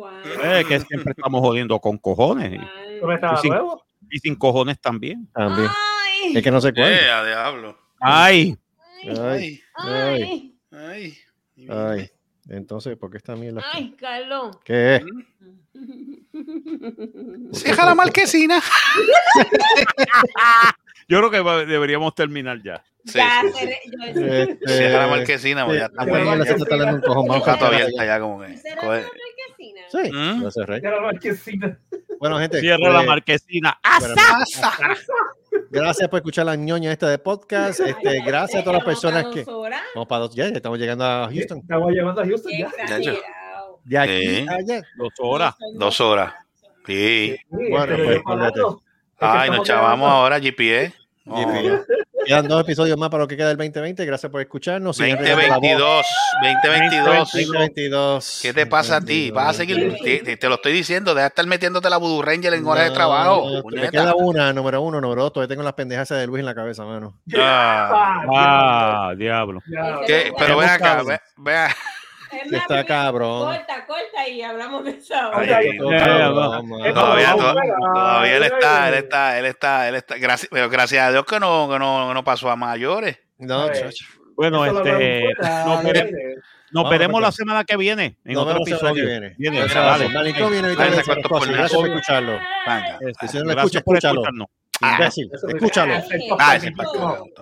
Eh, 0.44 0.64
que 0.68 0.78
siempre 0.80 1.14
estamos 1.16 1.40
jodiendo 1.40 1.78
con 1.80 1.96
cojones. 1.96 2.60
¿No 3.00 3.12
estaba 3.12 3.38
Sí. 3.38 3.48
nuevo? 3.48 3.82
Y 4.10 4.18
sin 4.18 4.34
cojones 4.36 4.78
también. 4.78 5.26
También. 5.32 5.68
Ay, 6.24 6.36
Es 6.36 6.42
que 6.42 6.50
no 6.50 6.60
sé 6.60 6.74
cuál. 6.74 6.92
Eh, 6.92 7.10
a 7.10 7.24
diablo. 7.24 7.78
Ay, 8.00 8.56
Ay, 9.18 9.60
ay. 9.76 10.54
Ay. 10.70 11.18
Ay, 11.68 12.10
entonces, 12.48 12.96
¿por 12.96 13.10
qué 13.10 13.18
está 13.18 13.36
mierda? 13.36 13.62
Ay, 13.72 13.94
Carlos. 13.98 14.56
¿Qué 14.64 14.96
es? 14.96 15.04
Deja 17.64 17.86
la 17.86 17.94
marquesina. 17.94 18.60
Yo 21.08 21.18
creo 21.18 21.30
que 21.30 21.66
deberíamos 21.66 22.14
terminar 22.14 22.62
ya. 22.62 22.82
Sí, 23.04 23.18
ya, 23.18 23.42
sí, 23.52 23.66
sí. 23.66 23.74
Este, 24.06 24.58
Deja 24.64 24.98
la 24.98 25.06
marquesina, 25.08 25.66
pues 25.66 25.80
ya 25.80 25.86
está 25.86 26.04
sí, 26.04 26.10
muy- 26.10 26.18
Daniela 26.20 26.44
se 26.44 26.52
está 26.52 26.64
tardando 26.66 26.94
un 26.94 27.00
cojón. 27.02 27.42
Cerrar 27.42 27.64
abierta 27.64 27.90
ya. 27.96 28.04
ya 28.04 28.20
como 28.20 28.40
que. 28.42 28.56
¿Será 28.56 28.82
coge- 28.82 29.02
la 29.02 29.08
marquesina? 29.08 29.80
Sí, 29.90 30.12
¿Mm? 30.12 30.80
Ya 30.82 30.90
la 30.90 31.00
marquesina. 31.00 31.78
Bueno, 32.20 32.38
gente, 32.38 32.60
Cierra 32.60 32.88
la 32.92 33.02
eh, 33.02 33.06
marquesina. 33.06 33.78
bueno, 34.00 34.14
gracias 35.70 36.08
por 36.08 36.18
escuchar 36.18 36.46
la 36.46 36.54
ñoña 36.56 36.92
esta 36.92 37.08
de 37.08 37.18
podcast. 37.18 37.80
Este, 37.80 38.22
gracias 38.24 38.60
a 38.60 38.64
todas 38.64 38.78
las 38.78 38.84
personas 38.84 39.26
que. 39.34 39.44
Vamos 39.44 40.08
para 40.08 40.20
dos, 40.20 40.34
ya, 40.34 40.48
ya 40.48 40.54
estamos 40.56 40.78
llegando 40.78 41.04
a 41.04 41.28
Houston. 41.32 41.58
Estamos 41.58 41.90
llevando 41.92 42.20
a 42.20 42.24
Houston 42.24 42.52
ya. 42.52 42.70
De 43.84 43.98
aquí 43.98 44.36
Sí. 44.36 44.46
a 44.48 44.52
allá. 44.54 44.82
Dos 44.96 45.12
horas. 45.18 45.54
Dos 45.74 46.00
horas. 46.00 46.32
Sí. 46.86 47.36
Bueno, 47.48 47.84
pero 47.88 48.04
pues, 48.04 48.22
Ay, 49.22 49.50
nos 49.50 49.66
chavamos 49.66 50.10
ahora, 50.10 50.40
GPS. 50.40 50.94
Oh. 51.26 51.44
Quedan 52.24 52.46
dos 52.48 52.62
episodios 52.62 52.96
más 52.98 53.08
para 53.10 53.24
lo 53.24 53.28
que 53.28 53.36
queda 53.36 53.48
del 53.48 53.56
2020. 53.56 54.04
Gracias 54.04 54.30
por 54.30 54.40
escucharnos. 54.40 54.96
Sigan 54.96 55.18
regando 55.18 55.42
la 55.48 55.58
voz. 55.58 56.06
2022. 56.42 57.32
2022. 57.32 57.32
2022. 57.32 58.38
¿Qué 58.42 58.52
te 58.52 58.66
pasa 58.66 58.96
a 58.96 59.00
ti? 59.00 59.30
¿Vas 59.30 59.48
a 59.48 59.52
seguir? 59.54 59.96
Te, 60.02 60.48
lo 60.48 60.56
estoy 60.56 60.72
diciendo, 60.72 61.14
deja 61.14 61.24
de 61.24 61.28
estar 61.28 61.46
metiéndote 61.46 61.90
la 61.90 61.96
Voodoo 61.96 62.22
Ranger 62.22 62.54
en 62.54 62.66
horas 62.66 62.84
de 62.84 62.90
trabajo. 62.90 63.48
No. 63.50 63.62
Me 63.70 63.90
queda 63.90 64.14
una, 64.14 64.52
número 64.52 64.80
uno, 64.82 65.00
número 65.00 65.22
dos. 65.22 65.32
Todavía 65.32 65.48
tengo 65.48 65.62
las 65.62 65.74
pendejas 65.74 66.08
de 66.08 66.26
Luis 66.26 66.40
en 66.40 66.46
la 66.46 66.54
cabeza, 66.54 66.84
mano. 66.84 67.18
Ah, 67.36 68.22
Ah, 68.34 69.14
diablo. 69.16 69.60
Pero 70.38 70.56
ven 70.56 70.68
acá, 70.68 71.02
está 72.36 72.84
cabrón. 72.84 73.44
Corta, 73.46 73.86
corta 73.86 74.28
y 74.28 74.42
hablamos 74.42 74.84
de 74.84 74.90
eso. 74.92 75.14
Ay, 75.32 75.50
Ay, 75.50 75.68
ay, 75.72 75.78
Todo 75.78 75.90
cabrón, 75.90 76.34
no. 76.34 76.62
mano. 76.62 76.94
Todavía, 76.94 78.36
él 78.36 78.42
está, 78.42 78.88
él 78.88 78.94
está, 78.94 79.38
él 79.38 79.44
está, 79.46 79.88
él 79.88 79.94
está. 79.96 80.18
Gracias, 80.18 80.48
pero 80.50 80.68
gracias 80.68 81.08
a 81.08 81.12
Dios 81.12 81.24
que 81.24 81.40
no, 81.40 81.68
que 81.70 81.78
no, 81.78 82.12
no 82.12 82.24
pasó 82.24 82.50
a 82.50 82.56
mayores. 82.56 83.18
No. 83.38 83.68
Bueno, 84.36 84.64
este, 84.64 85.34
nos, 86.72 86.90
veremos 86.90 87.20
la 87.20 87.32
semana 87.32 87.64
que 87.64 87.76
viene 87.76 88.16
en 88.24 88.36
otro 88.36 88.62
episodio. 88.62 89.04
viene. 89.04 89.34
Viene, 89.38 89.60
pornazos. 91.28 91.76
por 91.76 91.88
escucharlo. 91.88 92.32
Venga. 92.66 92.98
Este, 93.00 93.28
si 93.28 93.38
no 93.38 93.44
lo 93.44 93.52
escucha, 93.52 93.78
escúchalo. 93.78 94.22
Escucharnos. 94.82 94.98
Imbécil, 94.98 95.30
Eso 95.32 95.46
me- 95.46 95.52
escúchalo. 95.54 95.94
Ah. 96.38 96.58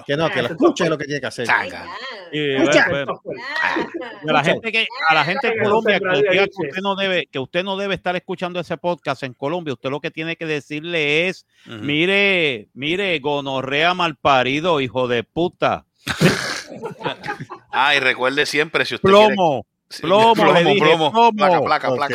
Que 0.06 0.16
no, 0.16 0.30
que 0.30 0.42
lo 0.42 0.48
escuche 0.48 0.84
es 0.84 0.90
lo 0.90 0.98
que 0.98 1.04
tiene 1.06 1.20
que 1.20 1.26
hacer. 1.26 1.46
Changa. 1.46 1.86
Y, 2.32 2.54
Escucha. 2.56 2.86
bueno, 2.88 3.20
Ah. 3.62 3.86
a 4.28 4.32
la 4.32 4.44
gente 4.44 4.70
que 4.72 4.86
a 5.08 5.14
la 5.14 5.24
gente 5.24 5.48
de 5.48 5.62
Colombia 5.62 5.98
que 5.98 6.40
usted 6.44 6.80
no 6.82 6.94
debe 6.94 7.26
que 7.26 7.38
usted 7.40 7.64
no 7.64 7.76
debe 7.76 7.94
estar 7.94 8.14
escuchando 8.14 8.60
ese 8.60 8.76
podcast 8.76 9.22
en 9.24 9.34
Colombia 9.34 9.72
usted 9.74 9.90
lo 9.90 10.00
que 10.00 10.12
tiene 10.12 10.36
que 10.36 10.46
decirle 10.46 11.26
es 11.28 11.44
mire 11.66 12.68
mire 12.72 13.18
gonorrea 13.18 13.94
malparido 13.94 14.80
hijo 14.80 15.08
de 15.08 15.24
puta 15.24 15.86
Ah, 17.72 17.94
y 17.96 18.00
recuerde 18.00 18.46
siempre 18.46 18.84
si 18.84 18.94
usted 18.96 19.08
quiere- 19.08 19.34
plomo 19.34 19.66
Sí, 19.88 20.02
plomo, 20.02 20.34
le 20.36 20.52
plomo, 20.52 20.70
dije, 20.74 20.86
plomo, 20.86 21.10
plomo. 21.10 21.32
placa, 21.32 21.60
placa, 21.60 21.94
placa. 21.94 22.14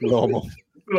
Lomo. 0.00 0.42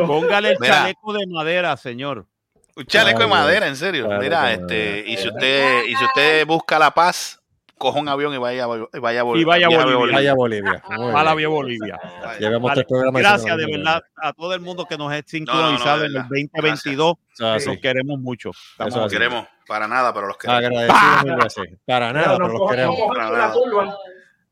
póngale 0.06 0.50
el 0.50 0.56
Mira. 0.60 0.74
chaleco 0.74 1.12
de 1.12 1.26
madera 1.26 1.76
señor 1.76 2.26
Un 2.74 2.86
chaleco 2.86 3.20
de 3.20 3.26
madera, 3.26 3.66
en 3.68 3.76
serio. 3.76 4.08
Mira, 4.18 4.52
este, 4.52 5.04
y 5.06 5.16
si 5.16 5.28
usted, 5.28 5.84
y 5.84 5.94
si 5.94 6.04
usted 6.04 6.46
busca 6.46 6.78
la 6.78 6.90
paz, 6.90 7.38
coja 7.76 7.98
un 7.98 8.08
avión 8.08 8.32
y 8.32 8.38
vaya, 8.38 8.64
a- 8.64 8.98
vaya, 9.00 9.20
a 9.20 9.24
Bol- 9.24 9.40
Y 9.40 9.44
vaya 9.44 9.66
a 9.66 9.68
viaje 9.68 9.84
Bolivia. 9.94 10.14
Vaya 10.16 10.30
a 10.30 10.34
Bolivia. 10.34 10.82
Muy 10.90 11.10
a 11.10 11.12
la 11.12 11.22
bien. 11.34 11.36
vía 11.36 11.48
Bolivia 11.48 12.00
Vaya. 12.22 12.38
Llevemos 12.38 12.68
Vale. 12.70 12.80
este 12.80 12.88
programa. 12.88 13.18
gracias 13.18 13.56
de 13.56 13.66
verdad 13.66 14.02
a 14.16 14.32
todo 14.32 14.54
el 14.54 14.60
mundo 14.60 14.86
que 14.86 14.96
nos 14.96 15.12
ha 15.12 15.20
sincronizado 15.26 16.00
en 16.00 16.06
el 16.06 16.12
verdad. 16.12 16.28
2022 16.30 17.14
Ah, 17.40 17.56
sí. 17.58 17.66
los 17.68 17.78
queremos 17.78 18.18
mucho 18.20 18.50
Estamos 18.50 18.94
Eso 18.94 19.08
queremos, 19.08 19.46
para 19.66 19.88
nada, 19.88 20.14
pero 20.14 20.28
los 20.28 20.36
queremos. 20.38 20.64
Agradecido 20.64 21.24
mil 21.24 21.36
veces. 21.44 21.64
Para 21.84 22.12
nada, 22.12 22.36
Pero 22.36 22.48
los 22.48 22.70
queremos. 22.70 22.98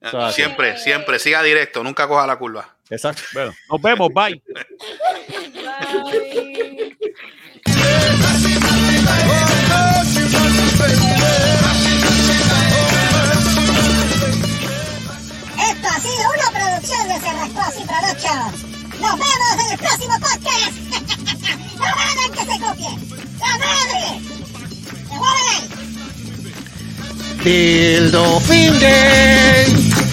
así. 0.02 0.34
Siempre, 0.34 0.76
siempre, 0.78 1.18
siga 1.20 1.42
directo, 1.42 1.84
nunca 1.84 2.08
coja 2.08 2.26
la 2.26 2.36
curva. 2.36 2.68
Exacto. 2.90 3.22
Bueno, 3.32 3.52
nos 3.70 3.80
vemos 3.80 4.08
bye 4.12 4.42
Bye. 5.94 6.96
Esto 7.66 7.76
ha 15.88 16.00
sido 16.00 16.24
una 16.30 16.50
producción 16.52 17.08
de 17.08 17.20
Cerrascos 17.20 17.74
y 17.76 17.84
Productions. 17.86 18.56
Nos 19.00 19.14
vemos 19.18 19.54
en 19.64 19.70
el 19.72 19.78
próximo 19.78 20.14
podcast. 20.20 20.74
¡No 21.78 21.86
hagan 21.86 22.30
que 22.32 22.40
se 22.40 22.56
copien! 22.60 22.96
¡La 23.40 23.52
madre! 23.58 24.04
¡Devuélvela! 25.10 25.58
Tildo 27.42 28.40
Finger. 28.40 30.09